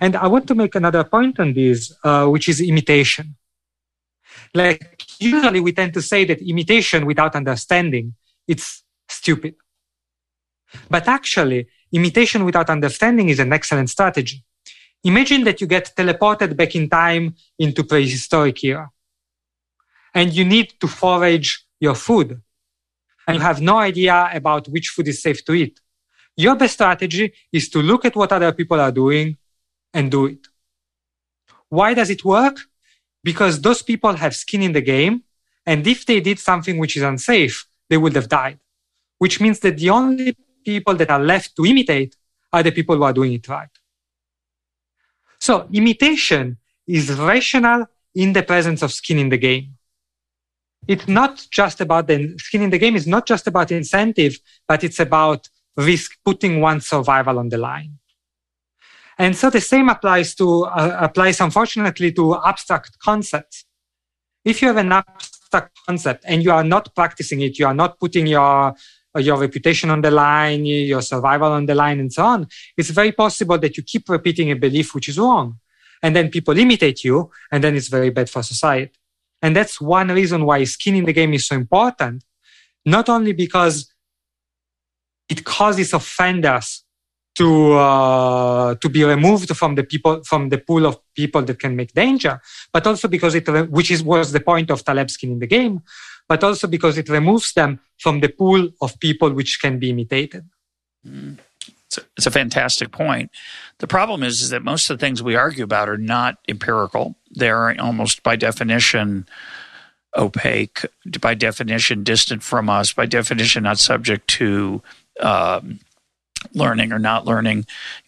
And 0.00 0.16
I 0.16 0.26
want 0.26 0.46
to 0.48 0.54
make 0.54 0.74
another 0.74 1.02
point 1.04 1.40
on 1.40 1.54
this, 1.54 1.92
uh, 2.04 2.26
which 2.26 2.48
is 2.48 2.60
imitation. 2.60 3.36
Like 4.54 5.02
usually 5.18 5.60
we 5.60 5.72
tend 5.72 5.94
to 5.94 6.02
say 6.02 6.24
that 6.26 6.40
imitation 6.40 7.06
without 7.06 7.34
understanding, 7.34 8.14
it's 8.46 8.84
stupid. 9.08 9.54
But 10.88 11.08
actually, 11.08 11.68
imitation 11.92 12.44
without 12.44 12.70
understanding 12.70 13.28
is 13.28 13.38
an 13.38 13.52
excellent 13.52 13.90
strategy. 13.90 14.44
Imagine 15.04 15.44
that 15.44 15.60
you 15.60 15.66
get 15.66 15.92
teleported 15.96 16.56
back 16.56 16.74
in 16.74 16.88
time 16.88 17.34
into 17.58 17.84
prehistoric 17.84 18.64
era 18.64 18.90
and 20.14 20.32
you 20.32 20.44
need 20.44 20.72
to 20.80 20.86
forage 20.86 21.66
your 21.78 21.94
food 21.94 22.40
and 23.26 23.36
you 23.36 23.42
have 23.42 23.60
no 23.60 23.76
idea 23.78 24.30
about 24.32 24.68
which 24.68 24.88
food 24.88 25.08
is 25.08 25.20
safe 25.20 25.44
to 25.44 25.52
eat. 25.52 25.80
Your 26.36 26.56
best 26.56 26.74
strategy 26.74 27.32
is 27.52 27.68
to 27.70 27.80
look 27.80 28.04
at 28.04 28.16
what 28.16 28.32
other 28.32 28.52
people 28.52 28.80
are 28.80 28.92
doing 28.92 29.36
and 29.92 30.10
do 30.10 30.26
it. 30.26 30.46
Why 31.68 31.94
does 31.94 32.10
it 32.10 32.24
work? 32.24 32.58
because 33.24 33.62
those 33.62 33.82
people 33.82 34.12
have 34.12 34.36
skin 34.36 34.62
in 34.62 34.72
the 34.72 34.82
game. 34.82 35.24
And 35.66 35.84
if 35.86 36.04
they 36.04 36.20
did 36.20 36.38
something 36.38 36.78
which 36.78 36.96
is 36.96 37.02
unsafe, 37.02 37.66
they 37.88 37.96
would 37.96 38.14
have 38.14 38.28
died, 38.28 38.60
which 39.18 39.40
means 39.40 39.58
that 39.60 39.78
the 39.78 39.90
only 39.90 40.36
people 40.64 40.94
that 40.94 41.10
are 41.10 41.20
left 41.20 41.56
to 41.56 41.66
imitate 41.66 42.16
are 42.52 42.62
the 42.62 42.72
people 42.72 42.96
who 42.96 43.02
are 43.02 43.12
doing 43.12 43.32
it 43.32 43.48
right. 43.48 43.68
So 45.40 45.68
imitation 45.72 46.58
is 46.86 47.12
rational 47.12 47.86
in 48.14 48.32
the 48.32 48.42
presence 48.42 48.82
of 48.82 48.92
skin 48.92 49.18
in 49.18 49.28
the 49.28 49.38
game. 49.38 49.76
It's 50.86 51.08
not 51.08 51.46
just 51.50 51.80
about 51.80 52.06
the 52.06 52.36
skin 52.38 52.62
in 52.62 52.70
the 52.70 52.78
game 52.78 52.94
is 52.94 53.06
not 53.06 53.26
just 53.26 53.46
about 53.46 53.72
incentive, 53.72 54.38
but 54.68 54.84
it's 54.84 55.00
about 55.00 55.48
risk 55.76 56.12
putting 56.24 56.60
one's 56.60 56.86
survival 56.86 57.38
on 57.38 57.48
the 57.48 57.58
line. 57.58 57.98
And 59.18 59.36
so 59.36 59.48
the 59.48 59.60
same 59.60 59.88
applies 59.88 60.34
to, 60.36 60.64
uh, 60.64 60.98
applies 61.00 61.40
unfortunately 61.40 62.12
to 62.12 62.36
abstract 62.44 62.98
concepts. 62.98 63.64
If 64.44 64.60
you 64.60 64.68
have 64.68 64.76
an 64.76 64.92
abstract 64.92 65.34
abstract 65.54 65.78
concept 65.86 66.24
and 66.26 66.42
you 66.42 66.50
are 66.50 66.64
not 66.64 66.94
practicing 66.94 67.40
it, 67.40 67.58
you 67.58 67.66
are 67.66 67.74
not 67.74 67.98
putting 67.98 68.26
your 68.26 68.74
your 69.16 69.38
reputation 69.38 69.90
on 69.90 70.00
the 70.00 70.10
line, 70.10 70.64
your 70.64 71.02
survival 71.02 71.52
on 71.52 71.66
the 71.66 71.74
line, 71.74 72.00
and 72.00 72.12
so 72.12 72.24
on, 72.24 72.46
it's 72.76 72.90
very 72.90 73.12
possible 73.12 73.58
that 73.58 73.76
you 73.76 73.82
keep 73.82 74.08
repeating 74.08 74.50
a 74.50 74.56
belief 74.56 74.94
which 74.94 75.08
is 75.08 75.18
wrong. 75.18 75.58
And 76.02 76.14
then 76.14 76.28
people 76.30 76.58
imitate 76.58 77.04
you, 77.04 77.30
and 77.50 77.62
then 77.62 77.76
it's 77.76 77.88
very 77.88 78.10
bad 78.10 78.28
for 78.28 78.42
society. 78.42 78.92
And 79.40 79.54
that's 79.54 79.80
one 79.80 80.08
reason 80.08 80.44
why 80.44 80.64
skin 80.64 80.96
in 80.96 81.04
the 81.04 81.12
game 81.12 81.34
is 81.34 81.46
so 81.46 81.54
important, 81.54 82.24
not 82.84 83.08
only 83.08 83.32
because 83.32 83.92
it 85.28 85.44
causes 85.44 85.92
offenders 85.92 86.84
to 87.34 87.72
uh, 87.72 88.74
to 88.76 88.88
be 88.88 89.02
removed 89.04 89.56
from 89.56 89.74
the 89.74 89.82
people 89.82 90.22
from 90.24 90.48
the 90.50 90.58
pool 90.58 90.86
of 90.86 90.98
people 91.14 91.42
that 91.42 91.58
can 91.58 91.74
make 91.74 91.92
danger, 91.92 92.40
but 92.72 92.86
also 92.86 93.08
because 93.08 93.34
it 93.34 93.46
which 93.70 93.90
is 93.90 94.02
was 94.02 94.32
the 94.32 94.40
point 94.40 94.70
of 94.70 94.84
Taleb 94.84 95.10
skin 95.10 95.32
in 95.32 95.38
the 95.40 95.46
game, 95.46 95.80
but 96.28 96.42
also 96.42 96.66
because 96.66 96.98
it 96.98 97.08
removes 97.08 97.52
them 97.52 97.80
from 97.98 98.20
the 98.20 98.28
pool 98.28 98.68
of 98.80 98.98
people 99.00 99.32
which 99.32 99.60
can 99.60 99.78
be 99.78 99.90
imitated. 99.90 100.44
Mm. 101.06 101.38
It's, 101.86 101.98
a, 101.98 102.02
it's 102.16 102.26
a 102.26 102.30
fantastic 102.30 102.90
point. 102.90 103.30
The 103.78 103.86
problem 103.86 104.22
is, 104.22 104.42
is 104.42 104.50
that 104.50 104.64
most 104.64 104.88
of 104.88 104.98
the 104.98 105.04
things 105.04 105.22
we 105.22 105.36
argue 105.36 105.64
about 105.64 105.88
are 105.88 105.98
not 105.98 106.38
empirical. 106.48 107.16
They're 107.30 107.80
almost 107.80 108.22
by 108.22 108.36
definition 108.36 109.26
opaque, 110.16 110.86
by 111.20 111.34
definition 111.34 112.04
distant 112.04 112.42
from 112.42 112.68
us, 112.68 112.92
by 112.92 113.06
definition 113.06 113.64
not 113.64 113.78
subject 113.78 114.28
to 114.28 114.82
um, 115.20 115.80
learning 116.52 116.92
or 116.92 116.98
not 116.98 117.26
learning. 117.26 117.58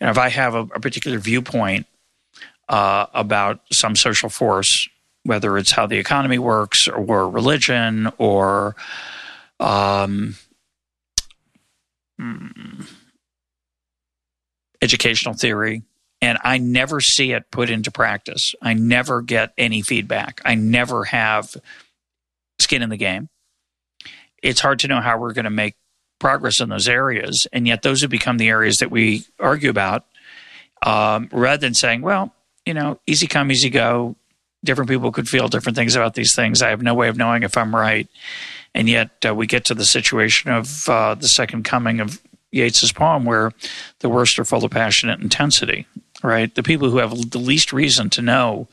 You 0.01 0.07
know, 0.07 0.11
if 0.11 0.19
I 0.19 0.29
have 0.29 0.55
a, 0.55 0.61
a 0.61 0.81
particular 0.81 1.19
viewpoint 1.19 1.87
uh, 2.69 3.07
about 3.13 3.61
some 3.73 3.97
social 3.97 4.29
force, 4.29 4.89
whether 5.27 5.59
it's 5.59 5.73
how 5.73 5.87
the 5.87 5.99
economy 5.99 6.39
works 6.39 6.89
or 6.89 7.29
religion 7.29 8.11
or 8.19 8.77
um, 9.61 10.37
mm, 12.21 12.91
educational 14.81 15.35
theory, 15.35 15.83
and 16.21 16.39
I 16.43 16.59
never 16.59 17.01
see 17.01 17.33
it 17.33 17.51
put 17.51 17.71
into 17.71 17.91
practice. 17.91 18.55
I 18.63 18.75
never 18.75 19.23
get 19.23 19.53
any 19.59 19.83
feedback. 19.83 20.41
I 20.45 20.55
never 20.55 21.05
have 21.05 21.57
skin 22.59 22.83
in 22.83 22.91
the 22.91 22.97
game. 22.97 23.29
It's 24.43 24.61
hard 24.61 24.81
to 24.81 24.89
know 24.89 25.01
how 25.01 25.19
we're 25.19 25.33
going 25.33 25.45
to 25.45 25.51
make 25.51 25.75
progress 26.19 26.61
in 26.61 26.69
those 26.69 26.89
areas. 26.89 27.47
And 27.53 27.67
yet, 27.67 27.83
those 27.83 28.01
have 28.03 28.11
become 28.11 28.39
the 28.39 28.49
areas 28.49 28.79
that 28.79 28.91
we 28.91 29.25
argue 29.39 29.71
about 29.71 30.07
um, 30.85 31.29
rather 31.33 31.61
than 31.61 31.75
saying, 31.75 32.03
well, 32.03 32.33
you 32.65 32.75
know, 32.75 33.01
easy 33.07 33.27
come, 33.27 33.51
easy 33.51 33.71
go. 33.71 34.17
Different 34.67 34.91
people 34.91 35.13
could 35.13 35.29
feel 35.29 35.49
different 35.49 35.77
things 35.77 35.95
about 35.95 36.15
these 36.15 36.35
things. 36.35 36.61
I 36.61 36.71
have 36.71 36.83
no 36.83 36.95
way 36.95 37.09
of 37.09 37.17
knowing 37.17 37.43
if 37.45 37.57
I'm 37.57 37.75
right. 37.75 38.09
And 38.75 38.89
yet, 38.89 39.11
uh, 39.27 39.35
we 39.35 39.47
get 39.47 39.65
to 39.67 39.75
the 39.75 39.85
situation 39.85 40.51
of 40.51 40.89
uh, 40.89 41.15
the 41.15 41.29
second 41.29 41.65
coming 41.65 42.01
of 42.01 42.21
Yeats's 42.51 42.93
poem, 42.93 43.25
where 43.25 43.53
the 44.01 44.09
worst 44.09 44.39
are 44.39 44.45
full 44.45 44.65
of 44.65 44.71
passionate 44.71 45.21
intensity, 45.21 45.87
right? 46.23 46.55
The 46.55 46.63
people 46.63 46.91
who 46.91 46.99
have 46.99 47.31
the 47.31 47.39
least 47.39 47.73
reason 47.73 48.11
to 48.11 48.23
know 48.23 48.69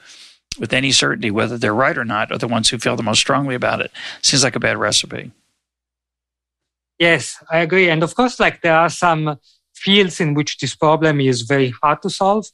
with 0.60 0.74
any 0.74 0.92
certainty 0.92 1.32
whether 1.32 1.58
they're 1.58 1.74
right 1.74 1.98
or 1.98 2.06
not 2.06 2.32
are 2.32 2.38
the 2.38 2.48
ones 2.48 2.70
who 2.70 2.78
feel 2.78 2.96
the 2.96 3.04
most 3.04 3.20
strongly 3.20 3.56
about 3.56 3.82
it. 3.82 3.92
Seems 4.22 4.44
like 4.44 4.56
a 4.56 4.60
bad 4.60 4.78
recipe. 4.78 5.32
Yes, 7.00 7.44
I 7.52 7.60
agree. 7.60 7.90
And 7.90 8.04
of 8.04 8.16
course, 8.16 8.40
like 8.40 8.62
there 8.62 8.78
are 8.78 8.90
some 8.90 9.40
fields 9.76 10.20
in 10.20 10.34
which 10.34 10.58
this 10.58 10.76
problem 10.76 11.20
is 11.20 11.42
very 11.42 11.74
hard 11.82 12.02
to 12.02 12.10
solve. 12.10 12.48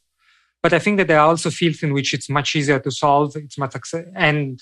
But 0.61 0.73
I 0.73 0.79
think 0.79 0.97
that 0.97 1.07
there 1.07 1.19
are 1.19 1.27
also 1.27 1.49
fields 1.49 1.83
in 1.83 1.93
which 1.93 2.13
it's 2.13 2.29
much 2.29 2.55
easier 2.55 2.79
to 2.79 2.91
solve. 2.91 3.35
It's 3.35 3.57
much 3.57 3.75
and 4.15 4.59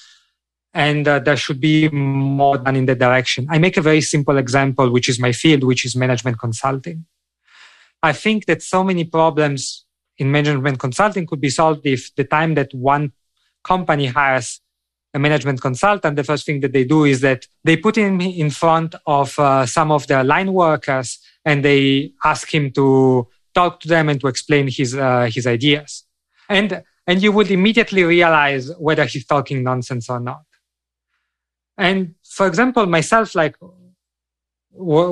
and 0.73 1.07
uh, 1.07 1.19
there 1.19 1.37
should 1.37 1.59
be 1.59 1.89
more 1.89 2.57
done 2.57 2.75
in 2.75 2.85
that 2.85 2.99
direction. 2.99 3.47
I 3.49 3.57
make 3.57 3.77
a 3.77 3.81
very 3.81 4.01
simple 4.01 4.37
example, 4.37 4.91
which 4.91 5.09
is 5.09 5.19
my 5.19 5.31
field, 5.31 5.63
which 5.63 5.85
is 5.85 5.95
management 5.95 6.39
consulting. 6.39 7.05
I 8.03 8.13
think 8.13 8.45
that 8.45 8.61
so 8.61 8.83
many 8.83 9.03
problems 9.03 9.85
in 10.19 10.31
management 10.31 10.79
consulting 10.79 11.25
could 11.25 11.41
be 11.41 11.49
solved 11.49 11.85
if 11.85 12.13
the 12.15 12.23
time 12.23 12.53
that 12.55 12.73
one 12.73 13.13
company 13.63 14.07
hires 14.07 14.61
a 15.13 15.19
management 15.19 15.61
consultant, 15.61 16.15
the 16.15 16.23
first 16.23 16.45
thing 16.45 16.59
that 16.61 16.73
they 16.73 16.83
do 16.83 17.05
is 17.05 17.21
that 17.21 17.47
they 17.63 17.77
put 17.77 17.95
him 17.97 18.21
in 18.21 18.49
front 18.49 18.93
of 19.05 19.37
uh, 19.39 19.65
some 19.65 19.91
of 19.91 20.05
their 20.07 20.23
line 20.23 20.53
workers 20.53 21.19
and 21.43 21.65
they 21.65 22.11
ask 22.23 22.53
him 22.53 22.71
to 22.71 23.27
talk 23.59 23.73
to 23.83 23.87
them 23.95 24.05
and 24.09 24.19
to 24.21 24.27
explain 24.33 24.65
his 24.79 24.91
uh, 25.07 25.25
his 25.35 25.45
ideas. 25.57 25.89
And 26.57 26.69
and 27.09 27.17
you 27.23 27.31
would 27.37 27.49
immediately 27.57 28.03
realize 28.15 28.65
whether 28.87 29.05
he's 29.11 29.25
talking 29.33 29.57
nonsense 29.71 30.05
or 30.15 30.21
not. 30.29 30.43
And 31.87 31.99
for 32.37 32.45
example, 32.51 32.85
myself, 32.97 33.27
like 33.41 33.55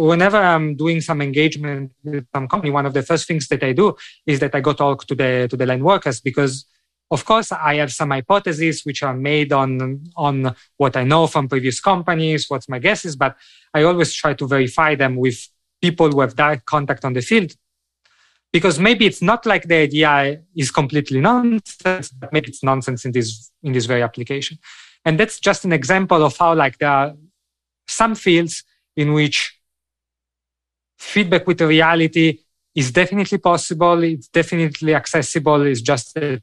whenever 0.09 0.39
I'm 0.53 0.67
doing 0.83 0.99
some 1.09 1.19
engagement 1.29 1.91
with 2.03 2.25
some 2.35 2.47
company, 2.53 2.71
one 2.79 2.87
of 2.89 2.93
the 2.97 3.05
first 3.09 3.23
things 3.27 3.47
that 3.51 3.63
I 3.69 3.71
do 3.81 3.87
is 4.31 4.37
that 4.43 4.53
I 4.57 4.61
go 4.67 4.73
talk 4.73 4.99
to 5.09 5.15
the 5.21 5.31
to 5.51 5.55
the 5.59 5.67
line 5.71 5.83
workers 5.91 6.17
because 6.29 6.55
of 7.11 7.23
course, 7.23 7.51
I 7.51 7.75
have 7.75 7.91
some 7.91 8.11
hypotheses 8.11 8.83
which 8.83 9.03
are 9.03 9.15
made 9.15 9.53
on, 9.53 10.03
on 10.15 10.55
what 10.77 10.97
I 10.97 11.03
know 11.03 11.27
from 11.27 11.47
previous 11.47 11.79
companies, 11.79 12.49
what's 12.49 12.67
my 12.67 12.79
guess 12.79 13.05
is, 13.05 13.15
but 13.15 13.37
I 13.73 13.83
always 13.83 14.11
try 14.13 14.33
to 14.33 14.47
verify 14.47 14.95
them 14.95 15.15
with 15.15 15.37
people 15.81 16.09
who 16.11 16.21
have 16.21 16.35
direct 16.35 16.65
contact 16.65 17.05
on 17.05 17.13
the 17.13 17.21
field. 17.21 17.51
Because 18.55 18.79
maybe 18.79 19.05
it's 19.05 19.21
not 19.21 19.45
like 19.45 19.67
the 19.67 19.75
idea 19.75 20.41
is 20.55 20.71
completely 20.71 21.19
nonsense, 21.19 22.07
but 22.11 22.31
maybe 22.31 22.47
it's 22.47 22.63
nonsense 22.63 23.03
in 23.03 23.11
this, 23.11 23.51
in 23.61 23.73
this 23.73 23.85
very 23.85 24.01
application. 24.01 24.57
And 25.03 25.19
that's 25.19 25.41
just 25.41 25.65
an 25.65 25.73
example 25.73 26.23
of 26.23 26.37
how 26.37 26.55
like 26.55 26.77
there 26.77 26.89
are 26.89 27.13
some 27.85 28.15
fields 28.15 28.63
in 28.95 29.11
which 29.11 29.59
feedback 30.97 31.45
with 31.47 31.57
the 31.57 31.67
reality 31.67 32.39
is 32.73 32.93
definitely 32.93 33.39
possible. 33.39 34.01
It's 34.03 34.29
definitely 34.29 34.95
accessible. 34.95 35.61
It's 35.63 35.81
just 35.81 36.13
that 36.13 36.41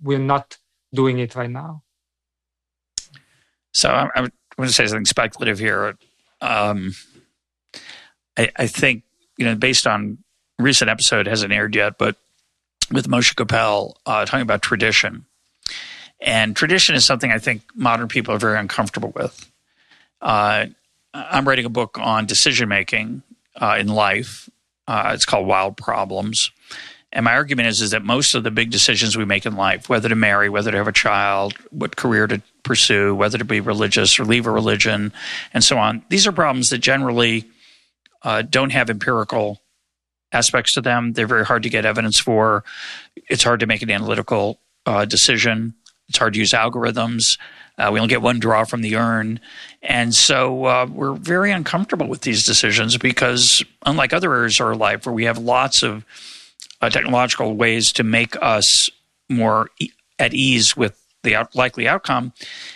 we're 0.00 0.20
not 0.20 0.58
doing 0.94 1.18
it 1.18 1.34
right 1.34 1.50
now. 1.50 1.82
So 3.72 3.90
I'm, 3.90 4.10
I'm 4.14 4.30
going 4.56 4.68
to 4.68 4.72
say 4.72 4.86
something 4.86 5.06
speculative 5.06 5.58
here. 5.58 5.98
Um, 6.40 6.94
I, 8.38 8.48
I, 8.54 8.68
think 8.68 9.02
you 9.36 9.44
know, 9.44 9.56
based 9.56 9.88
on 9.88 10.18
recent 10.58 10.90
episode 10.90 11.26
hasn't 11.26 11.52
aired 11.52 11.74
yet, 11.74 11.98
but 11.98 12.16
with 12.90 13.08
Moshe 13.08 13.34
Koppel 13.34 13.94
uh, 14.06 14.24
talking 14.24 14.42
about 14.42 14.62
tradition, 14.62 15.24
and 16.20 16.56
tradition 16.56 16.94
is 16.94 17.04
something 17.04 17.30
I 17.30 17.38
think 17.38 17.62
modern 17.74 18.08
people 18.08 18.34
are 18.34 18.38
very 18.38 18.58
uncomfortable 18.58 19.12
with. 19.14 19.50
Uh, 20.20 20.66
I'm 21.12 21.46
writing 21.46 21.66
a 21.66 21.70
book 21.70 21.98
on 22.00 22.26
decision 22.26 22.68
making 22.68 23.22
uh, 23.54 23.76
in 23.78 23.88
life. 23.88 24.48
Uh, 24.88 25.12
it's 25.14 25.24
called 25.24 25.46
Wild 25.46 25.76
Problems, 25.76 26.50
and 27.12 27.24
my 27.24 27.32
argument 27.32 27.68
is, 27.68 27.80
is 27.80 27.90
that 27.92 28.04
most 28.04 28.34
of 28.34 28.44
the 28.44 28.50
big 28.50 28.70
decisions 28.70 29.16
we 29.16 29.24
make 29.24 29.46
in 29.46 29.56
life, 29.56 29.88
whether 29.88 30.08
to 30.08 30.14
marry, 30.14 30.48
whether 30.48 30.70
to 30.70 30.76
have 30.76 30.88
a 30.88 30.92
child, 30.92 31.54
what 31.70 31.96
career 31.96 32.26
to 32.26 32.42
pursue, 32.62 33.14
whether 33.14 33.38
to 33.38 33.44
be 33.44 33.60
religious 33.60 34.18
or 34.18 34.24
leave 34.24 34.46
a 34.46 34.50
religion, 34.50 35.12
and 35.52 35.64
so 35.64 35.78
on, 35.78 36.02
these 36.08 36.26
are 36.26 36.32
problems 36.32 36.70
that 36.70 36.78
generally 36.78 37.44
uh, 38.22 38.42
don't 38.42 38.70
have 38.70 38.90
empirical 38.90 39.60
aspects 40.36 40.72
to 40.74 40.80
them. 40.80 41.12
They're 41.12 41.26
very 41.26 41.44
hard 41.44 41.62
to 41.62 41.70
get 41.70 41.84
evidence 41.84 42.18
for. 42.18 42.62
It's 43.28 43.42
hard 43.42 43.60
to 43.60 43.66
make 43.66 43.82
an 43.82 43.90
analytical 43.90 44.60
uh, 44.84 45.04
decision. 45.04 45.74
It's 46.08 46.18
hard 46.18 46.34
to 46.34 46.38
use 46.38 46.52
algorithms. 46.52 47.38
Uh, 47.78 47.90
we 47.92 48.00
only 48.00 48.08
get 48.08 48.22
one 48.22 48.38
draw 48.38 48.64
from 48.64 48.82
the 48.82 48.96
urn. 48.96 49.40
And 49.82 50.14
so 50.14 50.64
uh, 50.64 50.86
we're 50.90 51.14
very 51.14 51.52
uncomfortable 51.52 52.08
with 52.08 52.22
these 52.22 52.44
decisions 52.44 52.96
because, 52.96 53.62
unlike 53.84 54.12
other 54.12 54.32
areas 54.34 54.60
of 54.60 54.66
our 54.66 54.76
life 54.76 55.04
where 55.04 55.14
we 55.14 55.24
have 55.24 55.38
lots 55.38 55.82
of 55.82 56.04
uh, 56.80 56.88
technological 56.90 57.54
ways 57.54 57.92
to 57.92 58.02
make 58.02 58.36
us 58.40 58.90
more 59.28 59.70
e- 59.78 59.90
at 60.18 60.32
ease 60.32 60.76
with 60.76 61.02
the 61.22 61.34
out- 61.34 61.54
likely 61.54 61.86
outcome. 61.86 62.32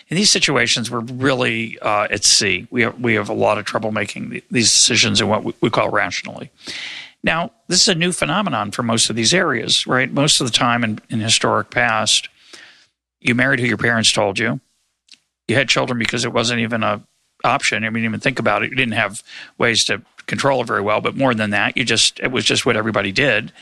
In 0.09 0.17
these 0.17 0.31
situations, 0.31 0.91
we're 0.91 1.01
really 1.01 1.79
uh, 1.81 2.09
at 2.11 2.25
sea. 2.25 2.67
We 2.71 2.83
have, 2.83 3.01
we 3.01 3.15
have 3.15 3.31
a 3.31 3.35
lot 3.35 3.59
of 3.59 3.65
trouble 3.65 3.93
making 3.93 4.31
the, 4.31 4.45
these 4.51 4.71
decisions 4.73 5.21
in 5.21 5.29
what 5.29 5.45
we, 5.45 5.55
we 5.61 5.71
call 5.71 5.89
rationally. 5.89 6.51
Now, 7.23 7.53
this 7.69 7.83
is 7.83 7.89
a 7.89 7.95
new 7.95 8.13
phenomenon 8.13 8.71
for 8.71 8.83
most 8.83 9.11
of 9.11 9.17
these 9.17 9.35
areas, 9.35 9.87
right? 9.87 10.11
Most 10.11 10.41
of 10.41 10.47
the 10.47 10.53
time 10.53 10.85
in, 10.85 11.01
in 11.11 11.21
historic 11.21 11.71
past, 11.71 12.29
you 13.21 13.35
married 13.35 13.61
who 13.61 13.67
your 13.67 13.77
parents 13.77 14.11
told 14.11 14.39
you. 14.39 14.61
You 15.47 15.57
had 15.57 15.69
children 15.69 15.99
because 15.99 16.25
it 16.25 16.33
wasn't 16.33 16.61
even 16.61 16.83
a 16.83 17.03
option. 17.45 17.85
I 17.85 17.91
mean, 17.91 18.05
even 18.05 18.21
think 18.21 18.39
about 18.39 18.63
it. 18.63 18.71
You 18.71 18.77
didn't 18.77 18.95
have 18.95 19.23
ways 19.59 19.85
to 19.87 20.03
control 20.27 20.61
it 20.63 20.67
very 20.67 20.81
well, 20.81 21.01
but 21.01 21.17
more 21.17 21.35
than 21.35 21.51
that, 21.51 21.77
you 21.77 21.85
just 21.85 22.21
it 22.21 22.31
was 22.31 22.45
just 22.45 22.65
what 22.65 22.77
everybody 22.77 23.13
did. 23.13 23.53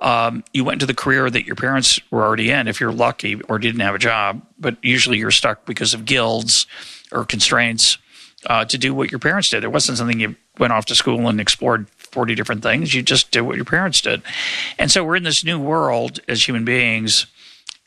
Um, 0.00 0.44
you 0.52 0.64
went 0.64 0.76
into 0.76 0.86
the 0.86 0.94
career 0.94 1.28
that 1.30 1.46
your 1.46 1.56
parents 1.56 2.00
were 2.10 2.22
already 2.22 2.50
in, 2.50 2.68
if 2.68 2.80
you're 2.80 2.92
lucky 2.92 3.40
or 3.42 3.58
didn't 3.58 3.80
have 3.80 3.94
a 3.94 3.98
job. 3.98 4.42
But 4.58 4.76
usually, 4.82 5.18
you're 5.18 5.30
stuck 5.30 5.64
because 5.64 5.94
of 5.94 6.04
guilds 6.04 6.66
or 7.12 7.24
constraints 7.24 7.98
uh, 8.46 8.64
to 8.66 8.78
do 8.78 8.94
what 8.94 9.10
your 9.10 9.18
parents 9.18 9.48
did. 9.48 9.64
It 9.64 9.72
wasn't 9.72 9.98
something 9.98 10.20
you 10.20 10.36
went 10.58 10.72
off 10.72 10.86
to 10.86 10.94
school 10.94 11.28
and 11.28 11.40
explored 11.40 11.86
40 12.12 12.34
different 12.34 12.62
things. 12.62 12.94
You 12.94 13.02
just 13.02 13.30
did 13.30 13.42
what 13.42 13.56
your 13.56 13.64
parents 13.64 14.00
did. 14.00 14.22
And 14.78 14.90
so 14.90 15.04
we're 15.04 15.16
in 15.16 15.22
this 15.22 15.44
new 15.44 15.58
world 15.58 16.20
as 16.28 16.46
human 16.46 16.64
beings. 16.64 17.26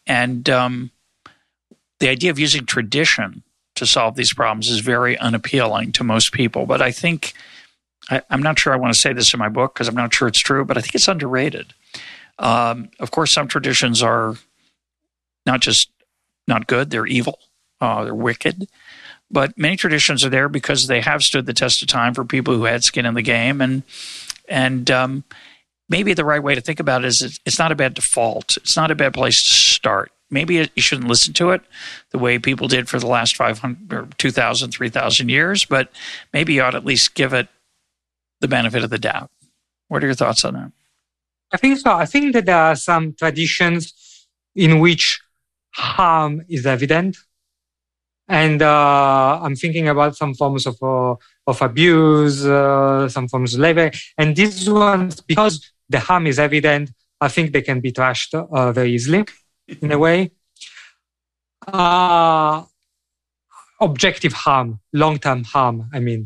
And 0.07 0.49
um, 0.49 0.91
the 1.99 2.09
idea 2.09 2.31
of 2.31 2.39
using 2.39 2.65
tradition 2.65 3.43
to 3.75 3.85
solve 3.85 4.15
these 4.15 4.33
problems 4.33 4.69
is 4.69 4.79
very 4.79 5.17
unappealing 5.17 5.91
to 5.93 6.03
most 6.03 6.31
people. 6.31 6.65
But 6.65 6.81
I 6.81 6.91
think, 6.91 7.33
I, 8.09 8.21
am 8.29 8.41
not 8.41 8.59
sure 8.59 8.73
I 8.73 8.77
want 8.77 8.93
to 8.93 8.99
say 8.99 9.13
this 9.13 9.33
in 9.33 9.39
my 9.39 9.49
book 9.49 9.73
because 9.73 9.87
I'm 9.87 9.95
not 9.95 10.13
sure 10.13 10.27
it's 10.27 10.39
true, 10.39 10.65
but 10.65 10.77
I 10.77 10.81
think 10.81 10.95
it's 10.95 11.07
underrated. 11.07 11.73
Um, 12.39 12.89
of 12.99 13.11
course, 13.11 13.31
some 13.31 13.47
traditions 13.47 14.01
are 14.01 14.35
not 15.45 15.61
just 15.61 15.89
not 16.47 16.67
good, 16.67 16.89
they're 16.89 17.05
evil, 17.05 17.39
uh, 17.79 18.03
they're 18.03 18.15
wicked. 18.15 18.67
But 19.33 19.57
many 19.57 19.75
traditions 19.75 20.23
are 20.23 20.29
there 20.29 20.47
because 20.47 20.85
they 20.87 21.01
have 21.01 21.23
stood 21.23 21.47
the 21.47 21.53
test 21.53 21.81
of 21.81 21.87
time 21.87 22.13
for 22.13 22.23
people 22.23 22.53
who 22.53 22.65
had 22.65 22.83
skin 22.83 23.07
in 23.07 23.15
the 23.15 23.23
game. 23.23 23.61
And, 23.61 23.81
and 24.47 24.89
um, 24.91 25.23
maybe 25.89 26.13
the 26.13 26.23
right 26.23 26.41
way 26.41 26.53
to 26.53 26.61
think 26.61 26.79
about 26.79 27.03
it 27.03 27.07
is 27.07 27.39
it's 27.43 27.57
not 27.57 27.71
a 27.71 27.75
bad 27.75 27.95
default, 27.95 28.57
it's 28.57 28.77
not 28.77 28.91
a 28.91 28.95
bad 28.95 29.13
place 29.13 29.43
to 29.43 29.53
start. 29.53 30.11
Maybe 30.29 30.55
you 30.55 30.81
shouldn't 30.81 31.07
listen 31.07 31.33
to 31.33 31.51
it 31.51 31.61
the 32.11 32.19
way 32.19 32.39
people 32.39 32.67
did 32.67 32.87
for 32.89 32.99
the 32.99 33.07
last 33.07 33.35
500 33.35 33.93
or 33.93 34.07
2000 34.17 34.71
3000 34.71 35.29
years 35.29 35.63
but 35.63 35.91
maybe 36.31 36.53
you 36.53 36.63
ought 36.63 36.73
at 36.73 36.85
least 36.85 37.13
give 37.13 37.33
it 37.33 37.47
the 38.41 38.47
benefit 38.47 38.83
of 38.83 38.89
the 38.89 38.97
doubt. 38.97 39.29
What 39.89 40.03
are 40.03 40.07
your 40.07 40.15
thoughts 40.15 40.43
on 40.43 40.53
that? 40.55 40.71
I 41.51 41.57
think 41.57 41.77
so. 41.77 41.91
I 41.91 42.05
think 42.05 42.33
that 42.33 42.45
there 42.45 42.57
are 42.57 42.75
some 42.75 43.13
traditions 43.13 43.93
in 44.55 44.79
which 44.79 45.21
harm 45.71 46.41
is 46.49 46.65
evident 46.65 47.17
and 48.41 48.61
uh, 48.61 49.39
i'm 49.43 49.55
thinking 49.55 49.87
about 49.87 50.15
some 50.21 50.33
forms 50.33 50.63
of 50.71 50.75
uh, 50.81 51.15
of 51.51 51.57
abuse 51.69 52.37
uh, 52.45 53.07
some 53.15 53.27
forms 53.27 53.53
of 53.53 53.59
labor 53.67 53.87
and 54.17 54.35
these 54.35 54.69
ones 54.69 55.21
because 55.21 55.55
the 55.93 55.99
harm 56.07 56.25
is 56.27 56.37
evident 56.47 56.85
i 57.21 57.29
think 57.33 57.45
they 57.53 57.65
can 57.69 57.79
be 57.79 57.91
trashed 57.91 58.33
uh, 58.33 58.71
very 58.71 58.91
easily 58.93 59.23
in 59.81 59.91
a 59.91 59.97
way. 59.97 60.31
Uh, 61.67 62.63
objective 63.79 64.33
harm, 64.33 64.79
long 64.91 65.17
term 65.17 65.43
harm, 65.43 65.89
I 65.93 65.99
mean. 65.99 66.25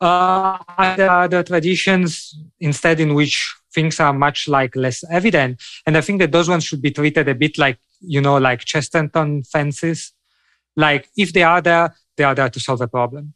Uh, 0.00 0.58
there 0.96 1.10
are 1.10 1.28
the 1.28 1.42
traditions 1.42 2.36
instead 2.60 3.00
in 3.00 3.14
which 3.14 3.54
things 3.72 4.00
are 4.00 4.12
much 4.12 4.48
like 4.48 4.76
less 4.76 5.02
evident. 5.10 5.62
And 5.86 5.96
I 5.96 6.00
think 6.00 6.20
that 6.20 6.32
those 6.32 6.48
ones 6.48 6.64
should 6.64 6.82
be 6.82 6.90
treated 6.90 7.28
a 7.28 7.34
bit 7.34 7.58
like, 7.58 7.78
you 8.00 8.20
know, 8.20 8.36
like 8.36 8.60
Chesterton 8.60 9.44
fences. 9.44 10.12
Like 10.76 11.08
if 11.16 11.32
they 11.32 11.42
are 11.42 11.60
there, 11.60 11.94
they 12.16 12.24
are 12.24 12.34
there 12.34 12.50
to 12.50 12.60
solve 12.60 12.80
a 12.80 12.88
problem, 12.88 13.34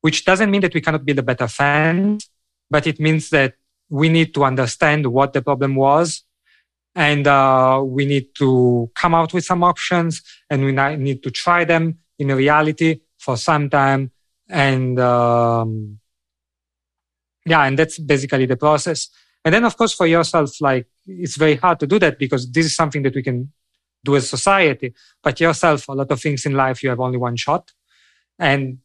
which 0.00 0.24
doesn't 0.24 0.50
mean 0.50 0.60
that 0.62 0.74
we 0.74 0.80
cannot 0.80 1.04
build 1.04 1.18
a 1.18 1.22
better 1.22 1.48
fence, 1.48 2.28
but 2.70 2.86
it 2.86 3.00
means 3.00 3.30
that 3.30 3.54
we 3.88 4.08
need 4.08 4.32
to 4.34 4.44
understand 4.44 5.06
what 5.06 5.32
the 5.32 5.42
problem 5.42 5.74
was 5.74 6.24
and 6.94 7.26
uh, 7.26 7.80
we 7.84 8.04
need 8.04 8.34
to 8.36 8.90
come 8.94 9.14
out 9.14 9.32
with 9.32 9.44
some 9.44 9.62
options 9.62 10.22
and 10.48 10.64
we 10.64 10.72
need 10.72 11.22
to 11.22 11.30
try 11.30 11.64
them 11.64 11.98
in 12.18 12.28
reality 12.28 13.00
for 13.18 13.36
some 13.36 13.70
time 13.70 14.10
and 14.48 14.98
um, 14.98 15.98
yeah 17.46 17.64
and 17.64 17.78
that's 17.78 17.98
basically 17.98 18.46
the 18.46 18.56
process. 18.56 19.08
And 19.44 19.54
then 19.54 19.64
of 19.64 19.76
course 19.76 19.94
for 19.94 20.06
yourself 20.06 20.60
like 20.60 20.86
it's 21.06 21.36
very 21.36 21.56
hard 21.56 21.80
to 21.80 21.86
do 21.86 21.98
that 21.98 22.18
because 22.18 22.50
this 22.50 22.66
is 22.66 22.74
something 22.74 23.02
that 23.02 23.14
we 23.14 23.22
can 23.22 23.52
do 24.04 24.16
as 24.16 24.28
society 24.28 24.92
but 25.22 25.40
yourself 25.40 25.88
a 25.88 25.92
lot 25.92 26.10
of 26.10 26.20
things 26.20 26.46
in 26.46 26.52
life 26.52 26.82
you 26.82 26.88
have 26.88 27.00
only 27.00 27.18
one 27.18 27.36
shot 27.36 27.72
and 28.38 28.78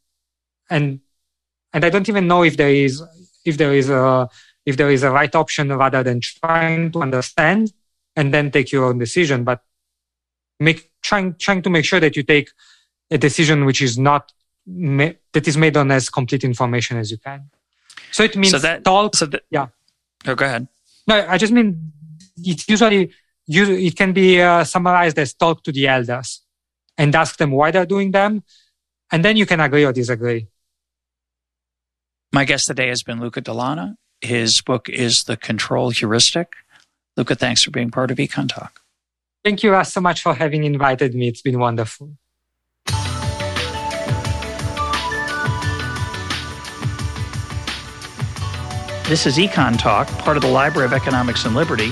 and 0.70 1.00
and 1.74 1.86
i 1.86 1.90
don't 1.90 2.10
even 2.10 2.28
know 2.28 2.44
if 2.44 2.58
there 2.58 2.70
is 2.70 3.02
if 3.46 3.58
there 3.58 3.74
is 3.74 3.90
a 3.90 4.28
if 4.66 4.78
there 4.78 4.90
is 4.90 5.04
a 5.04 5.12
right 5.12 5.34
option 5.36 5.70
rather 5.70 6.04
than 6.04 6.20
trying 6.20 6.92
to 6.92 7.02
understand 7.02 7.72
and 8.16 8.34
then 8.34 8.52
take 8.52 8.72
your 8.72 8.86
own 8.86 8.98
decision. 8.98 9.44
But 9.44 9.62
make 10.60 10.92
trying 11.02 11.36
trying 11.36 11.62
to 11.62 11.70
make 11.70 11.86
sure 11.86 12.00
that 12.00 12.16
you 12.16 12.24
take 12.24 12.50
a 13.12 13.18
decision 13.18 13.66
which 13.66 13.82
is 13.82 13.98
not 13.98 14.32
ma- 14.66 15.12
that 15.34 15.48
is 15.48 15.58
made 15.58 15.78
on 15.78 15.92
as 15.92 16.10
complete 16.10 16.44
information 16.44 16.98
as 16.98 17.12
you 17.12 17.18
can. 17.18 17.50
So 18.12 18.24
it 18.24 18.36
means 18.36 18.52
so 18.52 18.60
that, 18.60 18.84
talk. 18.84 19.16
So 19.16 19.28
that, 19.28 19.44
yeah. 19.50 19.68
Oh, 20.26 20.36
go 20.36 20.46
ahead. 20.46 20.68
No, 21.08 21.26
I 21.28 21.38
just 21.38 21.54
mean 21.54 21.92
it 22.38 22.68
usually 22.68 23.12
you, 23.48 23.72
it 23.74 23.96
can 23.96 24.14
be 24.14 24.42
uh, 24.42 24.64
summarized 24.64 25.20
as 25.20 25.34
talk 25.34 25.64
to 25.64 25.72
the 25.72 25.88
elders 25.88 26.42
and 26.98 27.14
ask 27.16 27.38
them 27.38 27.52
why 27.52 27.72
they're 27.72 27.86
doing 27.86 28.12
them, 28.12 28.44
and 29.12 29.24
then 29.24 29.38
you 29.38 29.46
can 29.46 29.60
agree 29.60 29.86
or 29.86 29.94
disagree. 29.94 30.48
My 32.34 32.46
guest 32.46 32.68
today 32.68 32.90
has 32.90 33.04
been 33.04 33.20
Luca 33.20 33.42
Dellanna. 33.42 33.96
His 34.22 34.62
book 34.62 34.90
is 34.90 35.24
The 35.24 35.38
Control 35.38 35.90
Heuristic. 35.92 36.54
Luca, 37.16 37.36
thanks 37.36 37.64
for 37.64 37.72
being 37.72 37.92
part 37.92 38.12
of 38.12 38.18
Econ 38.18 38.50
Talk. 38.50 38.82
Thank 39.44 39.62
you 39.64 39.82
so 39.84 40.02
much 40.02 40.22
for 40.22 40.34
having 40.34 40.64
invited 40.64 41.14
me. 41.14 41.28
It's 41.28 41.42
been 41.42 41.60
wonderful. 41.60 42.18
This 49.08 49.28
is 49.28 49.38
Econ 49.38 49.78
Talk, 49.78 50.08
part 50.18 50.36
of 50.36 50.42
the 50.42 50.50
Library 50.50 50.88
of 50.88 50.94
Economics 50.94 51.46
and 51.46 51.54
Liberty. 51.54 51.92